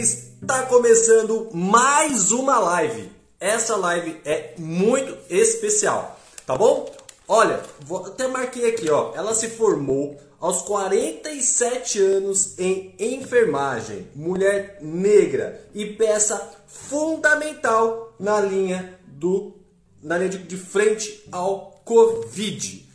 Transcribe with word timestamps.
Está 0.00 0.62
começando 0.62 1.50
mais 1.52 2.32
uma 2.32 2.58
live. 2.58 3.12
Essa 3.38 3.76
live 3.76 4.18
é 4.24 4.54
muito 4.56 5.14
especial, 5.28 6.18
tá 6.46 6.56
bom? 6.56 6.90
Olha, 7.28 7.62
vou, 7.80 8.06
até 8.06 8.26
marquei 8.26 8.70
aqui, 8.70 8.88
ó. 8.88 9.12
Ela 9.14 9.34
se 9.34 9.50
formou 9.50 10.18
aos 10.40 10.62
47 10.62 11.98
anos 11.98 12.58
em 12.58 12.94
enfermagem, 12.98 14.08
mulher 14.14 14.78
negra 14.80 15.68
e 15.74 15.84
peça 15.84 16.50
fundamental 16.66 18.14
na 18.18 18.40
linha 18.40 18.98
do 19.06 19.54
na 20.02 20.16
linha 20.16 20.30
de, 20.30 20.38
de 20.38 20.56
frente 20.56 21.28
ao 21.30 21.78
Covid. 21.84 22.88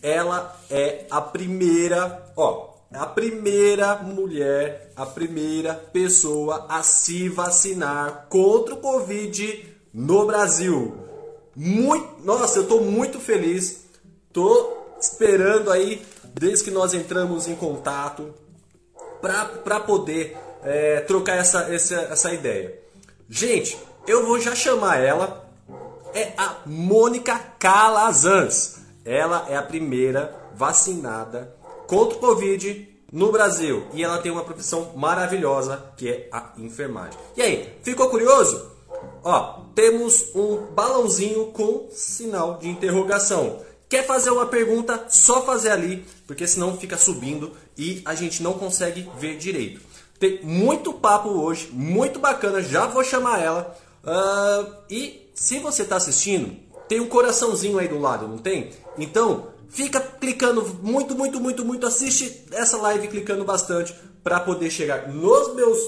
Ela 0.00 0.56
é 0.70 1.04
a 1.10 1.20
primeira, 1.20 2.32
ó, 2.36 2.67
a 2.92 3.06
primeira 3.06 3.96
mulher, 3.96 4.92
a 4.96 5.04
primeira 5.04 5.74
pessoa 5.74 6.66
a 6.68 6.82
se 6.82 7.28
vacinar 7.28 8.26
contra 8.28 8.74
o 8.74 8.78
Covid 8.78 9.76
no 9.92 10.26
Brasil. 10.26 10.96
Muito, 11.54 12.24
nossa, 12.24 12.58
eu 12.58 12.62
estou 12.62 12.82
muito 12.82 13.20
feliz. 13.20 13.84
Tô 14.32 14.78
esperando 15.00 15.70
aí 15.70 16.02
desde 16.34 16.64
que 16.64 16.70
nós 16.70 16.94
entramos 16.94 17.46
em 17.46 17.54
contato 17.54 18.32
para 19.20 19.80
poder 19.80 20.36
é, 20.62 21.00
trocar 21.00 21.36
essa, 21.36 21.72
essa, 21.72 21.94
essa 21.94 22.32
ideia. 22.32 22.78
Gente, 23.28 23.78
eu 24.06 24.26
vou 24.26 24.40
já 24.40 24.54
chamar 24.54 24.98
ela. 24.98 25.46
É 26.14 26.32
a 26.38 26.56
Mônica 26.64 27.38
Calazans. 27.58 28.78
Ela 29.04 29.46
é 29.48 29.56
a 29.56 29.62
primeira 29.62 30.34
vacinada 30.54 31.54
contra 31.88 32.16
o 32.18 32.20
Covid 32.20 32.86
no 33.10 33.32
Brasil. 33.32 33.84
E 33.94 34.04
ela 34.04 34.18
tem 34.18 34.30
uma 34.30 34.44
profissão 34.44 34.92
maravilhosa 34.94 35.82
que 35.96 36.08
é 36.08 36.28
a 36.30 36.52
enfermagem. 36.58 37.18
E 37.36 37.42
aí, 37.42 37.74
ficou 37.82 38.08
curioso? 38.10 38.70
Ó, 39.24 39.60
temos 39.74 40.34
um 40.34 40.66
balãozinho 40.74 41.46
com 41.46 41.88
sinal 41.90 42.58
de 42.58 42.68
interrogação. 42.68 43.60
Quer 43.88 44.06
fazer 44.06 44.30
uma 44.30 44.46
pergunta? 44.46 45.06
Só 45.08 45.42
fazer 45.42 45.70
ali, 45.70 46.04
porque 46.26 46.46
senão 46.46 46.76
fica 46.76 46.98
subindo 46.98 47.52
e 47.76 48.02
a 48.04 48.14
gente 48.14 48.42
não 48.42 48.52
consegue 48.52 49.10
ver 49.18 49.38
direito. 49.38 49.80
Tem 50.20 50.42
muito 50.42 50.92
papo 50.92 51.30
hoje, 51.30 51.70
muito 51.72 52.18
bacana. 52.18 52.60
Já 52.60 52.86
vou 52.86 53.02
chamar 53.02 53.40
ela. 53.40 53.76
Uh, 54.04 54.74
e 54.90 55.30
se 55.34 55.58
você 55.58 55.82
está 55.82 55.96
assistindo, 55.96 56.54
tem 56.86 57.00
um 57.00 57.08
coraçãozinho 57.08 57.78
aí 57.78 57.88
do 57.88 57.98
lado, 57.98 58.28
não 58.28 58.38
tem? 58.38 58.70
Então 58.98 59.48
fica 59.68 60.00
clicando 60.00 60.64
muito, 60.82 61.14
muito, 61.14 61.40
muito, 61.40 61.64
muito. 61.64 61.86
Assiste 61.86 62.46
essa 62.52 62.76
live 62.78 63.08
clicando 63.08 63.44
bastante 63.44 63.94
para 64.22 64.40
poder 64.40 64.70
chegar 64.70 65.08
nos 65.08 65.54
meus, 65.54 65.78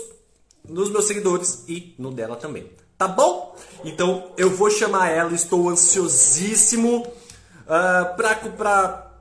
nos 0.68 0.90
meus 0.90 1.06
seguidores 1.06 1.64
e 1.68 1.94
no 1.98 2.10
dela 2.10 2.36
também. 2.36 2.70
Tá 2.96 3.08
bom? 3.08 3.56
Então 3.84 4.32
eu 4.36 4.50
vou 4.50 4.70
chamar 4.70 5.08
ela. 5.08 5.32
Estou 5.32 5.68
ansiosíssimo 5.68 7.06
Uh, 7.70 8.16
pra, 8.16 8.34
pra, 8.34 9.12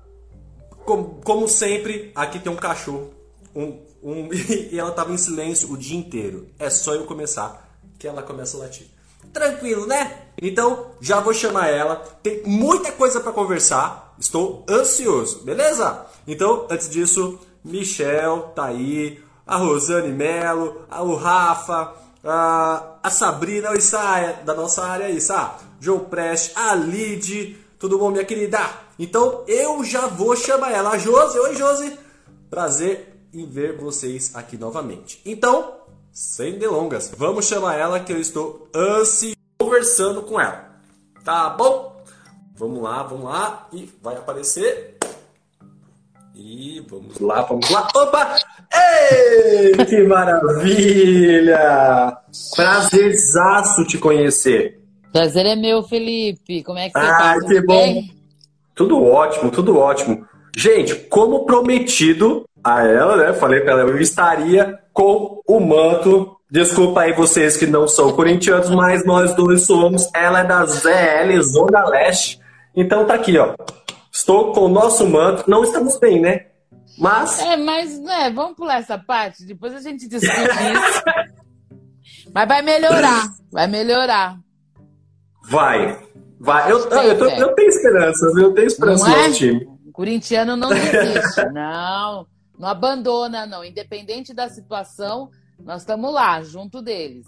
como, 0.83 1.21
como 1.23 1.47
sempre, 1.47 2.11
aqui 2.15 2.39
tem 2.39 2.51
um 2.51 2.55
cachorro. 2.55 3.13
Um, 3.55 3.79
um, 4.01 4.29
e 4.33 4.79
ela 4.79 4.91
tava 4.91 5.13
em 5.13 5.17
silêncio 5.17 5.71
o 5.71 5.77
dia 5.77 5.95
inteiro. 5.95 6.49
É 6.57 6.67
só 6.67 6.95
eu 6.95 7.05
começar 7.05 7.69
que 7.99 8.07
ela 8.07 8.23
começa 8.23 8.57
a 8.57 8.61
latir. 8.61 8.87
Tranquilo, 9.31 9.85
né? 9.85 10.23
Então, 10.41 10.91
já 10.99 11.19
vou 11.19 11.31
chamar 11.31 11.67
ela. 11.67 11.97
Tem 12.23 12.41
muita 12.43 12.91
coisa 12.91 13.19
para 13.19 13.31
conversar. 13.31 14.08
Estou 14.19 14.65
ansioso, 14.69 15.43
beleza? 15.43 16.05
Então, 16.27 16.67
antes 16.69 16.89
disso, 16.89 17.39
Michel 17.63 18.51
tá 18.53 18.65
aí, 18.65 19.23
a 19.47 19.55
Rosane 19.55 20.11
Melo, 20.11 20.81
o 20.91 21.15
Rafa, 21.15 21.93
a, 22.23 22.97
a 23.01 23.09
Sabrina, 23.09 23.73
Issaia, 23.75 24.41
da 24.45 24.53
nossa 24.53 24.83
área 24.83 25.05
aí, 25.05 25.21
Sá, 25.21 25.57
João 25.79 25.99
Preste, 25.99 26.51
a 26.55 26.75
Lid, 26.75 27.57
tudo 27.79 27.97
bom, 27.97 28.11
minha 28.11 28.25
querida? 28.25 28.59
Então 28.99 29.43
eu 29.47 29.83
já 29.83 30.05
vou 30.07 30.35
chamar 30.35 30.71
ela. 30.71 30.91
A 30.91 30.97
Josi, 30.97 31.39
oi 31.39 31.55
Josi. 31.55 31.97
Prazer 32.49 33.15
em 33.33 33.45
ver 33.45 33.77
vocês 33.77 34.35
aqui 34.35 34.57
novamente. 34.57 35.21
Então, 35.25 35.75
sem 36.11 36.59
delongas, 36.59 37.11
vamos 37.15 37.45
chamar 37.45 37.75
ela 37.75 37.99
que 37.99 38.11
eu 38.11 38.19
estou 38.19 38.67
ansioso 38.75 39.35
conversando 39.57 40.23
com 40.23 40.39
ela. 40.39 40.69
Tá 41.23 41.49
bom? 41.49 41.88
Vamos 42.59 42.83
lá, 42.83 43.03
vamos 43.03 43.23
lá. 43.23 43.67
E 43.71 43.89
vai 44.03 44.15
aparecer. 44.15 44.97
E 46.35 46.85
vamos 46.89 47.17
lá, 47.21 47.43
vamos 47.43 47.69
lá. 47.69 47.87
Opa! 47.95 48.35
Ei, 48.73 49.85
que 49.85 50.03
maravilha! 50.03 51.57
Prazerzaço 52.53 53.85
te 53.85 53.97
conhecer. 53.97 54.77
Prazer 55.13 55.45
é 55.45 55.55
meu, 55.55 55.81
Felipe. 55.83 56.61
Como 56.63 56.77
é 56.77 56.89
que 56.89 56.99
você 56.99 57.07
tá? 57.07 57.35
Tudo 57.35 57.47
que 57.47 57.61
bom. 57.61 58.03
Tudo 58.75 59.05
ótimo, 59.05 59.51
tudo 59.51 59.77
ótimo. 59.77 60.27
Gente, 60.57 60.95
como 60.95 61.45
prometido 61.45 62.43
a 62.61 62.85
ela, 62.85 63.15
né? 63.15 63.31
Falei 63.31 63.61
pra 63.61 63.71
ela, 63.71 63.83
eu 63.83 64.01
estaria 64.01 64.77
com 64.91 65.41
o 65.47 65.61
manto. 65.61 66.35
Desculpa 66.51 67.01
aí 67.01 67.13
vocês 67.13 67.55
que 67.55 67.65
não 67.65 67.87
são 67.87 68.11
corintianos, 68.11 68.69
mas 68.69 69.05
nós 69.05 69.33
dois 69.33 69.65
somos. 69.65 70.09
Ela 70.13 70.41
é 70.41 70.43
da 70.43 70.65
ZL, 70.65 71.41
Zona 71.41 71.85
Leste. 71.87 72.38
Então 72.79 73.05
tá 73.05 73.15
aqui, 73.15 73.37
ó. 73.37 73.55
Estou 74.09 74.53
com 74.53 74.61
o 74.61 74.69
nosso 74.69 75.05
manto. 75.05 75.49
Não 75.49 75.63
estamos 75.63 75.99
bem, 75.99 76.21
né? 76.21 76.45
Mas. 76.97 77.37
É, 77.41 77.57
mas, 77.57 77.99
né, 77.99 78.31
vamos 78.33 78.55
pular 78.55 78.79
essa 78.79 78.97
parte. 78.97 79.45
Depois 79.45 79.73
a 79.75 79.81
gente 79.81 80.07
discute 80.07 80.39
isso. 80.39 81.03
mas 82.33 82.47
vai 82.47 82.61
melhorar. 82.61 83.27
Vai 83.51 83.67
melhorar. 83.67 84.39
Vai. 85.43 85.99
Vai. 86.39 86.71
Eu, 86.71 86.89
eu, 86.89 87.01
eu, 87.01 87.29
eu 87.29 87.53
tenho 87.53 87.67
esperanças, 87.67 88.37
eu 88.37 88.53
tenho 88.53 88.67
esperança 88.67 89.09
no 89.09 89.15
é? 89.15 89.31
time. 89.33 89.67
O 89.85 89.91
corintiano 89.91 90.55
não 90.55 90.69
desiste. 90.69 91.43
não. 91.51 92.25
Não 92.57 92.69
abandona, 92.69 93.45
não. 93.45 93.65
Independente 93.65 94.33
da 94.33 94.47
situação, 94.47 95.29
nós 95.59 95.81
estamos 95.81 96.13
lá, 96.13 96.41
junto 96.43 96.81
deles. 96.81 97.27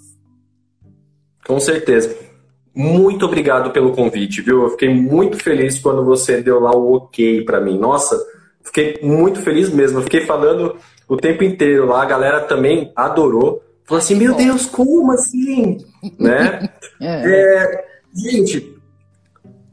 Com 1.45 1.59
certeza. 1.59 2.30
Muito 2.73 3.25
obrigado 3.25 3.71
pelo 3.71 3.91
convite, 3.91 4.41
viu? 4.41 4.63
Eu 4.63 4.69
fiquei 4.71 4.89
muito 4.89 5.37
feliz 5.37 5.79
quando 5.79 6.05
você 6.05 6.41
deu 6.41 6.59
lá 6.59 6.71
o 6.71 6.93
ok 6.93 7.43
para 7.43 7.59
mim. 7.59 7.77
Nossa, 7.77 8.17
fiquei 8.63 8.99
muito 9.01 9.41
feliz 9.41 9.69
mesmo. 9.69 9.99
Eu 9.99 10.03
fiquei 10.03 10.21
falando 10.21 10.77
o 11.07 11.17
tempo 11.17 11.43
inteiro 11.43 11.85
lá, 11.87 12.03
a 12.03 12.05
galera 12.05 12.41
também 12.41 12.91
adorou. 12.95 13.61
Falou 13.83 13.99
assim, 13.99 14.15
meu 14.15 14.33
Deus, 14.33 14.65
como 14.65 15.11
assim? 15.11 15.77
né? 16.17 16.69
é. 17.01 17.07
é 17.07 17.91
Gente, 18.13 18.75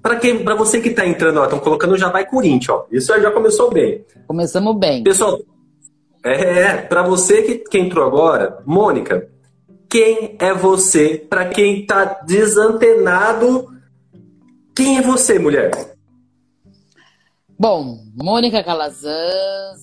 para 0.00 0.16
quem, 0.16 0.44
para 0.44 0.54
você 0.54 0.80
que 0.80 0.90
está 0.90 1.06
entrando, 1.06 1.42
estão 1.42 1.58
colocando 1.58 1.96
já 1.96 2.08
vai 2.08 2.24
Corinthians, 2.24 2.68
ó. 2.68 2.86
Isso 2.90 3.12
já 3.20 3.30
começou 3.30 3.70
bem. 3.70 4.04
Começamos 4.26 4.78
bem. 4.78 5.02
Pessoal, 5.02 5.40
é, 6.24 6.76
para 6.76 7.02
você 7.02 7.42
que, 7.42 7.56
que 7.56 7.78
entrou 7.78 8.06
agora, 8.06 8.62
Mônica, 8.64 9.28
quem 9.88 10.36
é 10.38 10.52
você? 10.52 11.18
Para 11.18 11.48
quem 11.48 11.80
está 11.80 12.04
desantenado, 12.22 13.68
quem 14.74 14.98
é 14.98 15.02
você, 15.02 15.38
mulher? 15.38 15.70
Bom, 17.58 17.98
Mônica 18.14 18.62
Calazans, 18.62 19.80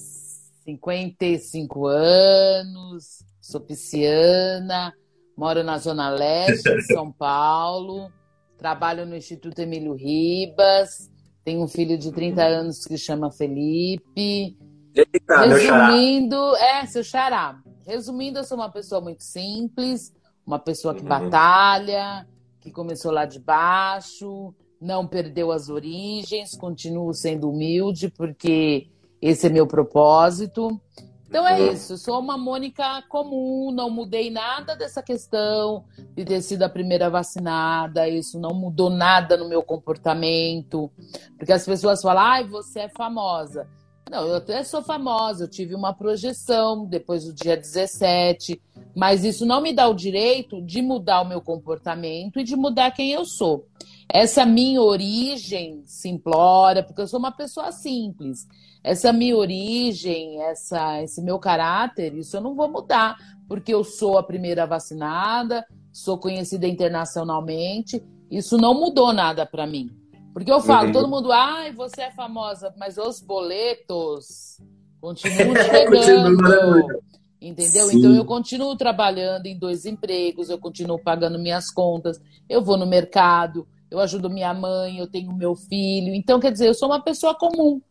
55 0.63 1.87
anos, 1.87 3.23
sou 3.41 3.59
pisciana, 3.59 4.93
moro 5.37 5.63
na 5.63 5.77
Zona 5.77 6.09
Leste 6.09 6.73
de 6.73 6.83
São 6.83 7.11
Paulo. 7.13 8.09
Trabalho 8.57 9.05
no 9.05 9.17
Instituto 9.17 9.59
Emílio 9.59 9.93
Ribas. 9.93 11.11
Tenho 11.43 11.61
um 11.61 11.67
filho 11.67 11.97
de 11.97 12.11
30 12.11 12.41
anos 12.41 12.85
que 12.85 12.97
chama 12.97 13.29
Felipe. 13.29 14.57
Eita, 14.95 15.45
Resumindo, 15.45 16.55
é, 16.55 16.85
seu 16.85 17.03
xará. 17.03 17.59
Resumindo, 17.85 18.39
eu 18.39 18.43
sou 18.43 18.57
uma 18.57 18.69
pessoa 18.69 18.99
muito 18.99 19.23
simples, 19.23 20.13
uma 20.45 20.57
pessoa 20.57 20.93
que 20.95 21.01
uhum. 21.01 21.07
batalha, 21.07 22.27
que 22.59 22.71
começou 22.71 23.11
lá 23.11 23.25
de 23.25 23.39
baixo, 23.39 24.53
não 24.81 25.05
perdeu 25.05 25.51
as 25.51 25.69
origens, 25.69 26.55
continuo 26.57 27.13
sendo 27.13 27.49
humilde, 27.49 28.09
porque 28.09 28.87
esse 29.21 29.47
é 29.47 29.49
meu 29.49 29.67
propósito. 29.67 30.79
Então 31.27 31.47
é 31.47 31.73
isso, 31.73 31.97
sou 31.97 32.19
uma 32.19 32.37
Mônica 32.37 33.03
comum, 33.09 33.71
não 33.71 33.89
mudei 33.89 34.29
nada 34.29 34.75
dessa 34.75 35.03
questão 35.03 35.83
de 36.15 36.23
ter 36.23 36.41
sido 36.41 36.63
a 36.63 36.69
primeira 36.69 37.09
vacinada, 37.09 38.07
isso 38.07 38.39
não 38.39 38.53
mudou 38.53 38.89
nada 38.89 39.35
no 39.35 39.49
meu 39.49 39.61
comportamento, 39.61 40.89
porque 41.37 41.51
as 41.51 41.65
pessoas 41.65 42.01
falam, 42.01 42.23
ai, 42.23 42.43
você 42.45 42.81
é 42.81 42.89
famosa. 42.89 43.67
Não, 44.09 44.27
eu 44.27 44.35
até 44.35 44.63
sou 44.63 44.83
famosa, 44.83 45.45
eu 45.45 45.47
tive 45.47 45.73
uma 45.73 45.91
projeção 45.91 46.85
depois 46.85 47.25
do 47.25 47.33
dia 47.33 47.57
17, 47.57 48.61
mas 48.95 49.25
isso 49.25 49.45
não 49.45 49.61
me 49.61 49.73
dá 49.73 49.87
o 49.87 49.95
direito 49.95 50.61
de 50.61 50.81
mudar 50.81 51.21
o 51.21 51.27
meu 51.27 51.41
comportamento 51.41 52.39
e 52.39 52.43
de 52.43 52.55
mudar 52.55 52.91
quem 52.91 53.11
eu 53.11 53.25
sou. 53.25 53.67
Essa 54.07 54.45
minha 54.45 54.79
origem 54.79 55.81
simplória, 55.85 56.83
porque 56.83 57.01
eu 57.01 57.07
sou 57.07 57.17
uma 57.17 57.31
pessoa 57.31 57.71
simples. 57.71 58.47
essa 58.83 59.11
minha 59.11 59.35
origem, 59.35 60.39
essa, 60.43 61.01
esse 61.01 61.19
meu 61.19 61.39
caráter, 61.39 62.13
isso 62.13 62.37
eu 62.37 62.41
não 62.41 62.53
vou 62.53 62.69
mudar, 62.69 63.17
porque 63.47 63.73
eu 63.73 63.83
sou 63.83 64.19
a 64.19 64.23
primeira 64.23 64.67
vacinada, 64.67 65.65
sou 65.91 66.19
conhecida 66.19 66.67
internacionalmente, 66.67 68.03
isso 68.29 68.57
não 68.57 68.79
mudou 68.79 69.11
nada 69.11 69.45
para 69.45 69.65
mim. 69.65 69.89
Porque 70.35 70.51
eu 70.51 70.59
falo, 70.59 70.87
uhum. 70.87 70.91
todo 70.91 71.07
mundo, 71.07 71.31
ai, 71.31 71.71
você 71.71 72.01
é 72.01 72.11
famosa, 72.11 72.73
mas 72.77 72.97
os 72.97 73.21
boletos 73.21 74.57
continuam 74.99 75.55
chegando. 75.55 77.01
entendeu? 77.41 77.87
Sim. 77.87 77.99
Então 77.99 78.13
eu 78.13 78.25
continuo 78.25 78.75
trabalhando 78.75 79.45
em 79.45 79.57
dois 79.57 79.85
empregos, 79.85 80.49
eu 80.49 80.57
continuo 80.57 80.99
pagando 80.99 81.39
minhas 81.39 81.71
contas, 81.71 82.19
eu 82.49 82.61
vou 82.61 82.75
no 82.75 82.85
mercado, 82.85 83.65
eu 83.89 83.97
ajudo 83.97 84.29
minha 84.29 84.53
mãe, 84.53 84.97
eu 84.97 85.07
tenho 85.07 85.31
meu 85.31 85.55
filho. 85.55 86.13
Então, 86.13 86.37
quer 86.37 86.51
dizer, 86.51 86.67
eu 86.67 86.73
sou 86.73 86.89
uma 86.89 87.01
pessoa 87.01 87.33
comum. 87.33 87.81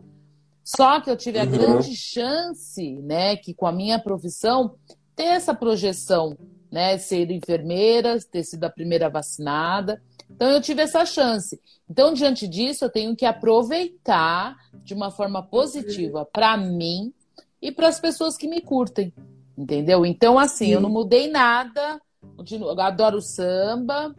Só 0.62 1.00
que 1.00 1.08
eu 1.08 1.16
tive 1.16 1.38
a 1.38 1.44
uhum. 1.44 1.50
grande 1.50 1.96
chance, 1.96 2.92
né, 2.96 3.36
que 3.36 3.54
com 3.54 3.66
a 3.66 3.72
minha 3.72 3.98
profissão, 3.98 4.74
ter 5.16 5.24
essa 5.24 5.54
projeção, 5.54 6.36
né, 6.70 6.98
ser 6.98 7.30
enfermeira, 7.30 8.18
ter 8.30 8.44
sido 8.44 8.64
a 8.64 8.70
primeira 8.70 9.08
vacinada. 9.08 10.02
Então 10.30 10.50
eu 10.50 10.60
tive 10.60 10.82
essa 10.82 11.04
chance. 11.04 11.60
Então, 11.88 12.14
diante 12.14 12.48
disso, 12.48 12.84
eu 12.84 12.90
tenho 12.90 13.14
que 13.14 13.26
aproveitar 13.26 14.56
de 14.82 14.94
uma 14.94 15.10
forma 15.10 15.42
positiva 15.42 16.24
para 16.24 16.56
mim 16.56 17.12
e 17.60 17.70
para 17.70 17.88
as 17.88 18.00
pessoas 18.00 18.36
que 18.36 18.48
me 18.48 18.60
curtem. 18.60 19.12
Entendeu? 19.56 20.04
Então, 20.04 20.38
assim, 20.38 20.66
Sim. 20.66 20.72
eu 20.72 20.80
não 20.80 20.90
mudei 20.90 21.30
nada. 21.30 22.00
Continuo, 22.36 22.70
eu 22.70 22.80
adoro 22.80 23.20
samba, 23.20 24.14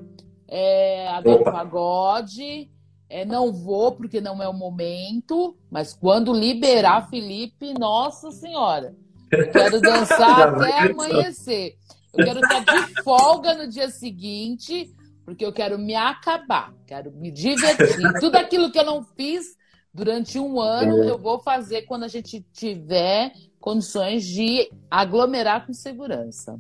é, 0.48 1.08
adoro 1.10 1.42
Opa. 1.42 1.52
pagode. 1.52 2.70
É, 3.10 3.24
não 3.24 3.54
vou 3.54 3.92
porque 3.92 4.20
não 4.20 4.42
é 4.42 4.48
o 4.48 4.54
momento, 4.54 5.56
mas 5.70 5.94
quando 5.94 6.34
liberar 6.34 7.08
Felipe, 7.08 7.72
nossa 7.78 8.32
senhora, 8.32 8.96
quero 9.30 9.80
dançar 9.80 10.42
até 10.56 10.90
amanhecer. 10.90 11.76
Eu 12.18 12.26
quero 12.26 12.40
estar 12.40 12.62
de 12.62 13.04
folga 13.04 13.54
no 13.54 13.68
dia 13.68 13.90
seguinte 13.90 14.92
porque 15.26 15.44
eu 15.44 15.52
quero 15.52 15.78
me 15.78 15.96
acabar, 15.96 16.72
quero 16.86 17.12
me 17.12 17.32
divertir. 17.32 18.14
Tudo 18.22 18.36
aquilo 18.36 18.72
que 18.72 18.80
eu 18.80 18.86
não 18.86 19.04
fiz 19.04 19.58
durante 19.94 20.38
um 20.38 20.62
ano, 20.62 21.04
é. 21.04 21.10
eu 21.10 21.18
vou 21.18 21.40
fazer 21.40 21.84
quando 21.84 22.04
a 22.04 22.08
gente 22.08 22.46
tiver 22.54 23.32
condições 23.60 24.24
de 24.24 24.70
aglomerar 24.92 25.66
com 25.66 25.74
segurança. 25.74 26.60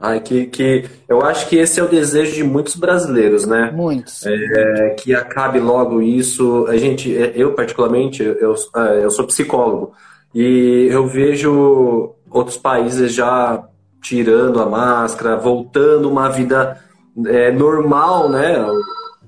Ai, 0.00 0.18
que, 0.18 0.46
que 0.46 0.84
eu 1.08 1.22
acho 1.22 1.48
que 1.48 1.56
esse 1.56 1.78
é 1.78 1.82
o 1.82 1.88
desejo 1.88 2.34
de 2.34 2.42
muitos 2.42 2.74
brasileiros, 2.74 3.46
né? 3.46 3.70
Muitos. 3.70 4.24
É, 4.26 4.96
que 4.98 5.14
acabe 5.14 5.60
logo 5.60 6.02
isso. 6.02 6.66
A 6.66 6.76
gente, 6.76 7.08
eu 7.36 7.54
particularmente, 7.54 8.20
eu, 8.20 8.56
eu 9.00 9.10
sou 9.10 9.26
psicólogo 9.28 9.92
e 10.34 10.88
eu 10.90 11.06
vejo 11.06 12.16
outros 12.28 12.56
países 12.56 13.14
já 13.14 13.64
tirando 14.02 14.60
a 14.60 14.66
máscara, 14.66 15.36
voltando 15.36 16.10
uma 16.10 16.28
vida 16.28 16.80
é, 17.26 17.50
normal, 17.50 18.28
né? 18.28 18.66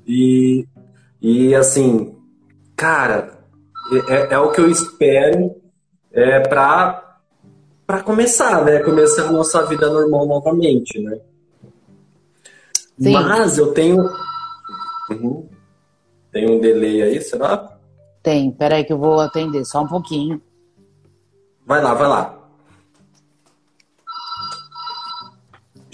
E, 0.07 0.67
e 1.21 1.55
assim, 1.55 2.17
cara, 2.77 3.39
é, 4.09 4.35
é 4.35 4.39
o 4.39 4.51
que 4.51 4.61
eu 4.61 4.71
espero 4.71 5.57
é, 6.13 6.41
para 6.41 7.03
para 7.87 8.03
começar, 8.03 8.65
né? 8.65 8.79
Começar 8.81 9.29
a 9.29 9.33
nossa 9.33 9.65
vida 9.67 9.91
normal 9.91 10.27
novamente, 10.27 10.99
né? 11.01 11.19
Sim. 12.99 13.13
Mas 13.13 13.59
eu 13.59 13.73
tenho. 13.73 14.03
Uhum. 15.11 15.49
Tem 16.33 16.51
um 16.51 16.61
delay 16.61 17.03
aí, 17.03 17.21
será? 17.21 17.79
Tem, 18.23 18.51
peraí 18.51 18.85
que 18.85 18.93
eu 18.93 18.99
vou 18.99 19.21
atender 19.21 19.65
só 19.65 19.83
um 19.83 19.87
pouquinho. 19.87 20.41
Vai 21.67 21.83
lá, 21.83 21.95
vai 21.95 22.09
lá. 22.09 22.44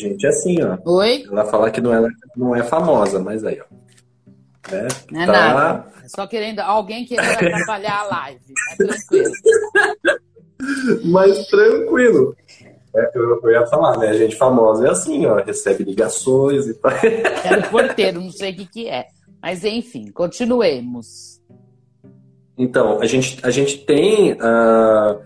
Gente, 0.00 0.24
é 0.24 0.28
assim, 0.30 0.56
ó. 0.62 0.78
Oi? 0.84 1.24
Ela 1.30 1.44
fala 1.44 1.70
que 1.70 1.80
não 1.80 1.92
é, 1.92 2.08
não 2.34 2.56
é 2.56 2.62
famosa, 2.62 3.18
mas 3.18 3.44
aí, 3.44 3.60
ó. 3.60 4.72
Né? 4.72 4.88
Não 5.10 5.20
é 5.22 5.26
tá... 5.26 5.32
nada. 5.32 5.86
É 6.02 6.08
só 6.08 6.26
querendo 6.26 6.60
alguém 6.60 7.04
querendo 7.04 7.30
atrapalhar 7.30 8.00
a 8.00 8.04
live. 8.04 8.40
Mas 8.78 9.04
tranquilo. 9.06 9.32
mas 11.04 11.46
tranquilo. 11.48 12.36
É, 12.96 13.10
eu, 13.14 13.40
eu, 13.42 13.50
ia 13.50 13.66
falar, 13.66 13.98
né? 13.98 14.08
A 14.08 14.16
gente 14.16 14.36
famosa 14.36 14.86
é 14.86 14.90
assim, 14.90 15.26
ó. 15.26 15.36
Recebe 15.36 15.84
ligações 15.84 16.66
e 16.66 16.74
tal. 16.74 16.92
Era 17.44 17.60
o 17.60 17.70
porteiro, 17.70 18.20
não 18.20 18.30
sei 18.30 18.52
o 18.52 18.56
que, 18.56 18.66
que 18.66 18.88
é. 18.88 19.06
Mas 19.42 19.64
enfim, 19.64 20.10
continuemos. 20.10 21.40
Então, 22.56 23.00
a 23.00 23.06
gente, 23.06 23.38
a 23.42 23.50
gente 23.50 23.78
tem 23.78 24.32
uh, 24.32 25.20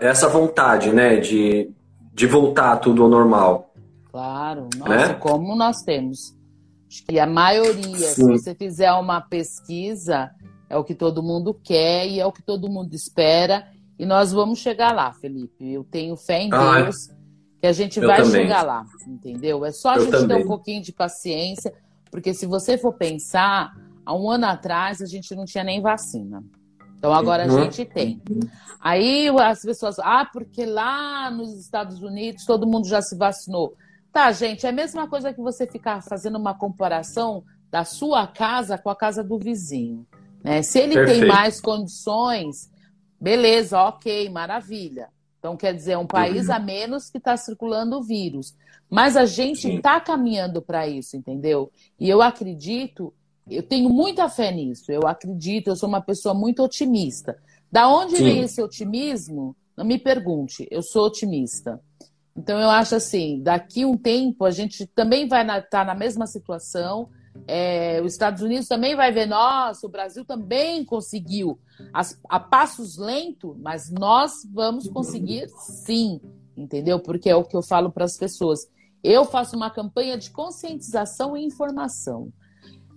essa 0.00 0.28
vontade, 0.28 0.90
né, 0.90 1.16
de, 1.16 1.70
de 2.14 2.26
voltar 2.26 2.76
tudo 2.76 3.02
ao 3.02 3.08
normal. 3.08 3.69
Claro, 4.10 4.68
nossa, 4.76 5.08
né? 5.08 5.14
como 5.14 5.54
nós 5.54 5.82
temos. 5.82 6.34
Acho 6.88 7.04
que 7.06 7.18
a 7.18 7.26
maioria, 7.26 8.08
Sim. 8.08 8.14
se 8.14 8.24
você 8.24 8.54
fizer 8.54 8.92
uma 8.92 9.20
pesquisa, 9.20 10.30
é 10.68 10.76
o 10.76 10.82
que 10.82 10.94
todo 10.94 11.22
mundo 11.22 11.54
quer 11.54 12.08
e 12.08 12.18
é 12.18 12.26
o 12.26 12.32
que 12.32 12.42
todo 12.42 12.68
mundo 12.68 12.94
espera. 12.94 13.68
E 13.98 14.04
nós 14.04 14.32
vamos 14.32 14.58
chegar 14.58 14.92
lá, 14.94 15.12
Felipe. 15.12 15.72
Eu 15.72 15.84
tenho 15.84 16.16
fé 16.16 16.42
em 16.42 16.50
ah, 16.52 16.82
Deus 16.82 17.10
que 17.60 17.66
a 17.66 17.72
gente 17.72 18.00
vai 18.00 18.22
também. 18.22 18.42
chegar 18.42 18.62
lá, 18.62 18.84
entendeu? 19.06 19.64
É 19.64 19.70
só 19.70 19.90
a 19.90 19.96
eu 19.96 20.04
gente 20.04 20.12
também. 20.12 20.38
ter 20.38 20.44
um 20.44 20.46
pouquinho 20.48 20.82
de 20.82 20.92
paciência, 20.92 21.72
porque 22.10 22.32
se 22.32 22.46
você 22.46 22.78
for 22.78 22.94
pensar, 22.94 23.72
há 24.04 24.14
um 24.14 24.30
ano 24.30 24.46
atrás 24.46 25.02
a 25.02 25.06
gente 25.06 25.34
não 25.34 25.44
tinha 25.44 25.62
nem 25.62 25.80
vacina. 25.80 26.42
Então 26.96 27.12
agora 27.12 27.46
uhum. 27.46 27.58
a 27.58 27.62
gente 27.64 27.84
tem. 27.84 28.20
Aí 28.80 29.28
as 29.28 29.60
pessoas, 29.62 29.98
ah, 29.98 30.26
porque 30.30 30.64
lá 30.64 31.30
nos 31.30 31.54
Estados 31.58 32.02
Unidos 32.02 32.44
todo 32.46 32.66
mundo 32.66 32.86
já 32.86 33.02
se 33.02 33.16
vacinou. 33.16 33.74
Tá, 34.12 34.32
gente, 34.32 34.66
é 34.66 34.70
a 34.70 34.72
mesma 34.72 35.08
coisa 35.08 35.32
que 35.32 35.40
você 35.40 35.66
ficar 35.66 36.02
fazendo 36.02 36.36
uma 36.36 36.54
comparação 36.54 37.44
da 37.70 37.84
sua 37.84 38.26
casa 38.26 38.76
com 38.76 38.90
a 38.90 38.96
casa 38.96 39.22
do 39.22 39.38
vizinho. 39.38 40.04
Né? 40.42 40.62
Se 40.62 40.80
ele 40.80 40.94
Perfeito. 40.94 41.20
tem 41.20 41.28
mais 41.28 41.60
condições, 41.60 42.70
beleza, 43.20 43.80
ok, 43.80 44.28
maravilha. 44.28 45.08
Então, 45.38 45.56
quer 45.56 45.74
dizer, 45.74 45.92
é 45.92 45.98
um 45.98 46.06
país 46.06 46.48
uhum. 46.48 46.54
a 46.54 46.58
menos 46.58 47.08
que 47.08 47.18
está 47.18 47.36
circulando 47.36 47.98
o 47.98 48.02
vírus. 48.02 48.54
Mas 48.90 49.16
a 49.16 49.24
gente 49.24 49.68
está 49.68 50.00
caminhando 50.00 50.60
para 50.60 50.86
isso, 50.88 51.16
entendeu? 51.16 51.70
E 51.98 52.08
eu 52.08 52.20
acredito, 52.20 53.14
eu 53.48 53.62
tenho 53.62 53.88
muita 53.88 54.28
fé 54.28 54.50
nisso. 54.50 54.90
Eu 54.90 55.06
acredito, 55.06 55.68
eu 55.68 55.76
sou 55.76 55.88
uma 55.88 56.00
pessoa 56.00 56.34
muito 56.34 56.62
otimista. 56.62 57.38
Da 57.70 57.88
onde 57.88 58.16
Sim. 58.16 58.24
vem 58.24 58.40
esse 58.40 58.60
otimismo? 58.60 59.56
Não 59.76 59.84
me 59.84 59.98
pergunte, 59.98 60.66
eu 60.70 60.82
sou 60.82 61.06
otimista. 61.06 61.80
Então, 62.36 62.58
eu 62.58 62.70
acho 62.70 62.94
assim, 62.94 63.42
daqui 63.42 63.84
um 63.84 63.96
tempo 63.96 64.44
a 64.44 64.50
gente 64.50 64.86
também 64.86 65.28
vai 65.28 65.42
estar 65.42 65.54
na, 65.54 65.62
tá 65.62 65.84
na 65.84 65.94
mesma 65.94 66.26
situação. 66.26 67.08
É, 67.46 68.00
os 68.02 68.12
Estados 68.12 68.42
Unidos 68.42 68.68
também 68.68 68.94
vai 68.94 69.12
ver, 69.12 69.26
nossa, 69.26 69.86
o 69.86 69.90
Brasil 69.90 70.24
também 70.24 70.84
conseguiu 70.84 71.58
as, 71.92 72.20
a 72.28 72.38
passos 72.38 72.96
lentos, 72.96 73.56
mas 73.58 73.90
nós 73.90 74.32
vamos 74.52 74.88
conseguir 74.88 75.48
sim, 75.58 76.20
entendeu? 76.56 76.98
Porque 77.00 77.30
é 77.30 77.36
o 77.36 77.44
que 77.44 77.56
eu 77.56 77.62
falo 77.62 77.90
para 77.90 78.04
as 78.04 78.16
pessoas. 78.16 78.68
Eu 79.02 79.24
faço 79.24 79.56
uma 79.56 79.70
campanha 79.70 80.18
de 80.18 80.30
conscientização 80.30 81.36
e 81.36 81.44
informação. 81.44 82.32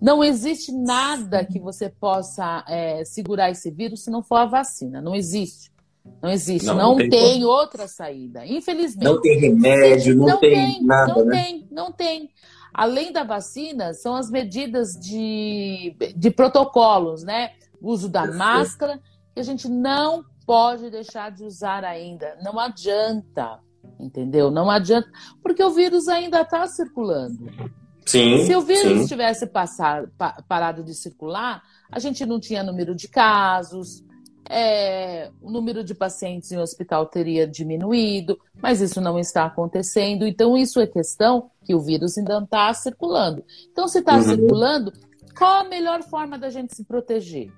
Não 0.01 0.23
existe 0.23 0.71
nada 0.71 1.45
que 1.45 1.59
você 1.59 1.89
possa 1.89 2.65
é, 2.67 3.05
segurar 3.05 3.49
esse 3.49 3.71
vírus 3.71 4.03
se 4.03 4.11
não 4.11 4.21
for 4.21 4.35
a 4.35 4.45
vacina. 4.45 5.01
Não 5.01 5.15
existe. 5.15 5.71
Não 6.21 6.29
existe, 6.29 6.65
não, 6.65 6.75
não 6.75 6.97
tem, 6.97 7.09
tem 7.09 7.45
outra 7.45 7.87
saída, 7.87 8.45
infelizmente. 8.45 9.05
Não 9.05 9.21
tem 9.21 9.39
remédio, 9.39 10.15
não, 10.15 10.25
não 10.27 10.39
tem, 10.39 10.51
tem, 10.53 10.83
nada. 10.83 11.13
Não 11.13 11.25
né? 11.25 11.43
tem, 11.43 11.67
não 11.71 11.91
tem. 11.91 12.29
Além 12.73 13.11
da 13.11 13.23
vacina, 13.23 13.93
são 13.93 14.15
as 14.15 14.29
medidas 14.29 14.93
de, 14.93 15.95
de 16.15 16.31
protocolos, 16.31 17.23
né? 17.23 17.51
O 17.81 17.91
uso 17.91 18.09
da 18.09 18.25
máscara, 18.25 18.99
que 19.33 19.39
a 19.39 19.43
gente 19.43 19.69
não 19.69 20.25
pode 20.45 20.89
deixar 20.89 21.31
de 21.31 21.43
usar 21.43 21.83
ainda. 21.85 22.37
Não 22.43 22.59
adianta, 22.59 23.59
entendeu? 23.99 24.51
Não 24.51 24.69
adianta, 24.69 25.09
porque 25.41 25.63
o 25.63 25.71
vírus 25.71 26.07
ainda 26.07 26.41
está 26.41 26.67
circulando. 26.67 27.49
Sim. 28.05 28.45
Se 28.45 28.55
o 28.55 28.61
vírus 28.61 29.01
sim. 29.01 29.07
tivesse 29.07 29.47
passado, 29.47 30.11
parado 30.47 30.83
de 30.83 30.93
circular, 30.93 31.63
a 31.89 31.99
gente 31.99 32.25
não 32.25 32.39
tinha 32.39 32.63
número 32.63 32.93
de 32.93 33.07
casos, 33.07 34.03
é, 34.49 35.31
o 35.41 35.49
número 35.49 35.83
de 35.83 35.93
pacientes 35.93 36.51
em 36.51 36.57
hospital 36.57 37.05
teria 37.05 37.47
diminuído, 37.47 38.39
mas 38.61 38.81
isso 38.81 38.99
não 38.99 39.17
está 39.17 39.45
acontecendo. 39.45 40.27
Então, 40.27 40.57
isso 40.57 40.79
é 40.79 40.87
questão 40.87 41.49
que 41.63 41.73
o 41.73 41.79
vírus 41.79 42.17
ainda 42.17 42.39
está 42.39 42.73
circulando. 42.73 43.43
Então, 43.71 43.87
se 43.87 43.99
está 43.99 44.15
uhum. 44.15 44.23
circulando, 44.23 44.93
qual 45.37 45.65
a 45.65 45.69
melhor 45.69 46.03
forma 46.03 46.37
da 46.37 46.49
gente 46.49 46.75
se 46.75 46.83
proteger? 46.83 47.51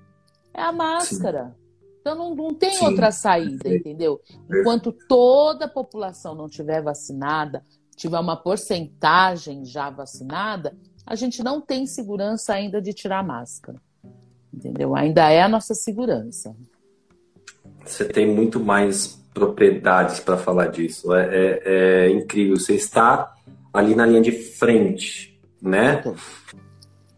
É 0.54 0.62
a 0.62 0.72
máscara. 0.72 1.46
Sim. 1.46 1.66
Então, 2.00 2.14
não, 2.14 2.34
não 2.34 2.54
tem 2.54 2.74
Sim. 2.74 2.86
outra 2.86 3.10
saída, 3.10 3.68
entendeu? 3.68 4.20
Enquanto 4.48 4.92
toda 5.08 5.64
a 5.64 5.68
população 5.68 6.36
não 6.36 6.48
tiver 6.48 6.80
vacinada, 6.80 7.64
tiver 7.96 8.20
uma 8.20 8.36
porcentagem 8.36 9.64
já 9.64 9.90
vacinada, 9.90 10.76
a 11.04 11.16
gente 11.16 11.42
não 11.42 11.60
tem 11.60 11.84
segurança 11.84 12.54
ainda 12.54 12.80
de 12.80 12.92
tirar 12.92 13.18
a 13.18 13.24
máscara. 13.24 13.80
Entendeu? 14.54 14.94
Ainda 14.94 15.28
é 15.30 15.42
a 15.42 15.48
nossa 15.48 15.74
segurança. 15.74 16.56
Você 17.86 18.04
tem 18.04 18.26
muito 18.26 18.60
mais 18.60 19.16
propriedades 19.32 20.20
para 20.20 20.36
falar 20.36 20.68
disso. 20.68 21.14
É, 21.14 21.24
é, 21.24 21.62
é, 21.64 22.10
incrível. 22.10 22.56
Você 22.56 22.74
está 22.74 23.34
ali 23.72 23.94
na 23.94 24.06
linha 24.06 24.22
de 24.22 24.32
frente, 24.32 25.38
né? 25.60 26.02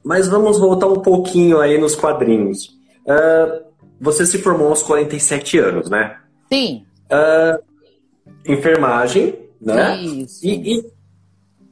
Mas 0.04 0.28
vamos 0.28 0.58
voltar 0.58 0.88
um 0.88 1.00
pouquinho 1.00 1.60
aí 1.60 1.78
nos 1.78 1.94
quadrinhos. 1.94 2.76
Uh, 3.06 3.64
você 4.00 4.26
se 4.26 4.38
formou 4.38 4.68
aos 4.68 4.82
47 4.82 5.58
anos, 5.58 5.88
né? 5.88 6.16
Sim. 6.52 6.84
Uh, 7.04 7.62
enfermagem, 8.46 9.38
né? 9.60 9.96
Isso. 10.02 10.44
E, 10.44 10.78
e 10.78 10.92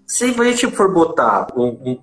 se 0.06 0.24
a 0.24 0.44
gente 0.44 0.68
for 0.68 0.92
botar 0.92 1.48
um, 1.56 1.66
um, 1.66 1.98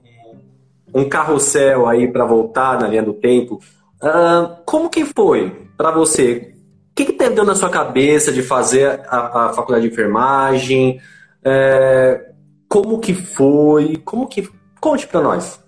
um 0.94 1.10
carrossel 1.10 1.88
aí 1.88 2.12
para 2.12 2.26
voltar 2.26 2.80
na 2.80 2.88
linha 2.88 3.04
do 3.04 3.14
tempo, 3.14 3.62
uh, 4.02 4.58
como 4.66 4.90
que 4.90 5.06
foi 5.06 5.68
para 5.78 5.92
você? 5.92 6.53
O 6.94 6.96
que, 6.96 7.06
que 7.06 7.30
deu 7.30 7.44
na 7.44 7.56
sua 7.56 7.72
cabeça 7.72 8.32
de 8.32 8.44
fazer 8.44 9.02
a, 9.08 9.48
a 9.48 9.54
faculdade 9.54 9.88
de 9.88 9.92
enfermagem? 9.92 11.02
É, 11.44 12.32
como 12.70 13.00
que 13.00 13.16
foi? 13.16 13.98
Como 13.98 14.28
que 14.28 14.48
conte 14.80 15.08
para 15.08 15.20
nós? 15.20 15.60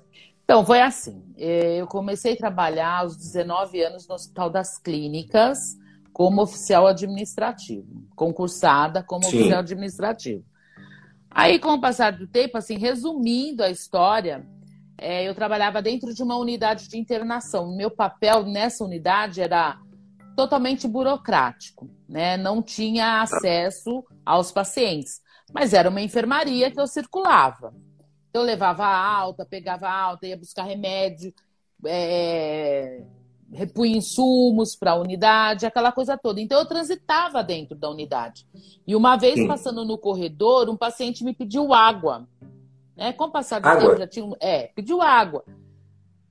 Então 0.44 0.64
foi 0.64 0.82
assim. 0.82 1.24
É, 1.36 1.78
eu 1.78 1.88
comecei 1.88 2.34
a 2.34 2.38
trabalhar 2.38 3.00
aos 3.00 3.18
19 3.18 3.82
anos 3.82 4.08
no 4.08 4.14
Hospital 4.14 4.52
das 4.52 4.78
Clínicas 4.78 5.58
como 6.14 6.44
oficial 6.44 6.86
administrativo, 6.86 7.88
concursada 8.16 9.02
como 9.02 9.24
Sim. 9.26 9.40
oficial 9.40 9.60
administrativo. 9.62 10.46
Aí, 11.32 11.58
com 11.58 11.74
o 11.74 11.82
passar 11.82 12.12
do 12.12 12.28
tempo, 12.28 12.56
assim, 12.56 12.78
resumindo 12.78 13.64
a 13.64 13.70
história, 13.72 14.46
é, 14.98 15.28
eu 15.28 15.36
trabalhava 15.36 15.82
dentro 15.82 16.14
de 16.14 16.24
uma 16.24 16.38
unidade 16.38 16.88
de 16.88 16.98
internação. 16.98 17.76
Meu 17.76 17.90
papel 17.92 18.44
nessa 18.44 18.86
unidade 18.86 19.42
era 19.42 19.78
totalmente 20.36 20.88
burocrático, 20.88 21.90
né? 22.08 22.38
Não 22.38 22.62
tinha 22.62 23.22
acesso 23.22 24.04
aos 24.26 24.52
pacientes, 24.52 25.22
mas 25.54 25.74
era 25.74 25.90
uma 25.90 26.02
enfermaria 26.02 26.70
que 26.70 26.80
eu 26.80 26.88
circulava. 26.88 27.74
Então, 28.30 28.42
eu 28.42 28.46
levava 28.46 28.86
alta, 28.86 29.46
pegava 29.46 29.90
alta, 29.90 30.28
ia 30.28 30.38
buscar 30.38 30.64
remédio, 30.64 31.34
é, 31.86 33.02
repunha 33.52 33.98
insumos 33.98 34.76
para 34.76 34.92
a 34.92 34.96
unidade, 34.96 35.66
aquela 35.66 35.92
coisa 35.92 36.18
toda. 36.18 36.42
Então, 36.42 36.60
eu 36.60 36.66
transitava 36.66 37.42
dentro 37.42 37.78
da 37.78 37.90
unidade. 37.90 38.46
E 38.86 38.96
uma 38.96 39.16
vez 39.16 39.36
Sim. 39.36 39.48
passando 39.48 39.86
no 39.86 39.98
corredor, 39.98 40.70
um 40.70 40.76
paciente 40.76 41.24
me 41.24 41.34
pediu 41.34 41.74
água. 41.74 42.28
Né? 42.96 43.14
Com 43.14 43.26
o 43.26 43.32
passar 43.32 43.60
do 43.60 43.80
tempo, 43.80 43.98
já 43.98 44.08
tinha. 44.08 44.30
É, 44.42 44.68
pediu 44.76 45.02
água. 45.02 45.46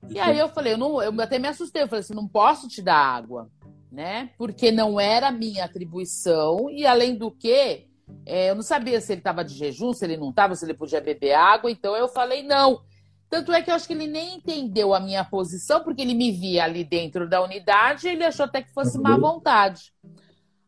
E 0.07 0.19
aí 0.19 0.37
eu 0.37 0.49
falei, 0.49 0.73
eu, 0.73 0.77
não, 0.77 1.01
eu 1.01 1.19
até 1.19 1.39
me 1.39 1.47
assustei, 1.47 1.81
eu 1.81 1.87
falei 1.87 2.01
assim, 2.01 2.13
não 2.13 2.27
posso 2.27 2.67
te 2.67 2.79
dar 2.79 2.95
água 2.95 3.49
né? 3.95 4.29
Porque 4.37 4.71
não 4.71 4.99
era 4.99 5.31
minha 5.31 5.63
atribuição 5.63 6.69
e 6.69 6.85
além 6.85 7.15
do 7.15 7.31
que, 7.31 7.87
é, 8.25 8.49
eu 8.49 8.55
não 8.55 8.61
sabia 8.61 8.99
se 8.99 9.13
ele 9.13 9.21
estava 9.21 9.43
de 9.43 9.55
jejum, 9.55 9.93
se 9.93 10.03
ele 10.03 10.17
não 10.17 10.31
estava, 10.31 10.53
se 10.53 10.65
ele 10.65 10.73
podia 10.73 10.99
beber 10.99 11.33
água, 11.33 11.71
então 11.71 11.95
eu 11.95 12.09
falei 12.09 12.43
não. 12.43 12.81
Tanto 13.29 13.53
é 13.53 13.61
que 13.61 13.71
eu 13.71 13.75
acho 13.75 13.87
que 13.87 13.93
ele 13.93 14.05
nem 14.05 14.35
entendeu 14.35 14.93
a 14.93 14.99
minha 14.99 15.23
posição, 15.23 15.81
porque 15.81 16.01
ele 16.01 16.13
me 16.13 16.31
via 16.31 16.65
ali 16.65 16.83
dentro 16.83 17.27
da 17.27 17.41
unidade 17.41 18.05
e 18.05 18.11
ele 18.11 18.25
achou 18.25 18.45
até 18.45 18.61
que 18.61 18.73
fosse 18.73 18.99
má 18.99 19.15
uhum. 19.15 19.21
vontade. 19.21 19.93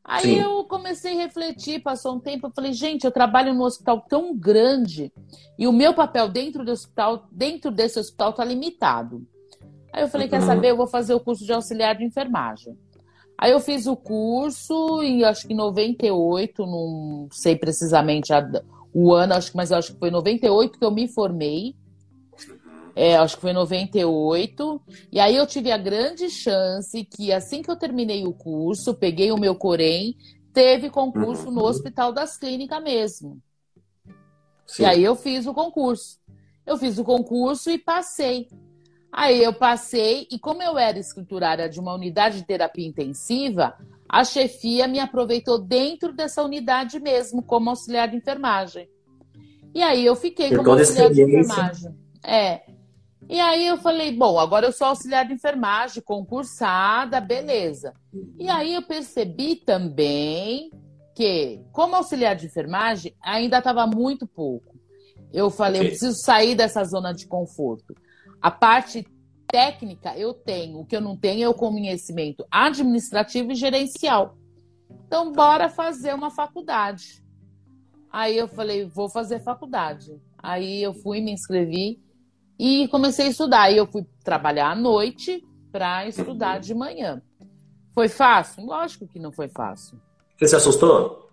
Aí 0.03 0.35
Sim. 0.35 0.39
eu 0.39 0.63
comecei 0.63 1.19
a 1.19 1.23
refletir, 1.25 1.83
passou 1.83 2.15
um 2.15 2.19
tempo, 2.19 2.47
eu 2.47 2.51
falei, 2.55 2.71
gente, 2.71 3.03
eu 3.03 3.11
trabalho 3.11 3.53
num 3.53 3.63
hospital 3.63 4.05
tão 4.07 4.33
grande 4.33 5.11
e 5.59 5.67
o 5.67 5.73
meu 5.73 5.93
papel 5.93 6.29
dentro 6.29 6.63
do 6.63 6.71
hospital, 6.71 7.27
dentro 7.29 7.71
desse 7.71 7.99
hospital, 7.99 8.29
está 8.29 8.45
limitado. 8.45 9.27
Aí 9.91 10.01
eu 10.01 10.07
falei, 10.07 10.29
quer 10.29 10.39
uhum. 10.39 10.47
saber, 10.47 10.71
eu 10.71 10.77
vou 10.77 10.87
fazer 10.87 11.13
o 11.13 11.19
curso 11.19 11.45
de 11.45 11.51
auxiliar 11.51 11.93
de 11.93 12.05
enfermagem. 12.05 12.77
Aí 13.37 13.51
eu 13.51 13.59
fiz 13.59 13.85
o 13.85 13.95
curso 13.95 15.03
e 15.03 15.23
acho 15.23 15.45
que 15.45 15.53
em 15.53 15.57
98, 15.57 16.65
não 16.65 17.27
sei 17.31 17.55
precisamente 17.55 18.33
a, 18.33 18.43
o 18.91 19.13
ano, 19.13 19.35
acho 19.35 19.55
mas 19.55 19.71
acho 19.71 19.93
que 19.93 19.99
foi 19.99 20.09
em 20.09 20.13
98 20.13 20.79
que 20.79 20.83
eu 20.83 20.91
me 20.91 21.07
formei. 21.07 21.75
É, 22.95 23.15
acho 23.15 23.35
que 23.35 23.41
foi 23.41 23.51
em 23.51 23.53
98. 23.53 24.81
E 25.11 25.19
aí 25.19 25.35
eu 25.35 25.45
tive 25.45 25.71
a 25.71 25.77
grande 25.77 26.31
chance 26.31 27.05
que 27.05 27.31
assim 27.31 27.61
que 27.61 27.69
eu 27.69 27.75
terminei 27.75 28.25
o 28.25 28.33
curso, 28.33 28.95
peguei 28.95 29.31
o 29.31 29.37
meu 29.37 29.53
Corém, 29.53 30.17
teve 30.51 30.89
concurso 30.89 31.51
no 31.51 31.63
Hospital 31.63 32.11
das 32.11 32.37
Clínicas 32.37 32.81
mesmo. 32.81 33.39
Sim. 34.65 34.81
E 34.81 34.85
aí 34.85 35.03
eu 35.03 35.15
fiz 35.15 35.45
o 35.45 35.53
concurso. 35.53 36.17
Eu 36.65 36.75
fiz 36.75 36.97
o 36.97 37.03
concurso 37.03 37.69
e 37.69 37.77
passei. 37.77 38.49
Aí 39.17 39.43
eu 39.43 39.51
passei, 39.51 40.27
e 40.29 40.37
como 40.37 40.61
eu 40.61 40.77
era 40.77 40.99
escriturária 40.99 41.67
de 41.67 41.79
uma 41.79 41.91
unidade 41.91 42.37
de 42.37 42.45
terapia 42.45 42.85
intensiva, 42.85 43.73
a 44.07 44.23
chefia 44.23 44.87
me 44.87 44.99
aproveitou 44.99 45.57
dentro 45.57 46.13
dessa 46.13 46.43
unidade 46.43 46.99
mesmo, 46.99 47.41
como 47.41 47.71
auxiliar 47.71 48.07
de 48.07 48.17
enfermagem. 48.17 48.87
E 49.73 49.81
aí 49.81 50.05
eu 50.05 50.15
fiquei 50.15 50.55
como 50.55 50.69
auxiliar 50.69 51.09
de 51.11 51.23
enfermagem. 51.23 51.95
É. 52.23 52.61
E 53.27 53.39
aí 53.39 53.65
eu 53.65 53.77
falei, 53.77 54.15
bom, 54.15 54.37
agora 54.37 54.67
eu 54.67 54.71
sou 54.71 54.85
auxiliar 54.85 55.25
de 55.25 55.33
enfermagem, 55.33 56.03
concursada, 56.03 57.19
beleza. 57.19 57.95
E 58.37 58.47
aí 58.47 58.75
eu 58.75 58.83
percebi 58.83 59.55
também 59.55 60.69
que, 61.15 61.59
como 61.71 61.95
auxiliar 61.95 62.35
de 62.35 62.45
enfermagem, 62.45 63.15
ainda 63.19 63.57
estava 63.57 63.87
muito 63.87 64.27
pouco. 64.27 64.77
Eu 65.33 65.49
falei, 65.49 65.81
okay. 65.81 65.87
eu 65.87 65.91
preciso 65.93 66.23
sair 66.23 66.53
dessa 66.53 66.83
zona 66.83 67.13
de 67.13 67.25
conforto. 67.25 67.95
A 68.41 68.51
parte 68.51 69.05
técnica 69.47 70.17
eu 70.17 70.33
tenho, 70.33 70.79
o 70.79 70.85
que 70.85 70.95
eu 70.95 71.01
não 71.01 71.15
tenho 71.15 71.43
é 71.43 71.49
o 71.49 71.53
conhecimento 71.53 72.45
administrativo 72.51 73.51
e 73.51 73.55
gerencial. 73.55 74.37
Então, 75.07 75.31
bora 75.31 75.69
fazer 75.69 76.13
uma 76.13 76.29
faculdade. 76.29 77.23
Aí 78.11 78.37
eu 78.37 78.47
falei, 78.47 78.85
vou 78.85 79.09
fazer 79.09 79.39
faculdade. 79.39 80.19
Aí 80.37 80.81
eu 80.81 80.93
fui, 80.93 81.21
me 81.21 81.31
inscrevi 81.31 82.01
e 82.59 82.87
comecei 82.89 83.27
a 83.27 83.29
estudar. 83.29 83.61
Aí 83.63 83.77
eu 83.77 83.87
fui 83.87 84.05
trabalhar 84.23 84.71
à 84.71 84.75
noite 84.75 85.43
para 85.71 86.07
estudar 86.07 86.59
de 86.59 86.73
manhã. 86.73 87.21
Foi 87.93 88.07
fácil? 88.07 88.65
Lógico 88.65 89.07
que 89.07 89.19
não 89.19 89.31
foi 89.31 89.47
fácil. 89.47 89.99
Você 90.37 90.47
se 90.47 90.55
assustou? 90.55 91.26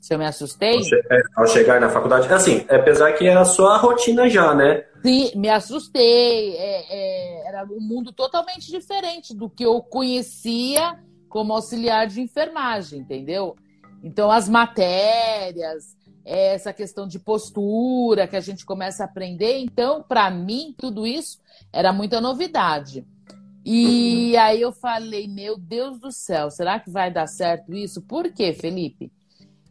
Se 0.00 0.14
eu 0.14 0.18
me 0.18 0.24
assustei? 0.24 0.76
Ao, 0.76 0.82
che 0.82 0.96
é, 0.96 1.22
ao 1.36 1.46
chegar 1.46 1.80
na 1.80 1.90
faculdade. 1.90 2.32
Assim, 2.32 2.64
apesar 2.70 3.12
que 3.12 3.26
é 3.26 3.34
a 3.34 3.44
sua 3.44 3.76
rotina 3.76 4.28
já, 4.28 4.54
né? 4.54 4.84
Sim, 5.02 5.32
me 5.36 5.50
assustei. 5.50 6.56
É, 6.56 6.86
é, 6.88 7.48
era 7.48 7.64
um 7.64 7.80
mundo 7.80 8.10
totalmente 8.10 8.70
diferente 8.70 9.34
do 9.34 9.50
que 9.50 9.64
eu 9.64 9.82
conhecia 9.82 10.98
como 11.28 11.52
auxiliar 11.52 12.06
de 12.06 12.20
enfermagem, 12.20 13.00
entendeu? 13.00 13.54
Então, 14.02 14.30
as 14.30 14.48
matérias, 14.48 15.94
essa 16.24 16.72
questão 16.72 17.06
de 17.06 17.18
postura 17.18 18.26
que 18.26 18.36
a 18.36 18.40
gente 18.40 18.64
começa 18.64 19.02
a 19.02 19.06
aprender. 19.06 19.58
Então, 19.58 20.02
para 20.02 20.30
mim, 20.30 20.74
tudo 20.78 21.06
isso 21.06 21.38
era 21.70 21.92
muita 21.92 22.22
novidade. 22.22 23.06
E 23.64 24.32
uhum. 24.32 24.40
aí 24.40 24.60
eu 24.62 24.72
falei, 24.72 25.28
meu 25.28 25.58
Deus 25.58 25.98
do 25.98 26.10
céu, 26.10 26.50
será 26.50 26.80
que 26.80 26.90
vai 26.90 27.12
dar 27.12 27.26
certo 27.26 27.74
isso? 27.74 28.00
Por 28.00 28.32
quê, 28.32 28.54
Felipe? 28.54 29.12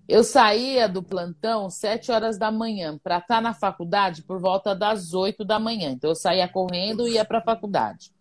Eu 0.10 0.24
saía 0.24 0.90
do 0.90 1.04
plantão 1.04 1.70
sete 1.70 2.12
horas 2.12 2.36
da 2.36 2.50
manhã 2.50 2.98
para 2.98 3.20
estar 3.20 3.36
tá 3.36 3.42
na 3.42 3.54
faculdade 3.54 4.24
por 4.24 4.40
volta 4.40 4.74
das 4.74 5.14
oito 5.14 5.46
da 5.46 5.60
manhã. 5.60 5.92
Então 5.92 6.10
eu 6.10 6.16
saía 6.16 6.48
correndo 6.48 7.08
e 7.08 7.12
ia 7.12 7.24
para 7.24 7.38
a 7.38 7.44
faculdade. 7.44 8.12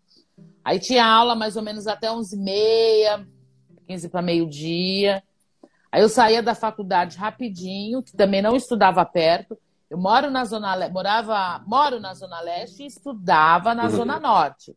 Aí 0.63 0.79
tinha 0.79 1.03
aula 1.03 1.35
mais 1.35 1.57
ou 1.57 1.63
menos 1.63 1.87
até 1.87 2.13
onze 2.13 2.37
e 2.37 2.39
meia, 2.39 3.27
quinze 3.87 4.07
para 4.07 4.21
meio-dia. 4.21 5.23
Aí 5.91 6.03
eu 6.03 6.11
saía 6.11 6.43
da 6.43 6.55
faculdade 6.55 7.17
rapidinho, 7.17 8.03
que 8.03 8.15
também 8.15 8.43
não 8.43 8.55
estudava 8.55 9.03
perto. 9.07 9.57
Eu 9.89 9.97
moro 9.97 10.31
na 10.31 10.45
zona 10.45 10.91
morava, 10.91 11.65
moro 11.67 11.99
na 11.99 12.13
zona 12.13 12.39
leste 12.43 12.83
e 12.83 12.87
estudava 12.87 13.75
na 13.75 13.85
uhum. 13.85 13.91
zona 13.91 14.21
norte. 14.21 14.77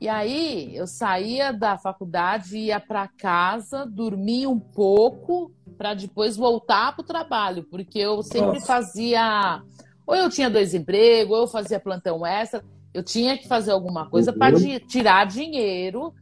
E 0.00 0.08
aí 0.08 0.74
eu 0.74 0.86
saía 0.86 1.52
da 1.52 1.76
faculdade, 1.76 2.56
ia 2.56 2.80
para 2.80 3.06
casa, 3.08 3.84
dormia 3.84 4.48
um 4.48 4.58
pouco 4.58 5.52
para 5.78 5.94
depois 5.94 6.36
voltar 6.36 6.94
para 6.94 7.02
o 7.02 7.06
trabalho, 7.06 7.64
porque 7.70 8.00
eu 8.00 8.22
sempre 8.22 8.58
Nossa. 8.58 8.66
fazia. 8.66 9.62
Ou 10.04 10.16
eu 10.16 10.28
tinha 10.28 10.50
dois 10.50 10.74
empregos, 10.74 11.32
ou 11.32 11.44
eu 11.44 11.48
fazia 11.48 11.78
plantão 11.78 12.26
extra. 12.26 12.64
Eu 12.92 13.02
tinha 13.02 13.38
que 13.38 13.46
fazer 13.46 13.70
alguma 13.70 14.10
coisa 14.10 14.32
para 14.32 14.56
uhum. 14.56 14.80
tirar 14.80 15.24
dinheiro 15.24 16.12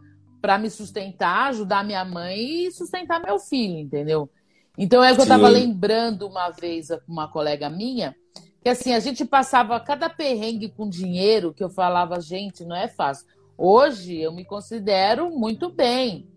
para 0.46 0.58
me 0.58 0.70
sustentar, 0.70 1.48
ajudar 1.48 1.84
minha 1.84 2.04
mãe 2.04 2.66
e 2.66 2.70
sustentar 2.70 3.20
meu 3.20 3.38
filho, 3.38 3.78
entendeu? 3.78 4.30
Então 4.78 5.02
é 5.02 5.10
o 5.10 5.14
que 5.14 5.22
eu 5.22 5.24
estava 5.24 5.48
lembrando 5.48 6.26
uma 6.26 6.50
vez 6.50 6.88
com 6.88 7.12
uma 7.12 7.26
colega 7.26 7.70
minha, 7.70 8.14
que 8.62 8.68
assim, 8.68 8.92
a 8.94 9.00
gente 9.00 9.24
passava 9.24 9.80
cada 9.80 10.08
perrengue 10.08 10.68
com 10.68 10.88
dinheiro 10.88 11.54
que 11.54 11.64
eu 11.64 11.70
falava, 11.70 12.20
gente, 12.20 12.64
não 12.64 12.76
é 12.76 12.86
fácil. 12.86 13.26
Hoje 13.56 14.20
eu 14.20 14.32
me 14.32 14.44
considero 14.44 15.30
muito 15.30 15.70
bem. 15.70 16.28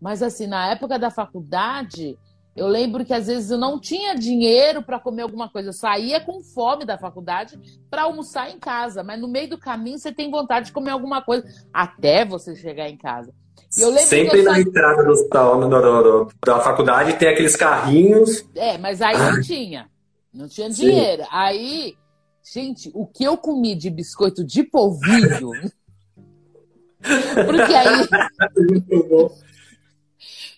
Mas 0.00 0.22
assim, 0.22 0.46
na 0.46 0.68
época 0.68 0.98
da 0.98 1.10
faculdade, 1.10 2.18
eu 2.56 2.66
lembro 2.66 3.04
que 3.04 3.12
às 3.12 3.26
vezes 3.26 3.50
eu 3.50 3.58
não 3.58 3.78
tinha 3.78 4.14
dinheiro 4.14 4.82
para 4.82 4.98
comer 4.98 5.22
alguma 5.22 5.46
coisa. 5.46 5.68
Eu 5.68 5.74
saía 5.74 6.18
com 6.20 6.40
fome 6.40 6.86
da 6.86 6.96
faculdade 6.96 7.60
para 7.90 8.02
almoçar 8.02 8.50
em 8.50 8.58
casa. 8.58 9.04
Mas 9.04 9.20
no 9.20 9.28
meio 9.28 9.50
do 9.50 9.58
caminho 9.58 9.98
você 9.98 10.10
tem 10.10 10.30
vontade 10.30 10.66
de 10.66 10.72
comer 10.72 10.90
alguma 10.90 11.20
coisa 11.20 11.46
até 11.70 12.24
você 12.24 12.56
chegar 12.56 12.88
em 12.88 12.96
casa. 12.96 13.32
Sempre 13.68 14.42
na 14.42 14.54
só... 14.54 14.60
entrada 14.60 15.04
do 15.04 15.68
no, 15.68 16.30
da 16.44 16.60
faculdade, 16.60 17.18
tem 17.18 17.28
aqueles 17.28 17.54
carrinhos. 17.56 18.42
É, 18.54 18.78
mas 18.78 19.02
aí 19.02 19.18
não 19.18 19.40
tinha. 19.42 19.90
Não 20.32 20.48
tinha 20.48 20.70
dinheiro. 20.70 21.24
Sim. 21.24 21.28
Aí, 21.30 21.94
gente, 22.42 22.90
o 22.94 23.06
que 23.06 23.24
eu 23.24 23.36
comi 23.36 23.74
de 23.74 23.90
biscoito 23.90 24.42
de 24.42 24.62
polvilho. 24.62 25.50
porque 27.44 27.74
aí. 27.74 28.08
Muito 28.56 29.08
bom. 29.08 29.45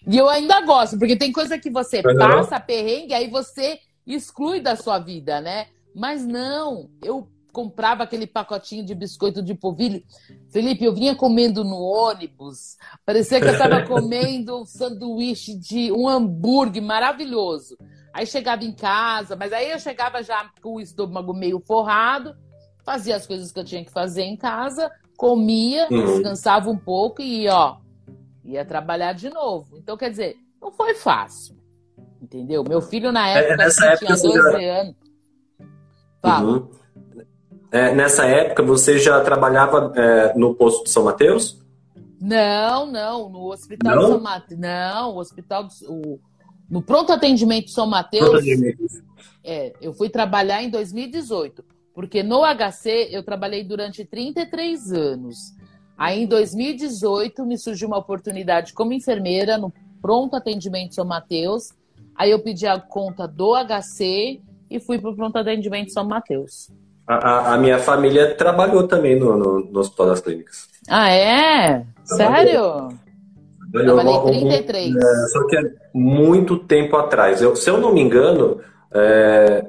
E 0.09 0.17
eu 0.17 0.29
ainda 0.29 0.61
gosto, 0.62 0.99
porque 0.99 1.17
tem 1.17 1.31
coisa 1.31 1.59
que 1.59 1.71
você 1.71 1.99
uhum. 1.99 2.17
passa 2.17 2.59
perrengue, 2.59 3.12
aí 3.12 3.29
você 3.29 3.79
exclui 4.07 4.59
da 4.61 4.75
sua 4.75 4.99
vida, 4.99 5.41
né? 5.41 5.67
Mas 5.95 6.27
não, 6.27 6.88
eu 7.03 7.29
comprava 7.53 8.05
aquele 8.05 8.27
pacotinho 8.27 8.85
de 8.85 8.95
biscoito 8.95 9.43
de 9.43 9.55
polvilho. 9.55 10.03
Felipe, 10.49 10.85
eu 10.85 10.95
vinha 10.95 11.15
comendo 11.15 11.62
no 11.62 11.77
ônibus, 11.77 12.77
parecia 13.05 13.41
que 13.41 13.49
eu 13.49 13.53
estava 13.53 13.83
comendo 13.87 14.62
um 14.62 14.65
sanduíche 14.65 15.55
de 15.55 15.93
um 15.93 16.09
hambúrguer 16.09 16.83
maravilhoso. 16.83 17.77
Aí 18.15 18.27
chegava 18.27 18.65
em 18.65 18.73
casa, 18.73 19.37
mas 19.37 19.53
aí 19.53 19.71
eu 19.71 19.79
chegava 19.79 20.23
já 20.23 20.50
com 20.62 20.77
o 20.77 20.81
estômago 20.81 21.35
meio 21.35 21.61
forrado, 21.61 22.35
fazia 22.85 23.17
as 23.17 23.27
coisas 23.27 23.53
que 23.53 23.59
eu 23.59 23.65
tinha 23.65 23.85
que 23.85 23.93
fazer 23.93 24.23
em 24.23 24.37
casa, 24.37 24.91
comia, 25.17 25.87
uhum. 25.91 26.05
descansava 26.07 26.71
um 26.71 26.79
pouco 26.79 27.21
e 27.21 27.49
ó, 27.49 27.77
ia 28.49 28.64
trabalhar 28.64 29.12
de 29.12 29.28
novo. 29.31 29.76
Então, 29.76 29.97
quer 29.97 30.11
dizer, 30.11 30.37
não 30.61 30.73
foi 30.73 30.95
fácil. 30.95 31.57
Entendeu? 32.21 32.64
Meu 32.64 32.81
filho 32.81 33.12
na 33.12 33.28
é, 33.28 33.38
época, 33.38 33.62
é, 33.62 33.93
época 33.93 34.17
tinha 34.17 34.33
12 34.33 34.33
já... 34.33 34.81
anos. 34.81 34.97
Fala. 36.21 36.50
Uhum. 36.50 36.69
É, 37.71 37.95
nessa 37.95 38.25
época, 38.25 38.62
você 38.62 38.99
já 38.99 39.21
trabalhava 39.21 39.93
é, 39.95 40.37
no 40.37 40.55
posto 40.55 40.85
de 40.85 40.90
São 40.90 41.05
Mateus? 41.05 41.59
Não, 42.21 42.87
não, 42.87 43.28
no 43.28 43.52
Hospital 43.52 43.95
não? 43.95 44.02
de 44.02 44.09
São 44.09 44.21
Mateus. 44.21 44.61
Não, 44.61 45.14
o 45.14 45.19
Hospital 45.19 45.64
do, 45.64 45.73
o, 45.87 46.21
no 46.69 46.83
Pronto 46.83 47.12
Atendimento 47.12 47.67
de 47.67 47.73
São 47.73 47.87
Mateus. 47.87 48.43
É, 49.45 49.73
eu 49.81 49.93
fui 49.93 50.09
trabalhar 50.09 50.62
em 50.62 50.71
2018, 50.71 51.64
porque 51.95 52.23
no 52.23 52.43
HC 52.43 53.09
eu 53.11 53.23
trabalhei 53.23 53.62
durante 53.62 54.05
33 54.05 54.93
anos. 54.93 55.55
Aí 55.99 56.23
em 56.23 56.26
2018 56.26 57.45
me 57.45 57.59
surgiu 57.59 57.88
uma 57.88 57.99
oportunidade 57.99 58.73
como 58.73 58.93
enfermeira 58.93 59.59
no 59.59 59.73
Pronto 60.00 60.37
Atendimento 60.37 60.95
São 60.95 61.05
Mateus. 61.05 61.73
Aí 62.14 62.31
eu 62.31 62.38
pedi 62.38 62.69
a 62.69 62.78
conta 62.78 63.26
do 63.26 63.52
HC 63.57 64.40
e 64.71 64.78
fui 64.78 64.99
para 64.99 65.11
o 65.11 65.17
Pronto 65.17 65.37
Atendimento 65.37 65.93
São 65.93 66.05
Mateus. 66.07 66.71
A, 67.05 67.55
a, 67.55 67.59
minha 67.59 67.78
família 67.78 68.35
trabalhou 68.35 68.87
também 68.87 69.19
no, 69.19 69.37
no, 69.37 69.61
no, 69.61 69.81
Hospital 69.81 70.09
das 70.09 70.21
Clínicas. 70.21 70.69
Ah, 70.88 71.11
é? 71.11 71.85
Sério? 72.05 72.88
Trabalhei 73.73 74.40
33. 74.40 74.95
Um, 74.95 74.99
é, 74.99 75.26
só 75.28 75.47
que 75.47 75.57
é 75.57 75.62
muito 75.93 76.59
tempo 76.59 76.97
atrás. 76.97 77.40
Eu, 77.40 77.57
se 77.57 77.69
eu 77.69 77.78
não 77.81 77.95
me 77.95 78.02
engano, 78.02 78.61
é, 78.93 79.64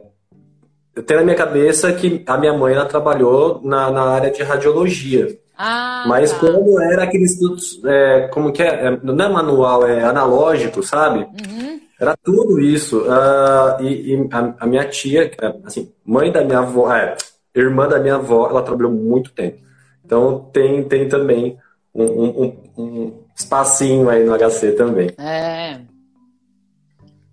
eu 0.95 1.01
tenho 1.01 1.21
na 1.21 1.25
minha 1.25 1.38
cabeça 1.38 1.91
que 1.93 2.24
a 2.27 2.38
minha 2.38 2.53
mãe 2.53 2.74
ela 2.74 2.86
trabalhou 2.86 3.62
na, 3.63 3.89
na 3.89 4.03
área 4.03 4.29
de 4.29 4.43
radiologia. 4.43 5.39
Ah, 5.61 6.05
Mas 6.07 6.31
tá. 6.31 6.39
quando 6.39 6.81
era 6.81 7.03
aqueles 7.03 7.33
estudos, 7.33 7.83
é, 7.83 8.29
como 8.29 8.53
que 8.53 8.63
é? 8.63 8.87
é? 8.87 8.99
Não 9.03 9.25
é 9.25 9.27
manual, 9.27 9.85
é 9.85 10.01
analógico, 10.05 10.81
sabe? 10.81 11.19
Uhum. 11.19 11.81
Era 11.99 12.15
tudo 12.15 12.61
isso. 12.61 13.01
Uh, 13.01 13.83
e, 13.83 14.13
e 14.13 14.29
a, 14.31 14.55
a, 14.57 14.65
minha 14.65 14.87
tia, 14.87 15.25
é, 15.25 15.55
assim, 15.65 15.91
mãe 16.05 16.31
da 16.31 16.45
minha 16.45 16.59
avó, 16.59 16.95
é, 16.95 17.13
irmã 17.53 17.89
da 17.89 17.99
minha 17.99 18.15
avó, 18.15 18.49
ela 18.49 18.61
trabalhou 18.61 18.93
muito 18.93 19.33
tempo. 19.33 19.59
Então 20.05 20.49
tem, 20.53 20.81
tem 20.85 21.09
também 21.09 21.57
um, 21.93 22.05
um, 22.05 22.57
um 22.77 23.23
espacinho 23.35 24.09
aí 24.09 24.23
no 24.23 24.33
HC 24.37 24.71
também. 24.77 25.11
É. 25.17 25.81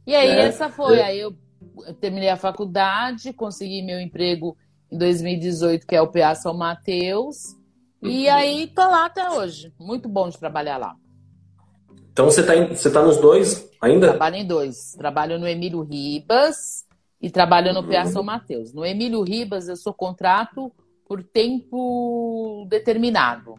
E 0.04 0.16
aí, 0.16 0.30
é. 0.30 0.40
essa 0.46 0.68
foi. 0.68 1.00
Aí 1.00 1.20
eu 1.20 1.32
terminei 2.00 2.28
a 2.28 2.36
faculdade, 2.36 3.32
consegui 3.32 3.82
meu 3.82 4.00
emprego 4.00 4.56
em 4.90 4.98
2018, 4.98 5.86
que 5.86 5.94
é 5.94 6.02
o 6.02 6.08
PA 6.08 6.34
São 6.34 6.54
Mateus. 6.54 7.55
E 8.08 8.28
uhum. 8.28 8.34
aí 8.34 8.66
tô 8.68 8.82
lá 8.82 9.06
até 9.06 9.30
hoje. 9.30 9.72
Muito 9.78 10.08
bom 10.08 10.28
de 10.28 10.38
trabalhar 10.38 10.78
lá. 10.78 10.94
Então 12.12 12.26
você 12.26 12.40
está 12.40 12.54
você 12.54 12.90
tá 12.90 13.02
nos 13.02 13.18
dois 13.18 13.68
ainda? 13.80 14.08
Trabalho 14.08 14.36
em 14.36 14.46
dois. 14.46 14.92
Trabalho 14.96 15.38
no 15.38 15.46
Emílio 15.46 15.82
Ribas 15.82 16.86
e 17.20 17.30
trabalho 17.30 17.72
no 17.74 17.86
PA 17.86 18.06
São 18.06 18.22
Mateus. 18.22 18.72
No 18.72 18.84
Emílio 18.84 19.22
Ribas, 19.22 19.68
eu 19.68 19.76
sou 19.76 19.92
contrato 19.92 20.72
por 21.06 21.22
tempo 21.22 22.66
determinado. 22.68 23.54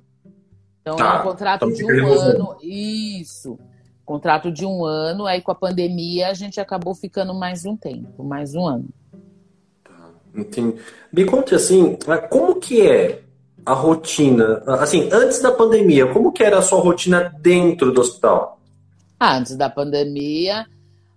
Então, 0.81 0.95
tá. 0.95 1.15
é 1.15 1.19
um 1.19 1.23
contrato 1.23 1.69
então, 1.69 1.75
de 1.75 2.01
um 2.01 2.13
ano. 2.13 2.57
Isso. 2.62 3.60
Contrato 4.05 4.51
de 4.51 4.65
um 4.65 4.86
ano. 4.86 5.25
Aí, 5.25 5.41
com 5.41 5.51
a 5.51 5.55
pandemia, 5.55 6.29
a 6.29 6.33
gente 6.33 6.60
acabou 6.60 6.95
ficando 6.95 7.33
mais 7.33 7.65
um 7.65 7.75
tempo, 7.75 8.23
mais 8.23 8.55
um 8.55 8.65
ano. 8.65 8.89
Tá. 9.83 10.12
Entendi. 10.33 10.77
Me 11.12 11.25
conte 11.25 11.53
assim, 11.53 11.97
como 12.29 12.55
que 12.55 12.81
é 12.81 13.27
a 13.67 13.73
rotina? 13.73 14.63
Assim, 14.80 15.10
antes 15.12 15.41
da 15.41 15.51
pandemia, 15.51 16.08
como 16.13 16.32
que 16.32 16.41
era 16.41 16.60
a 16.60 16.62
sua 16.62 16.80
rotina 16.80 17.36
dentro 17.41 17.91
do 17.91 17.99
hospital? 17.99 18.62
Antes 19.19 19.58
da 19.58 19.69
pandemia, 19.69 20.65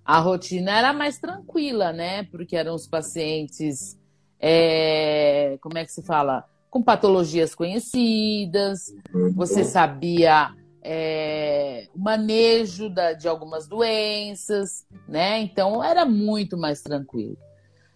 a 0.05 0.19
rotina 0.19 0.73
era 0.73 0.93
mais 0.93 1.17
tranquila, 1.19 1.93
né? 1.93 2.25
Porque 2.25 2.57
eram 2.57 2.75
os 2.75 2.89
pacientes, 2.89 3.97
é, 4.41 5.59
como 5.61 5.79
é 5.79 5.85
que 5.85 5.93
se 5.93 6.03
fala? 6.03 6.45
Com 6.69 6.83
patologias 6.83 7.55
conhecidas, 7.55 8.93
você 9.37 9.63
sabia 9.63 10.51
é, 10.83 11.87
o 11.95 12.01
manejo 12.01 12.91
da, 12.91 13.13
de 13.13 13.29
algumas 13.29 13.69
doenças, 13.69 14.85
né? 15.09 15.39
Então 15.41 15.85
era 15.85 16.05
muito 16.05 16.59
mais 16.59 16.83
tranquilo. 16.83 17.39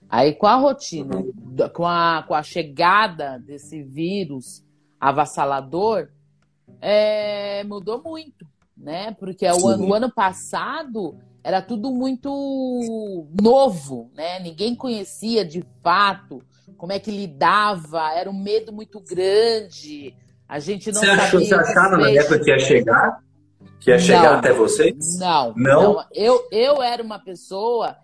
Aí 0.08 0.34
com 0.34 0.46
a 0.46 0.56
rotina, 0.56 1.24
com 1.72 1.86
a, 1.86 2.24
com 2.26 2.34
a 2.34 2.42
chegada 2.42 3.38
desse 3.38 3.82
vírus 3.82 4.64
avassalador, 5.00 6.08
é, 6.80 7.64
mudou 7.64 8.02
muito, 8.02 8.46
né? 8.76 9.12
Porque 9.18 9.46
o 9.46 9.68
ano, 9.68 9.88
o 9.88 9.94
ano 9.94 10.12
passado 10.12 11.18
era 11.42 11.60
tudo 11.60 11.90
muito 11.90 13.26
novo, 13.40 14.10
né? 14.14 14.40
Ninguém 14.40 14.74
conhecia 14.74 15.44
de 15.44 15.64
fato 15.82 16.42
como 16.76 16.92
é 16.92 16.98
que 16.98 17.10
lidava, 17.10 18.12
era 18.14 18.30
um 18.30 18.38
medo 18.38 18.72
muito 18.72 19.00
grande. 19.00 20.14
A 20.48 20.58
gente 20.58 20.90
não 20.92 21.00
você 21.00 21.06
sabia. 21.06 21.22
Achou, 21.24 21.40
você 21.40 21.54
achava 21.54 21.96
na 21.96 22.10
época 22.10 22.40
que 22.40 22.50
ia 22.50 22.58
chegar? 22.58 23.18
Que 23.80 23.90
ia 23.90 23.98
chegar 23.98 24.32
não, 24.32 24.38
até 24.38 24.52
vocês? 24.52 25.18
Não, 25.18 25.54
não. 25.56 25.94
não. 25.94 26.04
Eu, 26.12 26.46
eu 26.50 26.82
era 26.82 27.02
uma 27.02 27.18
pessoa 27.18 27.96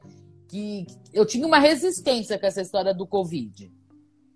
que 0.50 0.84
eu 1.14 1.24
tinha 1.24 1.46
uma 1.46 1.60
resistência 1.60 2.36
com 2.36 2.44
essa 2.44 2.60
história 2.60 2.92
do 2.92 3.06
Covid, 3.06 3.72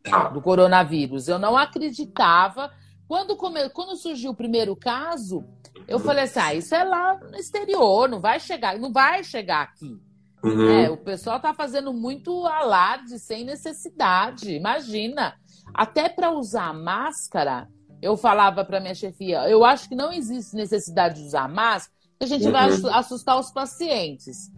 tá. 0.04 0.28
do 0.28 0.40
coronavírus. 0.40 1.26
Eu 1.26 1.40
não 1.40 1.56
acreditava. 1.56 2.70
Quando, 3.08 3.36
come... 3.36 3.68
Quando 3.70 3.96
surgiu 3.96 4.30
o 4.30 4.36
primeiro 4.36 4.76
caso, 4.76 5.44
eu 5.88 5.98
falei 5.98 6.24
assim: 6.24 6.38
ah, 6.38 6.54
isso 6.54 6.72
é 6.72 6.84
lá 6.84 7.18
no 7.18 7.36
exterior, 7.36 8.08
não 8.08 8.20
vai 8.20 8.38
chegar, 8.38 8.78
não 8.78 8.92
vai 8.92 9.24
chegar 9.24 9.62
aqui. 9.62 10.00
Uhum. 10.42 10.70
É, 10.70 10.88
o 10.88 10.96
pessoal 10.96 11.40
tá 11.40 11.52
fazendo 11.52 11.92
muito 11.92 12.46
alarde 12.46 13.18
sem 13.18 13.44
necessidade. 13.44 14.52
Imagina. 14.52 15.34
Até 15.72 16.08
para 16.08 16.30
usar 16.30 16.72
máscara, 16.72 17.68
eu 18.00 18.16
falava 18.16 18.64
para 18.64 18.78
minha 18.78 18.94
chefia: 18.94 19.48
eu 19.48 19.64
acho 19.64 19.88
que 19.88 19.96
não 19.96 20.12
existe 20.12 20.54
necessidade 20.54 21.20
de 21.20 21.26
usar 21.26 21.48
máscara, 21.48 21.92
que 22.18 22.24
a 22.24 22.28
gente 22.28 22.46
uhum. 22.46 22.52
vai 22.52 22.68
assustar 22.92 23.36
os 23.40 23.50
pacientes. 23.50 24.52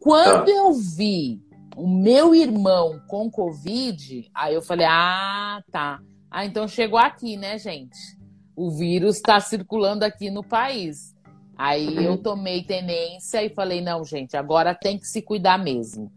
Quando 0.00 0.46
tá. 0.46 0.50
eu 0.50 0.72
vi 0.72 1.40
o 1.76 1.86
meu 1.86 2.34
irmão 2.34 3.00
com 3.06 3.30
Covid, 3.30 4.30
aí 4.34 4.54
eu 4.54 4.62
falei: 4.62 4.86
ah, 4.88 5.62
tá. 5.70 6.00
Ah, 6.30 6.44
então 6.44 6.66
chegou 6.66 6.98
aqui, 6.98 7.36
né, 7.36 7.58
gente? 7.58 8.20
o 8.60 8.70
vírus 8.70 9.16
está 9.16 9.40
circulando 9.40 10.04
aqui 10.04 10.30
no 10.30 10.44
país. 10.44 11.16
Aí 11.56 12.04
eu 12.04 12.18
tomei 12.18 12.62
tenência 12.62 13.42
e 13.42 13.48
falei, 13.48 13.80
não, 13.80 14.04
gente, 14.04 14.36
agora 14.36 14.74
tem 14.74 14.98
que 14.98 15.06
se 15.06 15.22
cuidar 15.22 15.58
mesmo. 15.58 16.12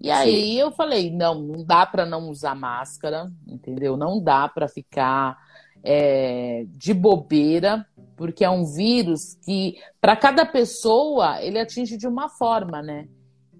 E 0.00 0.08
aí 0.08 0.52
Sim. 0.52 0.60
eu 0.60 0.70
falei, 0.70 1.10
não, 1.10 1.40
não 1.40 1.64
dá 1.64 1.84
para 1.84 2.06
não 2.06 2.28
usar 2.30 2.54
máscara, 2.54 3.28
entendeu? 3.48 3.96
Não 3.96 4.22
dá 4.22 4.48
para 4.48 4.68
ficar 4.68 5.36
é, 5.82 6.66
de 6.68 6.94
bobeira, 6.94 7.84
porque 8.16 8.44
é 8.44 8.50
um 8.50 8.64
vírus 8.64 9.36
que, 9.44 9.76
para 10.00 10.14
cada 10.14 10.46
pessoa, 10.46 11.42
ele 11.42 11.58
atinge 11.58 11.96
de 11.96 12.06
uma 12.06 12.28
forma, 12.28 12.80
né? 12.80 13.08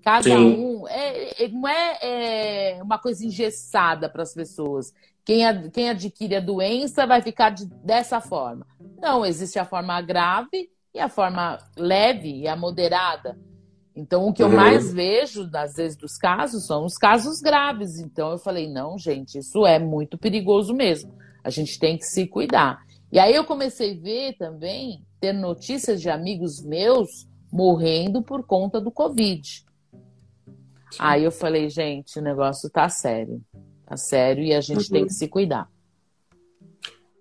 Cada 0.08 0.22
Sim. 0.22 0.56
um. 0.56 0.88
É, 0.88 1.44
é, 1.44 1.48
não 1.48 1.68
é, 1.68 1.98
é, 2.00 2.82
uma 2.82 2.98
coisa 2.98 3.26
engessada 3.26 4.08
para 4.08 4.22
as 4.22 4.32
pessoas. 4.32 4.90
Quem, 5.22 5.44
ad, 5.44 5.70
quem 5.70 5.90
adquire 5.90 6.36
a 6.36 6.40
doença 6.40 7.06
vai 7.06 7.20
ficar 7.20 7.50
de, 7.50 7.66
dessa 7.84 8.18
forma. 8.18 8.66
Não, 8.98 9.26
existe 9.26 9.58
a 9.58 9.66
forma 9.66 10.00
grave 10.00 10.70
e 10.94 10.98
a 10.98 11.10
forma 11.10 11.58
leve 11.76 12.38
e 12.38 12.48
a 12.48 12.56
moderada. 12.56 13.38
Então, 13.94 14.26
o 14.26 14.32
que 14.32 14.42
eu 14.42 14.46
uhum. 14.46 14.56
mais 14.56 14.90
vejo, 14.94 15.46
às 15.52 15.74
vezes, 15.74 15.94
dos 15.94 16.16
casos, 16.16 16.66
são 16.66 16.86
os 16.86 16.96
casos 16.96 17.42
graves. 17.42 17.98
Então, 17.98 18.30
eu 18.30 18.38
falei, 18.38 18.66
não, 18.66 18.96
gente, 18.96 19.36
isso 19.36 19.66
é 19.66 19.78
muito 19.78 20.16
perigoso 20.16 20.72
mesmo. 20.72 21.12
A 21.44 21.50
gente 21.50 21.78
tem 21.78 21.98
que 21.98 22.06
se 22.06 22.26
cuidar. 22.26 22.80
E 23.12 23.18
aí 23.18 23.34
eu 23.34 23.44
comecei 23.44 23.92
a 23.92 24.00
ver 24.00 24.38
também, 24.38 25.04
ter 25.20 25.34
notícias 25.34 26.00
de 26.00 26.08
amigos 26.08 26.64
meus 26.64 27.28
morrendo 27.52 28.22
por 28.22 28.42
conta 28.42 28.80
do 28.80 28.90
Covid. 28.90 29.67
Sim. 30.90 30.98
Aí 30.98 31.24
eu 31.24 31.30
falei, 31.30 31.68
gente, 31.68 32.18
o 32.18 32.22
negócio 32.22 32.70
tá 32.70 32.88
sério. 32.88 33.40
Tá 33.86 33.96
sério 33.96 34.42
e 34.44 34.54
a 34.54 34.60
gente 34.60 34.86
uhum. 34.86 34.92
tem 34.92 35.06
que 35.06 35.12
se 35.12 35.28
cuidar. 35.28 35.68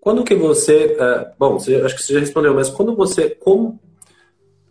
Quando 0.01 0.23
que 0.23 0.36
você. 0.36 0.95
Uh, 0.95 1.34
bom, 1.38 1.60
você, 1.60 1.75
acho 1.77 1.95
que 1.95 2.03
você 2.03 2.13
já 2.13 2.19
respondeu, 2.19 2.53
mas 2.53 2.69
quando 2.69 2.95
você. 2.95 3.30
Como 3.30 3.80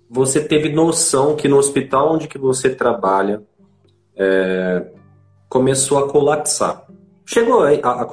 você 0.08 0.42
teve 0.42 0.70
noção 0.70 1.36
que 1.36 1.48
no 1.48 1.58
hospital 1.58 2.14
onde 2.14 2.28
que 2.28 2.38
você 2.38 2.74
trabalha 2.74 3.42
é, 4.14 4.86
começou 5.48 5.98
a 5.98 6.08
colapsar? 6.08 6.86
Chegou 7.26 7.64
a, 7.64 7.70
a, 7.70 8.02
a 8.02 8.06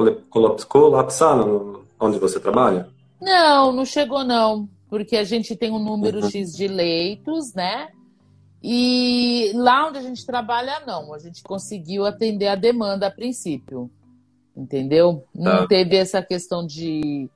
colapsar 0.68 1.38
no, 1.38 1.86
onde 2.00 2.18
você 2.18 2.40
trabalha? 2.40 2.90
Não, 3.22 3.72
não 3.72 3.86
chegou 3.86 4.24
não. 4.24 4.68
Porque 4.90 5.16
a 5.16 5.24
gente 5.24 5.56
tem 5.56 5.72
um 5.72 5.80
número 5.80 6.22
uhum. 6.22 6.30
X 6.30 6.56
de 6.56 6.68
leitos, 6.68 7.54
né? 7.54 7.90
E 8.64 9.52
lá 9.56 9.88
onde 9.88 9.98
a 9.98 10.02
gente 10.02 10.26
trabalha, 10.26 10.82
não. 10.88 11.14
A 11.14 11.20
gente 11.20 11.44
conseguiu 11.44 12.06
atender 12.06 12.48
a 12.48 12.56
demanda 12.56 13.08
a 13.08 13.12
princípio 13.12 13.92
entendeu? 14.56 15.26
Não 15.34 15.60
tá. 15.60 15.68
teve 15.68 15.96
essa 15.96 16.22
questão 16.22 16.66
de, 16.66 17.30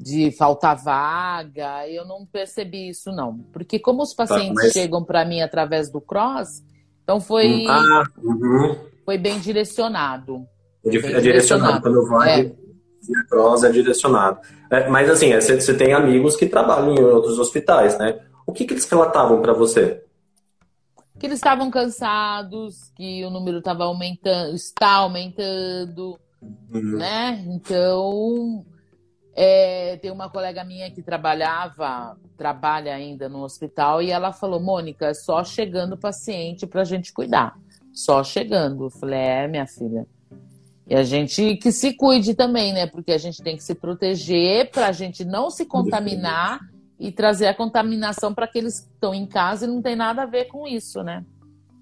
de 0.00 0.30
faltar 0.32 0.76
vaga, 0.76 1.88
eu 1.88 2.04
não 2.06 2.26
percebi 2.26 2.88
isso 2.88 3.12
não, 3.12 3.38
porque 3.52 3.78
como 3.78 4.02
os 4.02 4.14
tá, 4.14 4.26
pacientes 4.26 4.54
tá, 4.54 4.62
mas... 4.64 4.72
chegam 4.72 5.04
para 5.04 5.24
mim 5.24 5.42
através 5.42 5.90
do 5.90 6.00
cross, 6.00 6.62
então 7.02 7.20
foi 7.20 7.66
hum, 7.66 7.70
ah, 7.70 8.04
uhum. 8.22 8.76
foi 9.04 9.18
bem 9.18 9.38
direcionado. 9.38 10.46
É, 10.84 10.90
bem 10.90 11.14
é 11.14 11.20
direcionado, 11.20 11.82
quando 11.82 12.06
vai 12.08 12.40
é. 12.40 12.52
cross 13.28 13.62
é 13.62 13.70
direcionado. 13.70 14.40
É, 14.70 14.88
mas 14.88 15.08
assim, 15.10 15.32
é, 15.32 15.40
você, 15.40 15.60
você 15.60 15.74
tem 15.74 15.92
amigos 15.92 16.34
que 16.34 16.46
trabalham 16.46 16.94
em 16.94 17.00
outros 17.00 17.38
hospitais, 17.38 17.98
né? 17.98 18.18
O 18.46 18.52
que, 18.52 18.64
que 18.64 18.74
eles 18.74 18.88
relatavam 18.88 19.40
para 19.40 19.52
você? 19.52 20.02
Que 21.18 21.26
eles 21.26 21.38
estavam 21.38 21.70
cansados, 21.70 22.90
que 22.96 23.24
o 23.24 23.30
número 23.30 23.58
estava 23.58 23.84
aumentando, 23.84 24.54
está 24.54 24.94
aumentando, 24.94 26.18
uhum. 26.72 26.98
né? 26.98 27.44
Então, 27.46 28.64
é, 29.34 29.96
tem 29.96 30.10
uma 30.10 30.28
colega 30.28 30.64
minha 30.64 30.90
que 30.90 31.02
trabalhava, 31.02 32.16
trabalha 32.36 32.94
ainda 32.94 33.28
no 33.28 33.42
hospital, 33.42 34.02
e 34.02 34.10
ela 34.10 34.32
falou: 34.32 34.60
Mônica, 34.60 35.06
é 35.06 35.14
só 35.14 35.44
chegando 35.44 35.94
o 35.94 35.98
paciente 35.98 36.66
para 36.66 36.82
a 36.82 36.84
gente 36.84 37.12
cuidar. 37.12 37.56
Só 37.92 38.24
chegando. 38.24 38.86
Eu 38.86 38.90
falei: 38.90 39.20
é, 39.20 39.48
minha 39.48 39.66
filha. 39.66 40.06
E 40.86 40.94
a 40.94 41.02
gente 41.02 41.56
que 41.56 41.72
se 41.72 41.94
cuide 41.94 42.34
também, 42.34 42.72
né? 42.72 42.86
Porque 42.86 43.12
a 43.12 43.18
gente 43.18 43.42
tem 43.42 43.56
que 43.56 43.62
se 43.62 43.74
proteger 43.74 44.70
para 44.70 44.88
a 44.88 44.92
gente 44.92 45.24
não 45.24 45.48
se 45.48 45.64
contaminar 45.64 46.60
e 46.98 47.10
trazer 47.10 47.46
a 47.46 47.54
contaminação 47.54 48.32
para 48.32 48.44
aqueles 48.44 48.80
que 48.80 48.92
estão 48.92 49.14
em 49.14 49.26
casa 49.26 49.64
e 49.64 49.68
não 49.68 49.82
tem 49.82 49.96
nada 49.96 50.22
a 50.22 50.26
ver 50.26 50.46
com 50.46 50.66
isso, 50.66 51.02
né? 51.02 51.24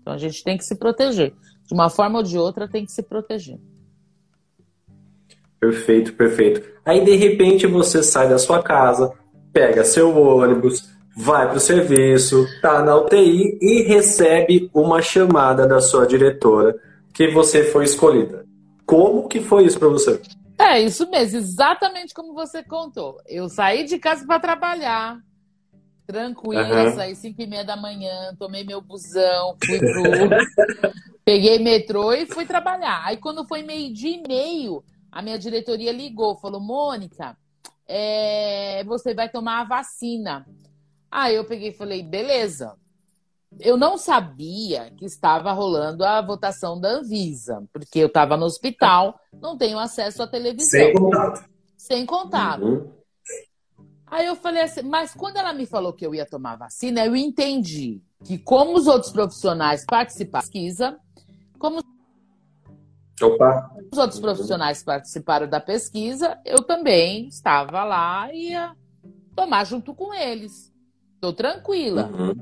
Então 0.01 0.13
a 0.13 0.19
gente 0.19 0.43
tem 0.43 0.57
que 0.57 0.65
se 0.65 0.75
proteger. 0.75 1.33
De 1.67 1.75
uma 1.75 1.89
forma 1.89 2.19
ou 2.19 2.25
de 2.25 2.37
outra, 2.37 2.69
tem 2.69 2.85
que 2.85 2.93
se 2.93 3.03
proteger. 3.03 3.59
Perfeito, 5.61 6.15
perfeito. 6.15 6.63
Aí 6.85 7.05
de 7.05 7.15
repente 7.15 7.67
você 7.67 8.03
sai 8.03 8.29
da 8.29 8.39
sua 8.39 8.63
casa, 8.63 9.13
pega 9.53 9.85
seu 9.85 10.17
ônibus, 10.17 10.91
vai 11.17 11.47
para 11.47 11.59
o 11.59 11.61
serviço, 11.61 12.45
tá 12.61 12.83
na 12.83 12.97
UTI 12.97 13.59
e 13.61 13.83
recebe 13.83 14.69
uma 14.75 15.01
chamada 15.01 15.67
da 15.67 15.81
sua 15.81 16.07
diretora 16.07 16.75
que 17.15 17.29
você 17.29 17.63
foi 17.63 17.85
escolhida. 17.85 18.45
Como 18.85 19.29
que 19.29 19.41
foi 19.41 19.65
isso 19.65 19.79
para 19.79 19.89
você? 19.89 20.21
É 20.63 20.81
isso 20.81 21.09
mesmo, 21.11 21.39
exatamente 21.39 22.15
como 22.15 22.35
você 22.35 22.63
contou. 22.63 23.21
Eu 23.27 23.49
saí 23.49 23.85
de 23.85 23.99
casa 23.99 24.25
para 24.27 24.39
trabalhar, 24.39 25.19
tranquila, 26.07 26.85
uhum. 26.85 26.95
saí 26.95 27.15
5 27.17 27.43
e 27.43 27.47
meia 27.47 27.65
da 27.65 27.77
manhã, 27.77 28.35
tomei 28.39 28.63
meu 28.63 28.81
busão, 28.81 29.57
fui 29.65 29.79
pro... 29.79 30.03
peguei 31.25 31.59
metrô 31.59 32.13
e 32.13 32.27
fui 32.27 32.47
trabalhar. 32.47 33.03
Aí 33.05 33.17
quando 33.17 33.47
foi 33.47 33.63
meio 33.63 33.93
dia 33.93 34.17
e 34.17 34.23
meio, 34.27 34.85
a 35.11 35.21
minha 35.21 35.39
diretoria 35.39 35.93
ligou, 35.93 36.39
falou: 36.39 36.61
Mônica, 36.61 37.37
é, 37.87 38.83
você 38.85 39.15
vai 39.15 39.29
tomar 39.29 39.61
a 39.61 39.65
vacina. 39.65 40.47
Aí 41.11 41.35
eu 41.35 41.45
peguei 41.45 41.69
e 41.69 41.75
falei: 41.75 42.03
beleza. 42.03 42.77
Eu 43.61 43.77
não 43.77 43.97
sabia 43.97 44.91
que 44.97 45.05
estava 45.05 45.53
rolando 45.53 46.05
a 46.05 46.21
votação 46.21 46.81
da 46.81 46.89
Anvisa, 46.89 47.63
porque 47.73 47.99
eu 47.99 48.07
estava 48.07 48.37
no 48.37 48.47
hospital, 48.47 49.19
não 49.41 49.57
tenho 49.57 49.79
acesso 49.79 50.23
à 50.23 50.27
televisão. 50.27 50.69
Sem 50.69 50.95
contato. 50.95 51.45
Sem 51.77 52.07
contato. 52.07 52.65
Uhum. 52.65 52.93
Aí 54.07 54.27
eu 54.27 54.37
falei 54.37 54.63
assim, 54.63 54.83
mas 54.83 55.15
quando 55.15 55.37
ela 55.37 55.53
me 55.53 55.65
falou 55.65 55.93
que 55.93 56.05
eu 56.05 56.15
ia 56.15 56.27
tomar 56.27 56.57
vacina, 56.57 57.05
eu 57.05 57.17
entendi 57.17 58.03
que, 58.25 58.37
como 58.37 58.77
os 58.77 58.87
outros 58.87 59.11
profissionais 59.11 59.85
participaram 59.87 60.33
da 60.33 60.51
pesquisa, 60.51 60.99
como 61.59 61.81
Opa. 63.23 63.71
Os 63.93 63.99
outros 63.99 64.21
profissionais 64.21 64.83
participaram 64.83 65.49
da 65.49 65.61
pesquisa, 65.61 66.39
eu 66.45 66.63
também 66.63 67.29
estava 67.29 67.85
lá 67.85 68.33
e 68.33 68.51
ia 68.51 68.75
tomar 69.35 69.65
junto 69.65 69.95
com 69.95 70.13
eles. 70.13 70.73
Estou 71.15 71.33
tranquila. 71.33 72.11
Uhum. 72.13 72.35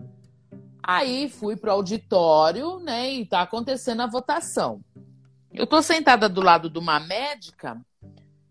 Aí 0.82 1.28
fui 1.28 1.56
para 1.56 1.70
o 1.70 1.74
auditório, 1.74 2.78
né? 2.80 3.12
E 3.12 3.22
está 3.22 3.42
acontecendo 3.42 4.02
a 4.02 4.06
votação. 4.06 4.80
Eu 5.52 5.64
estou 5.64 5.82
sentada 5.82 6.28
do 6.28 6.40
lado 6.40 6.70
de 6.70 6.78
uma 6.78 7.00
médica, 7.00 7.80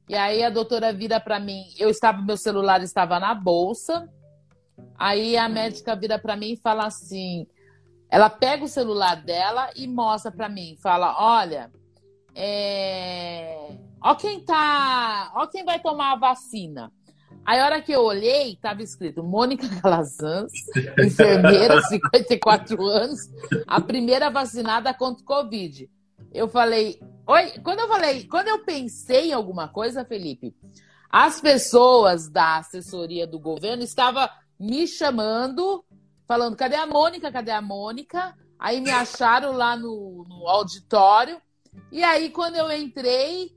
e 0.10 0.16
aí 0.16 0.44
a 0.44 0.50
doutora 0.50 0.92
vira 0.92 1.20
para 1.20 1.40
mim. 1.40 1.66
Eu 1.78 1.90
estava, 1.90 2.20
meu 2.22 2.36
celular 2.36 2.82
estava 2.82 3.20
na 3.20 3.34
bolsa. 3.36 4.10
Aí 4.98 5.38
a 5.38 5.48
médica 5.48 5.96
vira 5.96 6.18
para 6.18 6.36
mim 6.36 6.54
e 6.54 6.58
fala 6.58 6.88
assim: 6.88 7.48
ela 8.10 8.30
pega 8.30 8.64
o 8.64 8.68
celular 8.68 9.16
dela 9.16 9.70
e 9.76 9.88
mostra 9.88 10.32
para 10.32 10.50
mim, 10.50 10.76
fala: 10.82 11.16
olha, 11.20 11.72
é... 12.34 13.78
Ó 14.02 14.16
quem 14.16 14.40
tá. 14.40 15.32
Ó 15.36 15.46
quem 15.46 15.64
vai 15.64 15.80
tomar 15.80 16.14
a 16.14 16.16
vacina. 16.16 16.92
Aí, 17.50 17.60
a 17.60 17.66
hora 17.66 17.82
que 17.82 17.92
eu 17.92 18.04
olhei, 18.04 18.54
estava 18.54 18.84
escrito 18.84 19.24
Mônica 19.24 19.68
Calazans, 19.82 20.52
enfermeira, 21.04 21.82
54 21.90 22.80
anos, 22.86 23.22
a 23.66 23.82
primeira 23.82 24.30
vacinada 24.30 24.94
contra 24.94 25.24
o 25.24 25.26
Covid. 25.26 25.90
Eu 26.32 26.48
falei, 26.48 27.02
oi, 27.26 27.54
quando 27.64 27.80
eu 27.80 27.88
falei, 27.88 28.28
quando 28.28 28.50
eu 28.50 28.64
pensei 28.64 29.30
em 29.30 29.34
alguma 29.34 29.68
coisa, 29.68 30.06
Felipe, 30.06 30.56
as 31.10 31.42
pessoas 31.42 32.30
da 32.30 32.58
assessoria 32.58 33.26
do 33.26 33.40
governo 33.40 33.82
estavam 33.82 34.30
me 34.60 34.86
chamando, 34.86 35.84
falando, 36.28 36.56
cadê 36.56 36.76
a 36.76 36.86
Mônica? 36.86 37.32
Cadê 37.32 37.50
a 37.50 37.64
Mônica? 37.64 38.32
Aí 38.60 38.80
me 38.80 38.92
acharam 38.92 39.54
lá 39.54 39.76
no, 39.76 40.24
no 40.30 40.48
auditório. 40.48 41.42
E 41.92 42.04
aí, 42.04 42.30
quando 42.30 42.58
eu 42.58 42.72
entrei, 42.72 43.50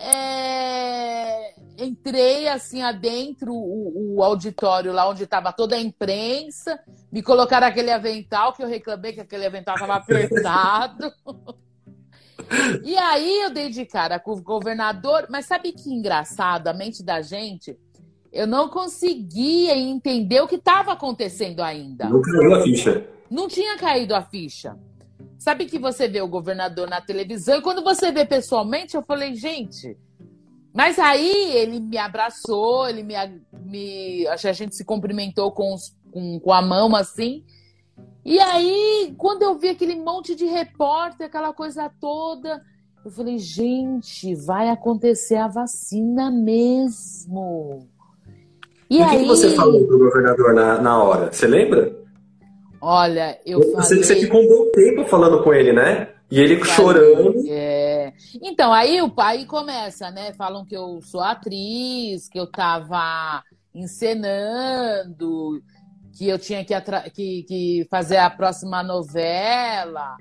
é... 0.00 1.54
entrei 1.78 2.48
assim 2.48 2.82
adentro 2.82 3.52
o, 3.52 4.16
o 4.16 4.22
auditório 4.22 4.92
lá 4.92 5.08
onde 5.08 5.24
estava 5.24 5.52
toda 5.52 5.76
a 5.76 5.80
imprensa, 5.80 6.80
me 7.12 7.22
colocaram 7.22 7.66
aquele 7.66 7.90
avental 7.90 8.52
que 8.52 8.62
eu 8.62 8.68
reclamei 8.68 9.12
que 9.12 9.20
aquele 9.20 9.46
avental 9.46 9.74
estava 9.74 9.94
apertado. 9.96 11.12
e 12.82 12.96
aí 12.96 13.42
eu 13.42 13.50
dei 13.50 13.68
de 13.68 13.84
cara 13.84 14.18
com 14.18 14.32
o 14.32 14.42
governador, 14.42 15.26
mas 15.28 15.46
sabe 15.46 15.72
que 15.72 15.92
engraçado, 15.92 16.68
a 16.68 16.72
mente 16.72 17.02
da 17.02 17.20
gente, 17.20 17.78
eu 18.32 18.46
não 18.46 18.68
conseguia 18.68 19.76
entender 19.76 20.40
o 20.40 20.48
que 20.48 20.54
estava 20.54 20.92
acontecendo 20.92 21.60
ainda. 21.60 22.08
Não 22.08 22.22
caiu 22.22 22.54
a 22.54 22.62
ficha. 22.62 23.06
Não 23.30 23.48
tinha 23.48 23.76
caído 23.76 24.14
a 24.14 24.22
ficha. 24.22 24.76
Sabe 25.38 25.66
que 25.66 25.78
você 25.78 26.06
vê 26.06 26.20
o 26.20 26.28
governador 26.28 26.88
na 26.88 27.00
televisão 27.00 27.58
e 27.58 27.62
quando 27.62 27.82
você 27.82 28.12
vê 28.12 28.24
pessoalmente, 28.26 28.94
eu 28.94 29.02
falei, 29.02 29.34
gente. 29.34 29.96
Mas 30.72 30.98
aí 30.98 31.52
ele 31.56 31.80
me 31.80 31.98
abraçou, 31.98 32.88
ele 32.88 33.02
me. 33.02 33.14
me 33.64 34.26
que 34.38 34.48
a 34.48 34.52
gente 34.52 34.76
se 34.76 34.84
cumprimentou 34.84 35.50
com, 35.50 35.74
os, 35.74 35.96
com, 36.12 36.38
com 36.38 36.52
a 36.52 36.62
mão 36.62 36.94
assim. 36.94 37.44
E 38.24 38.38
aí, 38.38 39.14
quando 39.16 39.42
eu 39.42 39.58
vi 39.58 39.70
aquele 39.70 39.96
monte 39.96 40.34
de 40.34 40.44
repórter, 40.44 41.26
aquela 41.26 41.52
coisa 41.52 41.90
toda, 42.00 42.62
eu 43.04 43.10
falei, 43.10 43.38
gente, 43.38 44.34
vai 44.34 44.68
acontecer 44.68 45.36
a 45.36 45.48
vacina 45.48 46.30
mesmo. 46.30 47.88
E, 48.88 48.98
e 48.98 49.02
aí... 49.02 49.16
o 49.16 49.20
que 49.20 49.26
você 49.26 49.50
falou 49.50 49.86
pro 49.86 49.98
governador 49.98 50.54
na, 50.54 50.80
na 50.80 51.02
hora? 51.02 51.32
Você 51.32 51.46
lembra? 51.46 51.98
Olha, 52.80 53.38
eu 53.44 53.60
você, 53.60 53.72
falei... 53.72 54.04
Você 54.04 54.16
ficou 54.16 54.42
um 54.42 54.48
bom 54.48 54.70
tempo 54.72 55.04
falando 55.04 55.42
com 55.42 55.52
ele, 55.52 55.72
né? 55.72 56.08
E 56.30 56.38
ele 56.40 56.56
falei, 56.58 56.74
chorando. 56.74 57.44
É... 57.46 58.12
Então, 58.42 58.72
aí 58.72 59.02
o 59.02 59.10
pai 59.10 59.44
começa, 59.44 60.10
né? 60.10 60.32
Falam 60.32 60.64
que 60.64 60.76
eu 60.76 61.00
sou 61.02 61.20
atriz, 61.20 62.28
que 62.28 62.38
eu 62.38 62.46
tava 62.46 63.42
encenando, 63.74 65.62
que 66.16 66.28
eu 66.28 66.38
tinha 66.38 66.64
que, 66.64 66.74
que, 67.10 67.42
que 67.42 67.86
fazer 67.90 68.18
a 68.18 68.30
próxima 68.30 68.82
novela. 68.82 70.16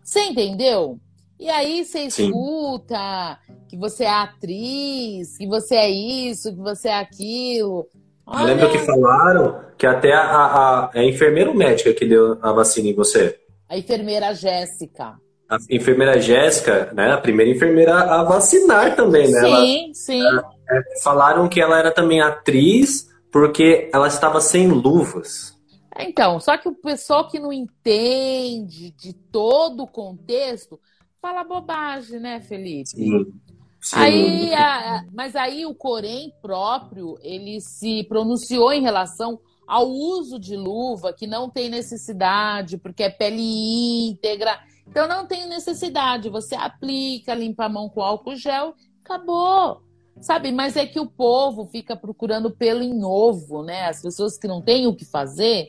Você 0.03 0.25
entendeu? 0.25 0.99
E 1.39 1.49
aí 1.49 1.85
você 1.85 2.11
Sim. 2.11 2.27
escuta 2.27 3.39
que 3.69 3.77
você 3.77 4.03
é 4.03 4.11
atriz, 4.11 5.39
que 5.39 5.47
você 5.47 5.77
é 5.77 5.89
isso, 5.89 6.53
que 6.53 6.61
você 6.61 6.89
é 6.89 6.99
aquilo. 6.99 7.87
Olha... 8.27 8.43
Eu 8.43 8.47
lembro 8.57 8.73
que 8.73 8.79
falaram 8.81 9.61
que 9.79 9.87
até 9.87 10.13
a, 10.13 10.23
a, 10.23 10.91
a 10.93 11.05
enfermeira 11.05 11.55
médica 11.55 11.95
que 11.95 12.05
deu 12.05 12.39
a 12.43 12.53
vacina 12.53 12.89
em 12.89 12.95
você. 12.95 13.39
A 13.69 13.79
enfermeira 13.79 14.35
Jéssica. 14.35 15.15
A 15.49 15.59
enfermeira 15.71 16.21
Jéssica, 16.21 16.93
né? 16.93 17.13
A 17.13 17.19
primeira 17.19 17.51
enfermeira 17.51 17.95
a 17.95 18.25
vacinar 18.25 18.97
também, 18.97 19.31
né? 19.31 19.41
Sim, 19.41 19.47
ela, 19.47 19.95
sim. 19.95 20.23
É, 20.71 21.01
falaram 21.03 21.49
que 21.49 21.61
ela 21.61 21.79
era 21.79 21.93
também 21.93 22.21
atriz 22.21 23.09
porque 23.31 23.91
ela 23.93 24.09
estava 24.09 24.41
sem 24.41 24.69
luvas. 24.69 25.59
Então, 25.99 26.41
só 26.41 26.57
que 26.57 26.69
o 26.69 26.75
pessoal 26.75 27.29
que 27.29 27.39
não 27.39 27.53
entende 27.53 28.91
de 28.93 29.13
todo 29.13 29.83
o 29.83 29.89
contexto 29.89 30.81
fala 31.21 31.45
bobagem, 31.45 32.21
né, 32.21 32.41
Felipe? 32.41 32.89
Sim. 32.89 33.33
Sim. 33.81 33.97
Aí, 33.97 34.55
a, 34.55 35.07
mas 35.13 35.35
aí 35.35 35.65
o 35.65 35.75
Corém 35.75 36.35
próprio 36.43 37.19
ele 37.23 37.61
se 37.63 38.05
pronunciou 38.05 38.73
em 38.73 38.83
relação 38.83 39.41
ao 39.67 39.89
uso 39.89 40.39
de 40.39 40.55
luva 40.55 41.15
que 41.15 41.27
não 41.27 41.49
tem 41.49 41.71
necessidade 41.71 42.77
porque 42.77 43.05
é 43.05 43.11
pele 43.11 44.11
íntegra. 44.11 44.59
Então 44.87 45.09
não 45.09 45.27
tem 45.27 45.49
necessidade. 45.49 46.29
Você 46.29 46.55
aplica, 46.55 47.35
limpa 47.35 47.65
a 47.65 47.69
mão 47.69 47.89
com 47.89 48.03
álcool 48.03 48.37
gel, 48.37 48.75
acabou. 49.03 49.83
Sabe, 50.21 50.53
mas 50.53 50.77
é 50.77 50.85
que 50.85 51.01
o 51.01 51.07
povo 51.07 51.67
fica 51.67 51.97
procurando 51.97 52.51
pelo 52.51 52.83
em 52.83 52.93
novo, 52.93 53.63
né? 53.63 53.87
As 53.87 54.03
pessoas 54.03 54.37
que 54.37 54.47
não 54.47 54.61
têm 54.61 54.87
o 54.87 54.95
que 54.95 55.05
fazer 55.05 55.69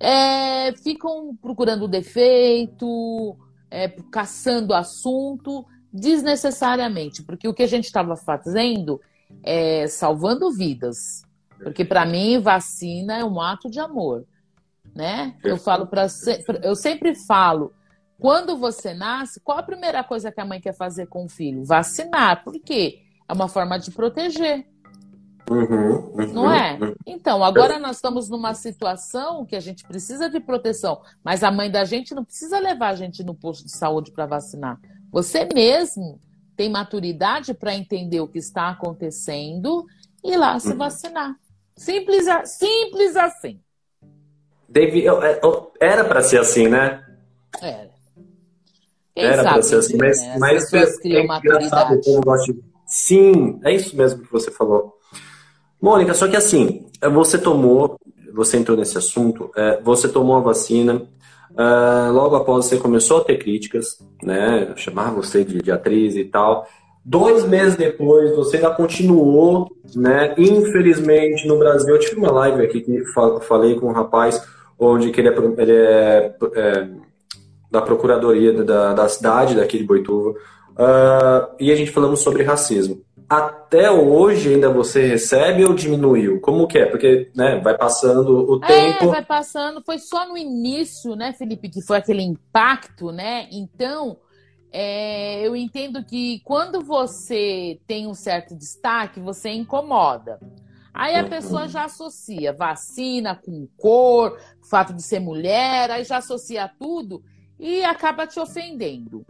é, 0.00 0.72
ficam 0.76 1.36
procurando 1.40 1.88
defeito, 1.88 3.36
é, 3.70 3.88
caçando 4.10 4.74
assunto 4.74 5.64
desnecessariamente, 5.92 7.22
porque 7.22 7.48
o 7.48 7.54
que 7.54 7.62
a 7.62 7.66
gente 7.66 7.84
estava 7.84 8.16
fazendo 8.16 9.00
é 9.42 9.86
salvando 9.86 10.50
vidas. 10.50 11.22
Porque 11.62 11.84
para 11.84 12.06
mim 12.06 12.38
vacina 12.38 13.18
é 13.18 13.24
um 13.24 13.40
ato 13.40 13.68
de 13.68 13.80
amor, 13.80 14.24
né? 14.94 15.34
Eu 15.42 15.56
falo 15.56 15.86
para 15.86 16.06
eu 16.62 16.76
sempre 16.76 17.14
falo, 17.14 17.72
quando 18.18 18.56
você 18.56 18.94
nasce, 18.94 19.40
qual 19.40 19.58
a 19.58 19.62
primeira 19.62 20.04
coisa 20.04 20.30
que 20.30 20.40
a 20.40 20.44
mãe 20.44 20.60
quer 20.60 20.74
fazer 20.74 21.06
com 21.06 21.24
o 21.24 21.28
filho? 21.28 21.64
Vacinar. 21.64 22.44
Por 22.44 22.58
quê? 22.60 23.02
É 23.28 23.32
uma 23.32 23.48
forma 23.48 23.78
de 23.78 23.90
proteger. 23.90 24.66
Uhum, 25.50 26.12
uhum, 26.14 26.32
não 26.32 26.52
é? 26.52 26.78
Uhum. 26.80 26.94
Então, 27.06 27.42
agora 27.42 27.78
nós 27.78 27.96
estamos 27.96 28.28
numa 28.28 28.52
situação 28.54 29.46
que 29.46 29.56
a 29.56 29.60
gente 29.60 29.84
precisa 29.84 30.28
de 30.28 30.40
proteção, 30.40 31.00
mas 31.24 31.42
a 31.42 31.50
mãe 31.50 31.70
da 31.70 31.84
gente 31.84 32.14
não 32.14 32.24
precisa 32.24 32.58
levar 32.58 32.88
a 32.88 32.94
gente 32.94 33.22
no 33.24 33.34
posto 33.34 33.64
de 33.64 33.72
saúde 33.72 34.10
para 34.12 34.26
vacinar. 34.26 34.78
Você 35.10 35.48
mesmo 35.54 36.20
tem 36.54 36.68
maturidade 36.68 37.54
para 37.54 37.74
entender 37.74 38.20
o 38.20 38.28
que 38.28 38.38
está 38.38 38.68
acontecendo 38.68 39.86
e 40.22 40.32
ir 40.32 40.36
lá 40.36 40.58
se 40.58 40.70
uhum. 40.70 40.76
vacinar. 40.76 41.34
Simples, 41.76 42.26
simples 42.44 43.16
assim. 43.16 43.60
Deve, 44.68 45.06
é, 45.06 45.40
era 45.80 46.04
para 46.04 46.22
ser 46.22 46.40
assim, 46.40 46.68
né? 46.68 47.02
Era. 47.62 47.90
Quem 49.14 49.24
era 49.24 49.42
para 49.42 49.62
ser 49.62 49.76
assim, 49.76 49.96
mas, 49.96 50.20
né? 50.20 50.36
mas 50.38 50.72
é, 50.72 50.84
é 51.04 51.24
engraçado, 51.24 52.00
eu 52.06 52.20
gosto 52.20 52.52
de 52.52 52.60
Sim, 52.88 53.60
é 53.64 53.74
isso 53.74 53.94
mesmo 53.94 54.22
que 54.22 54.32
você 54.32 54.50
falou. 54.50 54.94
Mônica, 55.80 56.14
só 56.14 56.26
que 56.26 56.36
assim, 56.36 56.86
você 57.12 57.36
tomou, 57.36 58.00
você 58.32 58.56
entrou 58.56 58.78
nesse 58.78 58.96
assunto, 58.96 59.50
é, 59.54 59.78
você 59.82 60.08
tomou 60.08 60.36
a 60.36 60.40
vacina, 60.40 61.06
uh, 61.50 62.12
logo 62.12 62.34
após 62.34 62.64
você 62.64 62.78
começou 62.78 63.18
a 63.18 63.24
ter 63.24 63.36
críticas, 63.36 63.98
né? 64.22 64.72
Chamar 64.74 65.12
você 65.12 65.44
de, 65.44 65.60
de 65.60 65.70
atriz 65.70 66.16
e 66.16 66.24
tal. 66.24 66.66
Dois 67.04 67.44
meses 67.44 67.76
depois, 67.76 68.34
você 68.34 68.56
ainda 68.56 68.70
continuou, 68.70 69.68
né? 69.94 70.34
Infelizmente, 70.38 71.46
no 71.46 71.58
Brasil, 71.58 71.94
eu 71.94 72.00
tive 72.00 72.16
uma 72.16 72.32
live 72.32 72.62
aqui 72.62 72.80
que 72.80 73.04
falei 73.42 73.78
com 73.78 73.88
um 73.88 73.92
rapaz, 73.92 74.42
onde 74.78 75.10
que 75.10 75.20
ele 75.20 75.28
é, 75.28 75.34
ele 75.58 75.72
é, 75.72 76.34
é 76.54 76.88
da 77.70 77.82
procuradoria 77.82 78.64
da, 78.64 78.94
da 78.94 79.08
cidade, 79.08 79.54
daqui 79.54 79.78
de 79.78 79.84
Boituva, 79.84 80.34
Uh, 80.78 81.56
e 81.58 81.72
a 81.72 81.74
gente 81.74 81.90
falamos 81.90 82.20
sobre 82.20 82.44
racismo. 82.44 83.02
Até 83.28 83.90
hoje 83.90 84.54
ainda 84.54 84.70
você 84.70 85.06
recebe 85.06 85.64
ou 85.64 85.74
diminuiu? 85.74 86.40
Como 86.40 86.68
que 86.68 86.78
é? 86.78 86.86
Porque 86.86 87.30
né, 87.34 87.60
vai 87.60 87.76
passando 87.76 88.48
o 88.48 88.64
é, 88.64 88.68
tempo. 88.68 89.08
vai 89.08 89.24
passando. 89.24 89.82
Foi 89.84 89.98
só 89.98 90.26
no 90.28 90.36
início, 90.36 91.16
né, 91.16 91.32
Felipe, 91.32 91.68
que 91.68 91.82
foi 91.82 91.98
aquele 91.98 92.22
impacto, 92.22 93.10
né? 93.10 93.48
Então, 93.50 94.16
é, 94.72 95.46
eu 95.46 95.56
entendo 95.56 96.02
que 96.04 96.40
quando 96.44 96.80
você 96.80 97.80
tem 97.86 98.06
um 98.06 98.14
certo 98.14 98.54
destaque, 98.54 99.20
você 99.20 99.50
incomoda. 99.50 100.38
Aí 100.94 101.14
a 101.14 101.24
pessoa 101.24 101.68
já 101.68 101.84
associa 101.84 102.52
vacina 102.52 103.34
com 103.36 103.68
cor, 103.76 104.38
fato 104.70 104.92
de 104.92 105.02
ser 105.02 105.20
mulher, 105.20 105.90
aí 105.90 106.02
já 106.02 106.16
associa 106.16 106.70
tudo 106.78 107.22
e 107.58 107.84
acaba 107.84 108.26
te 108.26 108.40
ofendendo. 108.40 109.24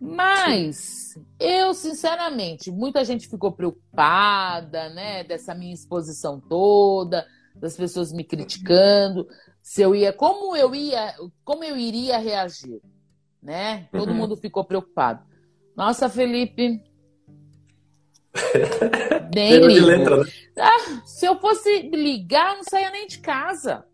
Mas 0.00 1.18
eu, 1.40 1.74
sinceramente, 1.74 2.70
muita 2.70 3.04
gente 3.04 3.28
ficou 3.28 3.50
preocupada, 3.50 4.88
né, 4.90 5.24
dessa 5.24 5.54
minha 5.54 5.74
exposição 5.74 6.40
toda, 6.40 7.26
das 7.54 7.76
pessoas 7.76 8.12
me 8.12 8.22
criticando, 8.22 9.26
se 9.60 9.82
eu 9.82 9.94
ia, 9.94 10.12
como 10.12 10.56
eu 10.56 10.74
ia, 10.74 11.14
como 11.44 11.64
eu 11.64 11.76
iria 11.76 12.16
reagir, 12.18 12.80
né? 13.42 13.88
Todo 13.90 14.10
uhum. 14.10 14.14
mundo 14.14 14.36
ficou 14.36 14.64
preocupado. 14.64 15.26
Nossa, 15.76 16.08
Felipe, 16.08 16.80
nem 19.34 19.66
ligo. 19.66 19.86
Letra, 19.86 20.16
né? 20.18 20.24
ah, 20.58 21.02
se 21.04 21.26
eu 21.26 21.38
fosse 21.40 21.82
ligar, 21.90 22.56
não 22.56 22.62
saía 22.62 22.90
nem 22.90 23.06
de 23.06 23.18
casa. 23.18 23.84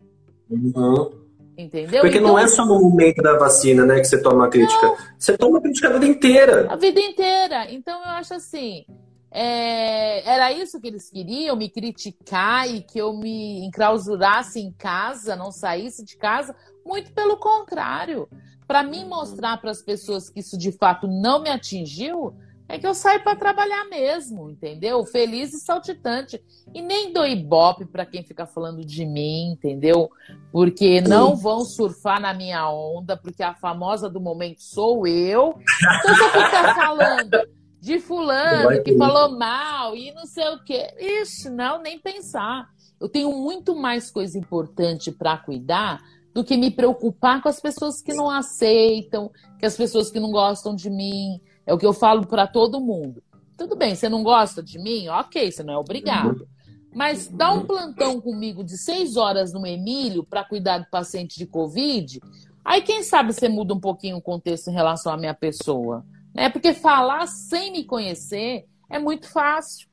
Uhum. 0.50 1.23
Entendeu? 1.56 2.00
Porque 2.00 2.18
então, 2.18 2.32
não 2.32 2.38
é 2.38 2.48
só 2.48 2.66
no 2.66 2.80
momento 2.80 3.22
da 3.22 3.38
vacina, 3.38 3.86
né, 3.86 4.00
que 4.00 4.06
você 4.06 4.20
toma 4.20 4.46
a 4.46 4.48
crítica. 4.48 4.86
Não, 4.86 4.96
você 5.18 5.38
toma 5.38 5.58
a 5.58 5.60
crítica 5.60 5.88
a 5.88 5.92
vida 5.92 6.06
inteira. 6.06 6.66
A 6.68 6.76
vida 6.76 7.00
inteira. 7.00 7.70
Então 7.70 8.00
eu 8.00 8.10
acho 8.10 8.34
assim. 8.34 8.84
É, 9.30 10.28
era 10.28 10.52
isso 10.52 10.80
que 10.80 10.86
eles 10.86 11.10
queriam, 11.10 11.56
me 11.56 11.68
criticar 11.68 12.72
e 12.72 12.82
que 12.82 12.98
eu 12.98 13.12
me 13.12 13.64
enclausurasse 13.64 14.60
em 14.60 14.70
casa, 14.72 15.34
não 15.34 15.50
saísse 15.50 16.04
de 16.04 16.16
casa. 16.16 16.54
Muito 16.84 17.12
pelo 17.12 17.36
contrário. 17.36 18.28
Para 18.66 18.82
mim 18.82 19.04
mostrar 19.04 19.60
para 19.60 19.70
as 19.70 19.82
pessoas 19.82 20.30
que 20.30 20.40
isso 20.40 20.56
de 20.56 20.72
fato 20.72 21.06
não 21.06 21.42
me 21.42 21.50
atingiu, 21.50 22.34
é 22.68 22.78
que 22.78 22.86
eu 22.86 22.94
saio 22.94 23.22
para 23.22 23.36
trabalhar 23.36 23.84
mesmo, 23.86 24.50
entendeu? 24.50 25.04
Feliz 25.04 25.52
e 25.52 25.60
saltitante. 25.60 26.42
E 26.72 26.80
nem 26.80 27.12
dou 27.12 27.26
ibope 27.26 27.84
para 27.84 28.06
quem 28.06 28.22
fica 28.22 28.46
falando 28.46 28.84
de 28.84 29.04
mim, 29.04 29.52
entendeu? 29.52 30.10
Porque 30.50 31.00
não 31.02 31.36
vão 31.36 31.64
surfar 31.64 32.20
na 32.20 32.32
minha 32.32 32.70
onda, 32.70 33.16
porque 33.16 33.42
a 33.42 33.54
famosa 33.54 34.08
do 34.08 34.20
momento 34.20 34.62
sou 34.62 35.06
eu. 35.06 35.58
Então, 36.00 36.14
se 36.14 36.22
eu 36.22 36.44
ficar 36.44 36.74
falando 36.74 37.38
de 37.80 38.00
fulano 38.00 38.82
que 38.82 38.96
falou 38.96 39.36
mal 39.38 39.94
e 39.94 40.10
não 40.12 40.24
sei 40.24 40.48
o 40.48 40.64
quê, 40.64 40.88
ixi, 40.98 41.50
não, 41.50 41.82
nem 41.82 41.98
pensar. 41.98 42.66
Eu 42.98 43.10
tenho 43.10 43.30
muito 43.30 43.76
mais 43.76 44.10
coisa 44.10 44.38
importante 44.38 45.12
para 45.12 45.36
cuidar 45.36 46.00
do 46.32 46.42
que 46.42 46.56
me 46.56 46.70
preocupar 46.70 47.42
com 47.42 47.48
as 47.48 47.60
pessoas 47.60 48.00
que 48.00 48.14
não 48.14 48.30
aceitam, 48.30 49.30
que 49.58 49.66
as 49.66 49.76
pessoas 49.76 50.10
que 50.10 50.18
não 50.18 50.30
gostam 50.30 50.74
de 50.74 50.88
mim. 50.88 51.40
É 51.66 51.72
o 51.72 51.78
que 51.78 51.86
eu 51.86 51.92
falo 51.92 52.26
para 52.26 52.46
todo 52.46 52.80
mundo. 52.80 53.22
Tudo 53.56 53.76
bem, 53.76 53.94
você 53.94 54.08
não 54.08 54.22
gosta 54.22 54.62
de 54.62 54.78
mim? 54.78 55.08
Ok, 55.08 55.50
você 55.50 55.62
não 55.62 55.74
é 55.74 55.78
obrigado. 55.78 56.46
Mas 56.92 57.28
dá 57.28 57.52
um 57.52 57.66
plantão 57.66 58.20
comigo 58.20 58.62
de 58.62 58.78
seis 58.78 59.16
horas 59.16 59.52
no 59.52 59.66
Emílio 59.66 60.24
para 60.24 60.44
cuidar 60.44 60.78
do 60.78 60.86
paciente 60.90 61.36
de 61.36 61.46
Covid. 61.46 62.20
Aí, 62.64 62.80
quem 62.82 63.02
sabe 63.02 63.32
você 63.32 63.48
muda 63.48 63.74
um 63.74 63.80
pouquinho 63.80 64.16
o 64.16 64.22
contexto 64.22 64.70
em 64.70 64.72
relação 64.72 65.12
à 65.12 65.16
minha 65.16 65.34
pessoa. 65.34 66.04
Né? 66.34 66.48
Porque 66.48 66.72
falar 66.72 67.26
sem 67.26 67.72
me 67.72 67.84
conhecer 67.84 68.64
é 68.88 68.98
muito 68.98 69.28
fácil. 69.28 69.88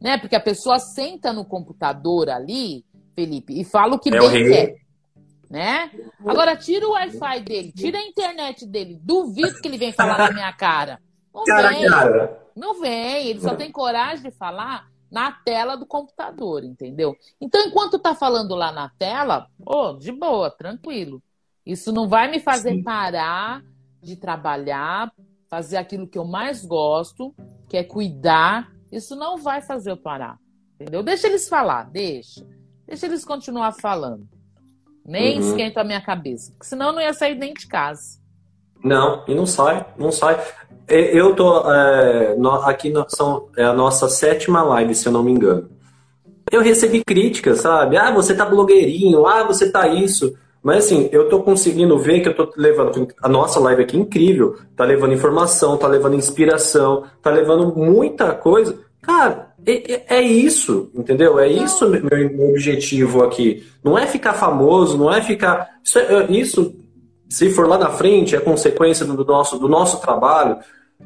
Né? 0.00 0.16
Porque 0.16 0.36
a 0.36 0.40
pessoa 0.40 0.78
senta 0.78 1.32
no 1.32 1.44
computador 1.44 2.30
ali, 2.30 2.84
Felipe, 3.14 3.58
e 3.58 3.64
fala 3.64 3.96
o 3.96 3.98
que 3.98 4.08
é 4.08 4.18
bem 4.18 4.30
quer. 4.30 4.74
Né? 5.50 5.90
Agora, 6.26 6.56
tira 6.56 6.86
o 6.86 6.92
Wi-Fi 6.92 7.40
dele, 7.40 7.72
tira 7.72 7.98
a 7.98 8.06
internet 8.06 8.66
dele. 8.66 8.98
Duvido 9.00 9.60
que 9.60 9.68
ele 9.68 9.78
venha 9.78 9.92
falar 9.92 10.18
na 10.18 10.32
minha 10.32 10.52
cara. 10.52 11.00
Não 11.34 11.44
cara, 11.44 11.68
vem. 11.70 11.88
Cara. 11.88 12.48
Não 12.54 12.80
vem. 12.80 13.26
Ele 13.26 13.40
só 13.40 13.54
tem 13.56 13.72
coragem 13.72 14.30
de 14.30 14.30
falar 14.30 14.88
na 15.10 15.30
tela 15.30 15.76
do 15.76 15.86
computador, 15.86 16.64
entendeu? 16.64 17.16
Então, 17.40 17.66
enquanto 17.66 17.98
tá 17.98 18.14
falando 18.14 18.54
lá 18.54 18.72
na 18.72 18.88
tela, 18.98 19.48
oh, 19.64 19.92
de 19.92 20.10
boa, 20.12 20.50
tranquilo. 20.50 21.22
Isso 21.64 21.92
não 21.92 22.08
vai 22.08 22.30
me 22.30 22.40
fazer 22.40 22.72
Sim. 22.72 22.82
parar 22.82 23.62
de 24.02 24.16
trabalhar, 24.16 25.10
fazer 25.48 25.76
aquilo 25.76 26.06
que 26.06 26.18
eu 26.18 26.24
mais 26.24 26.64
gosto, 26.64 27.34
que 27.68 27.76
é 27.76 27.84
cuidar. 27.84 28.70
Isso 28.92 29.16
não 29.16 29.38
vai 29.38 29.62
fazer 29.62 29.92
eu 29.92 29.96
parar, 29.96 30.38
entendeu? 30.74 31.02
Deixa 31.02 31.26
eles 31.26 31.48
falar, 31.48 31.84
deixa. 31.84 32.46
Deixa 32.86 33.06
eles 33.06 33.24
continuar 33.24 33.72
falando. 33.72 34.28
Nem 35.06 35.40
uhum. 35.40 35.48
esquenta 35.48 35.80
a 35.80 35.84
minha 35.84 36.00
cabeça, 36.00 36.52
porque 36.52 36.66
senão 36.66 36.88
eu 36.88 36.92
não 36.94 37.00
ia 37.00 37.14
sair 37.14 37.34
nem 37.34 37.54
de 37.54 37.66
casa. 37.66 38.22
Não, 38.82 39.24
e 39.26 39.34
não 39.34 39.46
sai, 39.46 39.86
não 39.96 40.12
sai. 40.12 40.36
Eu 40.88 41.34
tô 41.34 41.70
é, 41.70 42.34
no, 42.36 42.50
aqui 42.50 42.90
no, 42.90 43.06
são, 43.08 43.48
é 43.56 43.64
a 43.64 43.72
nossa 43.72 44.08
sétima 44.08 44.62
live, 44.62 44.94
se 44.94 45.06
eu 45.06 45.12
não 45.12 45.22
me 45.22 45.32
engano. 45.32 45.68
Eu 46.50 46.60
recebi 46.60 47.02
críticas, 47.02 47.60
sabe? 47.60 47.96
Ah, 47.96 48.12
você 48.12 48.34
tá 48.34 48.44
blogueirinho, 48.44 49.26
ah, 49.26 49.44
você 49.44 49.70
tá 49.70 49.88
isso. 49.88 50.36
Mas 50.62 50.86
assim, 50.86 51.08
eu 51.12 51.28
tô 51.28 51.42
conseguindo 51.42 51.98
ver 51.98 52.20
que 52.20 52.28
eu 52.28 52.34
tô 52.34 52.50
levando. 52.56 53.08
A 53.22 53.28
nossa 53.28 53.60
live 53.60 53.82
aqui 53.82 53.96
é 53.96 54.00
incrível. 54.00 54.56
Tá 54.76 54.84
levando 54.84 55.12
informação, 55.12 55.76
tá 55.76 55.86
levando 55.86 56.16
inspiração, 56.16 57.04
tá 57.22 57.30
levando 57.30 57.74
muita 57.76 58.32
coisa. 58.32 58.78
Cara, 59.02 59.54
é, 59.66 60.16
é 60.16 60.22
isso, 60.22 60.90
entendeu? 60.94 61.38
É 61.38 61.48
isso 61.48 61.88
meu, 61.88 62.02
meu 62.02 62.50
objetivo 62.50 63.22
aqui. 63.22 63.64
Não 63.82 63.98
é 63.98 64.06
ficar 64.06 64.34
famoso, 64.34 64.96
não 64.96 65.12
é 65.12 65.20
ficar. 65.22 65.68
Isso, 65.82 65.98
é, 65.98 66.26
isso 66.30 66.74
se 67.28 67.50
for 67.50 67.68
lá 67.68 67.78
na 67.78 67.90
frente, 67.90 68.36
é 68.36 68.40
consequência 68.40 69.04
do 69.04 69.24
nosso, 69.24 69.58
do 69.58 69.68
nosso 69.68 70.00
trabalho. 70.00 70.58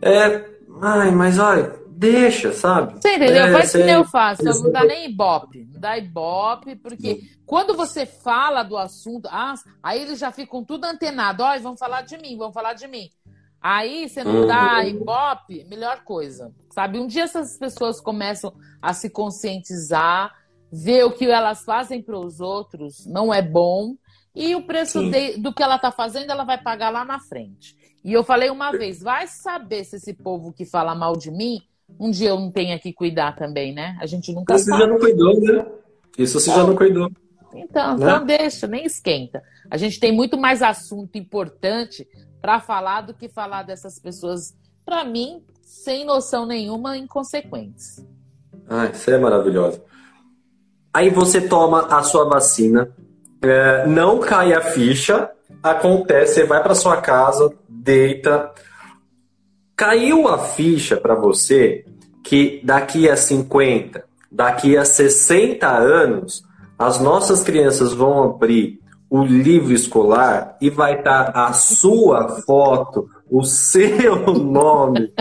É, 0.03 0.45
ai, 0.81 1.11
mas 1.11 1.39
olha, 1.39 1.75
deixa, 1.87 2.53
sabe? 2.53 3.01
Você 3.01 3.17
entendeu? 3.17 3.47
É, 3.47 3.53
Faz 3.53 3.75
o 3.75 3.79
que 3.79 3.91
eu 3.91 4.05
faço, 4.05 4.49
eu 4.49 4.63
não 4.63 4.71
dá 4.71 4.85
nem 4.85 5.11
ibope. 5.11 5.69
Não 5.73 5.81
dá 5.81 5.99
ibope, 5.99 6.77
porque 6.77 7.23
quando 7.45 7.75
você 7.75 8.07
fala 8.07 8.63
do 8.63 8.77
assunto, 8.77 9.29
ah, 9.31 9.55
aí 9.83 10.03
eles 10.03 10.19
já 10.19 10.31
ficam 10.31 10.65
tudo 10.65 10.85
antenado. 10.85 11.43
Olha, 11.43 11.61
vão 11.61 11.77
falar 11.77 12.03
de 12.03 12.17
mim, 12.19 12.37
vão 12.37 12.53
falar 12.53 12.75
de 12.75 12.87
mim. 12.87 13.11
Aí 13.61 14.09
você 14.09 14.23
não 14.23 14.47
dá 14.47 14.79
uhum. 14.79 14.89
ibope, 14.89 15.65
melhor 15.69 16.05
coisa. 16.05 16.53
Sabe? 16.71 16.99
Um 16.99 17.07
dia 17.07 17.25
essas 17.25 17.59
pessoas 17.59 18.01
começam 18.01 18.53
a 18.81 18.93
se 18.93 19.11
conscientizar, 19.11 20.33
ver 20.73 21.05
o 21.05 21.11
que 21.11 21.27
elas 21.27 21.65
fazem 21.65 22.01
para 22.01 22.17
os 22.17 22.41
outros 22.41 23.05
não 23.07 23.35
é 23.35 23.43
bom 23.43 23.97
e 24.39 24.55
o 24.55 24.63
preço 24.63 25.11
de, 25.11 25.37
do 25.37 25.53
que 25.53 25.61
ela 25.61 25.75
está 25.75 25.91
fazendo, 25.91 26.31
ela 26.31 26.45
vai 26.45 26.63
pagar 26.63 26.91
lá 26.91 27.05
na 27.05 27.19
frente. 27.19 27.77
E 28.05 28.13
eu 28.13 28.23
falei 28.23 28.51
uma 28.51 28.71
vez, 28.71 29.03
vai 29.03 29.27
saber 29.27 29.83
se 29.83 29.97
esse 29.97 30.15
povo 30.15 30.53
que 30.53 30.65
fala 30.65 30.95
mal 30.95 31.17
de 31.17 31.29
mim, 31.29 31.61
um 31.99 32.09
dia 32.09 32.29
eu 32.29 32.39
não 32.39 32.49
tenho 32.49 32.79
que 32.79 32.93
cuidar 32.93 33.35
também, 33.35 33.75
né? 33.75 33.99
A 34.01 34.07
gente 34.07 34.33
nunca 34.33 34.55
Isso 34.55 34.67
sabe. 34.67 34.79
Você 34.79 34.85
já 34.85 34.93
não 34.93 35.01
cuidou, 35.01 35.41
né? 35.41 35.67
Isso 36.17 36.39
você 36.39 36.51
é. 36.53 36.55
já 36.55 36.63
não 36.65 36.77
cuidou. 36.77 37.11
Então, 37.53 37.97
né? 37.99 38.07
então 38.07 38.25
deixa, 38.25 38.69
nem 38.69 38.85
esquenta. 38.85 39.43
A 39.69 39.77
gente 39.77 39.99
tem 39.99 40.13
muito 40.13 40.39
mais 40.39 40.63
assunto 40.63 41.19
importante 41.19 42.07
para 42.41 42.61
falar 42.61 43.01
do 43.01 43.15
que 43.15 43.29
falar 43.29 43.65
dessas 43.65 43.99
pessoas, 43.99 44.57
para 44.87 45.05
mim, 45.05 45.43
sem 45.63 46.05
noção 46.05 46.47
nenhuma, 46.47 46.97
inconsequentes. 46.97 48.07
Ah, 48.69 48.87
isso 48.87 49.11
é 49.11 49.19
maravilhoso. 49.19 49.83
Aí 50.95 51.11
você 51.11 51.41
toma 51.41 51.87
a 51.87 52.05
sua 52.05 52.25
vacina, 52.25 52.95
é, 53.43 53.87
não 53.87 54.19
cai 54.19 54.53
a 54.53 54.61
ficha, 54.61 55.31
acontece, 55.63 56.35
você 56.35 56.45
vai 56.45 56.63
para 56.63 56.75
sua 56.75 56.99
casa, 56.99 57.53
deita. 57.69 58.51
Caiu 59.77 60.29
a 60.29 60.39
ficha 60.39 60.97
para 60.97 61.15
você 61.15 61.85
que 62.25 62.61
daqui 62.65 63.09
a 63.09 63.17
50, 63.17 64.05
daqui 64.31 64.77
a 64.77 64.85
60 64.85 65.67
anos, 65.69 66.43
as 66.79 67.01
nossas 67.01 67.43
crianças 67.43 67.93
vão 67.93 68.23
abrir 68.23 68.81
o 69.11 69.25
livro 69.25 69.73
escolar 69.73 70.57
e 70.61 70.69
vai 70.69 70.99
estar 70.99 71.33
tá 71.33 71.47
a 71.47 71.53
sua 71.53 72.29
foto, 72.43 73.09
o 73.31 73.43
seu 73.45 74.17
nome, 74.35 75.13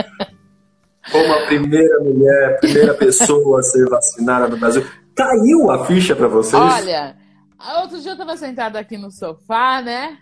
como 1.10 1.32
a 1.32 1.46
primeira 1.46 2.00
mulher, 2.00 2.60
primeira 2.60 2.94
pessoa 2.94 3.60
a 3.60 3.62
ser 3.62 3.88
vacinada 3.88 4.48
no 4.48 4.58
Brasil. 4.58 4.84
Caiu 5.14 5.70
a 5.70 5.84
ficha 5.86 6.14
para 6.14 6.28
vocês? 6.28 6.62
Olha, 6.62 7.16
Outro 7.58 8.00
dia 8.00 8.12
eu 8.12 8.16
tava 8.16 8.36
sentada 8.36 8.78
aqui 8.78 8.96
no 8.96 9.10
sofá, 9.10 9.82
né? 9.82 10.18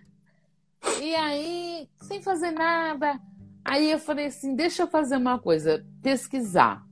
E 1.03 1.15
aí, 1.15 1.89
sem 2.01 2.23
fazer 2.23 2.51
nada. 2.51 3.21
Aí 3.63 3.91
eu 3.91 3.99
falei 3.99 4.27
assim: 4.27 4.55
deixa 4.55 4.85
eu 4.85 4.87
fazer 4.87 5.17
uma 5.17 5.39
coisa, 5.39 5.85
pesquisar. 6.03 6.83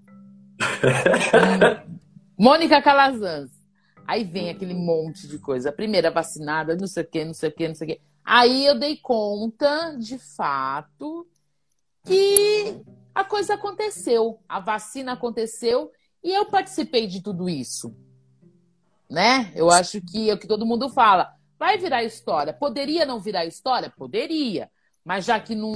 Mônica 2.38 2.82
Calazans. 2.82 3.50
Aí 4.06 4.22
vem 4.22 4.50
aquele 4.50 4.74
monte 4.74 5.26
de 5.26 5.38
coisa. 5.38 5.72
primeira 5.72 6.10
vacinada, 6.10 6.76
não 6.76 6.86
sei 6.86 7.04
o 7.04 7.06
quê, 7.06 7.24
não 7.24 7.32
sei 7.32 7.48
o 7.48 7.52
quê, 7.52 7.68
não 7.68 7.74
sei 7.74 7.86
o 7.86 7.90
quê. 7.92 8.00
Aí 8.22 8.66
eu 8.66 8.78
dei 8.78 8.98
conta, 8.98 9.96
de 9.98 10.18
fato, 10.18 11.26
que 12.04 12.82
a 13.14 13.24
coisa 13.24 13.54
aconteceu. 13.54 14.40
A 14.46 14.60
vacina 14.60 15.12
aconteceu 15.12 15.90
e 16.22 16.34
eu 16.34 16.46
participei 16.46 17.06
de 17.06 17.22
tudo 17.22 17.48
isso 17.48 17.94
né? 19.10 19.52
Eu 19.54 19.70
acho 19.70 20.00
que 20.00 20.30
é 20.30 20.34
o 20.34 20.38
que 20.38 20.46
todo 20.46 20.66
mundo 20.66 20.88
fala. 20.88 21.30
Vai 21.58 21.78
virar 21.78 22.02
história. 22.04 22.52
Poderia 22.52 23.06
não 23.06 23.20
virar 23.20 23.44
história? 23.44 23.92
Poderia. 23.96 24.68
Mas 25.04 25.24
já 25.24 25.38
que 25.38 25.54
não. 25.54 25.72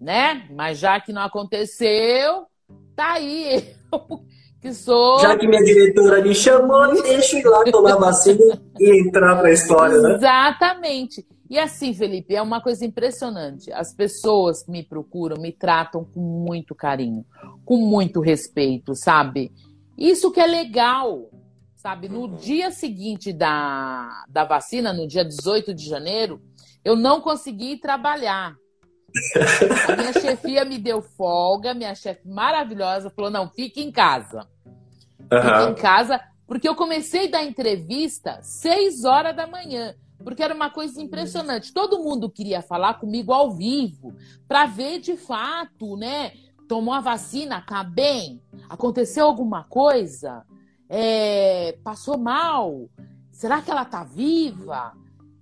Né? 0.00 0.46
Mas 0.50 0.78
já 0.78 1.00
que 1.00 1.12
não 1.12 1.22
aconteceu, 1.22 2.46
tá 2.94 3.14
aí. 3.14 3.74
Eu 3.92 4.24
que 4.60 4.72
sou. 4.72 5.20
Já 5.20 5.36
que 5.36 5.46
minha 5.46 5.62
diretora 5.62 6.22
me 6.22 6.34
chamou, 6.34 7.02
deixa 7.02 7.36
eu 7.36 7.40
ir 7.40 7.44
lá 7.44 7.64
tomar 7.64 7.96
vacina 7.96 8.60
e 8.80 9.06
entrar 9.06 9.38
pra 9.38 9.52
história, 9.52 10.00
né? 10.00 10.14
Exatamente. 10.14 11.26
E 11.50 11.58
assim, 11.58 11.92
Felipe, 11.92 12.34
é 12.34 12.40
uma 12.40 12.60
coisa 12.62 12.84
impressionante. 12.84 13.70
As 13.70 13.94
pessoas 13.94 14.62
que 14.62 14.70
me 14.70 14.82
procuram 14.82 15.40
me 15.40 15.52
tratam 15.52 16.04
com 16.04 16.20
muito 16.20 16.74
carinho, 16.74 17.24
com 17.64 17.76
muito 17.76 18.20
respeito, 18.20 18.94
sabe? 18.94 19.52
Isso 19.96 20.32
que 20.32 20.40
é 20.40 20.46
legal 20.46 21.28
sabe? 21.84 22.08
No 22.08 22.26
dia 22.28 22.70
seguinte 22.70 23.30
da, 23.30 24.24
da 24.26 24.42
vacina, 24.42 24.90
no 24.90 25.06
dia 25.06 25.22
18 25.22 25.74
de 25.74 25.86
janeiro, 25.86 26.40
eu 26.82 26.96
não 26.96 27.20
consegui 27.20 27.76
trabalhar. 27.76 28.56
A 29.86 29.96
minha 29.96 30.12
chefia 30.18 30.64
me 30.64 30.78
deu 30.78 31.02
folga, 31.02 31.74
minha 31.74 31.94
chefe 31.94 32.26
maravilhosa 32.26 33.10
falou: 33.10 33.30
não, 33.30 33.50
fique 33.50 33.82
em 33.82 33.92
casa. 33.92 34.48
Uhum. 35.30 35.42
Fique 35.42 35.70
em 35.70 35.74
casa, 35.74 36.18
porque 36.46 36.66
eu 36.66 36.74
comecei 36.74 37.28
a 37.28 37.32
dar 37.32 37.44
entrevista 37.44 38.40
seis 38.40 39.04
horas 39.04 39.36
da 39.36 39.46
manhã. 39.46 39.94
Porque 40.24 40.42
era 40.42 40.54
uma 40.54 40.70
coisa 40.70 41.02
impressionante. 41.02 41.70
Todo 41.70 42.02
mundo 42.02 42.30
queria 42.30 42.62
falar 42.62 42.94
comigo 42.94 43.30
ao 43.30 43.50
vivo, 43.52 44.16
para 44.48 44.64
ver 44.64 45.00
de 45.00 45.18
fato, 45.18 45.98
né? 45.98 46.32
Tomou 46.66 46.94
a 46.94 47.00
vacina, 47.00 47.60
tá 47.60 47.84
bem? 47.84 48.40
Aconteceu 48.70 49.26
alguma 49.26 49.64
coisa? 49.64 50.46
É, 50.96 51.78
passou 51.82 52.16
mal. 52.16 52.88
Será 53.32 53.60
que 53.60 53.70
ela 53.70 53.84
tá 53.84 54.04
viva? 54.04 54.92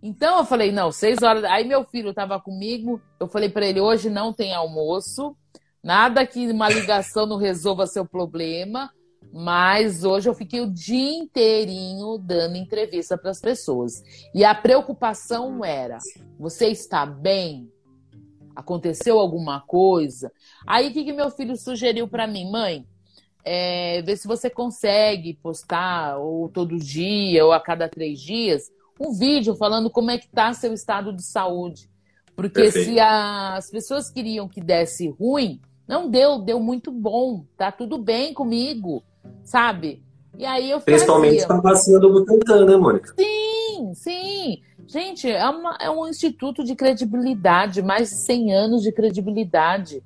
Então 0.02 0.38
eu 0.38 0.44
falei, 0.44 0.72
não, 0.72 0.90
seis 0.90 1.22
horas. 1.22 1.44
Aí 1.44 1.64
meu 1.64 1.84
filho 1.84 2.10
estava 2.10 2.40
comigo, 2.40 3.00
eu 3.20 3.28
falei 3.28 3.48
para 3.48 3.66
ele, 3.66 3.80
hoje 3.80 4.08
não 4.08 4.32
tem 4.32 4.54
almoço, 4.54 5.36
Nada 5.82 6.24
que 6.24 6.48
uma 6.48 6.68
ligação 6.68 7.26
não 7.26 7.36
resolva 7.36 7.88
seu 7.88 8.06
problema, 8.06 8.92
mas 9.32 10.04
hoje 10.04 10.28
eu 10.28 10.34
fiquei 10.34 10.60
o 10.60 10.72
dia 10.72 11.18
inteirinho 11.18 12.18
dando 12.18 12.56
entrevista 12.56 13.18
para 13.18 13.32
as 13.32 13.40
pessoas. 13.40 14.00
E 14.32 14.44
a 14.44 14.54
preocupação 14.54 15.64
era: 15.64 15.98
você 16.38 16.68
está 16.68 17.04
bem? 17.04 17.68
Aconteceu 18.54 19.18
alguma 19.18 19.60
coisa? 19.60 20.30
Aí 20.66 20.88
o 20.88 20.92
que, 20.92 21.04
que 21.04 21.12
meu 21.12 21.30
filho 21.30 21.56
sugeriu 21.56 22.06
para 22.06 22.28
mim, 22.28 22.48
mãe? 22.48 22.86
É, 23.44 24.02
ver 24.02 24.16
se 24.16 24.28
você 24.28 24.48
consegue 24.48 25.34
postar 25.34 26.18
ou 26.18 26.48
todo 26.48 26.78
dia 26.78 27.44
ou 27.44 27.52
a 27.52 27.60
cada 27.60 27.88
três 27.88 28.20
dias 28.20 28.70
um 29.00 29.12
vídeo 29.12 29.56
falando 29.56 29.90
como 29.90 30.10
é 30.10 30.18
que 30.18 30.26
está 30.26 30.52
seu 30.52 30.72
estado 30.72 31.12
de 31.12 31.22
saúde. 31.22 31.90
Porque 32.36 32.62
Perfeito. 32.62 32.90
se 32.90 33.00
as 33.00 33.70
pessoas 33.70 34.08
queriam 34.08 34.48
que 34.48 34.60
desse 34.60 35.08
ruim, 35.08 35.60
não 35.86 36.08
deu, 36.08 36.38
deu 36.38 36.60
muito 36.60 36.90
bom, 36.90 37.44
tá 37.56 37.70
tudo 37.70 37.98
bem 37.98 38.32
comigo, 38.32 39.02
sabe? 39.44 40.02
E 40.38 40.46
aí 40.46 40.70
eu 40.70 40.80
Principalmente 40.80 41.46
com 41.46 41.52
a 41.52 41.60
vacina 41.60 42.00
do 42.00 42.10
Butantan, 42.10 42.64
né, 42.64 42.76
Mônica? 42.76 43.14
Sim, 43.18 43.92
sim. 43.94 44.62
Gente, 44.86 45.30
é, 45.30 45.46
uma, 45.48 45.76
é 45.80 45.90
um 45.90 46.08
instituto 46.08 46.64
de 46.64 46.74
credibilidade, 46.74 47.82
mais 47.82 48.08
de 48.08 48.16
100 48.16 48.54
anos 48.54 48.82
de 48.82 48.92
credibilidade, 48.92 50.02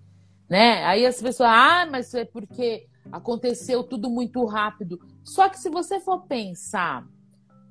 né? 0.49 0.85
Aí 0.85 1.07
as 1.07 1.21
pessoas, 1.21 1.51
ah, 1.51 1.87
mas 1.91 2.13
é 2.15 2.25
porque 2.25 2.87
aconteceu 3.13 3.83
tudo 3.85 4.11
muito 4.11 4.45
rápido. 4.45 5.01
Só 5.25 5.49
que 5.49 5.59
se 5.59 5.69
você 5.69 6.01
for 6.01 6.23
pensar, 6.23 7.07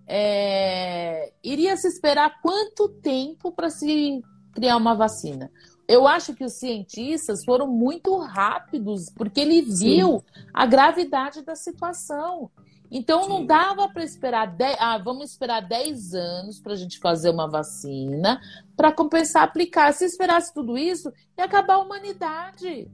é, 0.08 1.34
iria 1.44 1.76
se 1.78 1.88
esperar 1.88 2.42
quanto 2.42 2.90
tempo 2.90 3.52
para 3.52 3.70
se 3.70 4.22
criar 4.54 4.78
uma 4.78 4.96
vacina? 4.96 5.52
Eu 5.88 6.08
acho 6.08 6.34
que 6.34 6.44
os 6.44 6.54
cientistas 6.54 7.46
foram 7.46 7.68
muito 7.68 8.18
rápidos, 8.18 9.10
porque 9.16 9.40
ele 9.40 9.62
viu 9.62 10.20
Sim. 10.20 10.44
a 10.54 10.66
gravidade 10.66 11.44
da 11.44 11.56
situação. 11.56 12.50
Então 12.90 13.24
Sim. 13.24 13.30
não 13.30 13.46
dava 13.46 13.90
para 13.90 14.04
esperar, 14.04 14.48
dez, 14.48 14.78
ah, 14.80 14.98
vamos 14.98 15.32
esperar 15.32 15.62
10 15.62 16.14
anos 16.14 16.60
para 16.60 16.74
a 16.74 16.76
gente 16.76 17.00
fazer 17.00 17.30
uma 17.30 17.48
vacina 17.48 18.40
para 18.76 18.92
compensar 18.92 19.44
aplicar. 19.44 19.92
Se 19.94 20.06
esperasse 20.06 20.54
tudo 20.54 20.78
isso, 20.78 21.12
ia 21.38 21.46
acabar 21.46 21.76
a 21.76 21.80
humanidade. 21.80 22.90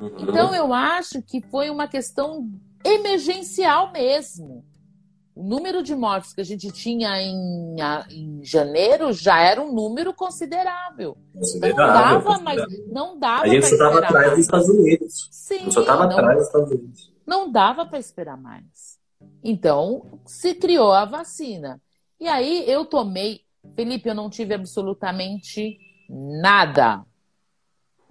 Uhum. 0.00 0.16
Então 0.22 0.54
eu 0.54 0.72
acho 0.72 1.20
que 1.22 1.40
foi 1.40 1.68
uma 1.70 1.86
questão 1.86 2.48
emergencial 2.84 3.92
mesmo. 3.92 4.64
O 5.34 5.42
número 5.42 5.82
de 5.82 5.94
mortes 5.94 6.34
que 6.34 6.40
a 6.40 6.44
gente 6.44 6.70
tinha 6.72 7.20
em, 7.22 7.76
em 8.10 8.44
janeiro 8.44 9.12
já 9.12 9.40
era 9.40 9.60
um 9.60 9.72
número 9.72 10.12
considerável. 10.12 11.16
considerável 11.32 11.76
não 11.76 11.92
dava, 11.94 12.22
considerável. 12.22 12.66
mas 12.68 12.92
não 12.92 13.18
dava. 13.18 13.42
A 13.44 13.48
gente 13.48 13.66
só 13.66 13.74
estava 13.74 13.98
atrás 14.00 14.30
dos 14.30 14.38
Estados 14.40 14.68
Unidos. 14.68 15.28
Sim, 15.30 15.70
só 15.70 15.80
estava 15.80 16.04
atrás 16.04 16.38
dos 16.38 16.46
Estados 16.46 16.70
Unidos. 16.70 17.12
Não 17.26 17.50
dava 17.50 17.86
para 17.86 17.98
esperar 17.98 18.36
mais. 18.36 18.98
Então 19.42 20.20
se 20.26 20.54
criou 20.54 20.92
a 20.92 21.04
vacina. 21.04 21.80
E 22.18 22.28
aí 22.28 22.68
eu 22.68 22.84
tomei, 22.84 23.40
Felipe, 23.74 24.08
eu 24.08 24.14
não 24.14 24.28
tive 24.28 24.52
absolutamente 24.52 25.78
nada. 26.08 27.02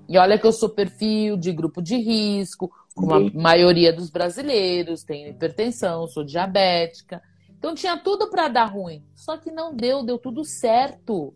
E 0.10 0.18
olha 0.18 0.40
que 0.40 0.48
eu 0.48 0.52
sou 0.52 0.70
perfil 0.70 1.38
de 1.38 1.52
grupo 1.52 1.84
de 1.84 1.96
risco, 1.96 2.72
como 2.96 3.14
a 3.14 3.20
maioria 3.32 3.94
dos 3.94 4.10
brasileiros, 4.10 5.04
tenho 5.04 5.30
hipertensão, 5.30 6.08
sou 6.08 6.24
diabética. 6.24 7.22
Então 7.56 7.76
tinha 7.76 7.96
tudo 7.96 8.28
para 8.28 8.48
dar 8.48 8.66
ruim, 8.66 9.04
só 9.14 9.38
que 9.38 9.52
não 9.52 9.76
deu, 9.76 10.04
deu 10.04 10.18
tudo 10.18 10.44
certo. 10.44 11.36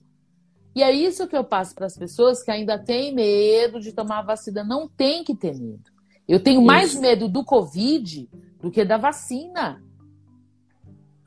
E 0.75 0.81
é 0.81 0.91
isso 0.91 1.27
que 1.27 1.37
eu 1.37 1.43
passo 1.43 1.75
para 1.75 1.85
as 1.85 1.95
pessoas 1.95 2.41
que 2.41 2.49
ainda 2.49 2.79
têm 2.79 3.13
medo 3.13 3.79
de 3.79 3.93
tomar 3.93 4.19
a 4.19 4.23
vacina. 4.23 4.63
Não 4.63 4.89
tem 4.89 5.23
que 5.23 5.35
ter 5.35 5.53
medo. 5.53 5.91
Eu 6.27 6.41
tenho 6.41 6.59
mais 6.59 6.95
medo 6.95 7.27
do 7.27 7.45
Covid 7.45 8.27
do 8.59 8.71
que 8.71 8.83
da 8.83 8.97
vacina. 8.97 9.83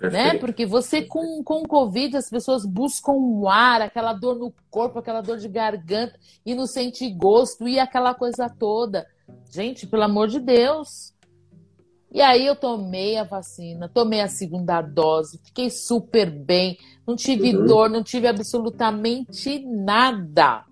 Né? 0.01 0.37
Porque 0.39 0.67
você 0.67 1.03
com, 1.03 1.43
com 1.43 1.63
Covid, 1.63 2.17
as 2.17 2.29
pessoas 2.29 2.67
buscam 2.67 3.13
o 3.13 3.49
ar, 3.49 3.81
aquela 3.81 4.13
dor 4.13 4.37
no 4.39 4.53
corpo, 4.71 4.99
aquela 4.99 5.23
dor 5.23 5.39
de 5.39 5.49
garganta, 5.49 6.19
e 6.45 6.55
não 6.55 6.67
sente 6.67 7.09
gosto, 7.11 7.67
e 7.67 7.79
aquela 7.79 8.15
coisa 8.15 8.49
toda. 8.49 9.07
Gente, 9.51 9.87
pelo 9.87 10.03
amor 10.03 10.29
de 10.29 10.39
Deus. 10.39 11.15
E 12.13 12.21
aí 12.21 12.47
eu 12.47 12.55
tomei 12.55 13.17
a 13.17 13.25
vacina, 13.25 13.89
tomei 13.89 14.21
a 14.21 14.29
segunda 14.29 14.81
dose, 14.81 15.41
fiquei 15.45 15.71
super 15.71 16.31
bem, 16.31 16.79
não 17.07 17.17
tive 17.17 17.55
uhum. 17.57 17.67
dor, 17.67 17.91
não 17.91 18.03
tive 18.03 18.27
absolutamente 18.27 19.59
nada. 19.67 20.65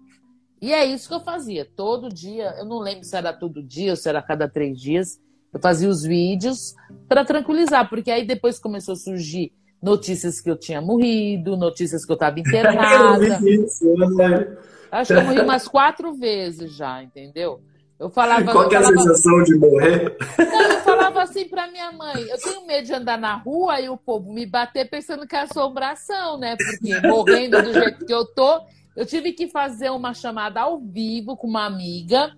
E 0.60 0.72
é 0.72 0.84
isso 0.84 1.08
que 1.08 1.14
eu 1.14 1.20
fazia. 1.20 1.68
Todo 1.76 2.08
dia, 2.08 2.54
eu 2.58 2.64
não 2.64 2.78
lembro 2.78 3.04
se 3.04 3.16
era 3.16 3.32
todo 3.32 3.62
dia 3.62 3.90
ou 3.90 3.96
se 3.96 4.08
era 4.08 4.22
cada 4.22 4.48
três 4.48 4.80
dias, 4.80 5.20
eu 5.54 5.60
fazia 5.60 5.88
os 5.88 6.02
vídeos 6.02 6.74
para 7.08 7.24
tranquilizar, 7.24 7.88
porque 7.88 8.10
aí 8.10 8.26
depois 8.26 8.58
começou 8.58 8.94
a 8.94 8.96
surgir 8.96 9.52
notícias 9.80 10.40
que 10.40 10.50
eu 10.50 10.58
tinha 10.58 10.80
morrido, 10.80 11.56
notícias 11.56 12.04
que 12.04 12.10
eu 12.10 12.14
estava 12.14 12.40
internada. 12.40 13.38
Né? 13.38 14.56
Acho 14.90 15.14
que 15.14 15.20
eu 15.20 15.24
morri 15.24 15.40
umas 15.40 15.68
quatro 15.68 16.12
vezes 16.14 16.74
já, 16.74 17.02
entendeu? 17.02 17.60
Eu 17.98 18.10
falava. 18.10 18.50
Qual 18.50 18.68
que 18.68 18.74
é 18.74 18.78
a 18.78 18.82
falava, 18.82 19.02
sensação 19.02 19.42
de 19.44 19.54
morrer? 19.56 20.16
Não, 20.36 20.62
eu 20.62 20.80
falava 20.80 21.22
assim 21.22 21.48
pra 21.48 21.68
minha 21.68 21.92
mãe: 21.92 22.22
eu 22.28 22.38
tenho 22.38 22.66
medo 22.66 22.86
de 22.86 22.92
andar 22.92 23.16
na 23.16 23.36
rua 23.36 23.80
e 23.80 23.88
o 23.88 23.96
povo 23.96 24.32
me 24.32 24.44
bater 24.44 24.90
pensando 24.90 25.26
que 25.26 25.36
é 25.36 25.42
assombração, 25.42 26.36
né? 26.36 26.56
Porque 26.56 27.06
morrendo 27.06 27.62
do 27.62 27.72
jeito 27.72 28.04
que 28.04 28.12
eu 28.12 28.24
tô, 28.24 28.62
eu 28.96 29.06
tive 29.06 29.32
que 29.32 29.46
fazer 29.46 29.90
uma 29.90 30.12
chamada 30.12 30.62
ao 30.62 30.80
vivo 30.80 31.36
com 31.36 31.46
uma 31.46 31.66
amiga, 31.66 32.32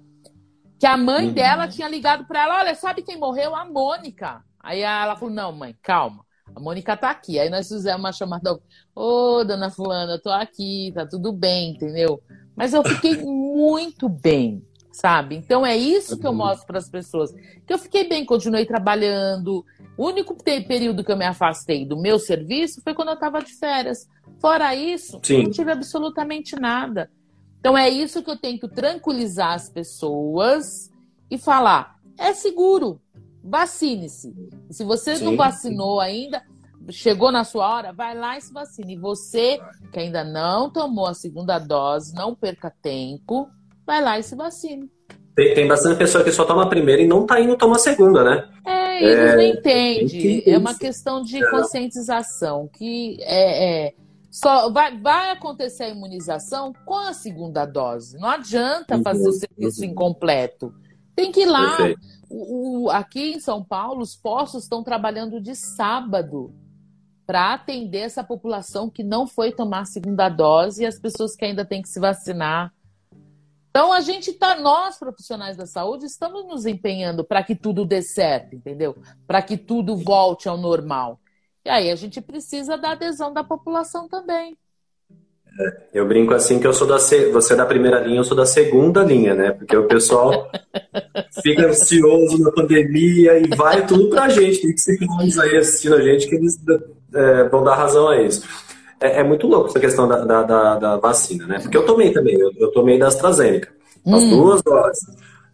que 0.78 0.86
a 0.86 0.96
mãe 0.96 1.28
uhum. 1.28 1.32
dela 1.32 1.68
tinha 1.68 1.88
ligado 1.88 2.26
pra 2.26 2.44
ela: 2.44 2.58
olha, 2.60 2.74
sabe 2.74 3.02
quem 3.02 3.18
morreu? 3.18 3.54
A 3.54 3.64
Mônica. 3.64 4.42
Aí 4.60 4.80
ela 4.80 5.16
falou: 5.16 5.34
não, 5.34 5.52
mãe, 5.52 5.74
calma. 5.82 6.24
A 6.54 6.60
Mônica 6.60 6.96
tá 6.96 7.10
aqui. 7.10 7.38
Aí 7.38 7.50
nós 7.50 7.68
fizemos 7.68 8.00
uma 8.00 8.12
chamada. 8.12 8.54
Ô, 8.94 9.38
oh, 9.38 9.44
dona 9.44 9.70
Fulana, 9.70 10.12
eu 10.12 10.22
tô 10.22 10.30
aqui, 10.30 10.92
tá 10.94 11.06
tudo 11.06 11.32
bem, 11.32 11.70
entendeu? 11.70 12.22
Mas 12.54 12.72
eu 12.72 12.82
fiquei 12.84 13.16
muito 13.24 14.08
bem 14.08 14.62
sabe? 14.96 15.36
Então 15.36 15.64
é 15.64 15.76
isso 15.76 16.18
que 16.18 16.26
eu 16.26 16.32
mostro 16.32 16.66
para 16.66 16.78
as 16.78 16.88
pessoas. 16.88 17.30
Que 17.66 17.72
eu 17.72 17.78
fiquei 17.78 18.08
bem, 18.08 18.24
continuei 18.24 18.64
trabalhando. 18.64 19.62
O 19.96 20.06
único 20.06 20.34
período 20.42 21.04
que 21.04 21.12
eu 21.12 21.16
me 21.18 21.26
afastei 21.26 21.84
do 21.84 22.00
meu 22.00 22.18
serviço 22.18 22.80
foi 22.82 22.94
quando 22.94 23.08
eu 23.08 23.14
estava 23.14 23.42
de 23.42 23.52
férias. 23.52 24.08
Fora 24.40 24.74
isso, 24.74 25.20
Sim. 25.22 25.44
não 25.44 25.50
tive 25.50 25.70
absolutamente 25.70 26.56
nada. 26.56 27.10
Então 27.66 27.76
é 27.76 27.88
isso 27.90 28.22
que 28.22 28.30
eu 28.30 28.36
tento 28.36 28.68
tranquilizar 28.68 29.54
as 29.54 29.68
pessoas 29.68 30.88
e 31.28 31.36
falar: 31.36 31.96
é 32.16 32.32
seguro, 32.32 33.00
vacine-se. 33.42 34.32
Se 34.70 34.84
você 34.84 35.16
Sim. 35.16 35.24
não 35.24 35.36
vacinou 35.36 35.98
ainda, 35.98 36.40
chegou 36.90 37.32
na 37.32 37.42
sua 37.42 37.68
hora, 37.68 37.92
vai 37.92 38.16
lá 38.16 38.38
e 38.38 38.40
se 38.40 38.52
vacine. 38.52 38.94
E 38.94 38.96
você 38.96 39.58
que 39.92 39.98
ainda 39.98 40.22
não 40.22 40.70
tomou 40.70 41.08
a 41.08 41.14
segunda 41.14 41.58
dose, 41.58 42.14
não 42.14 42.36
perca 42.36 42.72
tempo 42.80 43.48
vai 43.84 44.00
lá 44.00 44.16
e 44.16 44.22
se 44.22 44.36
vacine. 44.36 44.88
Tem, 45.34 45.52
tem 45.52 45.66
bastante 45.66 45.98
pessoa 45.98 46.22
que 46.22 46.30
só 46.30 46.44
toma 46.44 46.62
a 46.62 46.68
primeira 46.68 47.02
e 47.02 47.08
não 47.08 47.26
tá 47.26 47.40
indo 47.40 47.56
tomar 47.56 47.76
a 47.76 47.80
segunda, 47.80 48.22
né? 48.22 48.48
É, 48.64 49.02
eles 49.02 49.32
é, 49.32 49.34
não 49.34 49.42
entendem. 49.42 50.42
É 50.46 50.56
uma 50.56 50.78
questão 50.78 51.20
de 51.20 51.42
é. 51.42 51.50
conscientização, 51.50 52.70
que 52.72 53.18
é, 53.22 53.86
é, 53.86 53.94
só 54.36 54.68
vai, 54.68 55.00
vai 55.00 55.30
acontecer 55.30 55.84
a 55.84 55.88
imunização 55.88 56.70
com 56.84 56.98
a 56.98 57.14
segunda 57.14 57.64
dose. 57.64 58.18
Não 58.18 58.28
adianta 58.28 59.00
fazer 59.00 59.26
o 59.26 59.32
serviço 59.32 59.82
incompleto. 59.82 60.74
Tem 61.14 61.32
que 61.32 61.40
ir 61.40 61.46
lá. 61.46 61.78
O, 62.28 62.82
o, 62.84 62.90
aqui 62.90 63.32
em 63.32 63.40
São 63.40 63.64
Paulo, 63.64 64.02
os 64.02 64.14
postos 64.14 64.64
estão 64.64 64.84
trabalhando 64.84 65.40
de 65.40 65.54
sábado 65.54 66.54
para 67.26 67.54
atender 67.54 68.00
essa 68.00 68.22
população 68.22 68.90
que 68.90 69.02
não 69.02 69.26
foi 69.26 69.52
tomar 69.52 69.80
a 69.80 69.86
segunda 69.86 70.28
dose 70.28 70.82
e 70.82 70.86
as 70.86 70.98
pessoas 70.98 71.34
que 71.34 71.46
ainda 71.46 71.64
têm 71.64 71.80
que 71.80 71.88
se 71.88 71.98
vacinar. 71.98 72.74
Então 73.70 73.90
a 73.90 74.02
gente 74.02 74.34
tá, 74.34 74.60
nós 74.60 74.98
profissionais 74.98 75.56
da 75.56 75.64
saúde, 75.64 76.04
estamos 76.04 76.46
nos 76.46 76.66
empenhando 76.66 77.24
para 77.24 77.42
que 77.42 77.54
tudo 77.54 77.86
dê 77.86 78.02
certo, 78.02 78.54
entendeu? 78.54 78.98
Para 79.26 79.40
que 79.40 79.56
tudo 79.56 79.96
volte 79.96 80.46
ao 80.46 80.58
normal. 80.58 81.18
E 81.66 81.68
aí 81.68 81.90
a 81.90 81.96
gente 81.96 82.20
precisa 82.20 82.78
da 82.78 82.92
adesão 82.92 83.32
da 83.32 83.42
população 83.42 84.06
também. 84.08 84.56
É, 85.58 85.82
eu 85.94 86.06
brinco 86.06 86.32
assim 86.32 86.60
que 86.60 86.66
eu 86.66 86.72
sou 86.72 86.86
da 86.86 86.96
você 86.96 87.54
é 87.54 87.56
da 87.56 87.66
primeira 87.66 87.98
linha, 87.98 88.20
eu 88.20 88.24
sou 88.24 88.36
da 88.36 88.46
segunda 88.46 89.02
linha, 89.02 89.34
né? 89.34 89.50
Porque 89.50 89.76
o 89.76 89.88
pessoal 89.88 90.48
fica 91.42 91.66
ansioso 91.66 92.40
na 92.40 92.52
pandemia 92.52 93.40
e 93.40 93.48
vai 93.56 93.84
tudo 93.84 94.10
pra 94.10 94.28
gente. 94.28 94.62
Tem 94.62 94.72
que 94.72 94.80
ser 94.80 94.96
que 94.96 95.06
aí 95.40 95.56
assistindo 95.56 95.96
a 95.96 96.02
gente 96.02 96.28
que 96.28 96.36
eles 96.36 96.56
é, 97.12 97.48
vão 97.48 97.64
dar 97.64 97.74
razão 97.74 98.06
a 98.10 98.22
isso. 98.22 98.46
É, 99.00 99.18
é, 99.18 99.24
muito 99.24 99.48
louco 99.48 99.68
essa 99.68 99.80
questão 99.80 100.06
da, 100.06 100.24
da, 100.24 100.42
da, 100.44 100.78
da, 100.78 100.96
vacina, 100.98 101.48
né? 101.48 101.58
Porque 101.58 101.76
eu 101.76 101.84
tomei 101.84 102.12
também, 102.12 102.38
eu, 102.38 102.52
eu 102.58 102.70
tomei 102.70 102.96
da 102.96 103.08
AstraZeneca, 103.08 103.72
as 104.06 104.22
hum. 104.22 104.30
duas 104.30 104.62
doses. 104.62 105.04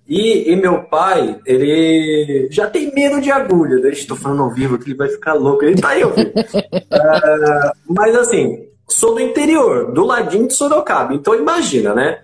E, 0.09 0.53
e, 0.53 0.57
meu 0.57 0.83
pai, 0.83 1.39
ele 1.47 2.49
já 2.51 2.67
tem 2.67 2.93
medo 2.93 3.21
de 3.21 3.31
agulha. 3.31 3.81
Deixa 3.81 4.01
né? 4.01 4.03
eu 4.03 4.09
tô 4.09 4.17
falando 4.17 4.43
ao 4.43 4.51
vivo 4.51 4.79
que 4.79 4.91
ele 4.91 4.97
vai 4.97 5.09
ficar 5.09 5.35
louco. 5.35 5.65
Ele 5.65 5.81
tá 5.81 5.91
aí, 5.91 6.05
uh, 6.05 6.13
Mas 7.89 8.15
assim, 8.17 8.67
sou 8.89 9.15
do 9.15 9.21
interior, 9.21 9.93
do 9.93 10.05
ladinho 10.05 10.49
de 10.49 10.55
Sorocaba. 10.55 11.15
Então 11.15 11.35
imagina, 11.35 11.95
né? 11.95 12.19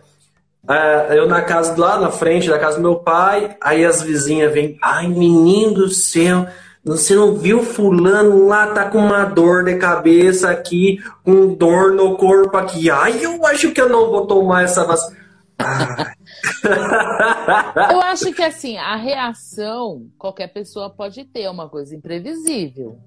É, 0.68 1.18
eu 1.18 1.26
na 1.26 1.41
casa 1.41 1.74
lá 1.81 1.99
na 1.99 2.11
frente 2.11 2.49
da 2.51 2.59
casa 2.59 2.76
do 2.76 2.83
meu 2.83 2.97
pai, 2.97 3.57
aí 3.62 3.87
as 3.87 4.03
vizinhas 4.03 4.53
vêm, 4.53 4.76
ai 4.83 5.09
menino 5.09 5.72
do 5.72 5.89
céu, 5.89 6.47
você 6.85 7.14
não 7.14 7.35
viu 7.35 7.62
fulano 7.62 8.47
lá, 8.47 8.66
tá 8.66 8.85
com 8.85 8.99
uma 8.99 9.24
dor 9.24 9.64
de 9.64 9.76
cabeça 9.76 10.51
aqui, 10.51 11.03
com 11.24 11.55
dor 11.55 11.93
no 11.93 12.16
corpo 12.16 12.57
aqui. 12.57 12.91
Ai, 12.91 13.18
eu 13.22 13.47
acho 13.47 13.72
que 13.72 13.81
eu 13.81 13.89
não 13.89 14.11
vou 14.11 14.26
tomar 14.26 14.64
essa 14.64 14.85
vacina. 14.85 15.16
eu 17.93 18.01
acho 18.01 18.32
que 18.32 18.43
assim, 18.43 18.76
a 18.76 18.97
reação 18.97 20.09
qualquer 20.18 20.49
pessoa 20.49 20.91
pode 20.91 21.24
ter, 21.24 21.43
é 21.43 21.51
uma 21.51 21.68
coisa 21.68 21.95
imprevisível. 21.95 22.99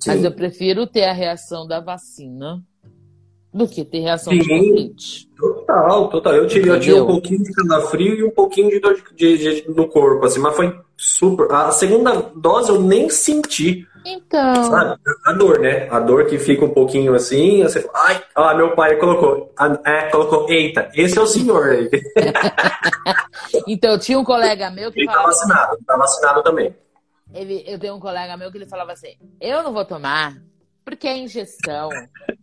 Sim. 0.00 0.10
Mas 0.10 0.24
eu 0.24 0.32
prefiro 0.32 0.86
ter 0.86 1.04
a 1.04 1.12
reação 1.12 1.66
da 1.66 1.80
vacina 1.80 2.62
do 3.54 3.68
que 3.68 3.84
ter 3.84 4.00
reação 4.00 4.32
Sim, 4.32 4.40
de 4.40 4.48
Covid. 4.48 5.28
Total, 5.36 6.08
total. 6.08 6.34
Eu 6.34 6.46
tive, 6.48 6.68
eu 6.68 6.80
tive 6.80 7.00
um 7.00 7.06
pouquinho 7.06 7.42
de 7.44 7.52
calafrio 7.52 8.14
e 8.16 8.24
um 8.24 8.30
pouquinho 8.30 8.68
de 8.68 8.80
dor 8.80 8.96
de, 9.14 9.38
de, 9.38 9.62
de, 9.62 9.70
no 9.70 9.88
corpo, 9.88 10.26
assim, 10.26 10.40
mas 10.40 10.56
foi 10.56 10.76
super. 10.96 11.50
A 11.52 11.70
segunda 11.70 12.32
dose 12.34 12.70
eu 12.70 12.80
nem 12.80 13.08
senti. 13.08 13.86
Então. 14.04 14.64
Sabe? 14.64 15.00
A 15.24 15.32
dor, 15.32 15.60
né? 15.60 15.88
A 15.90 15.98
dor 15.98 16.26
que 16.26 16.38
fica 16.38 16.64
um 16.64 16.70
pouquinho 16.70 17.14
assim, 17.14 17.62
você 17.62 17.88
ai, 17.94 18.22
ah, 18.34 18.54
meu 18.54 18.74
pai 18.74 18.96
colocou, 18.96 19.52
é, 19.84 20.10
colocou, 20.10 20.50
eita, 20.50 20.90
esse 20.94 21.18
é 21.18 21.20
o 21.20 21.26
senhor 21.26 21.70
aí. 21.70 21.90
então, 23.66 23.98
tinha 23.98 24.18
um 24.18 24.24
colega 24.24 24.70
meu 24.70 24.92
que 24.92 25.00
ele 25.00 25.06
tá 25.06 25.12
falava. 25.12 25.30
Tá 25.30 25.38
vacinado, 25.38 25.78
tá 25.86 25.96
vacinado 25.96 26.42
também. 26.42 26.76
Ele, 27.32 27.64
eu 27.66 27.78
tenho 27.78 27.94
um 27.94 28.00
colega 28.00 28.36
meu 28.36 28.50
que 28.50 28.58
ele 28.58 28.66
falava 28.66 28.92
assim: 28.92 29.16
eu 29.40 29.62
não 29.62 29.72
vou 29.72 29.84
tomar 29.84 30.34
porque 30.84 31.08
é 31.08 31.16
injeção. 31.16 31.88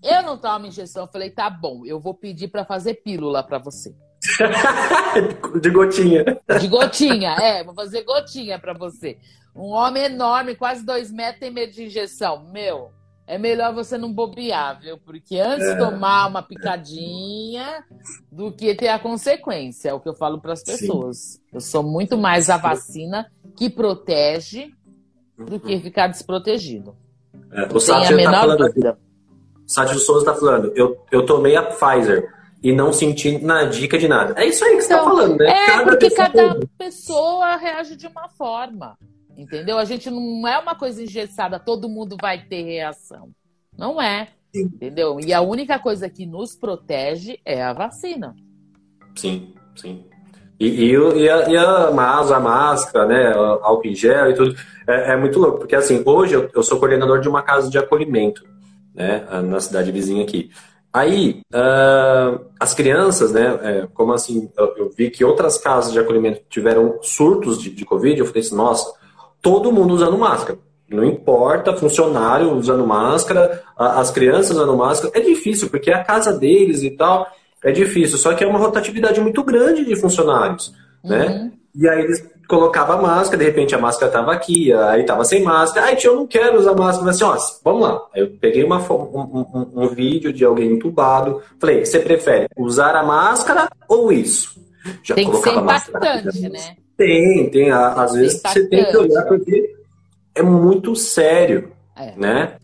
Eu 0.02 0.24
não 0.24 0.38
tomo 0.38 0.66
injeção. 0.66 1.04
Eu 1.04 1.12
falei, 1.12 1.30
tá 1.30 1.50
bom, 1.50 1.86
eu 1.86 2.00
vou 2.00 2.14
pedir 2.14 2.48
para 2.48 2.66
fazer 2.66 2.96
pílula 2.96 3.44
para 3.44 3.60
você. 3.60 3.94
de 5.62 5.70
gotinha. 5.70 6.24
De 6.60 6.68
gotinha, 6.68 7.36
é, 7.36 7.64
vou 7.64 7.74
fazer 7.74 8.04
gotinha 8.04 8.60
para 8.60 8.74
você. 8.74 9.18
Um 9.56 9.70
homem 9.72 10.04
enorme, 10.04 10.56
quase 10.56 10.86
dois 10.86 11.12
metros, 11.12 11.40
tem 11.40 11.52
medo 11.52 11.74
de 11.74 11.84
injeção. 11.86 12.44
Meu, 12.52 12.92
é 13.28 13.38
melhor 13.38 13.74
você 13.74 13.98
não 13.98 14.12
bobear, 14.12 14.80
viu? 14.80 14.98
Porque 14.98 15.38
antes 15.38 15.68
é. 15.68 15.76
tomar 15.76 16.28
uma 16.28 16.42
picadinha 16.42 17.84
do 18.32 18.52
que 18.52 18.76
ter 18.76 18.90
a 18.90 19.00
consequência, 19.00 19.90
é 19.90 19.94
o 19.94 20.00
que 20.00 20.10
eu 20.10 20.14
falo 20.14 20.40
para 20.40 20.54
as 20.54 20.64
pessoas. 20.64 21.18
Sim. 21.18 21.42
Eu 21.54 21.62
sou 21.62 21.84
muito 21.84 22.18
mais 22.18 22.50
a 22.50 22.58
vacina 22.58 23.32
que 23.56 23.70
protege 23.70 24.72
do 25.38 25.60
que 25.60 25.80
ficar 25.80 26.08
desprotegido. 26.08 26.96
É, 27.52 27.68
o 27.74 27.80
Sátio 27.80 28.10
tá 28.10 28.16
menor 28.16 28.58
dúvida. 28.58 28.98
Sátio 29.66 30.00
Souza 30.00 30.30
está 30.30 30.36
falando, 30.36 30.74
eu, 30.76 31.02
eu 31.12 31.26
tomei 31.26 31.56
a 31.56 31.64
Pfizer 31.64 32.30
e 32.62 32.74
não 32.74 32.92
senti 32.92 33.38
na 33.38 33.64
dica 33.64 33.98
de 33.98 34.08
nada. 34.08 34.34
É 34.38 34.46
isso 34.46 34.64
aí 34.64 34.76
que 34.76 34.82
você 34.82 34.94
está 34.94 34.96
então, 34.96 35.06
falando, 35.06 35.38
né? 35.38 35.50
É, 35.50 35.66
cada 35.68 35.84
porque 35.84 36.10
pessoa 36.10 36.30
cada 36.30 36.68
pessoa 36.78 37.56
reage 37.56 37.96
de 37.96 38.08
uma 38.08 38.28
forma. 38.28 38.98
Entendeu? 39.42 39.80
A 39.80 39.86
gente 39.86 40.10
não 40.10 40.48
é 40.48 40.60
uma 40.60 40.76
coisa 40.76 41.02
engessada, 41.02 41.60
todo 41.60 41.90
mundo 41.90 42.16
vai 42.22 42.46
ter 42.46 42.62
reação. 42.62 43.32
Não 43.76 44.00
é. 44.00 44.28
Sim. 44.54 44.66
Entendeu? 44.66 45.18
E 45.20 45.34
a 45.34 45.42
única 45.42 45.80
coisa 45.80 46.08
que 46.10 46.26
nos 46.26 46.56
protege 46.56 47.40
é 47.44 47.64
a 47.64 47.74
vacina. 47.74 48.36
Sim, 49.16 49.54
sim. 49.76 50.06
E, 50.60 50.68
e, 50.68 50.92
e, 50.92 51.30
a, 51.30 51.50
e 51.50 51.58
a, 51.58 51.88
a 51.88 52.40
máscara, 52.40 53.08
né? 53.08 53.34
Álcool 53.34 53.88
em 53.88 53.96
gel 53.96 54.30
e 54.30 54.36
tudo. 54.36 54.56
É, 54.88 55.14
é 55.14 55.18
muito 55.18 55.40
louco, 55.40 55.58
porque 55.58 55.76
assim, 55.76 56.04
hoje 56.06 56.36
eu, 56.36 56.50
eu, 56.54 56.62
sou 56.62 56.78
coordenador 56.78 57.20
de 57.20 57.28
uma 57.28 57.42
casa 57.42 57.68
de 57.68 57.80
acolhimento, 57.80 58.46
né? 58.94 59.26
Na 59.42 59.60
cidade 59.60 59.92
vizinha 59.92 60.24
aqui. 60.24 60.52
Aí, 60.94 61.42
uh, 61.54 62.46
as 62.60 62.74
crianças, 62.76 63.32
né? 63.32 63.60
É, 63.64 63.88
como 63.94 64.14
assim, 64.14 64.52
eu, 64.56 64.78
eu, 64.78 64.90
vi 64.96 65.10
que 65.10 65.26
outras 65.26 65.58
casas 65.58 65.94
de 65.94 66.00
acolhimento 66.00 66.42
tiveram 66.50 67.00
surtos 67.02 67.60
de, 67.60 67.72
de 67.72 67.86
Covid, 67.86 68.20
eu 68.20 68.26
falei 68.26 68.42
assim, 68.42 68.56
nossa, 68.56 69.01
todo 69.42 69.72
mundo 69.72 69.94
usando 69.94 70.18
máscara. 70.18 70.60
Não 70.90 71.06
importa, 71.06 71.76
funcionário 71.76 72.54
usando 72.54 72.86
máscara, 72.86 73.64
as 73.78 74.12
crianças 74.12 74.52
usando 74.58 74.76
máscara. 74.76 75.18
É 75.18 75.22
difícil, 75.22 75.70
porque 75.70 75.90
é 75.90 75.96
a 75.96 76.04
casa 76.04 76.34
deles 76.34 76.84
e 76.84 76.92
tal. 76.92 77.26
É 77.64 77.72
difícil, 77.72 78.18
só 78.18 78.34
que 78.34 78.44
é 78.44 78.48
uma 78.48 78.60
rotatividade 78.60 79.22
muito 79.22 79.44
grande 79.44 79.86
de 79.86 79.96
funcionários, 79.96 80.74
né? 81.04 81.28
Uhum. 81.28 81.52
E 81.76 81.88
aí 81.88 82.02
eles 82.02 82.28
colocavam 82.48 82.98
a 82.98 83.02
máscara, 83.02 83.38
de 83.38 83.46
repente 83.46 83.74
a 83.74 83.78
máscara 83.78 84.08
estava 84.08 84.34
aqui, 84.34 84.74
aí 84.74 85.02
estava 85.02 85.24
sem 85.24 85.42
máscara. 85.42 85.86
Aí 85.86 85.96
tio, 85.96 86.12
eu 86.12 86.16
não 86.18 86.28
quero 86.28 86.60
usar 86.60 86.76
máscara. 86.76 87.10
Assim, 87.10 87.24
ó, 87.24 87.38
vamos 87.64 87.82
lá. 87.82 88.02
Aí 88.14 88.22
eu 88.22 88.32
peguei 88.42 88.64
uma, 88.64 88.80
um, 88.92 89.46
um, 89.54 89.84
um 89.84 89.88
vídeo 89.88 90.34
de 90.34 90.44
alguém 90.44 90.74
entubado. 90.74 91.42
Falei, 91.60 91.86
você 91.86 92.00
prefere 92.00 92.48
usar 92.58 92.96
a 92.96 93.04
máscara 93.04 93.70
ou 93.88 94.12
isso? 94.12 94.60
Já 95.04 95.16
tem 95.16 95.30
que 95.30 95.38
ser 95.38 95.54
impactante, 95.54 96.50
né? 96.50 96.76
Tem, 97.02 97.50
tem. 97.50 97.72
Às 97.72 98.14
vezes 98.14 98.42
você 98.42 98.68
tem 98.68 98.86
que 98.86 98.98
olhar 98.98 99.26
porque 99.26 99.76
é 100.36 100.42
muito 100.42 100.96
sério, 100.96 101.72
é. 101.98 102.14
né? 102.16 102.56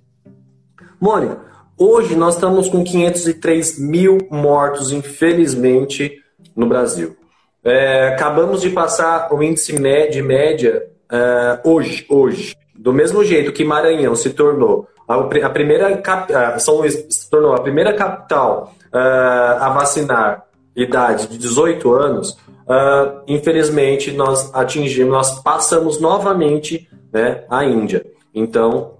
Mônica, 0.99 1.47
Hoje 1.79 2.15
nós 2.15 2.33
estamos 2.33 2.69
com 2.69 2.83
503 2.83 3.77
mil 3.77 4.17
mortos, 4.31 4.91
infelizmente, 4.91 6.11
no 6.55 6.65
Brasil. 6.65 7.15
É, 7.63 8.07
acabamos 8.07 8.61
de 8.61 8.71
passar 8.71 9.31
o 9.31 9.43
índice 9.43 9.75
de 10.09 10.21
média 10.23 10.87
é, 11.11 11.59
hoje, 11.63 12.03
hoje. 12.09 12.55
Do 12.75 12.91
mesmo 12.91 13.23
jeito 13.23 13.53
que 13.53 13.63
Maranhão 13.63 14.15
se 14.15 14.31
tornou 14.31 14.87
a, 15.07 15.15
a 15.15 15.49
primeira 15.49 16.01
São 16.59 16.77
Luís 16.77 17.05
se 17.09 17.29
tornou 17.29 17.53
a 17.53 17.61
primeira 17.61 17.93
capital 17.93 18.73
é, 18.91 18.97
a 18.97 19.69
vacinar 19.69 20.45
idade 20.75 21.27
de 21.27 21.37
18 21.37 21.91
anos, 21.93 22.37
uh, 22.67 23.21
infelizmente 23.27 24.11
nós 24.11 24.53
atingimos, 24.53 25.11
nós 25.11 25.39
passamos 25.41 25.99
novamente 25.99 26.89
né, 27.11 27.45
a 27.49 27.65
Índia. 27.65 28.05
Então, 28.33 28.97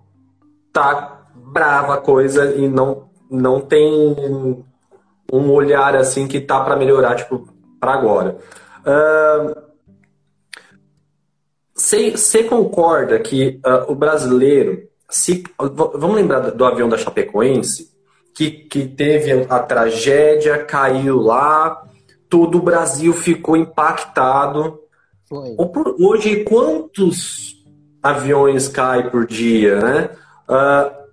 tá 0.74 1.26
brava 1.36 1.96
a 1.96 1.98
coisa 1.98 2.56
e 2.56 2.68
não, 2.68 3.10
não 3.30 3.62
tem 3.62 4.66
um 5.32 5.52
olhar 5.52 5.96
assim 5.96 6.28
que 6.28 6.40
tá 6.40 6.62
para 6.62 6.76
melhorar, 6.76 7.16
tipo, 7.16 7.48
para 7.80 7.94
agora. 7.94 8.38
Você 11.78 12.44
concorda 12.44 13.20
que 13.20 13.62
uh, 13.64 13.92
o 13.92 13.96
brasileiro, 13.96 14.90
se, 15.10 15.44
vamos 15.60 16.16
lembrar 16.16 16.52
do 16.52 16.66
avião 16.66 16.90
da 16.90 16.98
Chapecoense, 16.98 17.92
que, 18.34 18.50
que 18.50 18.88
teve 18.88 19.46
a 19.48 19.60
tragédia, 19.60 20.64
caiu 20.64 21.18
lá, 21.22 21.84
todo 22.30 22.58
o 22.58 22.62
Brasil 22.62 23.14
ficou 23.14 23.56
impactado. 23.56 24.80
Foi. 25.26 25.56
Hoje, 26.00 26.44
quantos 26.44 27.64
aviões 28.02 28.68
caem 28.68 29.10
por 29.10 29.26
dia, 29.26 29.80
né? 29.80 30.10
Uh, 30.48 31.08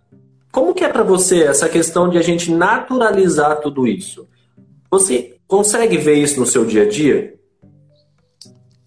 como 0.53 0.73
que 0.75 0.85
é 0.85 0.89
para 0.89 1.03
você 1.03 1.43
essa 1.43 1.69
questão 1.69 2.09
de 2.09 2.17
a 2.17 2.23
gente 2.23 2.51
naturalizar 2.53 3.61
tudo 3.61 3.87
isso? 3.87 4.29
Você 4.91 5.37
consegue 5.49 5.97
ver 5.97 6.15
isso 6.15 6.39
no 6.39 6.47
seu 6.47 6.65
dia 6.65 6.85
a 6.85 6.89
dia? 6.89 7.35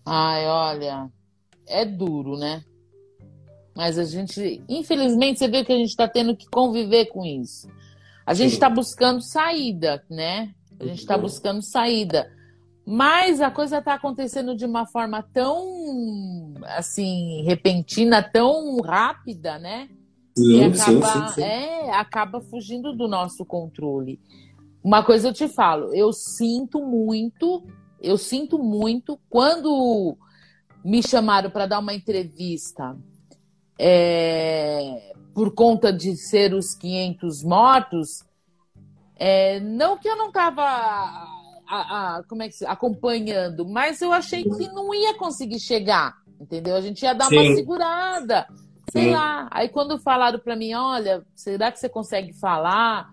Ai, 0.06 0.46
olha, 0.48 1.10
é 1.68 1.84
duro, 1.84 2.38
né? 2.38 2.64
Mas 3.76 4.00
a 4.00 4.06
gente, 4.06 4.64
infelizmente, 4.70 5.40
você 5.40 5.48
vê 5.48 5.64
que 5.64 5.74
a 5.74 5.76
gente 5.76 5.90
está 5.90 6.08
tendo 6.08 6.36
que 6.36 6.48
conviver 6.50 7.08
com 7.08 7.26
isso. 7.26 7.70
A 8.26 8.34
gente 8.34 8.54
está 8.54 8.70
buscando 8.70 9.22
saída, 9.22 10.04
né? 10.10 10.54
A 10.80 10.86
gente 10.86 11.00
está 11.00 11.18
buscando 11.18 11.62
saída. 11.62 12.32
Mas 12.86 13.42
a 13.42 13.52
coisa 13.52 13.80
está 13.80 13.96
acontecendo 13.96 14.56
de 14.56 14.66
uma 14.66 14.86
forma 14.86 15.22
tão, 15.22 16.54
assim, 16.64 17.44
repentina, 17.44 18.24
tão 18.24 18.80
rápida, 18.80 19.60
né? 19.60 19.90
Sim, 20.38 20.64
acaba, 20.64 20.78
sim, 20.78 21.02
sim, 21.02 21.34
sim. 21.34 21.42
É, 21.42 21.92
acaba 21.92 22.40
fugindo 22.40 22.94
do 22.94 23.08
nosso 23.08 23.44
controle. 23.46 24.20
Uma 24.84 25.04
coisa 25.04 25.28
eu 25.28 25.34
te 25.34 25.50
falo, 25.50 25.94
eu 25.94 26.14
sinto 26.14 26.80
muito, 26.80 27.62
eu 28.02 28.18
sinto 28.18 28.58
muito 28.58 29.20
quando 29.30 30.16
me 30.86 31.04
chamaram 31.04 31.50
para 31.50 31.66
dar 31.66 31.80
uma 31.80 31.94
entrevista 31.94 32.96
é, 33.78 35.14
por 35.34 35.54
conta 35.54 35.92
de 35.92 36.16
ser 36.16 36.54
os 36.54 36.74
500 36.74 37.44
mortos. 37.44 38.24
É, 39.20 39.60
não 39.60 39.98
que 39.98 40.08
eu 40.08 40.16
não 40.16 40.28
estava 40.28 41.28
como 42.28 42.44
é 42.44 42.50
que 42.50 42.66
acompanhando, 42.66 43.68
mas 43.68 44.02
eu 44.02 44.14
achei 44.14 44.44
que 44.44 44.68
não 44.70 44.94
ia 44.94 45.14
conseguir 45.16 45.60
chegar, 45.60 46.16
entendeu? 46.40 46.76
A 46.76 46.82
gente 46.82 47.02
ia 47.02 47.14
dar 47.14 47.26
Sim. 47.26 47.38
uma 47.38 47.56
segurada. 47.56 48.48
Sei 48.90 49.12
lá. 49.12 49.50
Aí 49.52 49.68
quando 49.68 50.00
falaram 50.00 50.40
para 50.40 50.56
mim, 50.56 50.74
olha, 50.74 51.26
será 51.36 51.72
que 51.72 51.80
você 51.80 51.90
consegue 51.90 52.34
falar? 52.34 53.12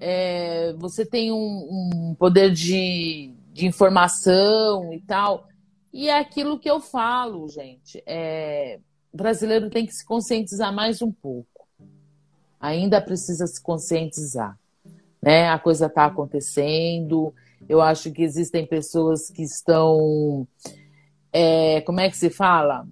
É, 0.00 0.74
você 0.78 1.06
tem 1.06 1.30
um, 1.30 2.08
um 2.10 2.14
poder 2.18 2.50
de, 2.50 3.32
de, 3.52 3.66
informação 3.66 4.92
e 4.92 5.00
tal. 5.00 5.46
E 5.92 6.08
é 6.08 6.18
aquilo 6.18 6.58
que 6.58 6.68
eu 6.68 6.80
falo, 6.80 7.48
gente. 7.48 8.02
É, 8.04 8.80
o 9.12 9.16
brasileiro 9.16 9.70
tem 9.70 9.86
que 9.86 9.92
se 9.92 10.04
conscientizar 10.04 10.72
mais 10.72 11.00
um 11.02 11.12
pouco. 11.12 11.68
Ainda 12.58 13.00
precisa 13.00 13.46
se 13.46 13.62
conscientizar. 13.62 14.58
Né? 15.22 15.48
A 15.48 15.58
coisa 15.58 15.86
está 15.86 16.06
acontecendo. 16.06 17.32
Eu 17.68 17.80
acho 17.80 18.10
que 18.10 18.22
existem 18.22 18.66
pessoas 18.66 19.30
que 19.30 19.42
estão. 19.42 20.46
É, 21.32 21.80
como 21.82 22.00
é 22.00 22.10
que 22.10 22.16
se 22.16 22.28
fala? 22.28 22.86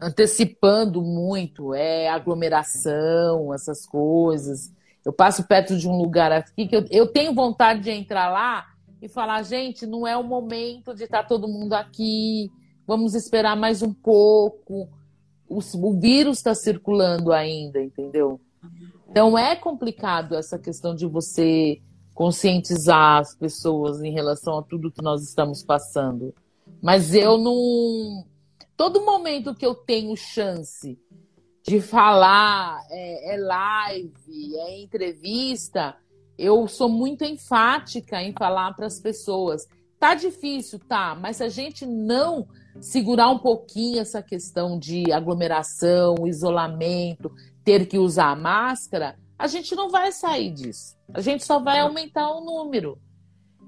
Antecipando 0.00 1.02
muito, 1.02 1.74
é 1.74 2.08
aglomeração, 2.08 3.52
essas 3.52 3.86
coisas. 3.86 4.72
Eu 5.04 5.12
passo 5.12 5.46
perto 5.48 5.76
de 5.76 5.88
um 5.88 5.96
lugar 5.96 6.30
aqui 6.30 6.68
que 6.68 6.76
eu, 6.76 6.84
eu 6.90 7.06
tenho 7.06 7.34
vontade 7.34 7.80
de 7.80 7.90
entrar 7.90 8.28
lá 8.30 8.66
e 9.00 9.08
falar, 9.08 9.42
gente, 9.42 9.86
não 9.86 10.06
é 10.06 10.16
o 10.16 10.22
momento 10.22 10.94
de 10.94 11.04
estar 11.04 11.24
todo 11.24 11.48
mundo 11.48 11.72
aqui, 11.72 12.50
vamos 12.86 13.14
esperar 13.14 13.56
mais 13.56 13.82
um 13.82 13.92
pouco. 13.92 14.88
O, 15.48 15.58
o 15.58 15.98
vírus 15.98 16.38
está 16.38 16.54
circulando 16.54 17.32
ainda, 17.32 17.82
entendeu? 17.82 18.40
Então 19.08 19.38
é 19.38 19.56
complicado 19.56 20.34
essa 20.34 20.58
questão 20.58 20.94
de 20.94 21.06
você 21.06 21.80
conscientizar 22.14 23.20
as 23.20 23.34
pessoas 23.34 24.02
em 24.02 24.12
relação 24.12 24.58
a 24.58 24.62
tudo 24.62 24.90
que 24.90 25.02
nós 25.02 25.22
estamos 25.22 25.62
passando. 25.62 26.34
Mas 26.82 27.14
eu 27.14 27.38
não. 27.38 28.26
Todo 28.76 29.04
momento 29.04 29.54
que 29.54 29.64
eu 29.64 29.74
tenho 29.74 30.16
chance 30.16 30.98
de 31.62 31.80
falar, 31.80 32.80
é, 32.90 33.34
é 33.34 33.36
live, 33.36 34.56
é 34.56 34.80
entrevista, 34.80 35.96
eu 36.38 36.66
sou 36.68 36.88
muito 36.88 37.24
enfática 37.24 38.22
em 38.22 38.32
falar 38.32 38.72
para 38.74 38.86
as 38.86 39.00
pessoas. 39.00 39.66
Tá 39.98 40.14
difícil, 40.14 40.78
tá, 40.78 41.16
mas 41.20 41.38
se 41.38 41.42
a 41.42 41.48
gente 41.48 41.84
não 41.84 42.46
segurar 42.80 43.28
um 43.30 43.38
pouquinho 43.38 44.00
essa 44.00 44.22
questão 44.22 44.78
de 44.78 45.12
aglomeração, 45.12 46.14
isolamento, 46.26 47.32
ter 47.68 47.84
que 47.84 47.98
usar 47.98 48.34
máscara, 48.34 49.18
a 49.38 49.46
gente 49.46 49.76
não 49.76 49.90
vai 49.90 50.10
sair 50.10 50.50
disso. 50.50 50.96
A 51.12 51.20
gente 51.20 51.44
só 51.44 51.58
vai 51.58 51.80
aumentar 51.80 52.30
o 52.30 52.40
número. 52.40 52.98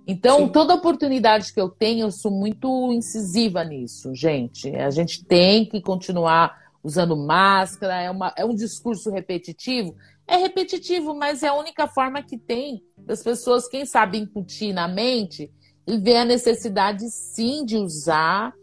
Então, 0.07 0.39
Sim. 0.39 0.49
toda 0.49 0.75
oportunidade 0.75 1.53
que 1.53 1.61
eu 1.61 1.69
tenho, 1.69 2.07
eu 2.07 2.11
sou 2.11 2.31
muito 2.31 2.91
incisiva 2.95 3.63
nisso, 3.63 4.15
gente. 4.15 4.75
A 4.75 4.89
gente 4.89 5.23
tem 5.27 5.67
que 5.67 5.83
continuar 5.83 6.59
usando 6.83 7.15
máscara, 7.15 8.01
é, 8.01 8.11
uma, 8.11 8.33
é 8.39 8.43
um 8.43 8.55
discurso 8.55 9.11
repetitivo. 9.11 9.95
É 10.27 10.39
repetitivo, 10.39 11.15
mas 11.15 11.43
é 11.43 11.49
a 11.49 11.55
única 11.55 11.87
forma 11.87 12.23
que 12.23 12.39
tem 12.39 12.83
das 12.97 13.23
pessoas, 13.23 13.69
quem 13.69 13.85
sabe, 13.85 14.17
incutir 14.17 14.73
na 14.73 14.89
mente 14.89 15.53
e 15.87 15.99
ver 15.99 16.17
a 16.17 16.25
necessidade, 16.25 17.05
sim, 17.11 17.67
de 17.67 17.77
usar 17.77 18.55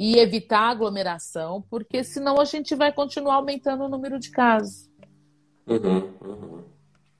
e 0.00 0.18
evitar 0.18 0.60
a 0.60 0.70
aglomeração, 0.70 1.62
porque 1.68 2.02
senão 2.02 2.40
a 2.40 2.44
gente 2.46 2.74
vai 2.74 2.90
continuar 2.90 3.34
aumentando 3.34 3.84
o 3.84 3.88
número 3.88 4.18
de 4.18 4.30
casos. 4.30 4.88
Uhum, 5.66 6.08
uhum. 6.22 6.58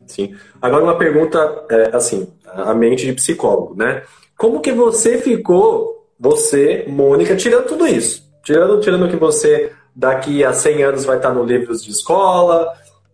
Sim. 0.07 0.35
Agora 0.63 0.85
uma 0.85 0.97
pergunta, 0.97 1.39
é, 1.71 1.95
assim, 1.95 2.27
a 2.47 2.73
mente 2.73 3.05
de 3.05 3.13
psicólogo, 3.13 3.75
né? 3.77 4.03
Como 4.35 4.63
que 4.63 4.73
você 4.73 5.19
ficou, 5.19 6.09
você, 6.19 6.87
Mônica, 6.89 7.37
tirando 7.37 7.67
tudo 7.67 7.87
isso? 7.87 8.27
Tirando, 8.43 8.81
tirando 8.81 9.11
que 9.11 9.17
você 9.17 9.75
daqui 9.95 10.43
a 10.43 10.55
100 10.55 10.83
anos 10.83 11.05
vai 11.05 11.19
estar 11.19 11.35
no 11.35 11.45
livros 11.45 11.85
de 11.85 11.91
escola, 11.91 12.73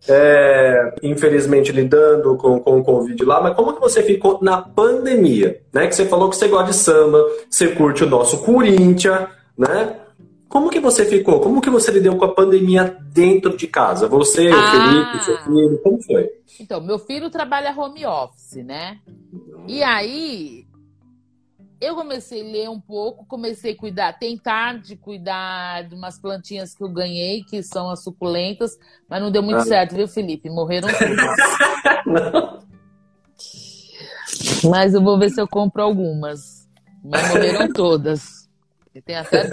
é, 0.09 0.95
infelizmente 1.03 1.73
lidando 1.73 2.37
com, 2.37 2.61
com 2.61 2.79
o 2.79 2.85
Covid 2.85 3.25
lá, 3.25 3.41
mas 3.41 3.57
como 3.57 3.73
que 3.73 3.81
você 3.81 4.01
ficou 4.05 4.39
na 4.41 4.63
pandemia? 4.63 5.61
Né? 5.73 5.89
Que 5.89 5.97
você 5.97 6.07
falou 6.07 6.31
que 6.31 6.37
você 6.37 6.47
gosta 6.47 6.71
de 6.71 6.77
samba, 6.77 7.19
você 7.51 7.67
curte 7.67 8.05
o 8.05 8.09
nosso 8.09 8.45
Corinthians, 8.45 9.27
né? 9.57 10.01
Como 10.49 10.71
que 10.71 10.79
você 10.79 11.05
ficou? 11.05 11.41
Como 11.41 11.61
que 11.61 11.69
você 11.69 11.91
lidou 11.91 12.17
com 12.17 12.25
a 12.25 12.35
pandemia 12.35 12.97
dentro 13.13 13.57
de 13.57 13.67
casa? 13.67 14.09
Você, 14.09 14.49
ah, 14.49 14.57
o 14.57 14.71
Felipe, 14.71 15.25
seu 15.25 15.39
filho, 15.39 15.81
como 15.83 16.03
foi? 16.03 16.31
Então, 16.61 16.81
meu 16.81 16.99
filho 16.99 17.29
trabalha 17.29 17.75
home 17.77 18.07
office, 18.07 18.65
né? 18.65 18.99
E 19.67 19.83
aí, 19.83 20.67
eu 21.81 21.95
comecei 21.95 22.41
a 22.41 22.45
ler 22.45 22.71
um 22.71 22.81
pouco, 22.81 23.27
comecei 23.27 23.73
a 23.73 23.77
cuidar, 23.77 24.13
tentar 24.19 24.79
de 24.81 24.97
cuidar 24.97 25.83
de 25.83 25.95
umas 25.95 26.19
plantinhas 26.19 26.75
que 26.75 26.83
eu 26.83 26.89
ganhei, 26.89 27.43
que 27.43 27.63
são 27.63 27.91
as 27.91 28.03
suculentas, 28.03 28.79
mas 29.09 29.21
não 29.21 29.31
deu 29.31 29.43
muito 29.43 29.59
ah. 29.59 29.65
certo, 29.65 29.95
viu, 29.95 30.09
Felipe? 30.09 30.49
Morreram 30.49 30.89
todas. 30.97 32.65
mas 34.65 34.95
eu 34.95 35.03
vou 35.03 35.19
ver 35.19 35.31
se 35.31 35.41
eu 35.41 35.49
compro 35.49 35.83
algumas. 35.83 36.67
Mas 37.05 37.29
morreram 37.29 37.73
todas. 37.73 38.46
Tem 39.03 39.17
até. 39.17 39.49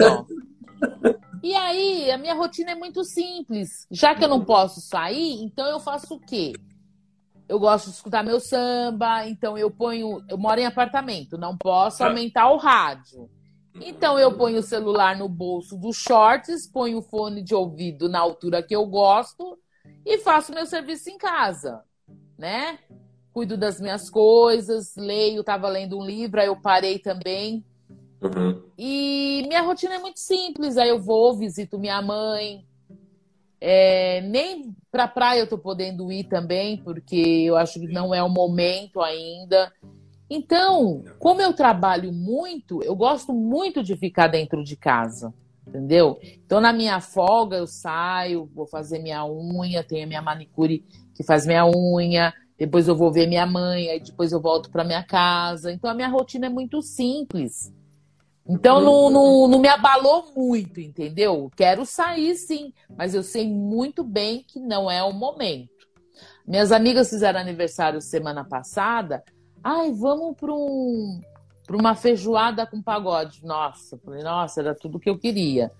E 1.42 1.54
aí, 1.54 2.10
a 2.10 2.16
minha 2.16 2.34
rotina 2.34 2.70
é 2.70 2.74
muito 2.74 3.04
simples. 3.04 3.86
Já 3.90 4.14
que 4.14 4.24
eu 4.24 4.28
não 4.28 4.44
posso 4.44 4.80
sair, 4.80 5.42
então 5.42 5.66
eu 5.66 5.78
faço 5.78 6.14
o 6.14 6.20
quê? 6.20 6.54
eu 7.48 7.58
gosto 7.58 7.86
de 7.86 7.96
escutar 7.96 8.22
meu 8.22 8.40
samba, 8.40 9.26
então 9.26 9.56
eu 9.56 9.70
ponho. 9.70 10.24
Eu 10.28 10.38
moro 10.38 10.60
em 10.60 10.66
apartamento, 10.66 11.36
não 11.36 11.56
posso 11.56 11.98
tá. 11.98 12.06
aumentar 12.06 12.50
o 12.50 12.56
rádio. 12.56 13.30
Então 13.80 14.18
eu 14.18 14.36
ponho 14.36 14.60
o 14.60 14.62
celular 14.62 15.16
no 15.16 15.28
bolso 15.28 15.76
dos 15.76 15.96
shorts, 15.96 16.66
ponho 16.66 16.98
o 16.98 17.02
fone 17.02 17.42
de 17.42 17.54
ouvido 17.54 18.08
na 18.08 18.20
altura 18.20 18.62
que 18.62 18.74
eu 18.74 18.86
gosto 18.86 19.58
e 20.06 20.18
faço 20.18 20.54
meu 20.54 20.64
serviço 20.64 21.10
em 21.10 21.18
casa, 21.18 21.82
né? 22.38 22.78
Cuido 23.32 23.56
das 23.56 23.80
minhas 23.80 24.08
coisas, 24.08 24.94
leio, 24.96 25.40
estava 25.40 25.68
lendo 25.68 25.98
um 25.98 26.04
livro, 26.04 26.40
aí 26.40 26.46
eu 26.46 26.56
parei 26.56 27.00
também. 27.00 27.64
Uhum. 28.24 28.62
E 28.78 29.44
minha 29.46 29.60
rotina 29.60 29.94
é 29.94 29.98
muito 29.98 30.18
simples, 30.18 30.76
aí 30.76 30.88
eu 30.88 30.98
vou, 30.98 31.36
visito 31.36 31.78
minha 31.78 32.00
mãe, 32.00 32.64
é, 33.60 34.20
nem 34.22 34.74
para 34.90 35.08
praia 35.08 35.40
eu 35.40 35.46
tô 35.46 35.58
podendo 35.58 36.10
ir 36.10 36.24
também, 36.24 36.76
porque 36.78 37.16
eu 37.16 37.56
acho 37.56 37.80
que 37.80 37.86
não 37.86 38.14
é 38.14 38.22
o 38.22 38.28
momento 38.28 39.00
ainda. 39.00 39.72
Então, 40.28 41.04
como 41.18 41.40
eu 41.40 41.52
trabalho 41.52 42.12
muito, 42.12 42.82
eu 42.82 42.96
gosto 42.96 43.32
muito 43.32 43.82
de 43.82 43.96
ficar 43.96 44.26
dentro 44.26 44.64
de 44.64 44.76
casa, 44.76 45.32
entendeu? 45.66 46.18
Então, 46.44 46.60
na 46.60 46.72
minha 46.72 47.00
folga, 47.00 47.56
eu 47.56 47.66
saio, 47.66 48.50
vou 48.54 48.66
fazer 48.66 48.98
minha 48.98 49.24
unha, 49.24 49.84
tenho 49.84 50.04
a 50.04 50.08
minha 50.08 50.22
manicure 50.22 50.84
que 51.14 51.22
faz 51.22 51.46
minha 51.46 51.66
unha, 51.66 52.34
depois 52.58 52.88
eu 52.88 52.96
vou 52.96 53.12
ver 53.12 53.26
minha 53.26 53.46
mãe, 53.46 53.88
aí 53.88 54.00
depois 54.00 54.32
eu 54.32 54.40
volto 54.40 54.70
para 54.70 54.84
minha 54.84 55.02
casa. 55.02 55.72
Então, 55.72 55.90
a 55.90 55.94
minha 55.94 56.08
rotina 56.08 56.46
é 56.46 56.50
muito 56.50 56.82
simples. 56.82 57.72
Então 58.46 58.80
não, 58.80 59.08
não, 59.08 59.48
não, 59.48 59.58
me 59.58 59.68
abalou 59.68 60.32
muito, 60.36 60.78
entendeu? 60.78 61.50
Quero 61.56 61.86
sair 61.86 62.34
sim, 62.36 62.74
mas 62.94 63.14
eu 63.14 63.22
sei 63.22 63.48
muito 63.48 64.04
bem 64.04 64.44
que 64.46 64.60
não 64.60 64.90
é 64.90 65.02
o 65.02 65.12
momento. 65.12 65.70
Minhas 66.46 66.70
amigas 66.70 67.08
fizeram 67.08 67.40
aniversário 67.40 68.02
semana 68.02 68.44
passada. 68.44 69.24
Ai, 69.62 69.90
vamos 69.92 70.36
para 70.36 70.52
um, 70.52 71.20
uma 71.70 71.94
feijoada 71.94 72.66
com 72.66 72.82
pagode. 72.82 73.42
Nossa, 73.42 73.98
falei, 74.04 74.22
nossa, 74.22 74.60
era 74.60 74.74
tudo 74.74 75.00
que 75.00 75.08
eu 75.08 75.18
queria. 75.18 75.70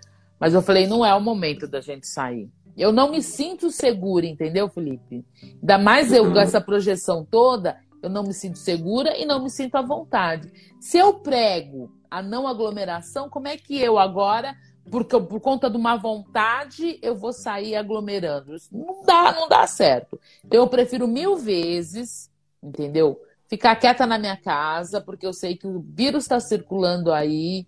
Mas 0.40 0.54
eu 0.54 0.62
falei, 0.62 0.86
não 0.86 1.04
é 1.04 1.14
o 1.14 1.20
momento 1.20 1.68
da 1.68 1.82
gente 1.82 2.06
sair. 2.06 2.50
Eu 2.74 2.92
não 2.92 3.10
me 3.10 3.22
sinto 3.22 3.70
segura, 3.70 4.24
entendeu, 4.24 4.68
Felipe? 4.70 5.24
Ainda 5.60 5.78
mais 5.78 6.10
eu 6.12 6.32
com 6.32 6.38
essa 6.38 6.60
projeção 6.60 7.24
toda, 7.30 7.76
eu 8.02 8.08
não 8.08 8.22
me 8.24 8.34
sinto 8.34 8.58
segura 8.58 9.16
e 9.16 9.24
não 9.24 9.42
me 9.42 9.50
sinto 9.50 9.76
à 9.76 9.82
vontade. 9.82 10.50
Se 10.80 10.98
eu 10.98 11.14
prego 11.14 11.92
a 12.14 12.22
não 12.22 12.46
aglomeração, 12.46 13.28
como 13.28 13.48
é 13.48 13.56
que 13.56 13.76
eu 13.80 13.98
agora, 13.98 14.54
porque 14.88 15.18
por 15.18 15.40
conta 15.40 15.68
de 15.68 15.76
uma 15.76 15.96
vontade, 15.96 16.96
eu 17.02 17.16
vou 17.16 17.32
sair 17.32 17.74
aglomerando? 17.74 18.54
Isso 18.54 18.68
não 18.72 19.02
dá, 19.02 19.32
não 19.32 19.48
dá 19.48 19.66
certo. 19.66 20.20
Então 20.44 20.60
eu 20.60 20.68
prefiro 20.68 21.08
mil 21.08 21.36
vezes, 21.36 22.30
entendeu? 22.62 23.20
Ficar 23.48 23.74
quieta 23.76 24.06
na 24.06 24.16
minha 24.16 24.36
casa, 24.36 25.00
porque 25.00 25.26
eu 25.26 25.32
sei 25.32 25.56
que 25.56 25.66
o 25.66 25.84
vírus 25.88 26.22
está 26.22 26.38
circulando 26.38 27.12
aí 27.12 27.66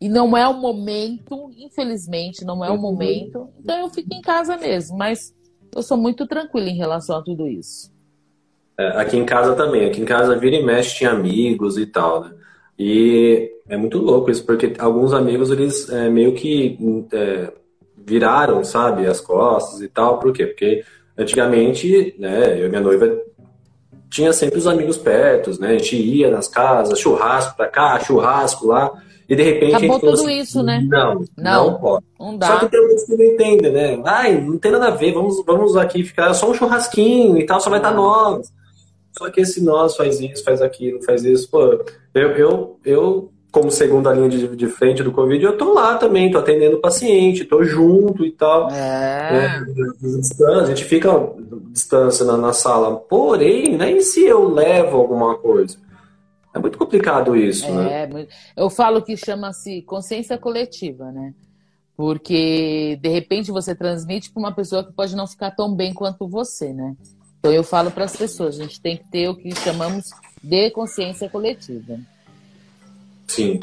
e 0.00 0.08
não 0.08 0.36
é 0.36 0.46
o 0.46 0.54
momento, 0.54 1.50
infelizmente, 1.56 2.44
não 2.44 2.64
é 2.64 2.70
o 2.70 2.78
momento. 2.78 3.48
Então 3.58 3.80
eu 3.80 3.90
fico 3.90 4.14
em 4.14 4.20
casa 4.20 4.56
mesmo, 4.56 4.96
mas 4.96 5.34
eu 5.74 5.82
sou 5.82 5.96
muito 5.96 6.24
tranquila 6.24 6.68
em 6.68 6.76
relação 6.76 7.16
a 7.16 7.22
tudo 7.22 7.48
isso. 7.48 7.92
É, 8.78 9.00
aqui 9.00 9.16
em 9.16 9.26
casa 9.26 9.56
também. 9.56 9.86
Aqui 9.86 10.00
em 10.00 10.04
casa 10.04 10.38
vira 10.38 10.54
e 10.54 10.64
mexe 10.64 10.98
tinha 10.98 11.10
amigos 11.10 11.76
e 11.76 11.84
tal, 11.84 12.22
né? 12.22 12.32
E 12.78 13.57
é 13.68 13.76
muito 13.76 13.98
louco 13.98 14.30
isso, 14.30 14.44
porque 14.44 14.72
alguns 14.78 15.12
amigos, 15.12 15.50
eles 15.50 15.88
é, 15.90 16.08
meio 16.08 16.34
que 16.34 16.78
é, 17.12 17.52
viraram, 17.96 18.64
sabe, 18.64 19.06
as 19.06 19.20
costas 19.20 19.80
e 19.82 19.88
tal. 19.88 20.18
Por 20.18 20.32
quê? 20.32 20.46
Porque 20.46 20.84
antigamente, 21.16 22.14
né, 22.18 22.60
eu 22.60 22.66
e 22.66 22.68
minha 22.68 22.80
noiva 22.80 23.20
tinha 24.10 24.32
sempre 24.32 24.58
os 24.58 24.66
amigos 24.66 24.96
perto, 24.96 25.50
né? 25.60 25.68
A 25.68 25.72
gente 25.72 25.96
ia 25.96 26.30
nas 26.30 26.48
casas, 26.48 26.98
churrasco 26.98 27.56
pra 27.56 27.68
cá, 27.68 28.00
churrasco 28.00 28.66
lá. 28.66 28.90
E 29.28 29.36
de 29.36 29.42
repente 29.42 29.74
Acabou 29.74 29.96
a 29.96 29.98
gente 29.98 30.00
tudo 30.00 30.14
assim, 30.14 30.38
isso, 30.40 30.62
né? 30.62 30.82
Não, 30.88 31.22
não, 31.36 31.70
não 31.70 31.78
pode. 31.78 32.06
Não 32.18 32.38
dá. 32.38 32.46
Só 32.46 32.58
que 32.60 32.68
tem 32.70 32.80
alguns 32.80 33.04
que 33.04 33.14
não 33.14 33.24
entendem, 33.24 33.72
né? 33.72 34.02
Ai, 34.06 34.40
não 34.40 34.56
tem 34.56 34.72
nada 34.72 34.86
a 34.86 34.90
ver, 34.90 35.12
vamos, 35.12 35.44
vamos 35.44 35.76
aqui 35.76 36.02
ficar 36.02 36.32
só 36.32 36.50
um 36.50 36.54
churrasquinho 36.54 37.36
e 37.36 37.44
tal, 37.44 37.60
só 37.60 37.68
vai 37.68 37.78
estar 37.78 37.92
nós. 37.92 38.50
Só 39.18 39.28
que 39.28 39.42
esse 39.42 39.62
nós 39.62 39.96
faz 39.96 40.20
isso, 40.20 40.42
faz 40.42 40.62
aquilo, 40.62 41.02
faz 41.02 41.24
isso. 41.24 41.50
Pô, 41.50 41.84
eu, 42.14 42.30
eu, 42.30 42.80
eu 42.84 43.32
como 43.58 43.72
segunda 43.72 44.12
linha 44.12 44.28
de, 44.28 44.56
de 44.56 44.66
frente 44.68 45.02
do 45.02 45.10
Covid, 45.10 45.44
eu 45.44 45.58
tô 45.58 45.72
lá 45.72 45.96
também, 45.96 46.30
tô 46.30 46.38
atendendo 46.38 46.76
o 46.76 46.80
paciente, 46.80 47.44
tô 47.44 47.64
junto 47.64 48.24
e 48.24 48.30
tal. 48.30 48.70
É. 48.70 49.64
é 50.40 50.60
a 50.60 50.64
gente 50.64 50.84
fica 50.84 51.10
distância 51.70 52.24
na, 52.24 52.36
na, 52.36 52.52
sala. 52.52 52.96
Porém, 52.96 53.76
né, 53.76 53.92
e 53.92 54.02
se 54.02 54.24
eu 54.24 54.48
levo 54.48 54.96
alguma 54.96 55.36
coisa? 55.36 55.76
É 56.54 56.58
muito 56.58 56.78
complicado 56.78 57.36
isso, 57.36 57.66
é, 57.66 58.06
né? 58.06 58.26
Eu 58.56 58.70
falo 58.70 59.02
que 59.02 59.16
chama-se 59.16 59.82
consciência 59.82 60.38
coletiva, 60.38 61.10
né? 61.10 61.34
Porque 61.96 62.96
de 63.02 63.08
repente 63.08 63.50
você 63.50 63.74
transmite 63.74 64.30
para 64.30 64.40
uma 64.40 64.52
pessoa 64.52 64.84
que 64.84 64.92
pode 64.92 65.16
não 65.16 65.26
ficar 65.26 65.50
tão 65.50 65.74
bem 65.74 65.92
quanto 65.92 66.28
você, 66.28 66.72
né? 66.72 66.96
Então 67.40 67.52
eu 67.52 67.64
falo 67.64 67.90
para 67.90 68.04
as 68.04 68.16
pessoas, 68.16 68.58
a 68.58 68.62
gente 68.62 68.80
tem 68.80 68.96
que 68.96 69.04
ter 69.10 69.28
o 69.28 69.36
que 69.36 69.54
chamamos 69.56 70.10
de 70.42 70.70
consciência 70.70 71.28
coletiva. 71.28 71.98
Sim. 73.28 73.60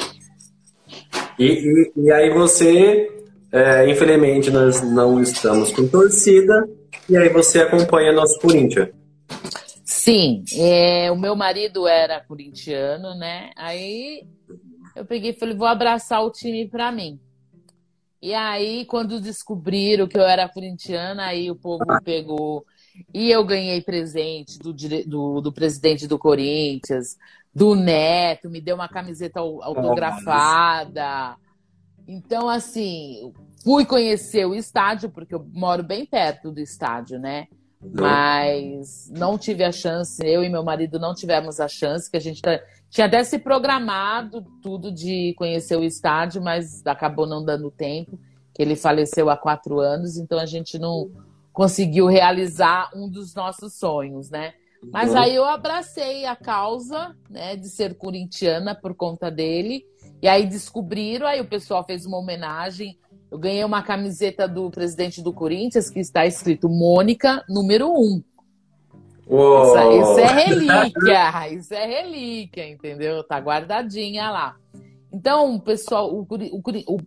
E, 1.37 1.45
e, 1.45 1.91
e 1.97 2.11
aí 2.11 2.29
você, 2.29 3.09
é, 3.51 3.89
infelizmente, 3.89 4.49
nós 4.49 4.81
não 4.81 5.21
estamos 5.21 5.71
com 5.71 5.87
torcida, 5.87 6.67
e 7.09 7.17
aí 7.17 7.29
você 7.29 7.61
acompanha 7.61 8.11
nosso 8.13 8.39
Corinthians. 8.39 8.89
Sim, 9.83 10.43
é, 10.57 11.11
o 11.11 11.17
meu 11.17 11.35
marido 11.35 11.87
era 11.87 12.19
corintiano, 12.19 13.15
né? 13.15 13.51
Aí 13.55 14.27
eu 14.95 15.05
peguei 15.05 15.31
e 15.31 15.33
falei, 15.33 15.55
vou 15.55 15.67
abraçar 15.67 16.23
o 16.23 16.31
time 16.31 16.67
para 16.67 16.91
mim. 16.91 17.19
E 18.21 18.33
aí, 18.33 18.85
quando 18.85 19.21
descobriram 19.21 20.07
que 20.07 20.17
eu 20.17 20.23
era 20.23 20.49
corintiana, 20.49 21.25
aí 21.25 21.51
o 21.51 21.55
povo 21.55 21.85
pegou. 22.03 22.65
E 23.13 23.29
eu 23.29 23.43
ganhei 23.43 23.81
presente 23.81 24.57
do, 24.57 24.73
do, 24.73 25.41
do 25.41 25.53
presidente 25.53 26.07
do 26.07 26.17
Corinthians, 26.17 27.17
do 27.55 27.73
Neto, 27.73 28.49
me 28.49 28.59
deu 28.59 28.75
uma 28.75 28.89
camiseta 28.89 29.39
autografada. 29.39 31.37
Então, 32.05 32.49
assim, 32.49 33.33
fui 33.63 33.85
conhecer 33.85 34.45
o 34.45 34.53
estádio, 34.53 35.09
porque 35.09 35.33
eu 35.33 35.47
moro 35.53 35.81
bem 35.81 36.05
perto 36.05 36.51
do 36.51 36.59
estádio, 36.59 37.17
né? 37.17 37.47
Mas 37.81 39.09
não 39.11 39.37
tive 39.37 39.63
a 39.63 39.71
chance, 39.71 40.21
eu 40.25 40.43
e 40.43 40.49
meu 40.49 40.63
marido 40.63 40.99
não 40.99 41.13
tivemos 41.13 41.59
a 41.59 41.67
chance, 41.67 42.09
que 42.09 42.17
a 42.17 42.21
gente 42.21 42.41
tá, 42.41 42.59
tinha 42.89 43.07
até 43.07 43.23
se 43.23 43.39
programado 43.39 44.45
tudo 44.61 44.91
de 44.91 45.33
conhecer 45.37 45.77
o 45.77 45.83
estádio, 45.83 46.41
mas 46.41 46.85
acabou 46.85 47.27
não 47.27 47.45
dando 47.45 47.71
tempo, 47.71 48.19
que 48.53 48.61
ele 48.61 48.75
faleceu 48.75 49.29
há 49.29 49.37
quatro 49.37 49.79
anos, 49.79 50.17
então 50.17 50.39
a 50.39 50.45
gente 50.45 50.79
não 50.79 51.11
conseguiu 51.53 52.07
realizar 52.07 52.89
um 52.95 53.07
dos 53.07 53.35
nossos 53.35 53.75
sonhos, 53.75 54.29
né? 54.29 54.53
Mas 54.91 55.11
uhum. 55.11 55.17
aí 55.17 55.35
eu 55.35 55.45
abracei 55.45 56.25
a 56.25 56.35
causa, 56.35 57.15
né, 57.29 57.55
de 57.55 57.69
ser 57.69 57.95
corintiana 57.95 58.73
por 58.75 58.95
conta 58.95 59.29
dele. 59.29 59.85
E 60.21 60.27
aí 60.27 60.45
descobriram, 60.45 61.27
aí 61.27 61.41
o 61.41 61.47
pessoal 61.47 61.83
fez 61.85 62.05
uma 62.05 62.17
homenagem 62.17 62.97
eu 63.35 63.39
ganhei 63.39 63.65
uma 63.65 63.81
camiseta 63.81 64.47
do 64.47 64.69
presidente 64.69 65.21
do 65.21 65.33
Corinthians 65.33 65.89
que 65.89 65.99
está 65.99 66.25
escrito 66.25 66.69
Mônica, 66.69 67.43
número 67.49 67.91
1. 67.91 68.23
Isso, 69.27 69.91
isso, 69.91 70.19
é 70.19 70.27
relíquia, 70.27 71.49
isso 71.51 71.73
é 71.73 71.85
relíquia, 71.85 72.69
entendeu? 72.69 73.23
Tá 73.25 73.37
guardadinha 73.39 74.29
lá. 74.29 74.55
Então, 75.11 75.59
pessoal, 75.59 76.13
o, 76.13 76.21
o, 76.21 76.95
o 76.95 76.97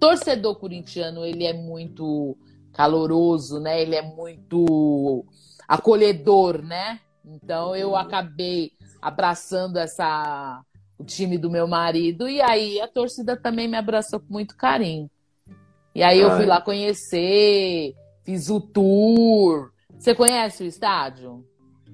torcedor 0.00 0.56
corintiano, 0.56 1.24
ele 1.24 1.44
é 1.44 1.52
muito 1.52 2.36
caloroso, 2.72 3.60
né? 3.60 3.80
Ele 3.80 3.94
é 3.94 4.02
muito 4.02 5.24
acolhedor, 5.66 6.62
né? 6.62 7.00
Então, 7.24 7.74
eu 7.74 7.96
acabei 7.96 8.72
abraçando 9.00 9.78
essa 9.78 10.62
o 10.98 11.04
time 11.04 11.36
do 11.36 11.50
meu 11.50 11.66
marido 11.68 12.28
e 12.28 12.40
aí 12.40 12.80
a 12.80 12.88
torcida 12.88 13.36
também 13.36 13.68
me 13.68 13.76
abraçou 13.76 14.18
com 14.18 14.32
muito 14.32 14.56
carinho. 14.56 15.10
E 15.94 16.02
aí 16.02 16.20
eu 16.20 16.30
fui 16.32 16.46
lá 16.46 16.60
conhecer, 16.60 17.94
fiz 18.24 18.50
o 18.50 18.60
tour. 18.60 19.70
Você 19.98 20.14
conhece 20.14 20.62
o 20.62 20.66
estádio? 20.66 21.44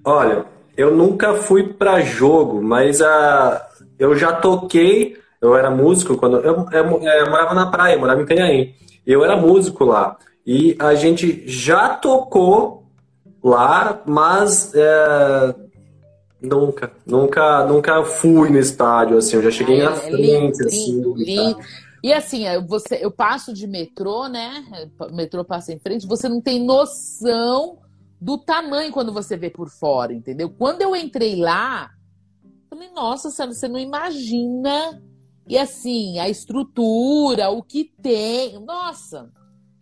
Olha, 0.04 0.44
eu 0.76 0.94
nunca 0.94 1.34
fui 1.34 1.72
para 1.72 2.00
jogo, 2.00 2.60
mas 2.62 3.00
uh, 3.00 3.60
eu 3.98 4.16
já 4.16 4.32
toquei. 4.32 5.16
Eu 5.40 5.56
era 5.56 5.70
músico 5.70 6.16
quando 6.16 6.38
eu, 6.38 6.66
eu, 6.70 7.00
eu, 7.00 7.30
morava 7.30 7.54
na 7.54 7.70
praia, 7.70 7.98
morava 7.98 8.22
em 8.22 8.26
Canhaém. 8.26 8.74
Eu 9.06 9.24
era 9.24 9.36
músico 9.36 9.84
lá 9.84 10.16
e 10.46 10.76
a 10.78 10.94
gente 10.94 11.46
já 11.46 11.90
tocou 11.90 12.81
lá, 13.42 14.02
mas 14.06 14.72
é, 14.74 15.54
nunca, 16.40 16.92
nunca, 17.06 17.66
nunca 17.66 18.04
fui 18.04 18.50
no 18.50 18.58
estádio 18.58 19.18
assim. 19.18 19.36
Eu 19.36 19.42
já 19.42 19.50
cheguei 19.50 19.82
na 19.82 19.92
frente, 19.92 20.16
lindo, 20.16 20.66
assim. 20.66 20.92
Lindo, 20.92 21.14
lindo. 21.16 21.58
E 22.02 22.12
assim, 22.12 22.44
você, 22.66 22.98
eu 23.00 23.12
passo 23.12 23.52
de 23.52 23.66
metrô, 23.66 24.26
né? 24.26 24.64
O 24.98 25.14
metrô 25.14 25.44
passa 25.44 25.72
em 25.72 25.78
frente, 25.78 26.06
você 26.06 26.28
não 26.28 26.40
tem 26.40 26.64
noção 26.64 27.78
do 28.20 28.36
tamanho 28.38 28.92
quando 28.92 29.12
você 29.12 29.36
vê 29.36 29.50
por 29.50 29.68
fora, 29.68 30.12
entendeu? 30.12 30.50
Quando 30.50 30.82
eu 30.82 30.96
entrei 30.96 31.36
lá, 31.36 31.90
falei, 32.68 32.90
nossa, 32.90 33.30
você 33.30 33.68
não 33.68 33.78
imagina. 33.78 35.02
E 35.46 35.58
assim, 35.58 36.18
a 36.18 36.28
estrutura, 36.28 37.50
o 37.50 37.62
que 37.62 37.92
tem. 38.00 38.58
Nossa, 38.64 39.30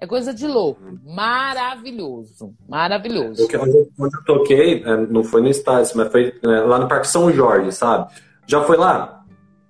é 0.01 0.07
coisa 0.07 0.33
de 0.33 0.47
louco. 0.47 0.81
Maravilhoso. 1.05 2.55
Maravilhoso. 2.67 3.47
Eu, 3.51 3.63
onde 3.99 4.17
eu 4.17 4.25
toquei, 4.25 4.83
é, 4.83 4.97
não 4.97 5.23
foi 5.23 5.43
no 5.43 5.49
estádio, 5.49 5.93
mas 5.95 6.11
foi 6.11 6.35
é, 6.43 6.49
lá 6.49 6.79
no 6.79 6.89
Parque 6.89 7.07
São 7.07 7.31
Jorge, 7.31 7.71
sabe? 7.71 8.11
Já 8.47 8.63
foi 8.63 8.79
lá? 8.79 9.23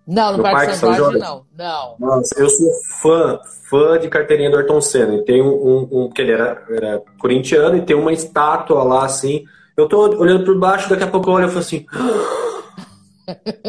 Não, 0.07 0.33
no, 0.33 0.37
no 0.39 0.43
Parque, 0.45 0.67
Parque 0.67 0.77
São, 0.77 0.95
São 0.95 1.05
Jorge, 1.05 1.19
não. 1.19 1.45
não. 1.59 1.97
Nossa, 1.99 2.41
eu 2.41 2.49
sou 2.49 2.69
fã, 3.03 3.41
fã 3.69 3.99
de 3.99 4.09
carteirinha 4.09 4.51
do 4.51 4.57
Ayrton 4.57 4.81
Senna. 4.81 5.17
E 5.17 5.25
tem 5.25 5.43
um, 5.43 5.49
um, 5.49 5.83
um 5.83 6.07
porque 6.07 6.23
ele 6.23 6.33
era, 6.33 6.65
era, 6.71 7.03
corintiano 7.19 7.77
e 7.77 7.83
tem 7.83 7.97
uma 7.97 8.13
estátua 8.13 8.85
lá 8.85 9.05
assim. 9.05 9.45
Eu 9.77 9.89
tô 9.89 10.17
olhando 10.17 10.45
por 10.45 10.57
baixo, 10.57 10.89
daqui 10.89 11.03
a 11.03 11.09
pouco 11.09 11.29
eu 11.29 11.35
olho 11.35 11.47
e 11.47 11.49
falo 11.49 11.61
assim. 11.61 11.87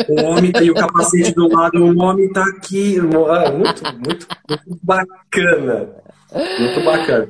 O 0.09 0.23
homem 0.23 0.51
tem 0.51 0.69
o 0.69 0.73
capacete 0.73 1.33
do 1.33 1.47
lado, 1.47 1.83
o 1.83 1.99
homem 2.01 2.31
tá 2.31 2.43
aqui. 2.43 2.97
Ah, 2.99 3.51
muito, 3.51 3.83
muito, 3.83 4.27
muito 4.49 4.79
bacana. 4.83 6.01
Muito 6.31 6.83
bacana. 6.83 7.29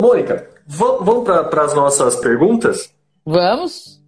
Mônica, 0.00 0.48
vamos 0.66 1.24
para 1.24 1.64
as 1.64 1.74
nossas 1.74 2.16
perguntas? 2.16 2.92
Vamos. 3.24 4.00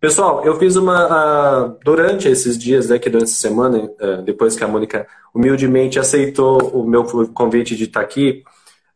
Pessoal, 0.00 0.44
eu 0.44 0.56
fiz 0.58 0.74
uma. 0.74 1.06
Uh, 1.06 1.78
durante 1.84 2.28
esses 2.28 2.58
dias, 2.58 2.88
né, 2.88 2.98
que 2.98 3.08
durante 3.08 3.28
essa 3.28 3.40
semana, 3.40 3.78
uh, 3.78 4.22
depois 4.22 4.56
que 4.56 4.64
a 4.64 4.68
Mônica 4.68 5.06
humildemente 5.32 5.98
aceitou 5.98 6.58
o 6.70 6.84
meu 6.84 7.04
convite 7.28 7.76
de 7.76 7.84
estar 7.84 8.00
aqui, 8.00 8.42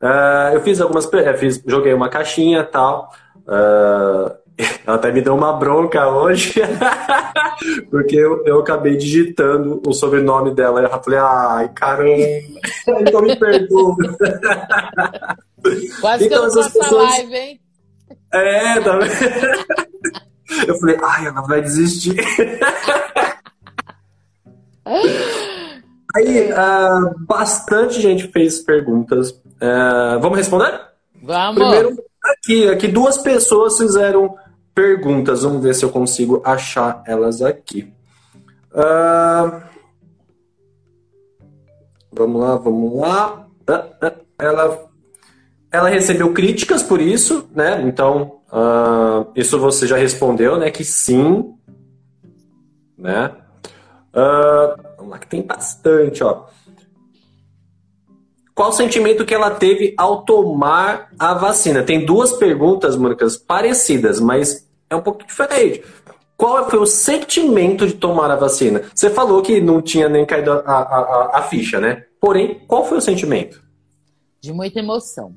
uh, 0.03 0.55
eu 0.55 0.61
fiz 0.63 0.81
algumas. 0.81 1.09
Fiz, 1.39 1.63
joguei 1.65 1.95
uma 1.95 2.09
caixinha 2.09 2.61
e 2.61 2.65
tal. 2.65 3.13
Ela 4.87 4.97
até 4.97 5.13
me 5.13 5.21
deu 5.21 5.35
uma 5.35 5.53
bronca 5.53 6.09
hoje, 6.09 6.55
porque 7.91 8.17
eu, 8.17 8.45
eu 8.47 8.61
acabei 8.61 8.97
digitando 8.97 9.83
o 9.87 9.93
sobrenome 9.93 10.55
dela. 10.55 10.81
E 10.81 10.85
eu 10.85 11.03
falei, 11.03 11.19
ai, 11.19 11.69
caramba, 11.75 12.23
então 13.01 13.23
me 13.23 13.37
perdoa. 13.37 13.97
Quase 16.01 16.27
então, 16.27 16.29
que 16.29 16.35
eu 16.35 16.43
não 16.43 16.63
faço 16.63 16.79
pessoas... 16.79 17.11
live, 17.11 17.35
hein? 17.35 17.61
É, 18.33 18.81
tá 18.81 18.99
vendo? 18.99 20.27
Eu 20.67 20.77
falei, 20.77 20.97
ai, 21.03 21.27
ela 21.27 21.43
vai 21.43 21.61
desistir. 21.61 22.15
Aí, 26.15 26.53
uh, 26.53 27.27
bastante 27.27 28.01
gente 28.01 28.29
fez 28.29 28.61
perguntas. 28.61 29.31
Uh, 29.31 30.21
vamos 30.21 30.39
responder? 30.39 30.81
Vamos. 31.21 31.57
Primeiro, 31.57 31.97
aqui, 32.23 32.69
aqui 32.69 32.87
duas 32.87 33.19
pessoas 33.19 33.77
fizeram 33.77 34.37
perguntas. 34.77 35.43
Vamos 35.43 35.63
ver 35.63 35.75
se 35.75 35.85
eu 35.85 35.91
consigo 35.91 36.41
achar 36.45 37.03
elas 37.07 37.43
aqui. 37.43 37.93
Uh, 38.71 39.63
vamos 42.13 42.41
lá, 42.41 42.57
vamos 42.57 43.01
lá. 43.01 43.49
Ela, 44.39 44.89
ela 45.73 45.89
recebeu 45.89 46.33
críticas 46.33 46.83
por 46.83 47.01
isso, 47.01 47.49
né? 47.53 47.83
Então, 47.83 48.37
Uh, 48.53 49.27
isso 49.35 49.59
você 49.59 49.87
já 49.87 49.97
respondeu, 49.97 50.57
né? 50.57 50.71
Que 50.71 50.85
sim. 50.85 51.55
Né? 52.97 53.33
Uh, 54.15 54.83
vamos 54.97 55.11
lá, 55.11 55.19
que 55.19 55.27
tem 55.27 55.43
bastante, 55.43 56.23
ó. 56.23 56.47
Qual 58.55 58.71
o 58.71 58.73
sentimento 58.73 59.27
que 59.27 59.35
ela 59.35 59.51
teve 59.51 59.95
ao 59.99 60.23
tomar 60.25 61.11
a 61.19 61.35
vacina? 61.35 61.83
Tem 61.83 62.07
duas 62.07 62.33
perguntas, 62.33 62.97
Mônicas, 62.97 63.37
parecidas, 63.37 64.19
mas 64.19 64.66
é 64.89 64.97
um 64.97 65.03
pouco 65.03 65.27
diferente. 65.27 65.85
Qual 66.37 66.69
foi 66.69 66.79
o 66.79 66.87
sentimento 66.87 67.87
de 67.87 67.95
tomar 67.95 68.31
a 68.31 68.37
vacina? 68.37 68.83
Você 68.95 69.09
falou 69.09 69.43
que 69.43 69.61
não 69.61 69.81
tinha 69.81 70.09
nem 70.09 70.27
caído 70.27 70.53
a, 70.53 70.59
a, 70.59 71.39
a, 71.39 71.43
ficha, 71.43 71.81
né? 71.81 72.05
Porém, 72.21 72.61
qual 72.67 72.85
foi 72.85 72.99
o 72.99 73.01
sentimento? 73.01 73.63
De 74.41 74.53
muita 74.53 74.79
emoção 74.79 75.35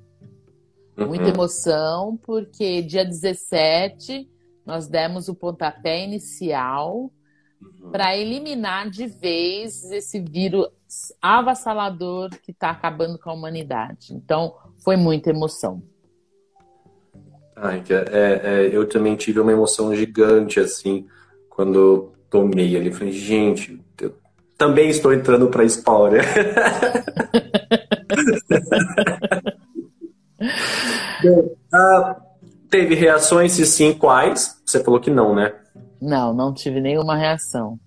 Muita 1.06 1.26
uhum. 1.26 1.30
emoção, 1.30 2.20
porque 2.24 2.82
dia 2.82 3.06
17 3.06 4.30
nós 4.66 4.88
demos 4.88 5.30
o 5.30 5.36
pontapé 5.36 6.04
inicial 6.04 7.12
uhum. 7.62 7.92
para 7.92 8.18
eliminar 8.18 8.90
de 8.90 9.08
vez 9.08 9.90
esse 9.92 10.20
vírus 10.20 10.68
avassalador 11.22 12.30
que 12.44 12.52
está 12.52 12.72
acabando 12.72 13.18
com 13.18 13.30
a 13.30 13.34
humanidade. 13.34 14.14
Então, 14.14 14.56
foi 14.84 14.98
muita 14.98 15.30
emoção. 15.30 15.82
Ai, 17.62 17.84
é, 17.90 18.42
é, 18.44 18.70
eu 18.72 18.88
também 18.88 19.16
tive 19.16 19.40
uma 19.40 19.52
emoção 19.52 19.94
gigante, 19.94 20.60
assim, 20.60 21.06
quando 21.50 22.14
tomei 22.30 22.78
ali. 22.78 22.92
Falei, 22.92 23.12
gente, 23.12 23.82
eu 24.00 24.14
também 24.58 24.90
estou 24.90 25.14
entrando 25.14 25.48
para 25.48 25.64
a 25.64 25.66
história. 25.66 26.22
Bom, 31.22 31.54
ah, 31.74 32.16
teve 32.70 32.96
reações, 32.96 33.52
se 33.52 33.66
sim, 33.66 33.94
quais? 33.94 34.62
Você 34.66 34.82
falou 34.82 35.02
que 35.02 35.10
não, 35.10 35.36
né? 35.36 35.54
Não, 36.02 36.34
não 36.34 36.54
tive 36.54 36.80
nenhuma 36.80 37.18
reação. 37.18 37.78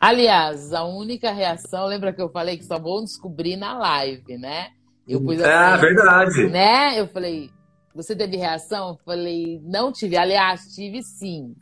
Aliás, 0.00 0.72
a 0.72 0.84
única 0.84 1.30
reação, 1.30 1.86
lembra 1.86 2.12
que 2.12 2.22
eu 2.22 2.30
falei 2.30 2.56
que 2.56 2.64
só 2.64 2.78
vou 2.78 3.04
descobrir 3.04 3.56
na 3.56 3.76
live, 3.76 4.38
né? 4.38 4.68
Eu 5.06 5.20
pus 5.20 5.40
assim, 5.40 5.50
ah, 5.50 5.76
verdade. 5.76 6.46
Né? 6.46 7.00
Eu 7.00 7.08
falei, 7.08 7.50
você 7.98 8.14
teve 8.14 8.36
reação? 8.36 8.96
Falei, 9.04 9.60
não 9.64 9.90
tive. 9.90 10.16
Aliás, 10.16 10.72
tive 10.72 11.02
sim. 11.02 11.56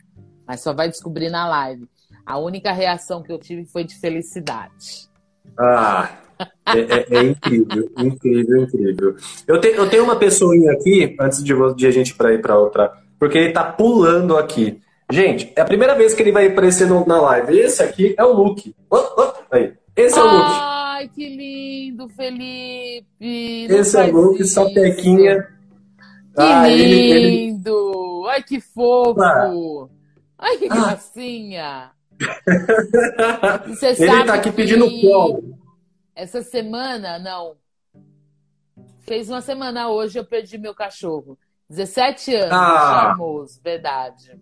Mas 0.47 0.61
só 0.61 0.71
vai 0.71 0.87
descobrir 0.87 1.31
na 1.31 1.49
live. 1.49 1.89
A 2.23 2.37
única 2.37 2.71
reação 2.71 3.23
que 3.23 3.31
eu 3.31 3.39
tive 3.39 3.65
foi 3.65 3.83
de 3.83 3.95
felicidade. 3.95 5.09
Ah, 5.59 6.11
é, 6.67 6.79
é, 6.79 7.05
é 7.09 7.23
incrível, 7.23 7.89
incrível, 7.97 8.63
incrível. 8.63 9.15
Eu, 9.47 9.59
te, 9.59 9.69
eu 9.69 9.89
tenho 9.89 10.03
uma 10.03 10.15
pessoinha 10.15 10.73
aqui, 10.73 11.15
antes 11.19 11.43
de, 11.43 11.53
de 11.75 11.87
a 11.87 11.91
gente 11.91 12.13
para 12.13 12.31
ir 12.31 12.39
para 12.39 12.59
outra, 12.59 12.93
porque 13.17 13.39
ele 13.39 13.51
tá 13.51 13.63
pulando 13.63 14.37
aqui. 14.37 14.79
Gente, 15.09 15.51
é 15.55 15.61
a 15.61 15.65
primeira 15.65 15.95
vez 15.95 16.13
que 16.13 16.21
ele 16.21 16.31
vai 16.31 16.45
aparecer 16.45 16.85
no, 16.85 17.03
na 17.07 17.19
live. 17.19 17.57
Esse 17.57 17.81
aqui 17.81 18.13
é 18.15 18.23
o 18.23 18.33
Luke. 18.33 18.75
Oh, 18.91 18.97
oh, 19.17 19.33
aí. 19.49 19.73
Esse 19.95 20.19
é 20.19 20.21
o 20.21 20.25
Luke. 20.25 20.51
Ai, 20.51 21.09
que 21.15 21.27
lindo, 21.35 22.07
Felipe. 22.09 23.67
Não 23.67 23.79
Esse 23.79 23.97
é 23.97 24.03
o 24.03 24.11
Luke, 24.11 24.43
sapequinha. 26.37 26.37
Que 26.37 26.43
ah, 26.43 26.67
lindo! 26.67 28.21
Ele. 28.23 28.29
Ai, 28.29 28.43
que 28.43 28.59
fofo! 28.59 29.21
Ah. 29.21 29.89
Ai, 30.39 30.57
que 30.57 30.67
gracinha! 30.67 31.91
Você 33.67 33.87
ele 33.87 33.95
sabe 33.95 34.25
tá 34.25 34.33
aqui 34.35 34.51
pedindo 34.51 34.89
colo. 35.01 35.57
Essa 36.15 36.41
semana, 36.41 37.19
não. 37.19 37.55
Fez 39.01 39.29
uma 39.29 39.41
semana 39.41 39.89
hoje 39.89 40.19
eu 40.19 40.25
perdi 40.25 40.57
meu 40.57 40.73
cachorro. 40.73 41.37
17 41.69 42.33
anos, 42.35 42.51
ah. 42.51 43.15
verdade. 43.63 44.39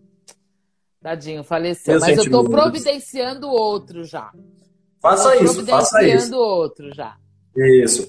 Tadinho, 1.02 1.44
faleceu. 1.44 2.00
Mas 2.00 2.18
eu 2.18 2.32
tô 2.32 2.44
providenciando 2.46 3.48
outro 3.48 4.04
já. 4.04 4.32
Faça 5.02 5.36
isso, 5.36 5.66
faça 5.66 6.02
isso. 6.04 6.30
Providenciando 6.30 6.38
outro 6.38 6.94
já. 6.94 7.16
Isso. 7.56 8.08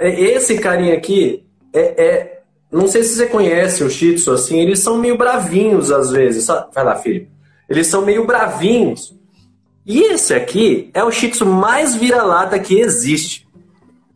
Esse 0.00 0.58
carinha 0.58 0.94
aqui 0.96 1.46
é, 1.74 2.04
é, 2.04 2.37
Não 2.70 2.86
sei 2.86 3.02
se 3.02 3.16
você 3.16 3.26
conhece 3.26 3.82
o 3.82 3.90
Shih 3.90 4.16
Tzu, 4.16 4.32
assim, 4.32 4.60
eles 4.60 4.80
são 4.80 4.98
meio 4.98 5.16
bravinhos 5.16 5.90
às 5.90 6.10
vezes. 6.10 6.46
Vai 6.46 6.84
lá, 6.84 6.96
filho. 6.96 7.28
Eles 7.68 7.86
são 7.86 8.02
meio 8.02 8.26
bravinhos. 8.26 9.16
E 9.86 10.02
esse 10.12 10.34
aqui 10.34 10.90
é 10.92 11.02
o 11.02 11.10
Shih 11.10 11.30
Tzu 11.30 11.46
mais 11.46 11.94
vira-lata 11.94 12.58
que 12.58 12.78
existe. 12.78 13.48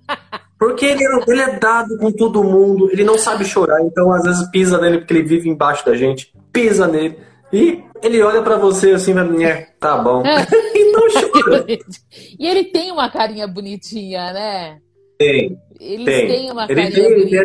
Porque 0.59 0.85
ele, 0.85 1.03
é, 1.03 1.09
ele 1.27 1.41
é 1.41 1.59
dado 1.59 1.99
com 1.99 2.13
todo 2.13 2.45
mundo, 2.45 2.89
ele 2.93 3.03
não 3.03 3.19
sabe 3.19 3.45
chorar, 3.45 3.83
então 3.83 4.13
às 4.13 4.23
vezes 4.23 4.49
pisa 4.53 4.81
nele 4.81 4.99
porque 4.99 5.13
ele 5.13 5.25
vive 5.25 5.49
embaixo 5.49 5.85
da 5.85 5.93
gente, 5.97 6.33
pisa 6.53 6.87
nele. 6.87 7.19
E 7.53 7.83
ele 8.01 8.23
olha 8.23 8.43
para 8.43 8.57
você 8.57 8.93
assim, 8.93 9.13
é, 9.45 9.63
tá 9.81 9.99
bom. 9.99 10.23
É. 10.25 10.47
e 10.73 10.93
não 10.93 11.03
chora. 11.11 11.67
E 12.39 12.47
ele 12.47 12.65
tem 12.65 12.93
uma 12.93 13.11
carinha 13.11 13.49
bonitinha, 13.49 14.33
né? 14.33 14.79
Tem. 15.19 15.59
Eles 15.83 16.05
tem. 16.05 16.29
têm 16.29 16.53
uma 16.53 16.65
ele 16.65 16.75
carinha 16.83 17.09
tem, 17.09 17.15
bonitinha. 17.15 17.43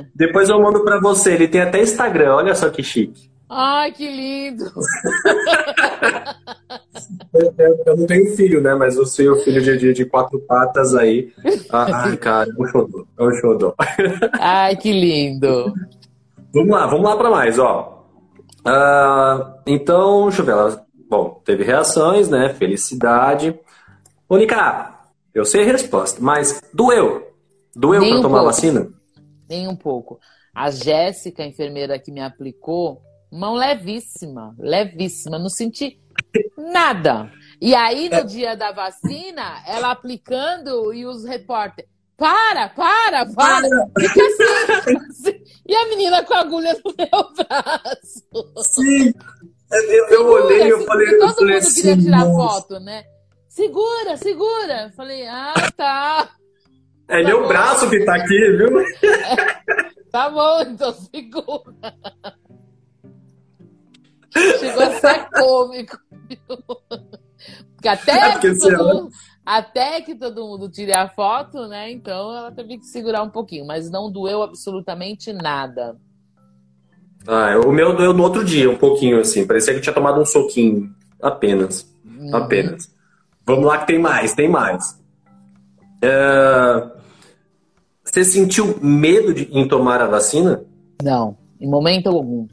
Até, 0.00 0.06
depois 0.14 0.50
eu 0.50 0.60
mando 0.60 0.84
para 0.84 1.00
você, 1.00 1.32
ele 1.32 1.48
tem 1.48 1.62
até 1.62 1.80
Instagram, 1.80 2.34
olha 2.34 2.54
só 2.54 2.68
que 2.68 2.82
chique. 2.82 3.30
Ai, 3.48 3.90
que 3.90 4.06
lindo! 4.06 4.64
eu, 7.34 7.54
eu, 7.86 7.96
não 7.96 8.06
tenho 8.06 8.36
filho, 8.36 8.60
né? 8.60 8.74
Mas 8.74 8.94
você 8.94 9.26
é 9.26 9.30
o 9.30 9.36
filho 9.36 9.60
de, 9.60 9.76
de, 9.78 9.92
de, 9.92 10.04
quatro 10.04 10.38
patas 10.40 10.94
aí. 10.94 11.32
Ah, 11.68 12.04
ai, 12.04 12.16
cara, 12.16 12.48
é 12.48 12.62
um 12.62 12.66
xodó. 12.66 13.04
É 13.18 13.24
um 13.24 13.32
xodó. 13.32 13.74
Ai, 14.38 14.76
que 14.76 14.92
lindo! 14.92 15.74
Vamos 16.52 16.70
lá, 16.70 16.86
vamos 16.86 17.04
lá 17.04 17.16
para 17.16 17.30
mais, 17.30 17.58
ó. 17.58 18.06
Uh, 18.60 19.54
então, 19.66 20.28
deixa 20.28 20.42
eu 20.42 20.46
ver. 20.46 20.80
bom, 21.08 21.40
teve 21.44 21.64
reações, 21.64 22.28
né? 22.28 22.50
Felicidade. 22.50 23.58
Mônica, 24.28 24.94
eu 25.34 25.44
sei 25.44 25.62
a 25.62 25.66
resposta, 25.66 26.20
mas 26.20 26.62
doeu? 26.72 27.29
Doeu 27.74 28.00
para 28.00 28.18
um 28.18 28.22
tomar 28.22 28.38
pouco. 28.38 28.46
vacina? 28.46 28.88
Nem 29.48 29.68
um 29.68 29.76
pouco. 29.76 30.20
A 30.54 30.70
Jéssica, 30.70 31.42
a 31.42 31.46
enfermeira 31.46 31.98
que 31.98 32.10
me 32.10 32.20
aplicou, 32.20 33.02
mão 33.30 33.54
levíssima, 33.54 34.54
levíssima, 34.58 35.38
não 35.38 35.48
senti 35.48 36.00
nada. 36.56 37.30
E 37.60 37.74
aí, 37.74 38.08
no 38.08 38.16
é. 38.16 38.24
dia 38.24 38.56
da 38.56 38.72
vacina, 38.72 39.62
ela 39.66 39.90
aplicando 39.90 40.92
e 40.92 41.04
os 41.06 41.24
repórteres. 41.24 41.90
Para, 42.16 42.68
para, 42.68 43.24
para! 43.32 43.68
Fica 43.98 44.20
assim, 44.26 45.42
E 45.66 45.74
a 45.74 45.88
menina 45.88 46.22
com 46.22 46.34
a 46.34 46.40
agulha 46.40 46.78
no 46.84 46.94
meu 46.94 47.32
braço. 47.34 48.62
Sim! 48.62 49.14
Eu, 49.72 50.08
eu 50.08 50.26
olhei 50.26 50.64
e 50.64 50.68
eu 50.68 50.84
falei. 50.84 51.06
Todo 51.06 51.14
eu 51.14 51.26
mundo 51.28 51.36
falei 51.36 51.60
queria 51.60 51.92
assim, 51.94 52.02
tirar 52.02 52.26
nossa. 52.26 52.60
foto, 52.60 52.80
né? 52.80 53.04
Segura, 53.48 54.16
segura! 54.18 54.82
Eu 54.82 54.90
falei, 54.90 55.26
ah, 55.28 55.54
tá. 55.74 56.30
É 57.10 57.22
tá 57.22 57.28
meu 57.28 57.42
bom. 57.42 57.48
braço 57.48 57.90
que 57.90 58.04
tá 58.04 58.14
aqui, 58.14 58.38
viu? 58.56 58.80
É, 58.80 59.96
tá 60.12 60.30
bom, 60.30 60.62
então 60.62 60.92
segura. 60.92 61.74
Chegou 64.32 64.82
a 64.82 64.90
ser 64.92 65.28
cômico. 65.30 65.98
Porque 67.74 67.88
até 67.88 68.12
é 68.12 68.32
porque 68.32 68.56
todo 68.56 68.78
mundo, 68.78 69.10
até 69.44 70.00
que 70.02 70.14
todo 70.14 70.46
mundo 70.46 70.70
tire 70.70 70.92
a 70.92 71.08
foto, 71.08 71.66
né? 71.66 71.90
Então 71.90 72.36
ela 72.36 72.52
teve 72.52 72.78
que 72.78 72.84
segurar 72.84 73.22
um 73.22 73.30
pouquinho, 73.30 73.66
mas 73.66 73.90
não 73.90 74.10
doeu 74.10 74.42
absolutamente 74.42 75.32
nada. 75.32 75.96
Ah, 77.26 77.58
o 77.66 77.72
meu 77.72 77.96
doeu 77.96 78.12
no 78.12 78.22
outro 78.22 78.44
dia, 78.44 78.70
um 78.70 78.78
pouquinho 78.78 79.18
assim. 79.18 79.46
Parecia 79.46 79.74
que 79.74 79.80
tinha 79.80 79.92
tomado 79.92 80.20
um 80.20 80.26
soquinho. 80.26 80.94
Apenas. 81.20 81.92
Uhum. 82.04 82.34
Apenas. 82.36 82.94
Vamos 83.44 83.64
lá 83.64 83.78
que 83.78 83.88
tem 83.88 83.98
mais, 83.98 84.32
tem 84.32 84.48
mais. 84.48 84.98
Uh, 86.02 86.99
você 88.10 88.24
sentiu 88.24 88.78
medo 88.82 89.32
de, 89.32 89.48
em 89.52 89.66
tomar 89.68 90.00
a 90.00 90.06
vacina? 90.06 90.64
Não, 91.02 91.36
em 91.60 91.68
momento 91.68 92.08
algum. 92.08 92.46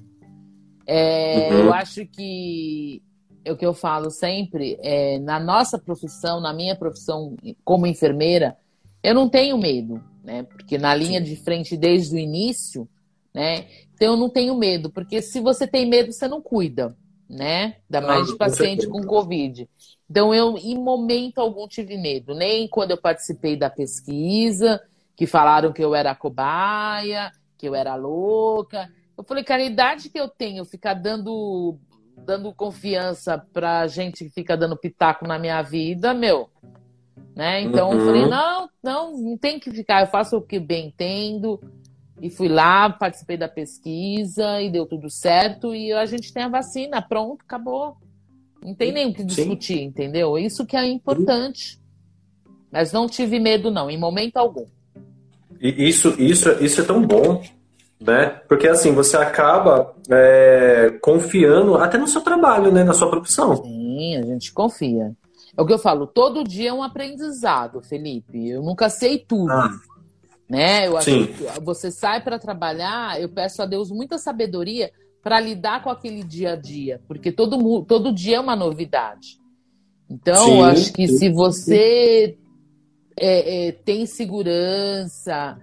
É, 0.85 1.49
uhum. 1.51 1.59
Eu 1.59 1.73
acho 1.73 2.05
que 2.05 3.01
é 3.43 3.51
o 3.51 3.57
que 3.57 3.65
eu 3.65 3.73
falo 3.73 4.11
sempre, 4.11 4.77
é, 4.81 5.19
na 5.19 5.39
nossa 5.39 5.79
profissão, 5.79 6.39
na 6.39 6.53
minha 6.53 6.75
profissão 6.75 7.35
como 7.63 7.87
enfermeira, 7.87 8.57
eu 9.01 9.13
não 9.13 9.29
tenho 9.29 9.57
medo, 9.57 10.03
né? 10.23 10.43
Porque 10.43 10.77
na 10.77 10.93
linha 10.93 11.21
de 11.21 11.35
frente 11.37 11.77
desde 11.77 12.15
o 12.15 12.19
início, 12.19 12.87
né? 13.33 13.65
Então 13.95 14.13
eu 14.13 14.17
não 14.17 14.29
tenho 14.29 14.55
medo, 14.55 14.89
porque 14.89 15.21
se 15.21 15.39
você 15.39 15.65
tem 15.65 15.87
medo, 15.87 16.11
você 16.11 16.27
não 16.27 16.41
cuida, 16.41 16.95
né? 17.29 17.77
Ainda 17.89 18.05
mais 18.05 18.27
de 18.27 18.37
paciente 18.37 18.87
com 18.87 19.01
Covid. 19.03 19.67
Então 20.09 20.33
eu, 20.33 20.57
em 20.57 20.77
momento 20.77 21.39
algum, 21.39 21.67
tive 21.67 21.97
medo, 21.97 22.35
nem 22.35 22.67
quando 22.67 22.91
eu 22.91 22.97
participei 22.97 23.55
da 23.55 23.69
pesquisa, 23.69 24.81
que 25.17 25.25
falaram 25.25 25.73
que 25.73 25.83
eu 25.83 25.95
era 25.95 26.13
cobaia, 26.13 27.31
que 27.57 27.67
eu 27.67 27.73
era 27.73 27.95
louca. 27.95 28.87
Eu 29.17 29.23
falei, 29.23 29.43
cara, 29.43 29.63
a 29.63 29.65
idade 29.65 30.09
que 30.09 30.19
eu 30.19 30.29
tenho, 30.29 30.63
ficar 30.63 30.93
dando 30.93 31.77
dando 32.15 32.53
confiança 32.53 33.37
pra 33.53 33.87
gente 33.87 34.25
que 34.25 34.29
fica 34.31 34.57
dando 34.57 34.77
pitaco 34.77 35.27
na 35.27 35.37
minha 35.37 35.61
vida, 35.61 36.13
meu. 36.13 36.49
Né? 37.35 37.61
Então 37.61 37.89
uhum. 37.89 37.99
eu 37.99 38.05
falei, 38.05 38.25
não, 38.25 38.69
não, 38.81 39.17
não 39.17 39.37
tem 39.37 39.59
que 39.59 39.71
ficar, 39.71 40.01
eu 40.01 40.07
faço 40.07 40.37
o 40.37 40.41
que 40.41 40.59
bem 40.59 40.87
entendo. 40.87 41.59
E 42.19 42.29
fui 42.29 42.47
lá, 42.47 42.89
participei 42.89 43.37
da 43.37 43.47
pesquisa 43.47 44.59
e 44.61 44.71
deu 44.71 44.85
tudo 44.87 45.09
certo. 45.09 45.73
E 45.75 45.93
a 45.93 46.05
gente 46.05 46.33
tem 46.33 46.43
a 46.43 46.49
vacina, 46.49 47.01
pronto, 47.01 47.43
acabou. 47.43 47.97
Não 48.61 48.73
tem 48.73 48.91
nem 48.91 49.07
o 49.07 49.13
que 49.13 49.23
discutir, 49.23 49.77
Sim. 49.77 49.83
entendeu? 49.83 50.37
Isso 50.37 50.65
que 50.65 50.75
é 50.75 50.83
importante. 50.85 51.79
Mas 52.71 52.91
não 52.91 53.07
tive 53.07 53.39
medo, 53.39 53.69
não, 53.69 53.89
em 53.89 53.97
momento 53.97 54.37
algum. 54.37 54.65
Isso, 55.59 56.15
isso, 56.17 56.49
isso 56.63 56.81
é 56.81 56.83
tão 56.83 57.01
bom 57.01 57.41
né? 57.99 58.41
Porque 58.47 58.67
assim, 58.67 58.93
você 58.93 59.17
acaba 59.17 59.93
é, 60.09 60.97
confiando 61.01 61.75
até 61.75 61.97
no 61.97 62.07
seu 62.07 62.21
trabalho, 62.21 62.71
né? 62.71 62.83
Na 62.83 62.93
sua 62.93 63.09
profissão. 63.09 63.55
Sim, 63.63 64.17
a 64.17 64.21
gente 64.23 64.53
confia. 64.53 65.15
É 65.55 65.61
o 65.61 65.65
que 65.65 65.73
eu 65.73 65.79
falo, 65.79 66.05
todo 66.05 66.43
dia 66.43 66.69
é 66.69 66.73
um 66.73 66.83
aprendizado, 66.83 67.81
Felipe. 67.81 68.49
Eu 68.49 68.61
nunca 68.61 68.89
sei 68.89 69.17
tudo. 69.17 69.51
Ah. 69.51 69.71
Né? 70.47 70.87
Eu 70.87 70.95
acho 70.95 71.09
Sim. 71.09 71.25
que 71.25 71.59
você 71.61 71.91
sai 71.91 72.23
para 72.23 72.39
trabalhar, 72.39 73.19
eu 73.19 73.27
peço 73.27 73.61
a 73.61 73.65
Deus 73.65 73.89
muita 73.89 74.17
sabedoria 74.17 74.91
para 75.21 75.41
lidar 75.41 75.83
com 75.83 75.89
aquele 75.89 76.23
dia 76.23 76.53
a 76.53 76.55
dia, 76.55 77.01
porque 77.05 77.33
todo, 77.33 77.83
todo 77.83 78.13
dia 78.13 78.37
é 78.37 78.39
uma 78.39 78.55
novidade. 78.55 79.39
Então, 80.09 80.45
sim, 80.45 80.57
eu 80.59 80.63
acho 80.63 80.93
que 80.93 81.05
se 81.05 81.29
você 81.29 82.37
é, 83.19 83.67
é, 83.67 83.71
tem 83.71 84.05
segurança, 84.05 85.57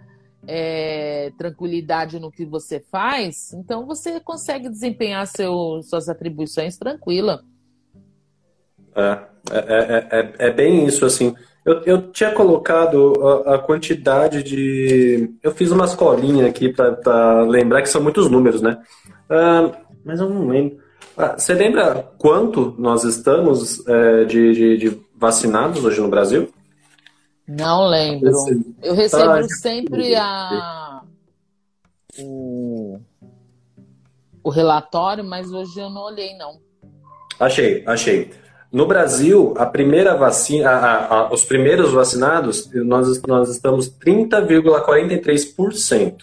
é, 0.46 1.32
tranquilidade 1.38 2.18
no 2.18 2.30
que 2.30 2.44
você 2.44 2.80
faz, 2.80 3.52
então 3.52 3.86
você 3.86 4.20
consegue 4.20 4.68
desempenhar 4.68 5.26
seu, 5.26 5.80
suas 5.82 6.08
atribuições 6.08 6.76
tranquila. 6.76 7.42
É, 8.94 9.18
é, 9.50 9.58
é, 9.58 10.08
é, 10.10 10.34
é 10.48 10.50
bem 10.50 10.86
isso, 10.86 11.04
assim. 11.04 11.34
Eu, 11.64 11.80
eu 11.84 12.12
tinha 12.12 12.30
colocado 12.30 13.14
a, 13.46 13.54
a, 13.54 13.58
quantidade 13.58 14.42
de. 14.42 15.30
Eu 15.42 15.50
fiz 15.52 15.70
umas 15.70 15.94
colinhas 15.94 16.46
aqui 16.46 16.70
para 16.70 17.42
lembrar 17.42 17.80
que 17.80 17.88
são 17.88 18.02
muitos 18.02 18.30
números, 18.30 18.60
né? 18.60 18.78
Uh, 19.30 19.74
mas 20.04 20.20
eu 20.20 20.28
não 20.28 20.46
lembro. 20.46 20.78
Ah, 21.16 21.38
você 21.38 21.54
lembra 21.54 22.10
quanto 22.18 22.74
nós 22.76 23.04
estamos 23.04 23.86
é, 23.86 24.24
de, 24.24 24.52
de, 24.52 24.76
de, 24.76 25.00
vacinados 25.16 25.84
hoje 25.84 26.00
no 26.00 26.08
Brasil? 26.08 26.48
Não 27.46 27.86
lembro. 27.86 28.32
Eu 28.82 28.94
recebo 28.94 29.30
ah, 29.30 29.48
sempre 29.48 30.16
a, 30.16 31.02
o, 32.18 32.98
o 34.42 34.50
relatório, 34.50 35.22
mas 35.22 35.52
hoje 35.52 35.78
eu 35.78 35.88
não 35.90 36.02
olhei, 36.02 36.36
não. 36.36 36.58
Achei, 37.38 37.84
achei. 37.86 38.32
No 38.72 38.86
Brasil, 38.86 39.52
a 39.56 39.66
primeira 39.66 40.16
vacina, 40.16 40.70
a, 40.70 41.06
a, 41.06 41.32
os 41.32 41.44
primeiros 41.44 41.92
vacinados, 41.92 42.68
nós, 42.72 43.22
nós 43.22 43.48
estamos 43.48 43.88
30,43%. 43.88 46.16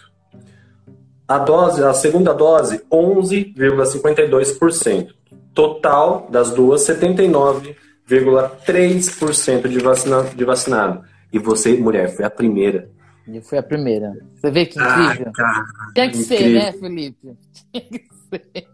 A 1.27 1.37
dose, 1.37 1.83
a 1.83 1.93
segunda 1.93 2.33
dose, 2.33 2.83
11,52%. 2.91 5.13
Total 5.53 6.27
das 6.29 6.51
duas, 6.51 6.81
79,3% 6.81 9.67
de, 9.69 9.79
vacina, 9.79 10.23
de 10.23 10.43
vacinado. 10.43 11.10
E 11.31 11.39
você, 11.39 11.77
mulher, 11.77 12.09
foi 12.09 12.25
a 12.25 12.29
primeira. 12.29 12.89
Eu 13.27 13.41
fui 13.41 13.57
a 13.57 13.63
primeira. 13.63 14.13
Você 14.35 14.51
vê 14.51 14.65
que 14.65 14.79
incrível? 14.79 15.27
Ah, 15.29 15.31
cara, 15.31 15.65
Tinha 15.93 16.09
que 16.09 16.17
incrível. 16.17 16.37
ser, 16.37 16.49
né, 16.49 16.71
Felipe? 16.73 17.37
Tinha 17.71 17.83
que 17.83 18.09
ser. 18.29 18.67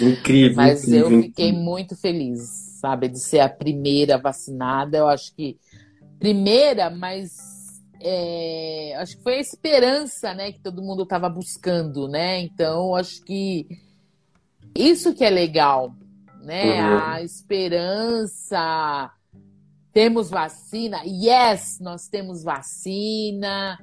Incrível. 0.00 0.56
Mas 0.56 0.82
incrível, 0.82 1.10
eu 1.10 1.22
fiquei 1.22 1.48
incrível. 1.48 1.64
muito 1.64 1.96
feliz, 1.96 2.40
sabe, 2.80 3.08
de 3.08 3.18
ser 3.20 3.40
a 3.40 3.48
primeira 3.48 4.18
vacinada. 4.18 4.98
Eu 4.98 5.08
acho 5.08 5.34
que 5.34 5.56
primeira, 6.18 6.90
mas 6.90 7.36
é, 8.00 8.94
acho 8.98 9.16
que 9.16 9.22
foi 9.22 9.36
a 9.36 9.40
esperança, 9.40 10.34
né, 10.34 10.52
que 10.52 10.60
todo 10.60 10.82
mundo 10.82 11.04
estava 11.04 11.28
buscando, 11.28 12.08
né? 12.08 12.40
Então, 12.40 12.94
acho 12.94 13.22
que 13.24 13.66
isso 14.74 15.14
que 15.14 15.24
é 15.24 15.30
legal, 15.30 15.94
né? 16.42 16.82
Uhum. 16.82 16.98
A 16.98 17.22
esperança. 17.22 19.10
Temos 19.96 20.28
vacina, 20.28 21.00
yes, 21.06 21.80
nós 21.80 22.06
temos 22.06 22.44
vacina 22.44 23.78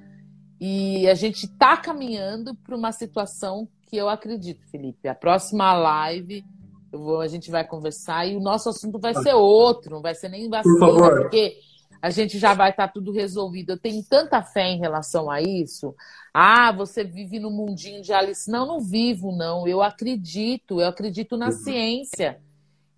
e 0.61 1.09
a 1.09 1.16
gente 1.16 1.47
está 1.47 1.76
caminhando 1.76 2.53
para 2.53 2.76
uma 2.76 2.91
situação 2.91 3.68
que 3.89 3.97
eu 3.97 4.07
acredito, 4.07 4.64
Felipe. 4.70 5.07
A 5.07 5.16
próxima 5.16 5.74
live 5.74 6.45
vou, 6.91 7.20
a 7.20 7.28
gente 7.28 7.49
vai 7.49 7.66
conversar 7.66 8.28
e 8.28 8.36
o 8.36 8.39
nosso 8.39 8.70
assunto 8.70 8.99
vai 8.99 9.16
ser 9.16 9.34
outro, 9.34 9.95
não 9.95 10.03
vai 10.03 10.14
ser 10.14 10.30
nem 10.30 10.47
vacina, 10.47 10.78
Por 10.78 11.22
porque 11.24 11.57
a 11.99 12.11
gente 12.11 12.38
já 12.38 12.53
vai 12.53 12.70
estar 12.70 12.89
tá 12.89 12.93
tudo 12.93 13.11
resolvido. 13.11 13.72
Eu 13.72 13.80
tenho 13.80 14.03
tanta 14.03 14.39
fé 14.43 14.70
em 14.70 14.80
relação 14.80 15.32
a 15.32 15.41
isso. 15.41 15.95
Ah, 16.32 16.72
você 16.72 17.03
vive 17.03 17.39
no 17.39 17.49
mundinho 17.49 18.03
de 18.03 18.14
Alice. 18.14 18.51
Não, 18.51 18.68
não 18.68 18.80
vivo, 18.80 19.32
não. 19.32 19.68
Eu 19.68 19.82
acredito, 19.82 20.80
eu 20.80 20.88
acredito 20.89 21.38
na 21.38 21.47
uhum. 21.47 21.51
ciência. 21.53 22.39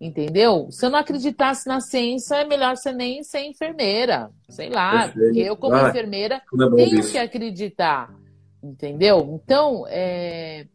Entendeu? 0.00 0.68
Se 0.70 0.84
eu 0.84 0.90
não 0.90 0.98
acreditasse 0.98 1.66
na 1.66 1.80
ciência, 1.80 2.36
é 2.36 2.44
melhor 2.44 2.76
você 2.76 2.92
nem 2.92 3.22
ser 3.22 3.44
enfermeira. 3.44 4.30
Sei 4.48 4.68
lá, 4.68 5.04
Perfeito. 5.04 5.18
porque 5.18 5.40
eu, 5.40 5.56
como 5.56 5.74
ah, 5.74 5.88
enfermeira, 5.88 6.36
é 6.36 6.76
tenho 6.76 7.00
isso. 7.00 7.12
que 7.12 7.18
acreditar. 7.18 8.14
Entendeu? 8.62 9.40
Então, 9.42 9.84
é 9.88 10.66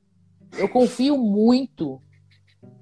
eu 0.57 0.67
confio 0.67 1.17
muito 1.17 2.01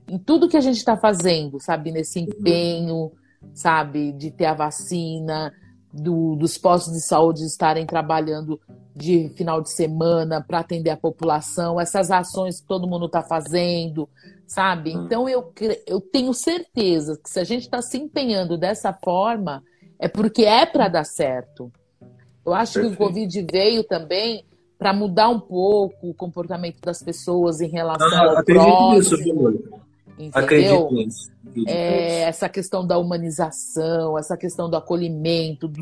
em 0.08 0.18
tudo 0.18 0.50
que 0.50 0.58
a 0.58 0.62
gente 0.62 0.78
está 0.78 0.98
fazendo, 0.98 1.60
sabe? 1.60 1.92
Nesse 1.92 2.20
empenho, 2.20 3.12
sabe? 3.54 4.12
De 4.12 4.32
ter 4.32 4.46
a 4.46 4.54
vacina, 4.54 5.54
do, 5.92 6.36
dos 6.36 6.58
postos 6.58 6.94
de 6.94 7.02
saúde 7.02 7.44
estarem 7.44 7.86
trabalhando 7.86 8.60
de 8.96 9.30
final 9.30 9.62
de 9.62 9.72
semana 9.72 10.44
para 10.46 10.60
atender 10.60 10.90
a 10.90 10.98
população, 10.98 11.80
essas 11.80 12.12
ações 12.12 12.60
que 12.60 12.68
todo 12.68 12.88
mundo 12.88 13.06
está 13.06 13.22
fazendo, 13.22 14.10
sabe? 14.50 14.98
Hum. 14.98 15.06
Então 15.06 15.30
eu, 15.30 15.54
eu 15.86 16.02
tenho 16.02 16.34
certeza 16.34 17.18
que 17.24 17.30
se 17.30 17.40
a 17.40 17.44
gente 17.44 17.62
está 17.62 17.82
se 17.82 17.98
empenhando 17.98 18.58
dessa 18.58 18.92
forma, 18.92 19.64
é 20.00 20.08
porque 20.08 20.44
é 20.44 20.66
para 20.66 20.88
dar 20.88 21.06
certo. 21.06 21.72
Eu 22.44 22.54
acho 22.54 22.74
Perfeito. 22.74 22.98
que 22.98 23.04
o 23.04 23.08
Covid 23.08 23.48
veio 23.52 23.84
também 23.84 24.44
para 24.78 24.92
mudar 24.92 25.30
um 25.30 25.40
pouco 25.40 26.10
o 26.10 26.14
comportamento 26.16 26.82
das 26.82 27.04
pessoas 27.04 27.62
em 27.62 27.70
relação 27.70 28.08
ah, 28.08 28.38
ao 28.38 28.44
próximo. 28.44 28.96
Nisso, 28.96 29.16
entendeu? 30.18 30.32
Acredito 30.34 30.94
nisso. 30.94 31.32
É, 31.68 32.22
essa 32.22 32.50
questão 32.50 32.86
da 32.86 32.98
humanização, 32.98 34.18
essa 34.18 34.36
questão 34.36 34.70
do 34.70 34.78
acolhimento, 34.78 35.68
do, 35.68 35.82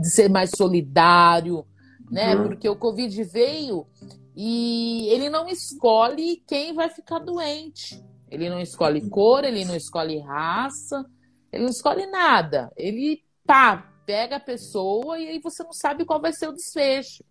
de 0.00 0.10
ser 0.10 0.30
mais 0.30 0.50
solidário, 0.56 1.66
né? 2.10 2.34
Uhum. 2.34 2.44
Porque 2.44 2.68
o 2.68 2.76
Covid 2.76 3.22
veio 3.24 3.86
e 4.36 5.08
ele 5.08 5.30
não 5.30 5.48
escolhe 5.48 6.42
quem 6.46 6.74
vai 6.74 6.90
ficar 6.90 7.18
doente. 7.20 8.04
Ele 8.30 8.50
não 8.50 8.60
escolhe 8.60 9.08
cor, 9.08 9.44
ele 9.44 9.64
não 9.64 9.74
escolhe 9.74 10.18
raça, 10.18 11.06
ele 11.50 11.62
não 11.62 11.70
escolhe 11.70 12.06
nada. 12.06 12.70
Ele, 12.76 13.22
pá, 13.46 13.90
pega 14.04 14.36
a 14.36 14.40
pessoa 14.40 15.18
e 15.18 15.28
aí 15.28 15.40
você 15.40 15.62
não 15.62 15.72
sabe 15.72 16.04
qual 16.04 16.20
vai 16.20 16.34
ser 16.34 16.48
o 16.48 16.52
desfecho. 16.52 17.24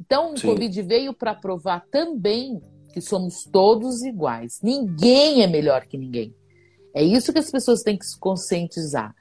Então, 0.00 0.32
o 0.32 0.38
Sim. 0.38 0.48
Covid 0.48 0.82
veio 0.82 1.12
para 1.12 1.34
provar 1.34 1.84
também 1.90 2.62
que 2.92 3.02
somos 3.02 3.44
todos 3.44 4.02
iguais. 4.02 4.60
Ninguém 4.62 5.42
é 5.42 5.46
melhor 5.46 5.84
que 5.86 5.98
ninguém. 5.98 6.34
É 6.94 7.02
isso 7.02 7.32
que 7.32 7.38
as 7.38 7.50
pessoas 7.50 7.82
têm 7.82 7.98
que 7.98 8.06
se 8.06 8.18
conscientizar. 8.18 9.14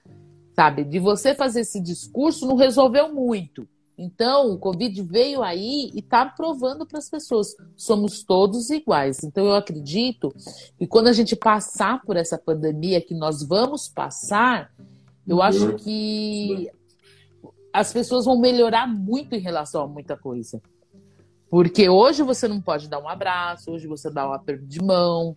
Sabe? 0.56 0.86
De 0.86 1.00
você 1.00 1.36
fazer 1.36 1.62
esse 1.62 1.82
discurso 1.82 2.48
não 2.48 2.56
resolveu 2.56 3.14
muito. 3.14 3.68
Então, 3.98 4.52
o 4.52 4.58
Covid 4.58 5.02
veio 5.04 5.42
aí 5.42 5.90
e 5.94 6.00
está 6.00 6.26
provando 6.26 6.86
para 6.86 7.00
as 7.00 7.10
pessoas: 7.10 7.56
somos 7.76 8.24
todos 8.24 8.70
iguais. 8.70 9.24
Então, 9.24 9.46
eu 9.46 9.56
acredito 9.56 10.34
que 10.78 10.86
quando 10.86 11.08
a 11.08 11.14
gente 11.14 11.36
passar 11.36 12.02
por 12.02 12.18
essa 12.18 12.38
pandemia 12.38 13.00
que 13.00 13.14
nós 13.14 13.42
vamos 13.42 13.88
passar, 13.88 14.72
eu 15.26 15.42
acho 15.42 15.72
uhum. 15.72 15.76
que 15.78 16.70
as 17.72 17.92
pessoas 17.92 18.26
vão 18.26 18.40
melhorar 18.40 18.88
muito 18.88 19.36
em 19.36 19.40
relação 19.40 19.84
a 19.84 19.88
muita 19.88 20.16
coisa. 20.18 20.62
Porque 21.50 21.90
hoje 21.90 22.24
você 22.24 22.48
não 22.48 22.62
pode 22.62 22.90
dar 22.90 23.00
um 23.00 23.08
abraço, 23.08 23.72
hoje 23.72 23.88
você 23.88 24.10
dá 24.10 24.28
um 24.28 24.34
aperto 24.34 24.66
de 24.66 24.82
mão, 24.82 25.36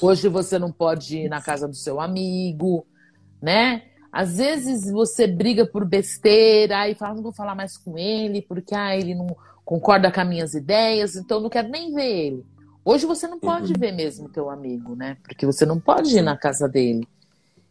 hoje 0.00 0.28
você 0.28 0.58
não 0.58 0.72
pode 0.72 1.18
ir 1.18 1.28
na 1.28 1.40
casa 1.40 1.68
do 1.68 1.74
seu 1.76 2.00
amigo, 2.00 2.86
né? 3.40 3.89
Às 4.12 4.38
vezes 4.38 4.90
você 4.90 5.26
briga 5.26 5.66
por 5.66 5.84
besteira 5.84 6.88
e 6.88 6.94
fala, 6.94 7.14
não 7.14 7.22
vou 7.22 7.32
falar 7.32 7.54
mais 7.54 7.76
com 7.76 7.96
ele, 7.96 8.42
porque 8.42 8.74
ah, 8.74 8.96
ele 8.96 9.14
não 9.14 9.28
concorda 9.64 10.10
com 10.10 10.20
as 10.20 10.28
minhas 10.28 10.54
ideias, 10.54 11.14
então 11.14 11.40
não 11.40 11.48
quero 11.48 11.68
nem 11.68 11.94
ver 11.94 12.26
ele. 12.26 12.46
Hoje 12.84 13.06
você 13.06 13.28
não 13.28 13.38
pode 13.38 13.72
uhum. 13.72 13.78
ver 13.78 13.92
mesmo 13.92 14.28
teu 14.28 14.50
amigo, 14.50 14.96
né? 14.96 15.16
Porque 15.22 15.46
você 15.46 15.64
não 15.64 15.78
pode 15.78 16.16
ir 16.16 16.22
na 16.22 16.36
casa 16.36 16.68
dele. 16.68 17.06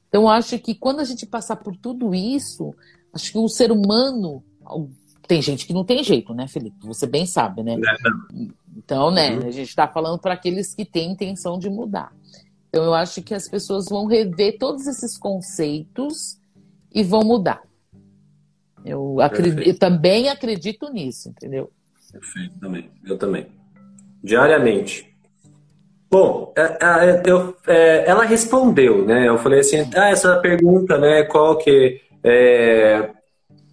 Então, 0.07 0.23
eu 0.23 0.29
acho 0.29 0.57
que 0.57 0.73
quando 0.73 1.01
a 1.01 1.03
gente 1.03 1.25
passar 1.25 1.57
por 1.57 1.75
tudo 1.75 2.15
isso, 2.15 2.73
Acho 3.13 3.31
que 3.31 3.37
o 3.37 3.47
ser 3.47 3.71
humano. 3.71 4.43
Tem 5.27 5.41
gente 5.41 5.67
que 5.67 5.73
não 5.73 5.83
tem 5.83 6.03
jeito, 6.03 6.33
né, 6.33 6.47
Felipe? 6.47 6.77
Você 6.87 7.05
bem 7.05 7.25
sabe, 7.25 7.61
né? 7.61 7.75
Então, 8.75 9.11
né, 9.11 9.37
uhum. 9.37 9.47
a 9.47 9.51
gente 9.51 9.69
está 9.69 9.87
falando 9.87 10.19
para 10.19 10.33
aqueles 10.33 10.73
que 10.73 10.83
têm 10.83 11.11
intenção 11.11 11.59
de 11.59 11.69
mudar. 11.69 12.11
Então, 12.69 12.83
eu 12.85 12.93
acho 12.93 13.21
que 13.21 13.33
as 13.33 13.47
pessoas 13.47 13.87
vão 13.89 14.05
rever 14.05 14.57
todos 14.57 14.85
esses 14.87 15.17
conceitos 15.17 16.39
e 16.93 17.03
vão 17.03 17.21
mudar. 17.21 17.61
Eu, 18.85 19.19
acredito, 19.19 19.67
eu 19.67 19.77
também 19.77 20.29
acredito 20.29 20.91
nisso, 20.91 21.29
entendeu? 21.29 21.71
Perfeito, 22.11 22.59
também. 22.59 22.89
Eu 23.05 23.17
também. 23.17 23.47
Diariamente. 24.23 25.09
Bom, 26.09 26.53
é, 26.55 26.61
é, 26.61 27.23
eu, 27.25 27.55
é, 27.67 28.09
ela 28.09 28.23
respondeu, 28.23 29.05
né? 29.05 29.27
Eu 29.27 29.37
falei 29.37 29.59
assim, 29.59 29.77
ah, 29.95 30.09
essa 30.09 30.37
pergunta, 30.37 30.97
né? 30.97 31.23
Qual 31.23 31.57
que 31.57 32.01
é, 32.23 33.11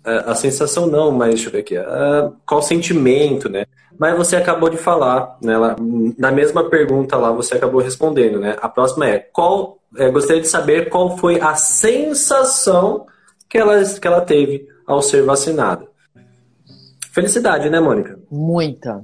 a, 0.04 0.32
a, 0.32 0.34
sensação 0.34 0.86
não, 0.86 1.10
mas 1.10 1.30
deixa 1.30 1.48
eu 1.48 1.52
ver 1.52 1.60
aqui. 1.60 1.76
A, 1.76 2.30
qual 2.44 2.60
sentimento, 2.60 3.48
né? 3.48 3.64
Mas 3.98 4.16
você 4.16 4.36
acabou 4.36 4.68
de 4.68 4.76
falar, 4.76 5.36
né? 5.42 5.56
Lá, 5.56 5.76
na 6.18 6.30
mesma 6.30 6.68
pergunta 6.68 7.16
lá 7.16 7.30
você 7.30 7.54
acabou 7.54 7.80
respondendo, 7.80 8.38
né? 8.38 8.56
A 8.60 8.68
próxima 8.68 9.08
é 9.08 9.18
qual? 9.18 9.78
É, 9.96 10.10
gostaria 10.10 10.42
de 10.42 10.48
saber 10.48 10.88
qual 10.88 11.16
foi 11.16 11.40
a 11.40 11.54
sensação 11.54 13.06
que 13.48 13.58
ela, 13.58 13.82
que 13.84 14.06
ela 14.06 14.20
teve 14.20 14.68
ao 14.86 15.00
ser 15.00 15.22
vacinada. 15.22 15.86
Felicidade, 17.12 17.70
né, 17.70 17.80
Mônica? 17.80 18.18
Muita, 18.30 19.02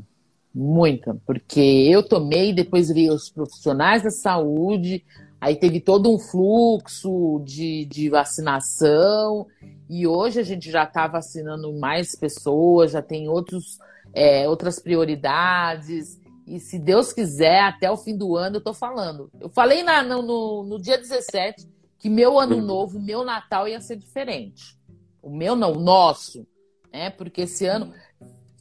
muita, 0.54 1.16
porque 1.26 1.88
eu 1.90 2.02
tomei, 2.02 2.52
depois 2.52 2.90
vi 2.90 3.08
os 3.08 3.30
profissionais 3.30 4.02
da 4.02 4.10
saúde, 4.10 5.02
Aí 5.42 5.56
teve 5.56 5.80
todo 5.80 6.08
um 6.08 6.20
fluxo 6.20 7.42
de, 7.44 7.84
de 7.86 8.08
vacinação 8.08 9.48
e 9.90 10.06
hoje 10.06 10.38
a 10.38 10.44
gente 10.44 10.70
já 10.70 10.84
está 10.84 11.08
vacinando 11.08 11.72
mais 11.72 12.14
pessoas, 12.14 12.92
já 12.92 13.02
tem 13.02 13.28
outros, 13.28 13.80
é, 14.12 14.48
outras 14.48 14.78
prioridades. 14.78 16.20
E 16.46 16.58
se 16.58 16.78
Deus 16.78 17.12
quiser, 17.12 17.60
até 17.62 17.90
o 17.90 17.96
fim 17.96 18.16
do 18.16 18.36
ano 18.36 18.56
eu 18.56 18.60
tô 18.60 18.74
falando. 18.74 19.30
Eu 19.40 19.48
falei 19.48 19.82
na, 19.82 20.02
no, 20.02 20.22
no, 20.22 20.64
no 20.64 20.80
dia 20.80 20.98
17 20.98 21.68
que 21.98 22.10
meu 22.10 22.38
ano 22.38 22.56
Uhum. 22.56 22.62
novo, 22.62 23.00
meu 23.00 23.24
Natal 23.24 23.68
ia 23.68 23.80
ser 23.80 23.96
diferente. 23.96 24.76
O 25.22 25.30
meu 25.30 25.54
não, 25.54 25.72
o 25.72 25.80
nosso. 25.80 26.44
Né? 26.92 27.10
Porque 27.10 27.42
esse 27.42 27.64
ano, 27.64 27.94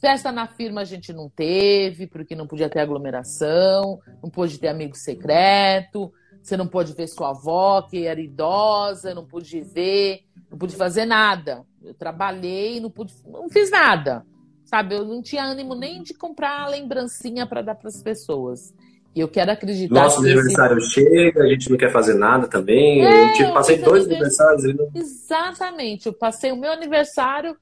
festa 0.00 0.30
na 0.30 0.46
firma 0.46 0.82
a 0.82 0.84
gente 0.84 1.12
não 1.12 1.28
teve, 1.28 2.06
porque 2.06 2.36
não 2.36 2.46
podia 2.46 2.70
ter 2.70 2.78
aglomeração, 2.78 4.00
não 4.22 4.30
pôde 4.30 4.58
ter 4.58 4.68
amigo 4.68 4.96
secreto, 4.96 6.12
você 6.40 6.56
não 6.56 6.66
pôde 6.66 6.92
ver 6.92 7.08
sua 7.08 7.30
avó, 7.30 7.82
que 7.82 8.06
era 8.06 8.20
idosa, 8.20 9.14
não 9.14 9.24
pude 9.24 9.60
ver, 9.60 10.24
não 10.50 10.56
pude 10.58 10.74
fazer 10.76 11.04
nada. 11.04 11.64
Eu 11.82 11.94
trabalhei, 11.94 12.80
não 12.80 12.90
pude, 12.90 13.14
não 13.26 13.48
fiz 13.48 13.70
nada. 13.70 14.24
Sabe, 14.72 14.94
eu 14.94 15.04
não 15.04 15.20
tinha 15.20 15.44
ânimo 15.44 15.74
nem 15.74 16.02
de 16.02 16.14
comprar 16.14 16.66
lembrancinha 16.66 17.46
para 17.46 17.60
dar 17.60 17.74
para 17.74 17.88
as 17.90 18.02
pessoas. 18.02 18.72
E 19.14 19.20
eu 19.20 19.28
quero 19.28 19.50
acreditar 19.50 19.94
Nosso 19.94 20.22
que 20.22 20.28
esse- 20.28 20.38
aniversário 20.38 20.80
chega, 20.80 21.42
a 21.44 21.46
gente 21.46 21.68
não 21.68 21.76
quer 21.76 21.92
fazer 21.92 22.14
nada 22.14 22.48
também. 22.48 23.04
É, 23.04 23.24
eu 23.28 23.32
tive, 23.34 23.52
passei 23.52 23.74
esse 23.74 23.84
dois 23.84 24.06
anivers- 24.06 24.40
aniversários 24.40 24.94
Exatamente. 24.94 26.06
Eu 26.06 26.14
passei 26.14 26.52
o 26.52 26.56
meu 26.56 26.72
aniversário, 26.72 27.54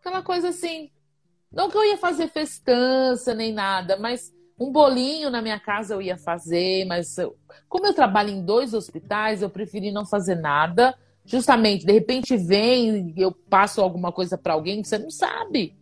aquela 0.00 0.22
coisa 0.22 0.48
assim. 0.48 0.90
Não 1.52 1.70
que 1.70 1.76
eu 1.76 1.84
ia 1.84 1.96
fazer 1.98 2.26
festança 2.26 3.32
nem 3.32 3.52
nada, 3.52 3.96
mas 3.96 4.32
um 4.58 4.72
bolinho 4.72 5.30
na 5.30 5.40
minha 5.40 5.60
casa 5.60 5.94
eu 5.94 6.02
ia 6.02 6.18
fazer. 6.18 6.84
Mas 6.86 7.16
eu- 7.16 7.36
como 7.68 7.86
eu 7.86 7.94
trabalho 7.94 8.30
em 8.30 8.44
dois 8.44 8.74
hospitais, 8.74 9.40
eu 9.40 9.48
preferi 9.48 9.92
não 9.92 10.04
fazer 10.04 10.34
nada. 10.34 10.96
Justamente, 11.24 11.86
de 11.86 11.92
repente 11.92 12.36
vem 12.36 13.14
e 13.16 13.22
eu 13.22 13.30
passo 13.30 13.80
alguma 13.80 14.10
coisa 14.10 14.36
para 14.36 14.54
alguém 14.54 14.82
que 14.82 14.88
você 14.88 14.98
não 14.98 15.10
sabe. 15.12 15.78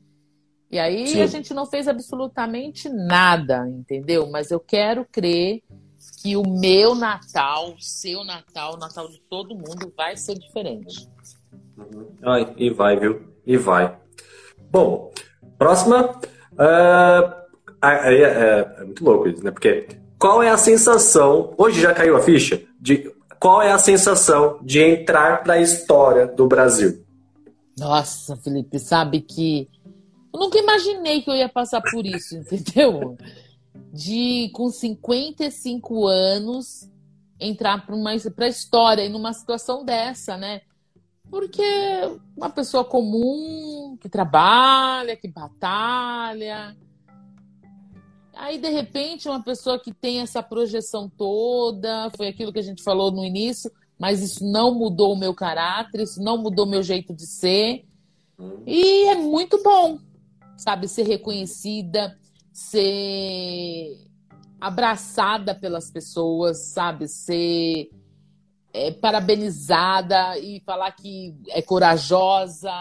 E 0.73 0.79
aí 0.79 1.07
Sim. 1.07 1.21
a 1.21 1.27
gente 1.27 1.53
não 1.53 1.67
fez 1.67 1.87
absolutamente 1.87 2.89
nada, 2.89 3.69
entendeu? 3.69 4.31
Mas 4.31 4.51
eu 4.51 4.59
quero 4.59 5.05
crer 5.13 5.63
que 6.23 6.35
o 6.35 6.43
meu 6.49 6.95
Natal, 6.95 7.75
o 7.75 7.81
seu 7.81 8.25
Natal, 8.25 8.75
o 8.75 8.79
Natal 8.79 9.07
de 9.07 9.21
todo 9.29 9.55
mundo 9.55 9.93
vai 9.95 10.17
ser 10.17 10.39
diferente. 10.39 11.07
Ai, 12.23 12.55
e 12.57 12.71
vai, 12.71 12.99
viu? 12.99 13.21
E 13.47 13.57
vai. 13.59 13.99
Bom, 14.71 15.13
próxima. 15.59 16.19
aí 17.81 18.17
é, 18.17 18.23
é- 18.23 18.75
é 18.79 18.85
muito 18.85 19.05
louco 19.05 19.29
isso, 19.29 19.45
né? 19.45 19.51
Porque 19.51 19.87
qual 20.19 20.43
é 20.43 20.49
a 20.49 20.57
sensação. 20.57 21.53
Hoje 21.59 21.83
já 21.83 21.93
caiu 21.93 22.17
a 22.17 22.21
ficha? 22.23 22.63
De 22.81 23.13
qual 23.39 23.61
é 23.61 23.73
a 23.73 23.79
sensação 23.79 24.59
de 24.63 24.81
entrar 24.81 25.43
para 25.43 25.55
a 25.55 25.61
história 25.61 26.27
do 26.27 26.47
Brasil? 26.47 27.05
Nossa, 27.79 28.37
Felipe, 28.37 28.79
sabe 28.79 29.21
que 29.21 29.69
eu 30.33 30.41
nunca 30.41 30.59
imaginei 30.59 31.21
que 31.21 31.31
eu 31.31 31.35
ia 31.35 31.49
passar 31.49 31.81
por 31.83 32.07
isso, 32.07 32.37
entendeu? 32.37 33.17
De 33.93 34.51
com 34.55 34.71
55 34.71 36.07
anos 36.07 36.89
entrar 37.39 37.85
para 37.85 37.95
uma 37.95 38.13
para 38.35 38.47
a 38.47 38.49
história 38.49 39.05
e 39.05 39.09
numa 39.09 39.33
situação 39.33 39.85
dessa, 39.85 40.37
né? 40.37 40.63
Porque 41.31 41.63
uma 42.37 42.51
pessoa 42.51 42.85
comum 42.85 43.97
que 44.01 44.09
trabalha, 44.09 45.17
que 45.17 45.29
batalha, 45.29 46.77
aí 48.35 48.59
de 48.59 48.69
repente 48.69 49.29
uma 49.29 49.43
pessoa 49.43 49.79
que 49.79 49.93
tem 49.93 50.21
essa 50.21 50.43
projeção 50.43 51.09
toda, 51.09 52.11
foi 52.17 52.29
aquilo 52.29 52.53
que 52.53 52.59
a 52.59 52.63
gente 52.63 52.83
falou 52.83 53.11
no 53.11 53.25
início, 53.25 53.71
mas 53.99 54.23
isso 54.23 54.45
não 54.45 54.75
mudou 54.75 55.13
o 55.13 55.19
meu 55.19 55.35
caráter, 55.35 56.03
isso 56.03 56.23
não 56.23 56.37
mudou 56.39 56.67
o 56.67 56.69
meu 56.69 56.83
jeito 56.83 57.15
de 57.15 57.27
ser. 57.27 57.85
E 58.67 59.09
é 59.09 59.15
muito 59.15 59.63
bom, 59.63 59.99
sabe, 60.57 60.89
ser 60.89 61.05
reconhecida, 61.05 62.19
ser 62.53 63.97
abraçada 64.61 65.55
pelas 65.55 65.91
pessoas, 65.91 66.59
sabe, 66.59 67.09
ser 67.09 67.91
é, 68.73 68.91
parabenizada 68.93 70.39
e 70.39 70.61
falar 70.61 70.93
que 70.93 71.37
é 71.49 71.61
corajosa 71.61 72.73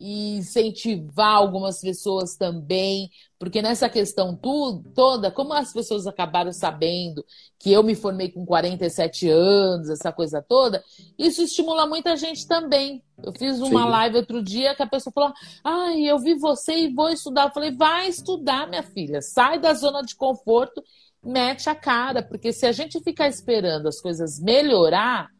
e 0.00 0.36
incentivar 0.36 1.34
algumas 1.36 1.80
pessoas 1.80 2.36
também, 2.36 3.10
porque 3.38 3.62
nessa 3.62 3.88
questão 3.88 4.34
tu, 4.36 4.82
toda, 4.94 5.30
como 5.30 5.52
as 5.52 5.72
pessoas 5.72 6.06
acabaram 6.06 6.52
sabendo 6.52 7.24
que 7.58 7.72
eu 7.72 7.82
me 7.82 7.94
formei 7.94 8.30
com 8.30 8.44
47 8.44 9.28
anos, 9.28 9.88
essa 9.88 10.12
coisa 10.12 10.42
toda, 10.42 10.82
isso 11.18 11.42
estimula 11.42 11.86
muita 11.86 12.16
gente 12.16 12.46
também. 12.46 13.02
Eu 13.22 13.32
fiz 13.32 13.60
uma 13.60 13.82
Sim. 13.82 13.88
live 13.88 14.16
outro 14.16 14.42
dia 14.42 14.74
que 14.74 14.82
a 14.82 14.86
pessoa 14.86 15.12
falou: 15.12 15.32
Ai, 15.64 16.02
eu 16.02 16.18
vi 16.18 16.34
você 16.34 16.84
e 16.84 16.94
vou 16.94 17.08
estudar. 17.08 17.44
Eu 17.44 17.52
falei: 17.52 17.70
Vai 17.72 18.08
estudar, 18.08 18.68
minha 18.68 18.82
filha, 18.82 19.20
sai 19.20 19.58
da 19.58 19.74
zona 19.74 20.02
de 20.02 20.14
conforto, 20.14 20.82
mete 21.22 21.68
a 21.68 21.74
cara, 21.74 22.22
porque 22.22 22.52
se 22.52 22.66
a 22.66 22.72
gente 22.72 23.00
ficar 23.00 23.28
esperando 23.28 23.88
as 23.88 24.00
coisas 24.00 24.40
melhorar, 24.40 25.30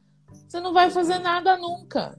você 0.48 0.60
não 0.60 0.72
vai 0.72 0.90
fazer 0.90 1.18
nada 1.18 1.56
nunca. 1.58 2.18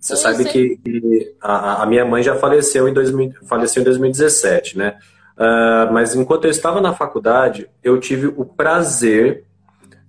Você 0.00 0.14
Eu 0.14 0.16
sabe 0.16 0.42
sei. 0.44 0.76
que, 0.76 1.34
a, 1.40 1.82
a 1.82 1.86
minha 1.86 2.04
mãe 2.04 2.22
já 2.22 2.34
faleceu 2.36 2.88
em, 2.88 2.92
2000, 2.92 3.32
faleceu 3.46 3.80
em 3.82 3.84
2017, 3.84 4.76
né? 4.76 4.98
Ah, 5.36 5.88
mas 5.92 6.14
enquanto 6.16 6.44
eu 6.46 6.50
estava 6.50 6.80
na 6.80 6.92
faculdade, 6.92 7.68
eu 7.84 8.00
tive 8.00 8.26
o 8.26 8.44
prazer, 8.44 9.44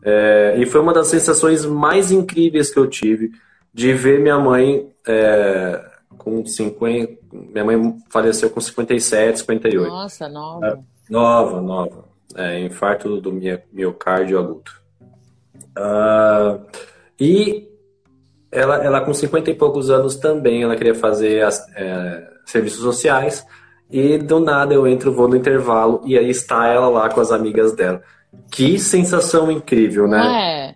é, 0.02 0.56
e 0.58 0.66
foi 0.66 0.82
uma 0.82 0.94
das 0.94 1.08
sensações 1.08 1.66
mais 1.66 2.10
incríveis 2.12 2.74
que 2.74 2.80
eu 2.80 2.88
tive, 2.88 3.32
de 3.72 3.94
ver 3.94 4.20
minha 4.20 4.40
mãe 4.40 4.90
é, 5.08 5.86
com 6.18 6.44
50. 6.46 7.20
Minha 7.32 7.64
mãe 7.64 7.96
faleceu 8.10 8.50
com 8.50 8.60
57, 8.60 9.40
58. 9.42 9.88
Nossa, 9.88 10.28
nova. 10.28 10.80
Nova, 11.08 11.62
nova. 11.62 12.06
É, 12.36 12.60
infarto 12.62 13.22
do 13.22 13.32
mio- 13.32 13.62
miocárdio 13.72 14.40
agudo. 14.40 14.72
Ah, 15.76 16.58
e 17.20 17.68
ela, 18.52 18.84
ela, 18.84 19.02
com 19.02 19.14
50 19.14 19.52
e 19.52 19.56
poucos 19.56 19.90
anos 19.90 20.16
também, 20.16 20.64
ela 20.64 20.76
queria 20.76 20.96
fazer 20.96 21.44
as- 21.44 21.64
é, 21.76 22.28
serviços 22.46 22.82
sociais. 22.82 23.46
E 23.92 24.18
do 24.18 24.40
nada 24.40 24.74
eu 24.74 24.88
entro, 24.88 25.14
vou 25.14 25.28
no 25.28 25.36
intervalo 25.36 26.02
e 26.06 26.18
aí 26.18 26.30
está 26.30 26.68
ela 26.68 26.90
lá 26.90 27.10
com 27.10 27.20
as 27.22 27.32
amigas 27.32 27.74
dela. 27.76 28.02
Que 28.52 28.78
sensação 28.78 29.52
incrível, 29.52 30.08
né? 30.08 30.76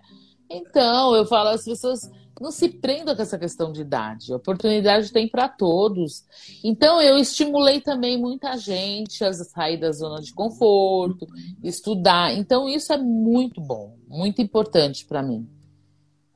Então, 0.50 1.14
eu 1.14 1.24
falo, 1.24 1.50
as 1.50 1.64
pessoas 1.64 2.00
não 2.40 2.50
se 2.50 2.68
prendam 2.68 3.14
com 3.14 3.22
essa 3.22 3.38
questão 3.38 3.72
de 3.72 3.80
idade. 3.80 4.32
A 4.32 4.36
oportunidade 4.36 5.12
tem 5.12 5.28
para 5.28 5.48
todos. 5.48 6.24
Então, 6.62 7.00
eu 7.00 7.16
estimulei 7.16 7.80
também 7.80 8.18
muita 8.18 8.56
gente 8.56 9.24
a 9.24 9.32
sair 9.32 9.78
da 9.78 9.92
zona 9.92 10.20
de 10.20 10.32
conforto, 10.32 11.26
estudar. 11.62 12.32
Então, 12.36 12.68
isso 12.68 12.92
é 12.92 12.98
muito 12.98 13.60
bom, 13.60 13.96
muito 14.08 14.42
importante 14.42 15.06
para 15.06 15.22
mim. 15.22 15.48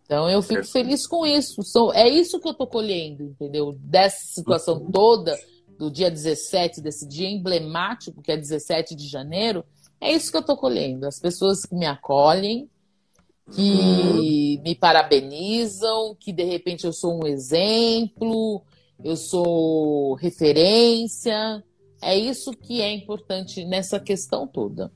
Então, 0.08 0.28
eu 0.30 0.40
fico 0.40 0.64
feliz 0.64 1.06
com 1.06 1.26
isso. 1.26 1.62
Sou- 1.62 1.92
É 1.92 2.08
isso 2.08 2.40
que 2.40 2.48
eu 2.48 2.54
tô 2.54 2.66
colhendo, 2.66 3.24
entendeu? 3.24 3.76
Dessa 3.78 4.24
situação 4.26 4.80
toda, 4.90 5.38
do 5.78 5.90
dia 5.90 6.10
17, 6.10 6.80
desse 6.80 7.06
dia 7.06 7.28
emblemático, 7.28 8.22
que 8.22 8.32
é 8.32 8.36
17 8.38 8.94
de 8.94 9.06
janeiro, 9.06 9.62
é 10.00 10.10
isso 10.10 10.30
que 10.30 10.38
eu 10.38 10.42
tô 10.42 10.56
colhendo. 10.56 11.06
As 11.06 11.20
pessoas 11.20 11.60
que 11.66 11.74
me 11.74 11.84
acolhem, 11.84 12.70
que 13.54 14.58
me 14.64 14.74
parabenizam, 14.74 16.16
que 16.18 16.32
de 16.32 16.42
repente 16.44 16.86
eu 16.86 16.92
sou 16.92 17.22
um 17.22 17.26
exemplo, 17.26 18.62
eu 19.04 19.14
sou 19.14 20.14
referência. 20.14 21.62
É 22.00 22.16
isso 22.16 22.52
que 22.52 22.80
é 22.80 22.90
importante 22.92 23.62
nessa 23.66 24.00
questão 24.00 24.46
toda. 24.46 24.90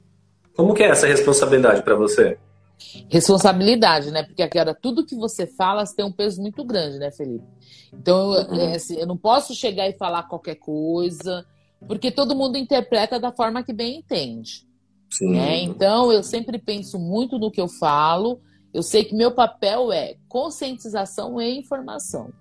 Como 0.57 0.73
que 0.73 0.82
é 0.82 0.89
essa 0.89 1.07
responsabilidade 1.07 1.82
para 1.82 1.95
você? 1.97 2.39
Responsabilidade, 3.09 4.11
né? 4.11 4.23
Porque 4.23 4.43
agora 4.43 4.75
tudo 4.75 5.05
que 5.05 5.15
você 5.17 5.47
fala 5.47 5.85
tem 5.85 6.05
um 6.05 6.13
peso 6.13 6.41
muito 6.41 6.65
grande, 6.65 6.99
né, 6.99 7.11
Felipe? 7.11 7.45
Então, 7.93 8.33
eu, 8.35 8.49
Uhum. 8.49 8.61
é, 8.61 8.77
assim, 8.77 8.97
eu 8.97 9.07
não 9.07 9.17
posso 9.17 9.55
chegar 9.55 9.89
e 9.89 9.93
falar 9.93 10.25
qualquer 10.25 10.57
coisa, 10.57 11.45
porque 11.87 12.11
todo 12.11 12.35
mundo 12.35 12.57
interpreta 12.57 13.19
da 13.21 13.33
forma 13.33 13.63
que 13.63 13.73
bem 13.73 13.99
entende. 13.99 14.67
Sim. 15.11 15.33
né? 15.33 15.61
Então, 15.63 16.11
eu 16.11 16.23
sempre 16.23 16.59
penso 16.59 16.99
muito 16.99 17.39
no 17.39 17.51
que 17.51 17.61
eu 17.61 17.69
falo. 17.69 18.41
Eu 18.73 18.83
sei 18.83 19.05
que 19.05 19.15
meu 19.15 19.31
papel 19.33 19.93
é 19.93 20.17
conscientização 20.27 21.39
e 21.39 21.59
informação. 21.59 22.33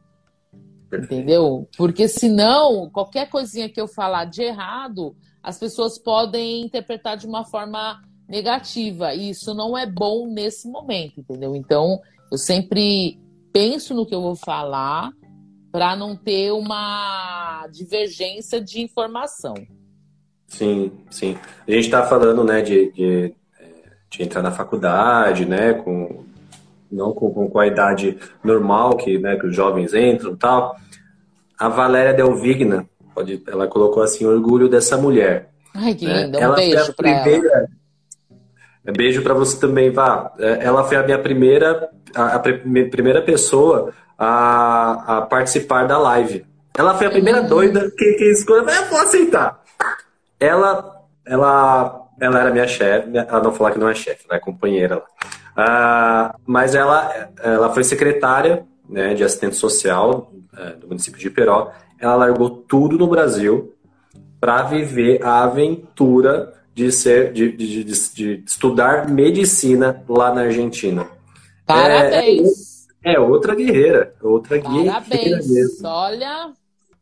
Entendeu? 0.93 1.67
Porque 1.77 2.07
senão, 2.07 2.89
qualquer 2.89 3.29
coisinha 3.29 3.69
que 3.69 3.79
eu 3.79 3.87
falar 3.87 4.25
de 4.25 4.41
errado, 4.43 5.15
as 5.43 5.57
pessoas 5.57 5.97
podem 5.97 6.63
interpretar 6.63 7.17
de 7.17 7.25
uma 7.27 7.43
forma 7.45 8.01
negativa. 8.31 9.13
E 9.13 9.29
isso 9.29 9.53
não 9.53 9.77
é 9.77 9.85
bom 9.85 10.25
nesse 10.25 10.67
momento, 10.67 11.19
entendeu? 11.19 11.53
Então, 11.55 11.99
eu 12.31 12.37
sempre 12.37 13.19
penso 13.51 13.93
no 13.93 14.05
que 14.05 14.15
eu 14.15 14.21
vou 14.21 14.35
falar 14.35 15.11
para 15.71 15.95
não 15.95 16.15
ter 16.15 16.51
uma 16.51 17.67
divergência 17.71 18.61
de 18.61 18.81
informação. 18.81 19.53
Sim, 20.47 20.91
sim. 21.09 21.37
A 21.67 21.71
gente 21.71 21.85
está 21.85 22.03
falando, 22.03 22.43
né, 22.43 22.61
de, 22.61 22.91
de, 22.91 23.33
de 24.09 24.23
entrar 24.23 24.41
na 24.41 24.51
faculdade, 24.51 25.45
né, 25.45 25.73
com, 25.73 26.25
não 26.91 27.13
com, 27.13 27.49
com 27.49 27.59
a 27.59 27.67
idade 27.67 28.17
normal 28.43 28.97
que, 28.97 29.17
né, 29.17 29.37
que 29.37 29.47
os 29.47 29.55
jovens 29.55 29.93
entram 29.93 30.33
e 30.33 30.37
tal. 30.37 30.75
A 31.57 31.69
Valéria 31.69 32.13
Delvigna, 32.13 32.85
pode, 33.13 33.41
ela 33.47 33.67
colocou 33.67 34.03
assim, 34.03 34.25
orgulho 34.25 34.67
dessa 34.67 34.97
mulher. 34.97 35.51
Ai, 35.73 35.95
que 35.95 36.05
linda. 36.05 36.51
Um 36.51 36.55
beijo 36.55 36.93
para 36.93 37.09
ela. 37.09 37.80
Beijo 38.83 39.21
para 39.21 39.33
você 39.33 39.59
também, 39.59 39.91
Vá. 39.91 40.31
É, 40.39 40.65
ela 40.65 40.83
foi 40.83 40.97
a 40.97 41.03
minha 41.03 41.19
primeira, 41.19 41.89
a, 42.15 42.35
a 42.35 42.39
primeira 42.39 43.21
pessoa 43.21 43.93
a, 44.17 45.17
a, 45.17 45.21
participar 45.21 45.85
da 45.85 45.97
live. 45.97 46.45
Ela 46.75 46.95
foi 46.95 47.07
a 47.07 47.11
primeira 47.11 47.43
doida 47.43 47.91
que, 47.95 48.13
que 48.13 48.31
escolheu. 48.31 48.67
Eu 48.67 48.85
vou 48.85 48.99
aceitar. 48.99 49.61
Ela, 50.39 51.03
ela, 51.25 52.07
ela 52.19 52.39
era 52.39 52.51
minha 52.51 52.67
chefe. 52.67 53.09
Ela 53.15 53.43
não 53.43 53.51
falar 53.51 53.71
que 53.71 53.79
não 53.79 53.89
é 53.89 53.93
chefe, 53.93 54.25
ela 54.27 54.37
é 54.37 54.39
companheira 54.39 54.95
lá. 54.95 55.05
Uh, 55.51 56.39
mas 56.45 56.73
ela, 56.73 57.29
ela 57.43 57.73
foi 57.73 57.83
secretária 57.83 58.65
né, 58.89 59.13
de 59.13 59.23
assistente 59.23 59.55
social 59.55 60.31
é, 60.57 60.71
do 60.71 60.87
município 60.87 61.19
de 61.19 61.27
Iperó. 61.27 61.71
Ela 61.99 62.15
largou 62.15 62.49
tudo 62.49 62.97
no 62.97 63.07
Brasil 63.07 63.73
para 64.39 64.63
viver 64.63 65.23
a 65.23 65.43
aventura 65.43 66.53
de 66.73 66.91
ser 66.91 67.33
de, 67.33 67.51
de, 67.51 67.83
de, 67.83 68.13
de, 68.13 68.43
estudar 68.45 69.09
medicina 69.09 70.03
lá 70.07 70.33
na 70.33 70.41
Argentina. 70.41 71.07
Parabéns. 71.65 72.87
É, 73.03 73.13
é 73.13 73.19
outra 73.19 73.55
guerreira, 73.55 74.15
outra 74.21 74.61
Parabéns. 74.61 75.07
guerreira 75.09 75.37
mesmo. 75.37 75.87
Olha, 75.87 76.53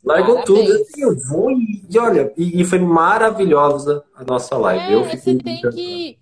largou 0.03 0.43
tudo. 0.43 0.85
Eu 0.97 1.17
vou 1.27 1.51
e, 1.51 1.85
e 1.89 1.99
olha, 1.99 2.33
e, 2.37 2.61
e, 2.61 2.65
foi 2.65 2.79
maravilhosa 2.79 4.03
a 4.15 4.23
nossa 4.23 4.57
live. 4.57 4.85
É, 4.85 4.95
eu 4.95 5.03
você 5.03 5.35
tem 5.35 5.61
que 5.61 6.19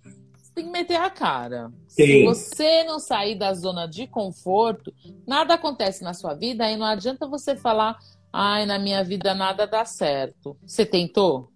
tem 0.53 0.65
que 0.65 0.71
meter 0.71 0.95
a 0.95 1.09
cara. 1.09 1.71
Sim. 1.87 2.05
Se 2.05 2.23
você 2.25 2.83
não 2.83 2.99
sair 2.99 3.35
da 3.35 3.53
zona 3.53 3.87
de 3.87 4.07
conforto, 4.07 4.91
nada 5.25 5.53
acontece 5.53 6.03
na 6.03 6.13
sua 6.13 6.33
vida, 6.33 6.65
aí 6.65 6.75
não 6.75 6.85
adianta 6.85 7.27
você 7.27 7.55
falar, 7.55 7.97
ai, 8.33 8.65
na 8.65 8.79
minha 8.79 9.03
vida 9.03 9.35
nada 9.35 9.67
dá 9.67 9.85
certo. 9.85 10.57
Você 10.65 10.83
tentou? 10.83 11.51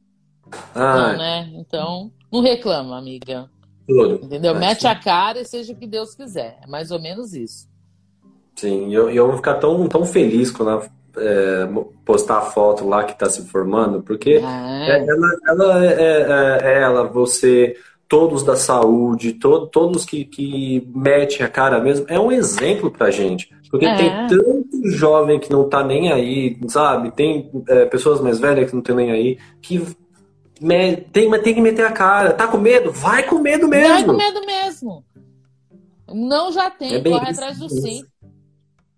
Não, 0.76 1.18
né? 1.18 1.52
Então, 1.56 2.12
não 2.32 2.42
reclama, 2.42 2.98
amiga. 2.98 3.50
Tudo. 3.88 4.26
Entendeu? 4.26 4.56
Mete 4.56 4.88
a 4.88 4.96
cara 4.96 5.40
e 5.40 5.46
seja 5.46 5.74
o 5.74 5.76
que 5.76 5.88
Deus 5.88 6.16
quiser. 6.16 6.60
É 6.64 6.68
mais 6.68 6.92
ou 6.92 7.02
menos 7.02 7.34
isso. 7.34 7.68
Sim, 8.56 8.94
eu, 8.94 9.10
eu 9.10 9.28
vou 9.28 9.38
ficar 9.38 9.56
tão, 9.56 9.88
tão 9.88 10.06
feliz 10.06 10.52
quando 10.52 10.72
ela 10.72 10.90
é, 11.18 11.68
postar 12.06 12.38
a 12.38 12.42
foto 12.42 12.88
lá 12.88 13.04
que 13.04 13.14
está 13.14 13.30
se 13.30 13.44
formando, 13.48 14.02
porque 14.02 14.32
é. 14.32 14.90
é. 14.90 15.06
ela, 15.08 15.38
ela 15.48 15.86
é, 15.86 15.94
é, 15.94 16.60
é, 16.62 16.82
ela, 16.82 17.04
você, 17.04 17.76
todos 18.08 18.44
da 18.44 18.56
saúde, 18.56 19.34
to, 19.34 19.68
todos 19.68 20.06
que, 20.06 20.26
que 20.26 20.88
metem 20.94 21.46
a 21.46 21.50
cara 21.50 21.80
mesmo, 21.80 22.06
é 22.08 22.20
um 22.20 22.32
exemplo 22.32 22.92
pra 22.92 23.12
gente. 23.12 23.50
Porque 23.70 23.86
é. 23.86 23.96
tem 23.96 24.28
tanto 24.28 24.90
jovem 24.90 25.40
que 25.40 25.50
não 25.50 25.68
tá 25.68 25.84
nem 25.84 26.12
aí, 26.12 26.60
sabe? 26.68 27.10
Tem 27.12 27.50
é, 27.70 27.86
pessoas 27.86 28.20
mais 28.20 28.38
velhas 28.38 28.70
que 28.70 28.76
não 28.76 28.84
tem 28.84 28.96
nem 28.96 29.12
aí, 29.12 29.38
que 29.62 29.82
tem, 31.12 31.32
tem 31.42 31.56
que 31.56 31.62
meter 31.62 31.86
a 31.86 31.92
cara. 31.92 32.34
Tá 32.34 32.48
com 32.48 32.58
medo? 32.58 32.92
Vai 32.92 33.24
com 33.24 33.40
medo 33.40 33.68
mesmo. 33.68 33.88
Vai 33.90 34.04
com 34.04 34.14
medo 34.14 34.46
mesmo. 34.46 35.06
Não 36.14 36.52
já 36.52 36.70
tem, 36.70 36.96
é 36.96 37.02
corre 37.02 37.32
atrás 37.32 37.58
do 37.58 37.70
sim. 37.70 38.04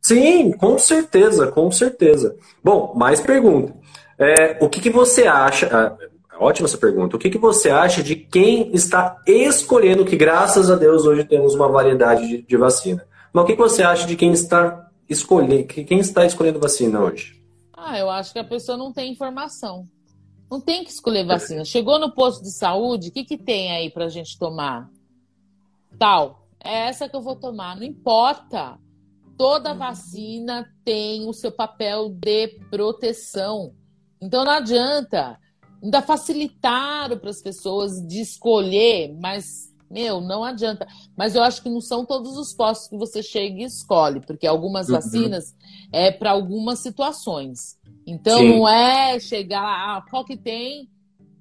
Sim, 0.01 0.51
com 0.51 0.77
certeza, 0.77 1.47
com 1.47 1.71
certeza. 1.71 2.35
Bom, 2.61 2.93
mais 2.95 3.21
pergunta. 3.21 3.73
É, 4.19 4.57
o 4.59 4.67
que, 4.67 4.81
que 4.81 4.89
você 4.89 5.25
acha? 5.25 5.69
Ah, 5.71 5.97
ótima 6.37 6.67
essa 6.67 6.77
pergunta. 6.77 7.15
O 7.15 7.19
que, 7.19 7.29
que 7.29 7.37
você 7.37 7.69
acha 7.69 8.03
de 8.03 8.15
quem 8.15 8.69
está 8.73 9.21
escolhendo, 9.25 10.03
que 10.03 10.17
graças 10.17 10.69
a 10.69 10.75
Deus 10.75 11.05
hoje 11.05 11.23
temos 11.23 11.55
uma 11.55 11.69
variedade 11.69 12.27
de, 12.27 12.41
de 12.41 12.57
vacina. 12.57 13.05
Mas 13.31 13.43
o 13.43 13.47
que, 13.47 13.53
que 13.53 13.61
você 13.61 13.81
acha 13.81 14.05
de 14.05 14.17
quem 14.17 14.33
está 14.33 14.89
escolhendo, 15.09 15.65
quem 15.65 15.99
está 15.99 16.25
escolhendo 16.25 16.59
vacina 16.59 16.99
hoje? 16.99 17.41
Ah, 17.73 17.97
eu 17.97 18.09
acho 18.09 18.33
que 18.33 18.39
a 18.39 18.43
pessoa 18.43 18.77
não 18.77 18.91
tem 18.91 19.11
informação. 19.11 19.85
Não 20.53 20.61
tem 20.61 20.83
que 20.83 20.91
escolher 20.91 21.25
vacina. 21.25 21.65
Chegou 21.65 21.97
no 21.97 22.13
posto 22.13 22.43
de 22.43 22.51
saúde, 22.51 23.09
o 23.09 23.11
que, 23.11 23.23
que 23.23 23.39
tem 23.39 23.71
aí 23.71 23.89
para 23.89 24.05
a 24.05 24.09
gente 24.09 24.37
tomar? 24.37 24.87
Tal. 25.97 26.45
É 26.63 26.89
essa 26.89 27.09
que 27.09 27.15
eu 27.15 27.21
vou 27.23 27.35
tomar. 27.35 27.75
Não 27.75 27.81
importa. 27.83 28.77
Toda 29.35 29.73
vacina 29.73 30.71
tem 30.85 31.27
o 31.27 31.33
seu 31.33 31.51
papel 31.51 32.09
de 32.09 32.49
proteção. 32.69 33.73
Então 34.21 34.45
não 34.45 34.51
adianta. 34.51 35.39
Ainda 35.81 36.03
facilitaram 36.03 37.17
para 37.17 37.31
as 37.31 37.41
pessoas 37.41 37.99
de 38.05 38.21
escolher, 38.21 39.11
mas, 39.19 39.73
meu, 39.89 40.21
não 40.21 40.43
adianta. 40.43 40.85
Mas 41.17 41.33
eu 41.33 41.41
acho 41.41 41.63
que 41.63 41.69
não 41.69 41.81
são 41.81 42.05
todos 42.05 42.37
os 42.37 42.53
postos 42.53 42.89
que 42.89 42.97
você 42.97 43.23
chega 43.23 43.63
e 43.63 43.65
escolhe, 43.65 44.21
porque 44.21 44.45
algumas 44.45 44.87
uhum. 44.87 44.95
vacinas 44.97 45.55
é 45.91 46.11
para 46.11 46.29
algumas 46.29 46.77
situações. 46.77 47.75
Então 48.05 48.39
Sim. 48.39 48.49
não 48.49 48.67
é 48.67 49.19
chegar 49.19 49.61
lá, 49.61 49.97
ah, 49.97 50.05
qual 50.09 50.25
que 50.25 50.37
tem? 50.37 50.89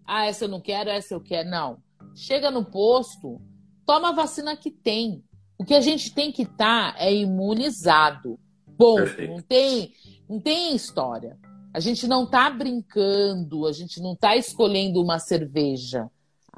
Ah, 0.07 0.27
essa 0.27 0.45
eu 0.45 0.49
não 0.49 0.61
quero, 0.61 0.91
essa 0.91 1.15
eu 1.15 1.21
quero. 1.21 1.49
Não. 1.49 1.79
Chega 2.15 2.51
no 2.51 2.65
posto, 2.65 3.41
toma 3.87 4.11
a 4.11 4.13
vacina 4.13 4.57
que 4.57 4.71
tem. 4.71 5.23
O 5.59 5.65
que 5.65 5.75
a 5.75 5.81
gente 5.81 6.15
tem 6.15 6.33
que 6.33 6.43
estar 6.43 6.95
tá 6.95 7.01
é 7.01 7.15
imunizado. 7.15 8.39
Bom, 8.67 8.99
não 9.29 9.41
tem, 9.41 9.93
não 10.29 10.41
tem 10.41 10.75
história. 10.75 11.39
A 11.73 11.81
gente 11.81 12.07
não 12.07 12.25
está 12.25 12.51
brincando, 12.51 13.67
a 13.67 13.73
gente 13.73 14.01
não 14.01 14.13
está 14.13 14.37
escolhendo 14.37 15.01
uma 15.01 15.19
cerveja. 15.19 16.11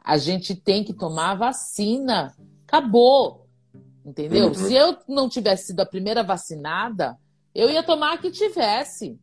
A 0.02 0.18
gente 0.18 0.55
tem 0.55 0.82
que 0.82 0.93
tomar 0.93 1.35
vacina. 1.35 2.35
Acabou. 2.66 3.47
Entendeu? 4.05 4.48
Uhum. 4.48 4.55
Se 4.55 4.74
eu 4.74 4.98
não 5.09 5.28
tivesse 5.28 5.68
sido 5.68 5.81
a 5.81 5.86
primeira 5.86 6.22
vacinada, 6.22 7.16
eu 7.55 7.70
ia 7.70 7.82
tomar 7.82 8.14
a 8.14 8.18
que 8.18 8.31
tivesse. 8.31 9.18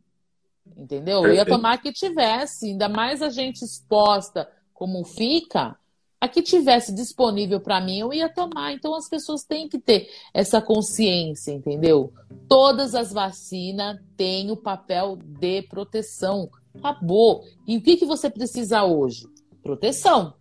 Entendeu? 0.76 1.26
Eu 1.26 1.34
ia 1.34 1.46
tomar 1.46 1.74
a 1.74 1.78
que 1.78 1.92
tivesse. 1.92 2.66
Ainda 2.66 2.88
mais 2.88 3.22
a 3.22 3.30
gente 3.30 3.62
exposta 3.64 4.48
como 4.72 5.04
fica, 5.04 5.76
a 6.22 6.28
que 6.28 6.40
tivesse 6.40 6.94
disponível 6.94 7.60
para 7.60 7.80
mim, 7.80 7.98
eu 7.98 8.12
ia 8.12 8.28
tomar. 8.28 8.72
Então 8.72 8.94
as 8.94 9.08
pessoas 9.08 9.42
têm 9.42 9.68
que 9.68 9.76
ter 9.76 10.08
essa 10.32 10.62
consciência, 10.62 11.50
entendeu? 11.50 12.12
Todas 12.48 12.94
as 12.94 13.12
vacinas 13.12 13.98
têm 14.16 14.50
o 14.50 14.56
papel 14.56 15.16
de 15.16 15.62
proteção. 15.62 16.48
Acabou. 16.76 17.42
E 17.66 17.76
o 17.76 17.82
que, 17.82 17.96
que 17.96 18.06
você 18.06 18.30
precisa 18.30 18.84
hoje? 18.84 19.26
Proteção. 19.64 20.34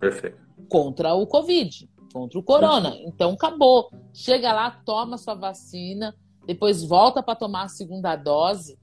Perfeito. 0.00 0.38
Contra 0.68 1.14
o 1.14 1.24
Covid, 1.24 1.88
contra 2.12 2.38
o 2.38 2.42
corona. 2.42 2.90
Perfeito. 2.90 3.08
Então 3.08 3.30
acabou. 3.32 3.88
Chega 4.12 4.52
lá, 4.52 4.72
toma 4.84 5.18
sua 5.18 5.34
vacina, 5.34 6.16
depois 6.44 6.82
volta 6.82 7.22
para 7.22 7.36
tomar 7.36 7.64
a 7.64 7.68
segunda 7.68 8.16
dose. 8.16 8.76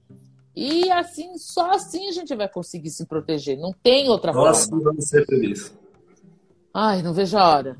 E 0.56 0.90
assim, 0.90 1.36
só 1.36 1.72
assim 1.72 2.08
a 2.08 2.12
gente 2.12 2.34
vai 2.34 2.48
conseguir 2.48 2.90
se 2.90 3.06
proteger. 3.06 3.58
Não 3.58 3.72
tem 3.82 4.08
outra 4.08 4.32
Nossa, 4.32 4.68
forma. 4.68 4.76
Nossa, 4.76 4.90
vamos 4.90 5.08
ser 5.08 5.26
felizes. 5.26 5.74
Ai, 6.72 7.02
não 7.02 7.12
vejo 7.12 7.36
a 7.36 7.48
hora. 7.48 7.76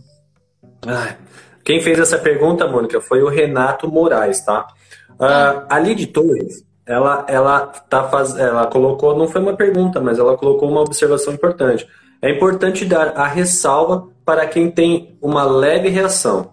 Ai. 0.86 1.16
Quem 1.64 1.80
fez 1.80 1.98
essa 1.98 2.18
pergunta, 2.18 2.66
Mônica, 2.66 3.00
foi 3.00 3.22
o 3.22 3.28
Renato 3.28 3.88
Moraes, 3.88 4.44
tá? 4.44 4.66
Uh, 5.12 5.64
a 5.68 5.78
Lid 5.78 6.06
Torres, 6.08 6.64
ela, 6.84 7.24
ela, 7.28 7.66
tá 7.66 8.08
faz... 8.08 8.36
ela 8.36 8.66
colocou, 8.66 9.16
não 9.16 9.26
foi 9.26 9.40
uma 9.40 9.56
pergunta, 9.56 10.00
mas 10.00 10.18
ela 10.18 10.36
colocou 10.36 10.68
uma 10.68 10.82
observação 10.82 11.32
importante. 11.32 11.88
É 12.20 12.30
importante 12.30 12.84
dar 12.84 13.16
a 13.16 13.26
ressalva 13.26 14.08
para 14.24 14.46
quem 14.46 14.70
tem 14.70 15.16
uma 15.20 15.44
leve 15.44 15.88
reação. 15.88 16.52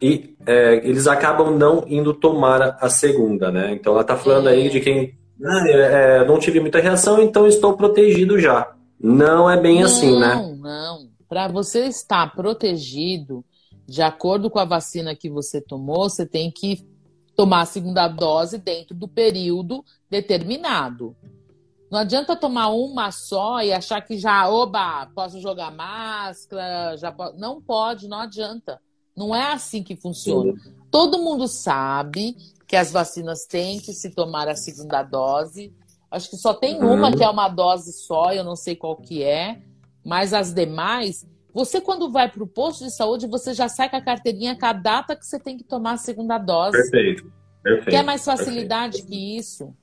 E 0.00 0.36
é, 0.46 0.86
eles 0.86 1.06
acabam 1.06 1.56
não 1.56 1.84
indo 1.86 2.12
tomar 2.12 2.76
a, 2.80 2.90
segunda, 2.90 3.50
né? 3.50 3.72
Então 3.72 3.94
ela 3.94 4.02
está 4.02 4.16
falando 4.16 4.48
é. 4.48 4.52
aí 4.52 4.68
de 4.68 4.80
quem 4.80 5.14
ah, 5.42 5.68
é, 5.68 6.24
não 6.26 6.38
tive 6.38 6.60
muita 6.60 6.80
reação, 6.80 7.20
então 7.20 7.46
estou 7.46 7.76
protegido 7.76 8.38
já. 8.38 8.74
Não 9.00 9.50
é 9.50 9.60
bem 9.60 9.80
não, 9.80 9.86
assim, 9.86 10.18
né? 10.18 10.34
Não, 10.34 10.56
não. 10.56 11.08
Para 11.28 11.48
você 11.48 11.86
estar 11.86 12.32
protegido, 12.34 13.44
de 13.86 14.02
acordo 14.02 14.48
com 14.48 14.58
a 14.58 14.64
vacina 14.64 15.14
que 15.14 15.28
você 15.28 15.60
tomou, 15.60 16.08
você 16.08 16.24
tem 16.24 16.50
que 16.50 16.86
tomar 17.36 17.62
a 17.62 17.66
segunda 17.66 18.06
dose 18.06 18.58
dentro 18.58 18.94
do 18.94 19.08
período 19.08 19.84
determinado. 20.08 21.16
Não 21.90 21.98
adianta 21.98 22.34
tomar 22.34 22.68
uma 22.68 23.10
só 23.10 23.62
e 23.62 23.72
achar 23.72 24.00
que 24.00 24.18
já, 24.18 24.48
oba, 24.48 25.06
posso 25.14 25.40
jogar 25.40 25.70
máscara, 25.70 26.96
já 26.96 27.12
posso... 27.12 27.36
não 27.36 27.60
pode, 27.60 28.08
não 28.08 28.18
adianta. 28.18 28.80
Não 29.16 29.34
é 29.34 29.52
assim 29.52 29.82
que 29.82 29.94
funciona. 29.94 30.54
Todo 30.90 31.22
mundo 31.22 31.46
sabe 31.46 32.36
que 32.66 32.76
as 32.76 32.90
vacinas 32.90 33.46
têm 33.46 33.78
que 33.78 33.92
se 33.92 34.10
tomar 34.10 34.48
a 34.48 34.56
segunda 34.56 35.02
dose. 35.02 35.72
Acho 36.10 36.30
que 36.30 36.36
só 36.36 36.54
tem 36.54 36.78
uma 36.78 37.08
uhum. 37.08 37.16
que 37.16 37.24
é 37.24 37.28
uma 37.28 37.48
dose 37.48 37.92
só, 37.92 38.32
eu 38.32 38.44
não 38.44 38.56
sei 38.56 38.76
qual 38.76 38.96
que 38.96 39.22
é. 39.22 39.60
Mas 40.04 40.32
as 40.32 40.52
demais, 40.52 41.26
você 41.52 41.80
quando 41.80 42.10
vai 42.10 42.30
para 42.30 42.42
o 42.42 42.46
posto 42.46 42.84
de 42.84 42.90
saúde, 42.90 43.26
você 43.26 43.54
já 43.54 43.68
sai 43.68 43.88
com 43.88 43.96
a 43.96 44.00
carteirinha 44.00 44.58
com 44.58 44.66
a 44.66 44.72
data 44.72 45.16
que 45.16 45.26
você 45.26 45.38
tem 45.38 45.56
que 45.56 45.64
tomar 45.64 45.92
a 45.92 45.96
segunda 45.96 46.38
dose. 46.38 46.72
Perfeito. 46.72 47.32
Perfeito. 47.62 47.90
Quer 47.90 48.04
mais 48.04 48.24
facilidade 48.24 48.98
Perfeito. 48.98 49.10
que 49.10 49.38
isso? 49.38 49.74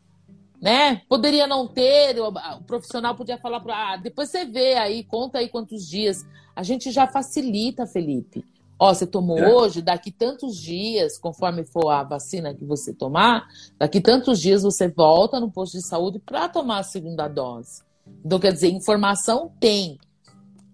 Né? 0.62 1.02
Poderia 1.10 1.48
não 1.48 1.68
ter, 1.68 2.20
o, 2.20 2.28
o 2.28 2.64
profissional 2.64 3.16
podia 3.16 3.40
falar 3.40 3.60
para, 3.60 3.94
ah, 3.94 3.98
depois 3.98 4.30
você 4.30 4.46
vê 4.46 4.76
aí, 4.76 5.04
conta 5.04 5.40
aí 5.40 5.50
quantos 5.50 5.88
dias. 5.88 6.24
A 6.56 6.62
gente 6.62 6.92
já 6.92 7.08
facilita, 7.08 7.88
Felipe. 7.88 8.46
Ó, 8.82 8.92
você 8.92 9.06
tomou 9.06 9.38
é. 9.38 9.48
hoje, 9.48 9.80
daqui 9.80 10.12
tantos 10.12 10.58
dias, 10.58 11.16
conforme 11.16 11.64
for 11.64 11.92
a 11.92 12.04
vacina 12.04 12.52
que 12.52 12.66
você 12.66 12.92
tomar, 12.92 13.48
daqui 13.78 14.02
tantos 14.02 14.40
dias 14.40 14.64
você 14.64 14.88
volta 14.88 15.40
no 15.40 15.52
posto 15.52 15.78
de 15.78 15.86
saúde 15.86 16.18
para 16.18 16.50
tomar 16.50 16.80
a 16.80 16.84
segunda 16.84 17.28
dose. 17.28 17.84
Então, 18.26 18.40
quer 18.40 18.52
dizer, 18.52 18.70
informação 18.72 19.52
tem. 19.60 20.00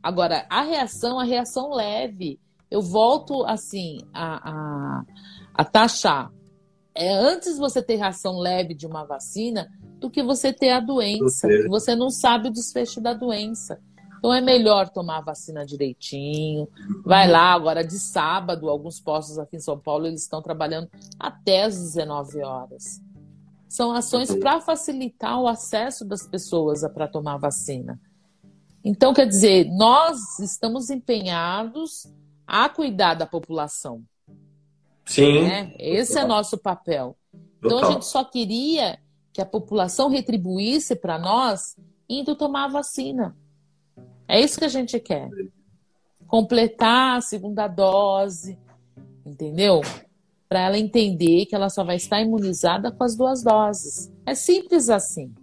Agora, 0.01 0.45
a 0.49 0.61
reação, 0.61 1.19
a 1.19 1.25
reação 1.25 1.73
leve. 1.73 2.39
Eu 2.71 2.81
volto, 2.81 3.43
assim, 3.43 3.97
a, 4.13 4.51
a, 4.51 5.05
a 5.53 5.65
taxar. 5.65 6.31
É 6.95 7.11
antes 7.11 7.57
você 7.57 7.83
ter 7.83 7.97
reação 7.97 8.39
leve 8.39 8.73
de 8.73 8.87
uma 8.87 9.03
vacina 9.03 9.67
do 9.99 10.09
que 10.09 10.23
você 10.23 10.53
ter 10.53 10.69
a 10.69 10.79
doença. 10.79 11.25
Você, 11.25 11.67
você 11.67 11.93
não 11.93 12.09
sabe 12.09 12.47
o 12.47 12.53
desfecho 12.53 13.01
da 13.01 13.13
doença. 13.13 13.81
Então 14.17 14.33
é 14.33 14.41
melhor 14.41 14.89
tomar 14.89 15.17
a 15.17 15.21
vacina 15.21 15.65
direitinho. 15.65 16.67
Vai 17.05 17.27
lá 17.27 17.53
agora 17.53 17.83
de 17.83 17.99
sábado, 17.99 18.69
alguns 18.69 18.99
postos 18.99 19.37
aqui 19.37 19.57
em 19.57 19.61
São 19.61 19.77
Paulo 19.77 20.07
eles 20.07 20.23
estão 20.23 20.41
trabalhando 20.41 20.89
até 21.19 21.63
as 21.63 21.77
19 21.77 22.43
horas. 22.43 23.01
São 23.67 23.91
ações 23.91 24.33
para 24.35 24.61
facilitar 24.61 25.39
o 25.39 25.47
acesso 25.47 26.05
das 26.05 26.25
pessoas 26.25 26.81
para 26.93 27.07
tomar 27.07 27.33
a 27.33 27.37
vacina. 27.37 27.99
Então, 28.83 29.13
quer 29.13 29.27
dizer, 29.27 29.69
nós 29.69 30.39
estamos 30.39 30.89
empenhados 30.89 32.07
a 32.45 32.69
cuidar 32.69 33.15
da 33.15 33.25
população. 33.25 34.01
Sim. 35.05 35.41
Né? 35.43 35.75
Esse 35.77 36.17
é 36.17 36.25
nosso 36.25 36.57
papel. 36.57 37.17
Então, 37.57 37.79
a 37.79 37.91
gente 37.91 38.05
só 38.05 38.23
queria 38.23 38.97
que 39.33 39.41
a 39.41 39.45
população 39.45 40.09
retribuísse 40.09 40.95
para 40.95 41.19
nós 41.19 41.75
indo 42.09 42.35
tomar 42.35 42.65
a 42.65 42.69
vacina. 42.69 43.35
É 44.27 44.39
isso 44.39 44.59
que 44.59 44.65
a 44.65 44.69
gente 44.69 44.99
quer. 44.99 45.29
Completar 46.27 47.17
a 47.17 47.21
segunda 47.21 47.67
dose, 47.67 48.57
entendeu? 49.25 49.81
Para 50.49 50.61
ela 50.61 50.77
entender 50.77 51.45
que 51.45 51.55
ela 51.55 51.69
só 51.69 51.83
vai 51.83 51.95
estar 51.95 52.21
imunizada 52.21 52.91
com 52.91 53.03
as 53.03 53.15
duas 53.15 53.43
doses. 53.43 54.11
É 54.25 54.35
simples 54.35 54.89
assim. 54.89 55.33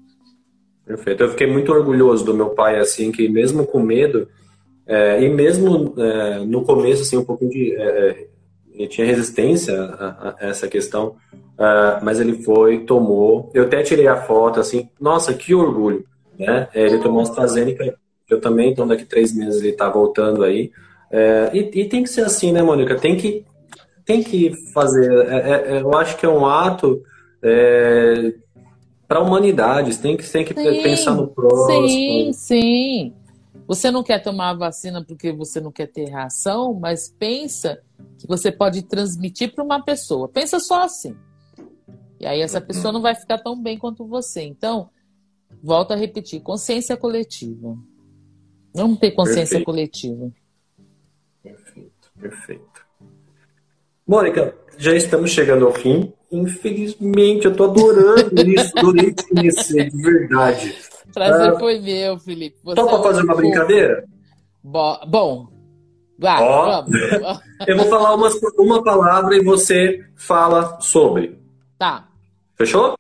Perfeito. 0.85 1.23
Eu 1.23 1.31
fiquei 1.31 1.47
muito 1.47 1.73
orgulhoso 1.73 2.25
do 2.25 2.35
meu 2.35 2.51
pai, 2.51 2.79
assim, 2.79 3.11
que 3.11 3.29
mesmo 3.29 3.67
com 3.67 3.81
medo, 3.81 4.29
é, 4.87 5.23
e 5.23 5.29
mesmo 5.31 5.95
é, 5.99 6.45
no 6.45 6.63
começo, 6.63 7.03
assim, 7.03 7.17
um 7.17 7.25
pouquinho 7.25 7.51
de. 7.51 7.75
É, 7.75 8.11
é 8.11 8.35
ele 8.75 8.89
tinha 8.89 9.07
resistência 9.07 9.81
a, 9.81 10.35
a 10.41 10.49
essa 10.49 10.67
questão, 10.67 11.15
uh, 11.33 12.03
mas 12.03 12.19
ele 12.19 12.43
foi, 12.43 12.81
tomou. 12.81 13.49
Eu 13.55 13.65
até 13.67 13.85
tirei 13.85 14.09
a 14.09 14.17
foto, 14.17 14.59
assim, 14.59 14.91
nossa, 15.01 15.33
que 15.33 15.55
orgulho, 15.55 16.05
né? 16.37 16.69
É, 16.75 16.85
ele 16.85 16.99
tomou 16.99 17.23
AstraZeneca 17.23 17.97
eu 18.29 18.41
também, 18.41 18.71
então 18.71 18.87
daqui 18.87 19.05
três 19.05 19.35
meses 19.35 19.61
ele 19.61 19.71
está 19.71 19.89
voltando 19.89 20.43
aí. 20.43 20.73
É, 21.11 21.51
e, 21.53 21.81
e, 21.83 21.89
tem 21.89 22.03
que 22.03 22.09
ser 22.09 22.23
assim, 22.23 22.53
né, 22.53 22.63
Mônica? 22.63 22.97
Tem 22.97 23.17
que, 23.17 23.45
tem 24.05 24.23
que 24.23 24.53
fazer. 24.73 25.11
É, 25.29 25.37
é, 25.37 25.77
é 25.77 25.83
eu 25.83 25.95
acho 25.95 26.17
que 26.17 26.27
é 26.27 26.29
um 26.29 26.47
ato 26.47 27.03
é, 27.43 28.35
para 29.07 29.19
a 29.19 29.23
humanidade. 29.23 29.97
Tem 29.99 30.17
que, 30.17 30.29
tem 30.29 30.45
que 30.45 30.55
sim, 30.55 30.83
pensar 30.83 31.15
no 31.15 31.29
próximo. 31.29 31.89
Sim, 31.89 32.33
sim. 32.33 33.15
Você 33.67 33.91
não 33.91 34.03
quer 34.03 34.23
tomar 34.23 34.51
a 34.51 34.55
vacina 34.55 35.05
porque 35.05 35.33
você 35.33 35.61
não 35.61 35.71
quer 35.71 35.87
ter 35.87 36.09
reação, 36.09 36.75
mas 36.75 37.15
pensa 37.19 37.81
que 38.19 38.27
você 38.27 38.51
pode 38.51 38.83
transmitir 38.83 39.55
para 39.55 39.65
uma 39.65 39.83
pessoa. 39.83 40.29
Pensa 40.29 40.59
só 40.59 40.83
assim. 40.83 41.17
E 42.21 42.27
aí 42.27 42.41
essa 42.41 42.61
pessoa 42.61 42.93
não 42.93 43.01
vai 43.01 43.15
ficar 43.15 43.39
tão 43.39 43.61
bem 43.61 43.79
quanto 43.79 44.07
você. 44.07 44.43
Então, 44.43 44.91
volto 45.63 45.93
a 45.93 45.97
repetir, 45.97 46.41
consciência 46.41 46.97
coletiva. 46.97 47.77
Vamos 48.75 48.99
ter 48.99 49.13
consciência 49.13 49.59
perfeito. 49.59 49.65
coletiva. 49.65 50.33
Perfeito, 51.43 52.11
perfeito. 52.21 52.85
Mônica, 54.07 54.55
já 54.77 54.95
estamos 54.95 55.31
chegando 55.31 55.67
ao 55.67 55.73
fim. 55.73 56.13
Infelizmente, 56.31 57.45
eu 57.45 57.53
estou 57.53 57.71
adorando 57.71 58.51
isso, 58.51 58.77
adorei 58.77 59.15
te 59.15 59.29
conhecer, 59.29 59.91
de 59.91 60.03
verdade. 60.03 60.75
Prazer 61.13 61.55
ah, 61.55 61.59
foi 61.59 61.79
meu, 61.79 62.19
Felipe. 62.19 62.57
Você 62.65 62.75
topa 62.75 62.99
é 62.99 63.03
fazer 63.03 63.23
uma 63.23 63.37
brincadeira? 63.37 64.05
Bo 64.63 64.99
bom, 65.07 65.49
vai, 66.19 66.43
oh. 66.43 66.65
vamos. 66.65 66.91
eu 67.67 67.77
vou 67.77 67.87
falar 67.87 68.15
uma, 68.15 68.31
uma 68.59 68.83
palavra 68.83 69.37
e 69.37 69.45
você 69.45 70.05
fala 70.17 70.81
sobre. 70.81 71.39
Tá. 71.79 72.09
Fechou? 72.57 72.97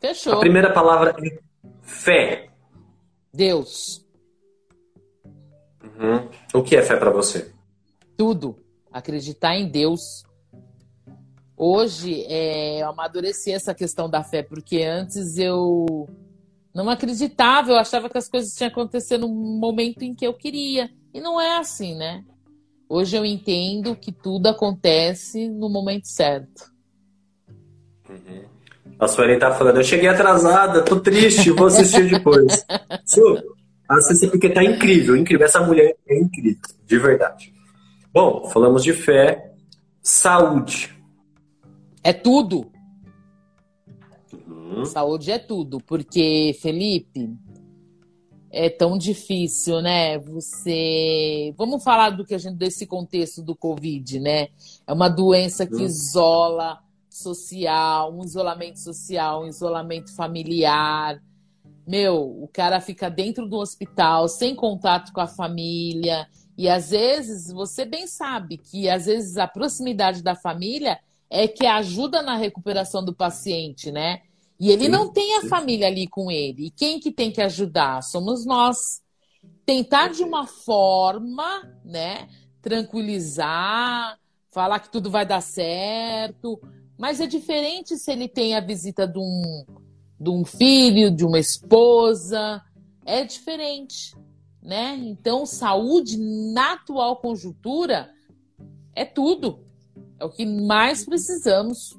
Fechou. 0.00 0.34
A 0.34 0.40
primeira 0.40 0.72
palavra 0.72 1.16
é 1.18 1.38
fé. 1.82 2.48
Deus. 3.32 4.05
Uhum. 5.98 6.28
O 6.54 6.62
que 6.62 6.76
é 6.76 6.82
fé 6.82 6.96
para 6.96 7.10
você? 7.10 7.50
Tudo. 8.16 8.56
Acreditar 8.92 9.56
em 9.56 9.68
Deus. 9.68 10.24
Hoje 11.56 12.24
é, 12.28 12.82
eu 12.82 12.88
amadureci 12.88 13.50
essa 13.50 13.74
questão 13.74 14.10
da 14.10 14.22
fé, 14.22 14.42
porque 14.42 14.82
antes 14.82 15.38
eu 15.38 16.06
não 16.74 16.90
acreditava, 16.90 17.70
eu 17.70 17.76
achava 17.76 18.10
que 18.10 18.18
as 18.18 18.28
coisas 18.28 18.54
tinham 18.54 18.68
acontecido 18.68 19.26
no 19.26 19.28
momento 19.28 20.02
em 20.02 20.14
que 20.14 20.26
eu 20.26 20.34
queria. 20.34 20.90
E 21.14 21.20
não 21.20 21.40
é 21.40 21.56
assim, 21.56 21.94
né? 21.94 22.22
Hoje 22.88 23.16
eu 23.16 23.24
entendo 23.24 23.96
que 23.96 24.12
tudo 24.12 24.48
acontece 24.48 25.48
no 25.48 25.68
momento 25.68 26.06
certo. 26.06 26.70
Uhum. 28.08 28.44
A 28.98 29.08
Sueli 29.08 29.38
tá 29.38 29.52
falando, 29.52 29.78
eu 29.78 29.84
cheguei 29.84 30.08
atrasada, 30.08 30.82
tô 30.82 31.00
triste, 31.00 31.50
vou 31.50 31.66
assistir 31.66 32.08
depois. 32.08 32.64
Su, 33.04 33.42
Assista 33.88 34.28
porque 34.28 34.50
tá 34.50 34.64
incrível, 34.64 35.16
incrível. 35.16 35.46
Essa 35.46 35.60
mulher 35.60 35.96
é 36.08 36.18
incrível, 36.18 36.60
de 36.84 36.98
verdade. 36.98 37.52
Bom, 38.12 38.48
falamos 38.48 38.82
de 38.82 38.92
fé, 38.92 39.52
saúde. 40.02 40.96
É 42.02 42.12
tudo. 42.12 42.70
Uhum. 44.46 44.84
Saúde 44.84 45.30
é 45.30 45.38
tudo, 45.38 45.78
porque, 45.86 46.56
Felipe, 46.60 47.30
é 48.50 48.68
tão 48.68 48.98
difícil, 48.98 49.80
né? 49.80 50.18
Você. 50.18 51.54
Vamos 51.56 51.84
falar 51.84 52.10
do 52.10 52.24
que 52.24 52.34
a 52.34 52.38
gente 52.38 52.56
desse 52.56 52.86
contexto 52.86 53.42
do 53.42 53.54
Covid, 53.54 54.18
né? 54.18 54.48
É 54.86 54.92
uma 54.92 55.08
doença 55.08 55.66
que 55.66 55.74
uhum. 55.74 55.82
isola 55.82 56.80
social, 57.08 58.12
um 58.12 58.24
isolamento 58.24 58.80
social, 58.80 59.44
um 59.44 59.48
isolamento 59.48 60.14
familiar 60.14 61.20
meu, 61.86 62.42
o 62.42 62.48
cara 62.48 62.80
fica 62.80 63.08
dentro 63.08 63.48
do 63.48 63.56
hospital, 63.56 64.28
sem 64.28 64.54
contato 64.54 65.12
com 65.12 65.20
a 65.20 65.26
família. 65.26 66.26
E 66.58 66.68
às 66.68 66.90
vezes, 66.90 67.52
você 67.52 67.84
bem 67.84 68.06
sabe 68.06 68.58
que 68.58 68.88
às 68.88 69.06
vezes 69.06 69.36
a 69.36 69.46
proximidade 69.46 70.22
da 70.22 70.34
família 70.34 70.98
é 71.30 71.46
que 71.46 71.64
ajuda 71.64 72.22
na 72.22 72.36
recuperação 72.36 73.04
do 73.04 73.14
paciente, 73.14 73.92
né? 73.92 74.22
E 74.58 74.70
ele 74.70 74.88
não 74.88 75.12
tem 75.12 75.36
a 75.36 75.48
família 75.48 75.86
ali 75.86 76.08
com 76.08 76.30
ele. 76.30 76.66
E 76.66 76.70
quem 76.70 76.98
que 76.98 77.12
tem 77.12 77.30
que 77.30 77.42
ajudar? 77.42 78.02
Somos 78.02 78.44
nós. 78.44 79.02
Tentar 79.64 80.08
de 80.08 80.22
uma 80.22 80.46
forma, 80.46 81.62
né, 81.84 82.28
tranquilizar, 82.62 84.18
falar 84.50 84.78
que 84.78 84.90
tudo 84.90 85.10
vai 85.10 85.26
dar 85.26 85.40
certo. 85.40 86.60
Mas 86.96 87.20
é 87.20 87.26
diferente 87.26 87.96
se 87.96 88.10
ele 88.10 88.28
tem 88.28 88.54
a 88.54 88.60
visita 88.60 89.06
de 89.06 89.18
um 89.18 89.64
de 90.18 90.30
um 90.30 90.44
filho, 90.44 91.10
de 91.10 91.24
uma 91.24 91.38
esposa, 91.38 92.62
é 93.04 93.24
diferente, 93.24 94.16
né? 94.62 94.96
Então, 94.98 95.46
saúde 95.46 96.18
na 96.18 96.72
atual 96.72 97.16
conjuntura 97.16 98.10
é 98.94 99.04
tudo. 99.04 99.60
É 100.18 100.24
o 100.24 100.30
que 100.30 100.46
mais 100.46 101.04
precisamos. 101.04 101.96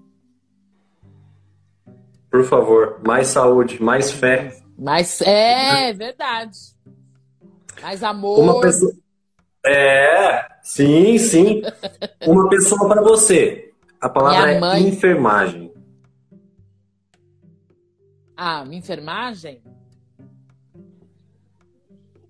Por 2.30 2.44
favor, 2.44 3.00
mais 3.06 3.28
saúde, 3.28 3.82
mais 3.82 4.12
fé. 4.12 4.60
Mais 4.78 5.22
é 5.22 5.94
verdade. 5.94 6.58
Mais 7.82 8.04
amor. 8.04 8.40
Uma 8.40 8.62
pessoa 8.62 8.92
É, 9.66 10.46
sim, 10.62 11.18
sim. 11.18 11.62
Uma 12.26 12.50
pessoa 12.50 12.88
para 12.88 13.02
você. 13.02 13.72
A 14.02 14.10
palavra 14.10 14.52
é 14.52 14.80
enfermagem. 14.80 15.72
Ah, 18.40 18.64
enfermagem? 18.72 19.64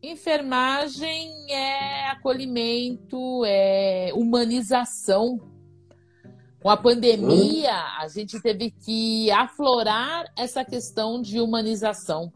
Enfermagem 0.01 1.51
é 1.51 2.07
acolhimento, 2.11 3.43
é 3.45 4.11
humanização. 4.13 5.37
Com 6.61 6.69
a 6.69 6.77
pandemia, 6.77 7.73
a 7.99 8.07
gente 8.07 8.39
teve 8.41 8.71
que 8.71 9.29
aflorar 9.31 10.31
essa 10.37 10.63
questão 10.63 11.21
de 11.21 11.41
humanização. 11.41 12.31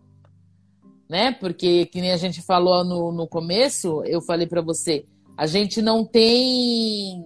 Né? 1.08 1.32
Porque, 1.32 1.86
que 1.86 2.02
nem 2.02 2.12
a 2.12 2.18
gente 2.18 2.42
falou 2.42 2.84
no, 2.84 3.14
no 3.14 3.26
começo, 3.26 4.04
eu 4.04 4.22
falei 4.22 4.48
para 4.48 4.62
você, 4.62 5.06
a 5.38 5.48
gente 5.48 5.82
não 5.82 6.04
tem. 6.06 7.24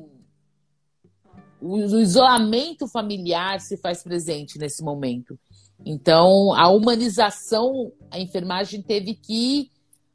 O 1.60 1.80
isolamento 2.00 2.88
familiar 2.88 3.60
se 3.60 3.78
faz 3.78 4.04
presente 4.04 4.60
nesse 4.60 4.84
momento. 4.84 5.40
Então, 5.84 6.54
a 6.54 6.70
humanização, 6.70 7.92
a 8.12 8.20
enfermagem 8.20 8.82
teve 8.82 9.16
que 9.16 9.72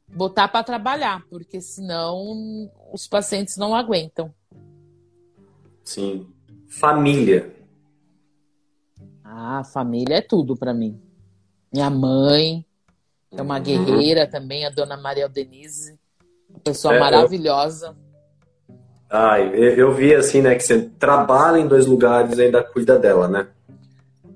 botar 0.07 0.47
para 0.47 0.63
trabalhar, 0.63 1.23
porque 1.29 1.61
senão 1.61 2.69
os 2.91 3.07
pacientes 3.07 3.57
não 3.57 3.75
aguentam. 3.75 4.33
Sim. 5.83 6.27
Família. 6.67 7.53
Ah, 9.23 9.63
família 9.63 10.17
é 10.17 10.21
tudo 10.21 10.57
para 10.57 10.73
mim. 10.73 10.99
Minha 11.71 11.89
mãe, 11.89 12.65
É 13.33 13.41
uma 13.41 13.59
guerreira 13.59 14.25
uhum. 14.25 14.29
também, 14.29 14.65
a 14.65 14.69
dona 14.69 14.97
Maria 14.97 15.29
Denise. 15.29 15.97
Uma 16.49 16.59
pessoa 16.59 16.95
é, 16.95 16.99
maravilhosa. 16.99 17.95
Eu... 18.69 18.75
Ai, 19.09 19.55
eu 19.55 19.93
vi 19.93 20.13
assim, 20.13 20.41
né, 20.41 20.55
que 20.55 20.63
você 20.63 20.89
trabalha 20.99 21.57
em 21.57 21.67
dois 21.67 21.85
lugares 21.85 22.37
e 22.37 22.43
ainda 22.43 22.63
cuida 22.63 22.99
dela, 22.99 23.27
né? 23.27 23.47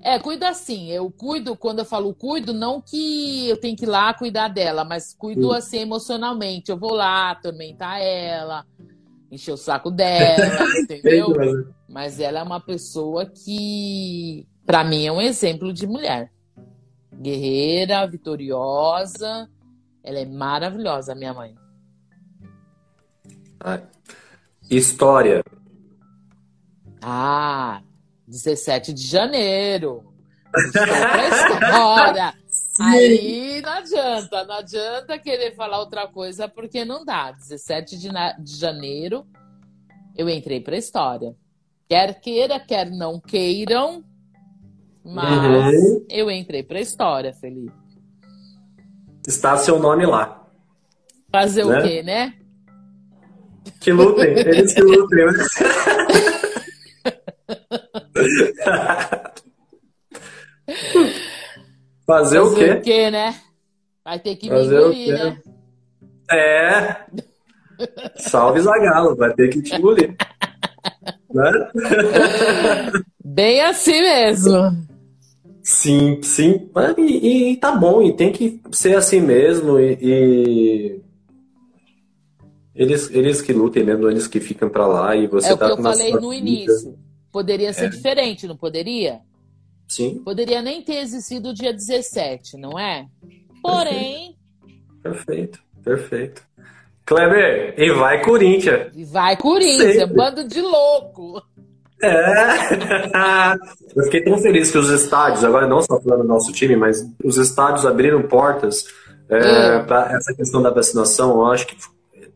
É, 0.06 0.20
cuida 0.20 0.48
assim. 0.48 0.88
Eu 0.88 1.10
cuido, 1.10 1.56
quando 1.56 1.80
eu 1.80 1.84
falo 1.84 2.14
cuido, 2.14 2.54
não 2.54 2.80
que 2.80 3.48
eu 3.48 3.56
tenho 3.56 3.76
que 3.76 3.84
ir 3.84 3.88
lá 3.88 4.14
cuidar 4.14 4.46
dela, 4.46 4.84
mas 4.84 5.12
cuido 5.12 5.52
assim 5.52 5.78
emocionalmente. 5.78 6.70
Eu 6.70 6.78
vou 6.78 6.92
lá 6.92 7.32
atormentar 7.32 8.00
ela, 8.00 8.64
encher 9.32 9.50
o 9.50 9.56
saco 9.56 9.90
dela, 9.90 10.64
entendeu? 10.78 11.34
Mas 11.88 12.20
ela 12.20 12.38
é 12.38 12.42
uma 12.44 12.60
pessoa 12.60 13.26
que, 13.26 14.46
para 14.64 14.84
mim, 14.84 15.04
é 15.06 15.10
um 15.10 15.20
exemplo 15.20 15.72
de 15.72 15.88
mulher. 15.88 16.30
Guerreira, 17.12 18.06
vitoriosa. 18.06 19.50
Ela 20.04 20.20
é 20.20 20.24
maravilhosa, 20.24 21.16
minha 21.16 21.34
mãe. 21.34 21.56
Ah, 23.58 23.82
história. 24.70 25.42
Ah, 27.02 27.82
17 28.26 28.92
de 28.92 29.06
janeiro. 29.06 30.04
Estou 30.54 30.82
Aí 32.78 33.62
não 33.62 33.72
adianta, 33.72 34.44
não 34.44 34.56
adianta 34.56 35.18
querer 35.18 35.54
falar 35.54 35.78
outra 35.78 36.06
coisa 36.06 36.46
porque 36.46 36.84
não 36.84 37.04
dá. 37.04 37.32
17 37.32 37.96
de, 37.96 38.08
de 38.38 38.56
janeiro 38.56 39.26
eu 40.16 40.28
entrei 40.28 40.60
para 40.60 40.74
a 40.74 40.78
história. 40.78 41.34
Quer 41.88 42.20
queira, 42.20 42.58
quer 42.58 42.90
não 42.90 43.20
queiram, 43.20 44.04
mas 45.04 45.74
uhum. 45.74 46.06
eu 46.10 46.30
entrei 46.30 46.62
para 46.62 46.78
a 46.78 46.82
história, 46.82 47.32
Felipe. 47.32 47.72
Está 49.26 49.56
seu 49.56 49.78
nome 49.78 50.04
lá. 50.06 50.44
Fazer 51.30 51.64
né? 51.64 51.78
o 51.78 51.82
quê, 51.82 52.02
né? 52.02 52.34
Que 53.80 53.92
lutem, 53.92 54.26
eles 54.26 54.72
que 54.72 54.82
lutem. 54.82 55.26
Fazer, 58.16 58.54
Fazer 62.06 62.40
o 62.40 62.54
quê? 62.54 62.70
o 62.72 62.82
quê, 62.82 63.10
né? 63.10 63.34
Vai 64.04 64.18
ter 64.18 64.36
que 64.36 64.48
Fazer 64.48 64.76
me 64.76 64.82
engolir, 64.82 65.12
né? 65.24 65.42
É. 66.30 66.96
Salve 68.16 68.60
Zagalo, 68.60 69.16
vai 69.16 69.32
ter 69.34 69.48
que 69.48 69.60
te 69.62 69.74
engolir. 69.76 70.14
né? 71.34 71.52
Bem 73.24 73.60
assim 73.62 74.00
mesmo. 74.00 74.86
Sim, 75.62 76.22
sim. 76.22 76.70
E, 76.96 77.50
e, 77.52 77.56
tá 77.56 77.72
bom, 77.72 78.00
e 78.00 78.12
tem 78.14 78.32
que 78.32 78.60
ser 78.72 78.96
assim 78.96 79.20
mesmo. 79.20 79.78
E, 79.80 79.98
e, 80.00 81.00
Eles, 82.74 83.10
eles 83.10 83.42
que 83.42 83.52
lutem 83.52 83.82
mesmo, 83.84 84.08
eles 84.08 84.28
que 84.28 84.38
ficam 84.38 84.68
pra 84.68 84.86
lá 84.86 85.16
e 85.16 85.26
você 85.26 85.52
é 85.52 85.56
tá 85.56 85.66
o 85.66 85.74
que 85.74 85.80
eu 85.80 85.82
falei 85.82 86.12
no 86.12 86.30
vida. 86.30 86.34
início. 86.36 86.96
Poderia 87.36 87.70
ser 87.70 87.84
é. 87.84 87.88
diferente, 87.90 88.46
não 88.46 88.56
poderia? 88.56 89.20
Sim. 89.86 90.22
Poderia 90.24 90.62
nem 90.62 90.80
ter 90.80 91.02
existido 91.02 91.50
o 91.50 91.54
dia 91.54 91.70
17, 91.70 92.56
não 92.56 92.78
é? 92.78 93.06
Porém. 93.62 94.34
Perfeito, 95.02 95.58
perfeito. 95.84 96.42
Kleber, 97.04 97.74
e 97.76 97.92
vai 97.92 98.24
Corinthians. 98.24 98.90
E 98.96 99.04
vai 99.04 99.36
Corinthians, 99.36 99.96
Sempre. 99.96 100.16
bando 100.16 100.48
de 100.48 100.62
louco. 100.62 101.42
É. 102.02 103.52
Eu 103.94 104.04
fiquei 104.04 104.24
tão 104.24 104.38
feliz 104.38 104.70
que 104.70 104.78
os 104.78 104.88
estádios, 104.88 105.44
agora 105.44 105.68
não 105.68 105.82
só 105.82 106.00
falando 106.00 106.22
do 106.22 106.28
nosso 106.28 106.50
time, 106.54 106.74
mas 106.74 107.06
os 107.22 107.36
estádios 107.36 107.84
abriram 107.84 108.22
portas 108.22 108.86
é, 109.28 109.36
é. 109.36 109.82
para 109.82 110.16
essa 110.16 110.32
questão 110.34 110.62
da 110.62 110.70
vacinação. 110.70 111.32
Eu 111.32 111.44
acho 111.44 111.66
que 111.66 111.76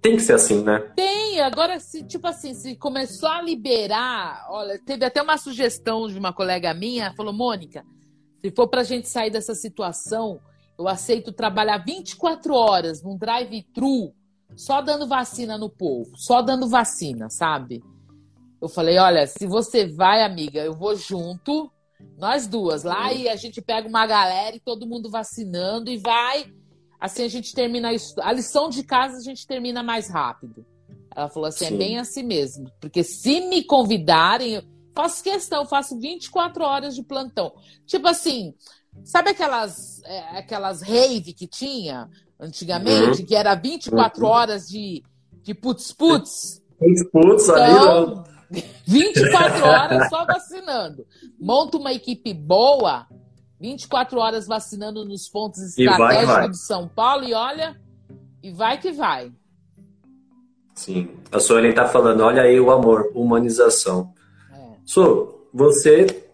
tem 0.01 0.17
que 0.17 0.23
ser 0.23 0.33
assim, 0.35 0.63
né? 0.63 0.79
Tem, 0.97 1.41
agora, 1.41 1.79
se, 1.79 2.03
tipo 2.05 2.27
assim, 2.27 2.55
se 2.55 2.75
começou 2.77 3.29
a 3.29 3.43
liberar, 3.43 4.47
olha, 4.49 4.79
teve 4.79 5.05
até 5.05 5.21
uma 5.21 5.37
sugestão 5.37 6.09
de 6.09 6.19
uma 6.19 6.33
colega 6.33 6.73
minha, 6.73 7.13
falou, 7.15 7.33
Mônica, 7.33 7.85
se 8.41 8.51
for 8.51 8.67
pra 8.69 8.83
gente 8.83 9.09
sair 9.09 9.31
dessa 9.31 9.55
situação, 9.55 10.41
eu 10.79 10.89
aceito 10.89 11.33
trabalhar 11.33 11.79
24 11.85 12.55
horas 12.55 13.03
num 13.03 13.17
drive-thru, 13.17 14.15
só 14.57 14.81
dando 14.81 15.07
vacina 15.07 15.59
no 15.59 15.69
povo, 15.69 16.17
só 16.17 16.41
dando 16.41 16.67
vacina, 16.67 17.29
sabe? 17.29 17.83
Eu 18.61 18.69
falei, 18.69 18.99
olha, 18.99 19.27
se 19.27 19.47
você 19.47 19.87
vai, 19.87 20.23
amiga, 20.23 20.61
eu 20.61 20.73
vou 20.73 20.97
junto, 20.97 21.71
nós 22.17 22.47
duas 22.47 22.83
lá, 22.83 23.13
e 23.13 23.29
a 23.29 23.37
gente 23.37 23.61
pega 23.61 23.87
uma 23.87 24.07
galera 24.07 24.57
e 24.57 24.61
todo 24.61 24.87
mundo 24.87 25.11
vacinando 25.11 25.91
e 25.91 25.99
vai 25.99 26.51
Assim 27.01 27.25
a 27.25 27.29
gente 27.29 27.55
termina 27.55 27.91
a 28.23 28.33
lição 28.33 28.69
de 28.69 28.83
casa, 28.83 29.17
a 29.17 29.23
gente 29.23 29.47
termina 29.47 29.83
mais 29.83 30.09
rápido. 30.09 30.67
Ela 31.15 31.29
falou 31.29 31.49
assim: 31.49 31.65
é 31.65 31.69
Sim. 31.69 31.75
é 31.75 31.79
bem 31.79 31.99
assim 31.99 32.23
mesmo. 32.23 32.71
Porque 32.81 33.03
se 33.03 33.41
me 33.41 33.65
convidarem, 33.65 34.57
eu 34.57 34.63
faço 34.95 35.23
questão, 35.23 35.65
faço 35.65 35.99
24 35.99 36.63
horas 36.63 36.95
de 36.95 37.03
plantão. 37.03 37.53
Tipo 37.87 38.09
assim, 38.09 38.55
sabe 39.03 39.31
aquelas, 39.31 40.03
é, 40.05 40.39
aquelas 40.39 40.83
rave 40.83 41.33
que 41.33 41.47
tinha 41.47 42.09
antigamente, 42.39 43.21
uhum. 43.21 43.27
que 43.27 43.35
era 43.35 43.55
24 43.55 44.23
uhum. 44.23 44.31
horas 44.31 44.69
de, 44.69 45.03
de 45.43 45.55
putz-putz? 45.55 46.63
Putz-putz 46.79 47.45
então, 47.45 48.25
ali, 48.51 48.65
24 48.87 49.65
horas 49.65 50.09
só 50.09 50.25
vacinando. 50.25 51.07
Monta 51.39 51.77
uma 51.77 51.93
equipe 51.93 52.33
boa, 52.35 53.07
24 53.61 54.19
horas 54.19 54.47
vacinando 54.47 55.05
nos 55.05 55.29
pontos 55.29 55.61
estratégicos 55.61 56.27
vai, 56.27 56.27
vai. 56.27 56.49
de 56.49 56.59
São 56.59 56.89
Paulo 56.89 57.25
e 57.25 57.35
olha, 57.35 57.79
e 58.43 58.51
vai 58.51 58.79
que 58.79 58.91
vai. 58.91 59.31
Sim. 60.75 61.11
A 61.31 61.39
Suelen 61.39 61.71
está 61.71 61.87
falando, 61.87 62.23
olha 62.23 62.43
aí 62.43 62.59
o 62.59 62.71
amor, 62.71 63.11
humanização. 63.15 64.15
É. 64.51 64.57
Su, 64.85 65.35
você 65.53 66.25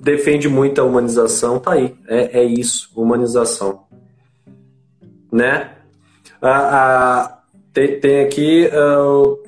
defende 0.00 0.48
muito 0.48 0.80
a 0.80 0.84
humanização, 0.84 1.58
tá 1.58 1.72
aí. 1.72 1.94
É, 2.08 2.40
é 2.40 2.44
isso, 2.44 2.90
humanização. 2.96 3.84
Né? 5.30 5.76
Ah, 6.40 6.48
ah, 6.72 7.42
tem, 7.72 8.00
tem 8.00 8.20
aqui 8.24 8.68
uh, 8.68 9.42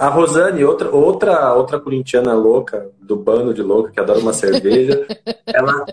a 0.00 0.08
Rosane, 0.08 0.64
outra, 0.64 0.90
outra, 0.90 1.54
outra 1.54 1.78
corintiana 1.78 2.34
louca, 2.34 2.90
do 3.00 3.16
bando 3.16 3.52
de 3.52 3.62
louca, 3.62 3.90
que 3.90 4.00
adora 4.00 4.18
uma 4.18 4.32
cerveja, 4.32 5.06
ela, 5.46 5.84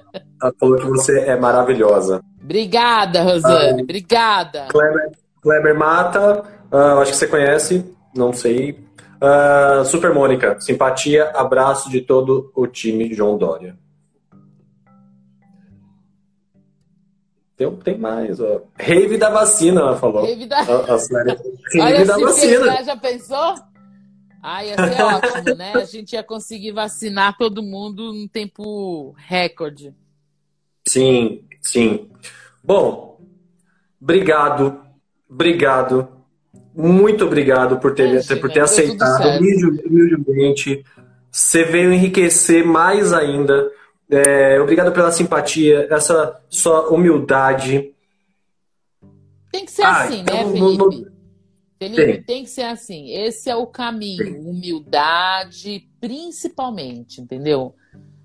ela, 0.42 0.54
falou 0.60 0.78
que 0.78 0.86
você 0.86 1.20
é 1.22 1.36
maravilhosa. 1.36 2.22
Obrigada, 2.42 3.24
Rosane, 3.24 3.82
ah, 3.82 3.84
obrigada. 3.84 4.68
Kleber, 4.70 5.12
Kleber 5.42 5.78
Mata, 5.78 6.44
uh, 6.72 7.00
acho 7.00 7.12
que 7.12 7.18
você 7.18 7.28
conhece, 7.28 7.86
não 8.16 8.32
sei. 8.32 8.86
Uh, 9.22 9.84
Super 9.86 10.14
Mônica, 10.14 10.60
simpatia, 10.60 11.32
abraço 11.32 11.90
de 11.90 12.02
todo 12.02 12.52
o 12.56 12.68
time 12.68 13.14
João 13.14 13.38
Dória. 13.38 13.76
Tem, 17.58 17.76
tem 17.78 17.98
mais, 17.98 18.40
ó. 18.40 18.62
Rave 18.80 19.18
da 19.18 19.32
vacina, 19.32 19.82
ela 19.82 19.98
falou. 19.98 20.24
Rave 20.24 20.46
da, 20.46 20.60
a, 20.60 20.62
a, 20.62 21.84
Rave 21.84 22.06
da 22.06 22.18
vacina. 22.20 22.84
já 22.84 22.96
pensou? 22.96 23.56
Ah, 24.44 24.64
ia 24.64 24.76
ser 24.76 25.02
ótimo, 25.02 25.56
né? 25.56 25.74
A 25.74 25.84
gente 25.84 26.14
ia 26.14 26.24
conseguir 26.24 26.72
vacinar 26.72 27.36
todo 27.36 27.64
mundo 27.64 28.14
num 28.14 28.28
tempo 28.28 29.16
recorde. 29.18 29.94
Sim, 30.88 31.44
sim. 31.62 32.10
Bom, 32.64 33.20
obrigado, 34.02 34.82
obrigado, 35.30 36.08
muito 36.74 37.26
obrigado 37.26 37.80
por 37.80 37.94
ter, 37.94 38.10
Imagina, 38.10 38.40
por 38.40 38.52
ter 38.52 38.62
aceitado 38.62 39.40
humildemente. 39.40 40.86
Você 41.32 41.64
veio 41.64 41.92
enriquecer 41.92 42.66
mais 42.66 43.14
ainda. 43.14 43.72
É, 44.10 44.60
obrigado 44.62 44.92
pela 44.94 45.12
simpatia, 45.12 45.88
essa 45.90 46.42
sua 46.50 46.90
humildade. 46.90 47.94
Tem 49.52 49.66
que 49.66 49.72
ser 49.72 49.84
ah, 49.84 50.04
assim, 50.04 50.18
né, 50.18 50.24
então, 50.24 50.52
Felipe? 50.52 50.60
No, 50.60 50.76
no, 50.78 51.18
Felipe, 51.80 52.06
tem. 52.06 52.24
tem 52.24 52.44
que 52.44 52.50
ser 52.50 52.64
assim. 52.64 53.12
Esse 53.12 53.50
é 53.50 53.56
o 53.56 53.68
caminho. 53.68 54.40
Humildade, 54.50 55.88
principalmente, 56.00 57.22
entendeu? 57.22 57.76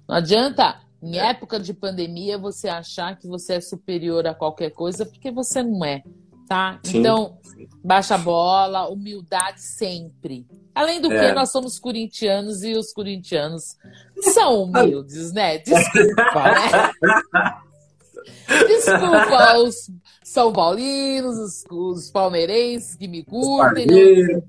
Não 0.09 0.17
adianta, 0.17 0.81
em 1.03 1.19
época 1.19 1.59
de 1.59 1.75
pandemia, 1.75 2.39
você 2.39 2.69
achar 2.69 3.19
que 3.19 3.27
você 3.27 3.55
é 3.55 3.61
superior 3.61 4.27
a 4.27 4.35
qualquer 4.35 4.71
coisa, 4.71 5.05
porque 5.05 5.33
você 5.33 5.63
não 5.63 5.85
é, 5.85 6.03
tá? 6.49 6.79
Sim. 6.85 6.99
Então, 6.99 7.39
baixa 7.83 8.15
a 8.15 8.19
bola, 8.19 8.89
humildade 8.89 9.61
sempre. 9.61 10.47
Além 10.73 11.01
do 11.01 11.13
é. 11.13 11.29
que, 11.29 11.33
nós 11.35 11.51
somos 11.51 11.79
corintianos 11.79 12.63
e 12.63 12.73
os 12.75 12.93
corintianos 12.93 13.77
são 14.21 14.63
humildes, 14.63 15.33
né? 15.33 15.59
Desculpa, 15.67 16.43
né? 16.45 16.93
Desculpa 18.69 19.59
os 19.59 19.91
São 20.23 20.53
Paulinos, 20.53 21.37
os, 21.37 21.65
os 21.69 22.11
palmeirenses 22.11 22.95
que 22.95 23.09
me 23.09 23.25
curtem. 23.25 23.87
Não... 23.87 24.43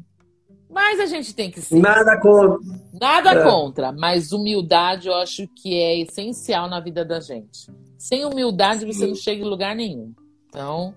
Mas 0.74 1.00
a 1.00 1.06
gente 1.06 1.36
tem 1.36 1.52
que 1.52 1.62
ser. 1.62 1.80
Nada 1.80 2.20
contra. 2.20 2.58
Nada 3.00 3.32
é. 3.32 3.44
contra, 3.44 3.92
mas 3.92 4.32
humildade 4.32 5.08
eu 5.08 5.14
acho 5.16 5.48
que 5.56 5.76
é 5.76 6.00
essencial 6.00 6.68
na 6.68 6.80
vida 6.80 7.06
da 7.06 7.20
gente. 7.20 7.72
Sem 7.98 8.26
humildade 8.26 8.86
você 8.86 9.06
não 9.06 9.16
chega 9.16 9.44
em 9.44 9.48
lugar 9.48 9.76
nenhum. 9.76 10.14
Então, 10.50 10.94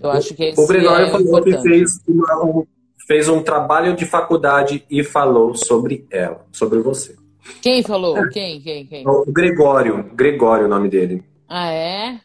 eu 0.00 0.10
acho 0.10 0.34
que 0.34 0.44
esse 0.44 0.60
O 0.60 0.66
Gregório 0.66 1.06
é 1.06 1.10
falou 1.10 1.42
que 1.42 1.58
fez, 1.60 2.00
uma- 2.08 2.44
um, 2.44 2.66
fez 3.06 3.28
um 3.28 3.42
trabalho 3.42 3.94
de 3.94 4.04
faculdade 4.06 4.84
e 4.90 5.04
falou 5.04 5.54
sobre 5.54 6.06
ela, 6.10 6.46
sobre 6.50 6.80
você. 6.80 7.14
Quem 7.60 7.82
falou? 7.82 8.28
Quem, 8.30 8.60
quem, 8.60 8.86
quem? 8.86 9.06
O 9.06 9.24
Gregório, 9.26 10.10
Gregório 10.14 10.64
é 10.64 10.66
o 10.66 10.70
nome 10.70 10.88
dele. 10.88 11.22
Ah, 11.48 11.70
é? 11.70 12.20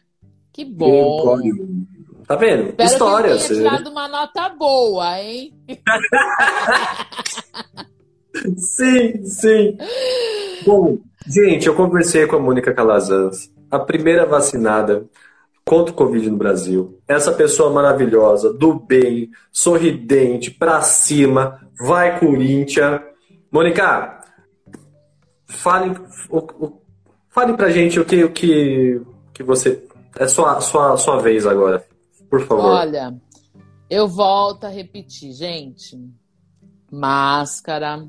Que 0.52 0.64
bom. 0.64 0.86
Gregório. 0.90 1.86
Tá 2.28 2.36
vendo? 2.36 2.68
Espero 2.68 2.88
História. 2.88 3.36
que 3.36 3.36
ele 3.36 3.48
tenha 3.48 3.70
tirado 3.70 3.90
uma 3.90 4.06
nota 4.06 4.50
boa, 4.50 5.18
hein? 5.18 5.54
Sim, 8.56 9.24
sim. 9.24 9.76
Bom, 10.64 10.98
gente, 11.26 11.66
eu 11.66 11.74
conversei 11.74 12.24
com 12.26 12.36
a 12.36 12.38
Mônica 12.38 12.72
Calazans, 12.72 13.50
a 13.68 13.80
primeira 13.80 14.24
vacinada 14.26 15.06
contra 15.64 15.92
o 15.92 15.96
Covid 15.96 16.30
no 16.30 16.36
Brasil. 16.36 17.00
Essa 17.08 17.32
pessoa 17.32 17.70
maravilhosa, 17.70 18.52
do 18.52 18.74
bem, 18.74 19.30
sorridente, 19.50 20.50
pra 20.50 20.82
cima, 20.82 21.60
vai 21.80 22.20
Corinthians. 22.20 23.00
Mônica, 23.50 24.20
fale, 25.48 25.96
o, 26.30 26.38
o, 26.38 26.82
fale 27.28 27.54
pra 27.54 27.70
gente 27.70 27.98
o 27.98 28.04
que, 28.04 28.22
o 28.22 28.30
que, 28.30 29.00
que 29.34 29.42
você. 29.42 29.82
É 30.16 30.28
sua, 30.28 30.60
sua, 30.60 30.96
sua 30.96 31.18
vez 31.18 31.46
agora, 31.46 31.84
por 32.28 32.40
favor. 32.46 32.64
Olha, 32.64 33.16
eu 33.88 34.06
volto 34.06 34.64
a 34.64 34.68
repetir, 34.68 35.32
gente. 35.32 35.98
Máscara. 36.90 38.08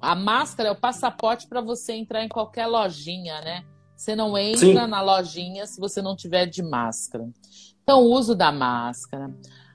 A 0.00 0.14
máscara 0.14 0.68
é 0.68 0.72
o 0.72 0.80
passaporte 0.80 1.46
para 1.48 1.60
você 1.60 1.92
entrar 1.92 2.24
em 2.24 2.28
qualquer 2.28 2.66
lojinha, 2.66 3.40
né? 3.40 3.64
Você 3.96 4.14
não 4.14 4.38
entra 4.38 4.84
Sim. 4.84 4.86
na 4.86 5.02
lojinha 5.02 5.66
se 5.66 5.80
você 5.80 6.00
não 6.00 6.14
tiver 6.14 6.46
de 6.46 6.62
máscara. 6.62 7.28
Então, 7.82 8.02
o 8.02 8.12
uso 8.12 8.34
da 8.34 8.52
máscara, 8.52 9.34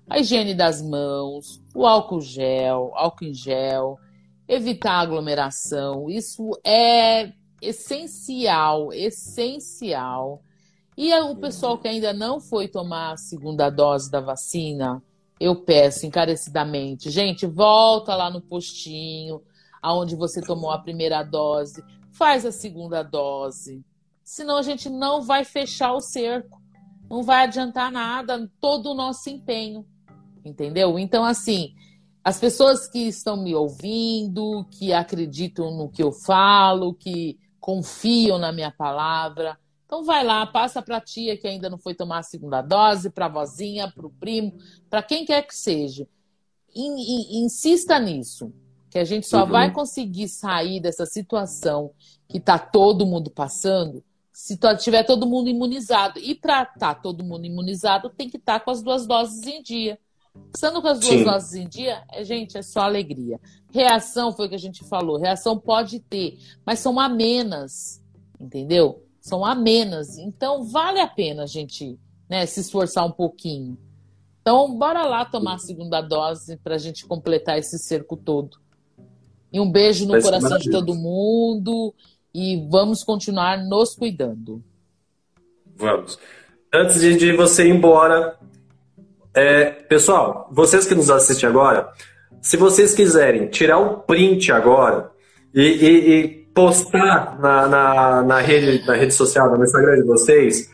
a 0.10 0.20
higiene 0.20 0.56
das 0.56 0.82
mãos, 0.82 1.62
o 1.76 1.86
álcool 1.86 2.22
gel, 2.22 2.92
álcool 2.96 3.26
em 3.26 3.34
gel, 3.34 4.00
evitar 4.48 5.00
aglomeração, 5.00 6.10
isso 6.10 6.52
é 6.64 7.34
essencial, 7.62 8.94
essencial. 8.94 10.42
E 10.98 11.14
o 11.14 11.36
pessoal 11.36 11.78
que 11.78 11.88
ainda 11.88 12.14
não 12.14 12.40
foi 12.40 12.68
tomar 12.68 13.14
a 13.14 13.18
segunda 13.18 13.70
dose 13.70 14.12
da 14.12 14.20
vacina, 14.20 15.02
eu 15.40 15.56
peço 15.56 16.06
encarecidamente, 16.06 17.10
gente, 17.10 17.46
volta 17.46 18.16
lá 18.16 18.30
no 18.30 18.42
postinho, 18.42 19.42
aonde 19.82 20.16
você 20.16 20.40
tomou 20.40 20.72
a 20.72 20.78
primeira 20.78 21.24
dose, 21.24 21.84
faz 22.12 22.46
a 22.46 22.52
segunda 22.52 23.04
dose. 23.04 23.84
Senão 24.24 24.58
a 24.58 24.62
gente 24.62 24.90
não 24.90 25.22
vai 25.22 25.44
fechar 25.44 25.94
o 25.94 26.00
cerco. 26.00 26.62
Não 27.10 27.22
vai 27.22 27.44
adiantar 27.44 27.92
nada 27.92 28.50
todo 28.62 28.92
o 28.92 28.94
nosso 28.94 29.30
empenho. 29.30 29.86
Entendeu? 30.46 30.98
Então, 30.98 31.26
assim, 31.26 31.74
as 32.24 32.40
pessoas 32.40 32.88
que 32.88 33.08
estão 33.08 33.36
me 33.36 33.54
ouvindo, 33.54 34.66
que 34.72 34.94
acreditam 34.94 35.76
no 35.76 35.90
que 35.90 36.02
eu 36.02 36.12
falo, 36.12 36.94
que 36.94 37.38
confiam 37.60 38.38
na 38.38 38.52
minha 38.52 38.72
palavra, 38.72 39.58
então 39.94 40.04
vai 40.04 40.24
lá, 40.24 40.44
passa 40.48 40.82
para 40.82 40.98
a 40.98 41.02
tia 41.02 41.38
que 41.38 41.48
ainda 41.48 41.70
não 41.70 41.78
foi 41.78 41.94
tomar 41.94 42.18
a 42.18 42.24
segunda 42.24 42.64
dose, 42.64 43.12
para 43.12 43.28
a 43.28 43.30
vozinha, 43.30 43.92
para 43.92 44.08
o 44.08 44.10
primo, 44.10 44.58
para 44.90 45.04
quem 45.04 45.24
quer 45.24 45.44
que 45.44 45.56
seja. 45.56 46.08
In- 46.76 46.96
in- 46.98 47.44
insista 47.46 48.00
nisso, 48.00 48.52
que 48.90 48.98
a 48.98 49.04
gente 49.04 49.28
só 49.28 49.44
Uhum. 49.44 49.52
vai 49.52 49.72
conseguir 49.72 50.28
sair 50.30 50.80
dessa 50.80 51.06
situação 51.06 51.92
que 52.28 52.40
está 52.40 52.58
todo 52.58 53.06
mundo 53.06 53.30
passando 53.30 54.04
se 54.32 54.58
tiver 54.80 55.04
todo 55.04 55.28
mundo 55.28 55.48
imunizado. 55.48 56.20
E 56.20 56.34
para 56.34 56.64
estar 56.64 56.96
todo 56.96 57.24
mundo 57.24 57.46
imunizado, 57.46 58.10
tem 58.10 58.28
que 58.28 58.38
estar 58.38 58.62
com 58.62 58.72
as 58.72 58.82
duas 58.82 59.06
doses 59.06 59.46
em 59.46 59.62
dia. 59.62 60.00
Estando 60.52 60.82
com 60.82 60.88
as 60.88 61.00
duas 61.00 61.20
Sim. 61.20 61.24
doses 61.24 61.54
em 61.54 61.68
dia, 61.68 62.04
é, 62.12 62.24
gente, 62.24 62.58
é 62.58 62.64
só 62.64 62.80
alegria. 62.82 63.40
Reação 63.72 64.32
foi 64.34 64.48
o 64.48 64.50
que 64.50 64.56
a 64.56 64.60
gente 64.60 64.84
falou. 64.86 65.20
Reação 65.20 65.56
pode 65.60 66.00
ter, 66.00 66.40
mas 66.66 66.80
são 66.80 67.00
amenas, 67.00 68.02
entendeu? 68.40 69.03
São 69.24 69.46
amenas. 69.46 70.18
Então, 70.18 70.66
vale 70.66 71.00
a 71.00 71.08
pena 71.08 71.44
a 71.44 71.48
gente 71.48 71.98
né, 72.30 72.46
se 72.46 72.60
esforçar 72.60 73.06
um 73.06 73.12
pouquinho. 73.12 73.78
Então, 74.42 74.78
bora 74.78 75.06
lá 75.06 75.24
tomar 75.24 75.56
a 75.56 75.60
segunda 75.60 76.02
dose 76.02 76.58
para 76.58 76.76
a 76.76 76.78
gente 76.78 77.06
completar 77.08 77.58
esse 77.58 77.80
cerco 77.80 78.18
todo. 78.18 78.58
E 79.52 79.62
um 79.62 79.72
beijo 79.72 80.06
no 80.06 80.14
ser 80.16 80.24
coração 80.24 80.58
de 80.58 80.70
todo 80.70 80.94
mundo. 80.94 81.94
E 82.34 82.68
vamos 82.70 83.02
continuar 83.02 83.64
nos 83.64 83.96
cuidando. 83.96 84.62
Vamos. 85.78 86.20
Antes 86.74 87.00
de, 87.00 87.32
você 87.32 87.66
ir 87.66 87.70
embora, 87.74 88.38
é, 89.34 89.72
pessoal, 89.72 90.50
vocês 90.52 90.86
que 90.86 90.96
nos 90.96 91.10
assistem 91.10 91.48
agora, 91.48 91.94
se 92.42 92.58
vocês 92.58 92.94
quiserem 92.94 93.48
tirar 93.48 93.80
um 93.80 94.00
print 94.00 94.52
agora 94.52 95.12
e, 95.54 95.62
e- 95.62 96.10
e 96.10 96.43
postar 96.54 97.40
na, 97.40 97.68
na, 97.68 98.22
na 98.24 98.40
rede, 98.40 98.86
na 98.86 98.94
rede 98.96 99.14
social, 99.14 99.50
no 99.58 99.64
Instagram 99.64 99.96
de 99.96 100.04
vocês, 100.04 100.70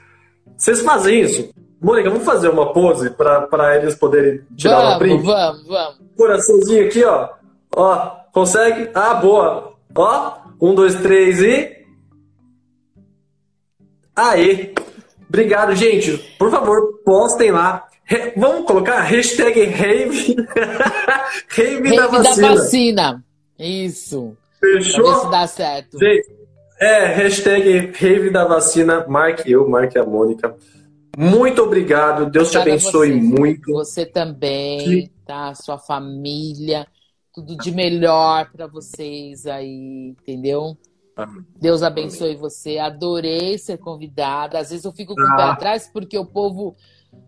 vocês 0.57 0.81
fazem 0.81 1.21
isso. 1.21 1.49
Mônica, 1.81 2.09
vamos 2.09 2.25
fazer 2.25 2.49
uma 2.49 2.73
pose 2.73 3.09
para 3.11 3.77
eles 3.77 3.95
poderem 3.95 4.41
tirar 4.57 4.81
vamos, 4.81 4.97
print? 4.97 5.23
vamos, 5.25 5.67
vamos. 5.67 5.95
Coraçãozinho 6.17 6.85
aqui, 6.85 7.03
ó. 7.05 7.29
Ó, 7.75 8.11
consegue? 8.33 8.89
Ah, 8.93 9.13
boa. 9.13 9.73
Ó, 9.95 10.37
um, 10.61 10.75
dois, 10.75 10.95
três 10.95 11.41
e. 11.41 11.77
Aê! 14.15 14.73
Obrigado, 15.29 15.75
gente. 15.75 16.17
Por 16.37 16.51
favor, 16.51 16.99
postem 17.05 17.51
lá. 17.51 17.85
Re- 18.03 18.33
Vamos 18.35 18.65
colocar 18.65 19.01
hashtag 19.01 19.65
rave, 19.65 20.35
rave, 21.47 21.95
da 21.95 22.01
Rave 22.01 22.17
da 22.17 22.23
vacina. 22.23 22.47
vacina. 22.49 23.23
Isso. 23.57 24.35
Pra 24.59 24.69
ver 24.71 24.83
se 24.83 24.91
Fechou? 24.91 25.29
dá 25.29 25.47
certo. 25.47 25.97
Gente, 25.97 26.27
é, 26.79 27.05
hashtag 27.07 27.91
rave 27.97 28.29
da 28.29 28.45
vacina. 28.45 29.05
Marque 29.07 29.51
eu, 29.51 29.67
marque 29.69 29.97
a 29.97 30.03
Mônica. 30.05 30.55
Muito 31.17 31.61
obrigado. 31.63 32.29
Deus 32.29 32.49
te 32.51 32.57
Obrigada 32.57 32.69
a 32.81 32.89
abençoe 32.89 33.11
você. 33.11 33.39
muito. 33.39 33.71
Você 33.73 34.05
também, 34.05 34.79
Que- 34.79 35.11
tá? 35.25 35.53
Sua 35.55 35.77
família. 35.77 36.87
Tudo 37.33 37.55
de 37.57 37.71
melhor 37.71 38.49
pra 38.51 38.67
vocês 38.67 39.45
aí, 39.45 40.15
entendeu? 40.19 40.77
Amém. 41.15 41.43
Deus 41.59 41.83
abençoe 41.83 42.35
você. 42.35 42.77
Adorei 42.77 43.57
ser 43.57 43.77
convidada. 43.77 44.59
Às 44.59 44.69
vezes 44.69 44.85
eu 44.85 44.91
fico 44.91 45.13
com 45.15 45.21
o 45.21 45.35
pé 45.35 45.43
Ah. 45.43 45.51
atrás 45.51 45.89
porque 45.91 46.17
o 46.17 46.25
povo 46.25 46.75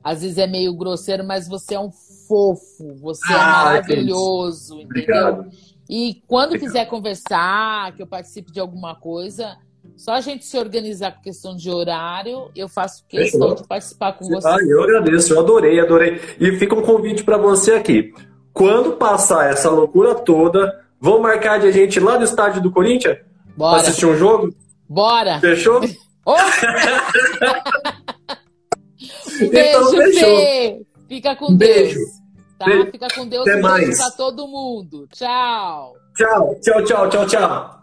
às 0.04 0.22
vezes 0.22 0.38
é 0.38 0.48
meio 0.48 0.74
grosseiro, 0.76 1.24
mas 1.26 1.48
você 1.48 1.76
é 1.76 1.80
um 1.80 1.92
fofo, 2.28 2.96
você 3.02 3.32
é 3.34 3.36
Ah, 3.36 3.64
maravilhoso, 3.66 4.76
entendeu? 4.76 4.86
Obrigado. 4.90 5.46
E 5.92 6.24
quando 6.26 6.52
Obrigado. 6.52 6.70
quiser 6.70 6.86
conversar, 6.86 7.94
que 7.94 8.02
eu 8.02 8.08
participe 8.08 8.50
de 8.50 8.62
alguma 8.62 8.96
coisa, 8.96 9.58
só 9.98 10.14
a 10.14 10.22
gente 10.22 10.46
se 10.46 10.58
organizar 10.58 11.12
com 11.12 11.22
questão 11.22 11.54
de 11.54 11.70
horário, 11.70 12.50
eu 12.56 12.70
faço 12.70 13.04
questão 13.10 13.50
Fechou. 13.50 13.56
de 13.56 13.68
participar 13.68 14.14
com 14.14 14.26
você. 14.26 14.48
Ah, 14.48 14.56
eu 14.66 14.84
agradeço, 14.84 15.34
eu 15.34 15.42
adorei, 15.42 15.82
adorei. 15.82 16.18
E 16.40 16.54
fica 16.54 16.76
um 16.76 16.82
convite 16.82 17.26
para 17.26 17.38
você 17.38 17.74
aqui. 17.74 18.14
Quando 18.54 18.94
passar 18.94 19.52
essa 19.52 19.70
loucura 19.70 20.16
toda, 20.16 20.82
vão 20.98 21.20
marcar 21.20 21.60
de 21.60 21.68
a 21.68 21.72
gente 21.72 22.00
lá 22.00 22.18
no 22.18 22.24
estádio 22.24 22.62
do 22.62 22.72
Corinthians 22.72 23.18
Bora, 23.58 23.82
assistir 23.82 24.06
um 24.06 24.16
jogo? 24.16 24.56
bora! 24.88 25.42
Fechou? 25.42 25.82
Um 26.24 26.36
Então, 29.42 29.50
beijo, 29.50 29.90
fechou. 29.98 30.38
Fê! 30.38 30.82
Fica 31.10 31.36
com 31.36 31.58
beijo. 31.58 31.98
Deus. 31.98 32.21
Tá? 32.62 32.66
Beijo. 32.66 32.92
Fica 32.92 33.08
com 33.16 33.28
Deus 33.28 33.48
Até 33.48 33.58
e 33.58 33.62
beijo 33.62 33.68
mais. 33.68 33.98
pra 33.98 34.12
todo 34.12 34.48
mundo. 34.48 35.08
Tchau! 35.12 35.96
Tchau, 36.16 36.56
tchau, 36.62 36.84
tchau, 36.84 37.10
tchau, 37.10 37.26
tchau. 37.26 37.82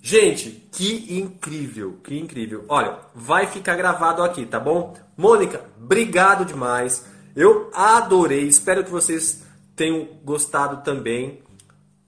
Gente, 0.00 0.50
que 0.72 1.18
incrível, 1.18 1.98
que 2.02 2.16
incrível. 2.16 2.64
Olha, 2.68 2.96
vai 3.14 3.46
ficar 3.46 3.74
gravado 3.74 4.22
aqui, 4.22 4.46
tá 4.46 4.58
bom? 4.58 4.94
Mônica, 5.16 5.64
obrigado 5.76 6.44
demais. 6.44 7.04
Eu 7.34 7.70
adorei, 7.74 8.44
espero 8.44 8.84
que 8.84 8.90
vocês 8.90 9.42
tenham 9.74 10.08
gostado 10.24 10.82
também. 10.82 11.42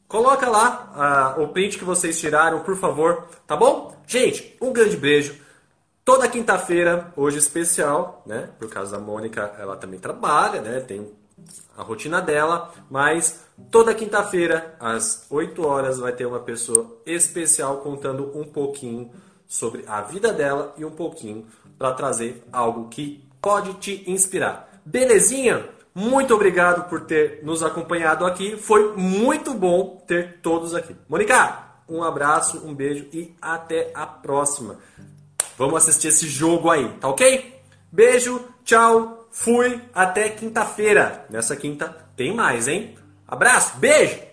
Coloca 0.07 0.49
lá 0.49 0.93
ah, 0.95 1.43
o 1.43 1.49
print 1.49 1.77
que 1.77 1.85
vocês 1.85 2.19
tiraram, 2.19 2.61
por 2.61 2.77
favor, 2.77 3.27
tá 3.47 3.55
bom? 3.55 3.95
Gente, 4.07 4.57
um 4.63 4.73
grande 4.73 4.97
beijo. 4.97 5.35
Toda 6.09 6.27
quinta-feira, 6.27 7.13
hoje 7.15 7.37
especial, 7.37 8.23
né? 8.25 8.49
Por 8.59 8.71
causa 8.71 8.93
da 8.93 8.99
Mônica, 8.99 9.55
ela 9.59 9.77
também 9.77 10.01
trabalha, 10.01 10.63
né? 10.63 10.81
Tem 10.81 11.07
a 11.77 11.83
rotina 11.83 12.19
dela, 12.23 12.73
mas 12.91 13.45
toda 13.71 13.95
quinta-feira, 13.95 14.75
às 14.81 15.27
8 15.29 15.67
horas, 15.67 15.99
vai 15.99 16.13
ter 16.13 16.25
uma 16.25 16.39
pessoa 16.41 16.99
especial 17.05 17.83
contando 17.83 18.33
um 18.35 18.43
pouquinho 18.43 19.11
sobre 19.47 19.85
a 19.87 20.01
vida 20.01 20.33
dela 20.33 20.73
e 20.79 20.85
um 20.87 20.91
pouquinho 20.91 21.47
para 21.79 21.93
trazer 21.93 22.43
algo 22.51 22.89
que 22.89 23.23
pode 23.39 23.75
te 23.75 24.11
inspirar. 24.11 24.81
Belezinha? 24.87 25.69
Muito 25.95 26.35
obrigado 26.35 26.89
por 26.89 27.03
ter 27.03 27.45
nos 27.45 27.63
acompanhado 27.63 28.25
aqui. 28.25 28.57
Foi 28.57 28.97
muito 28.97 29.53
bom 29.53 30.03
ter 30.07 30.39
todos 30.41 30.75
aqui. 30.75 30.97
Mônica, 31.07 31.67
um 31.87 32.03
abraço, 32.03 32.67
um 32.67 32.75
beijo 32.75 33.07
e 33.13 33.37
até 33.43 33.91
a 33.95 34.07
próxima. 34.07 34.79
Vamos 35.59 35.83
assistir 35.83 36.09
esse 36.09 36.29
jogo 36.29 36.71
aí, 36.71 36.89
tá 37.01 37.09
ok? 37.09 37.61
Beijo, 37.91 38.41
tchau, 38.65 39.27
fui, 39.33 39.81
até 39.93 40.29
quinta-feira. 40.29 41.27
Nessa 41.29 41.57
quinta 41.57 41.89
tem 42.17 42.33
mais, 42.33 42.69
hein? 42.69 42.95
Abraço, 43.27 43.77
beijo! 43.77 44.28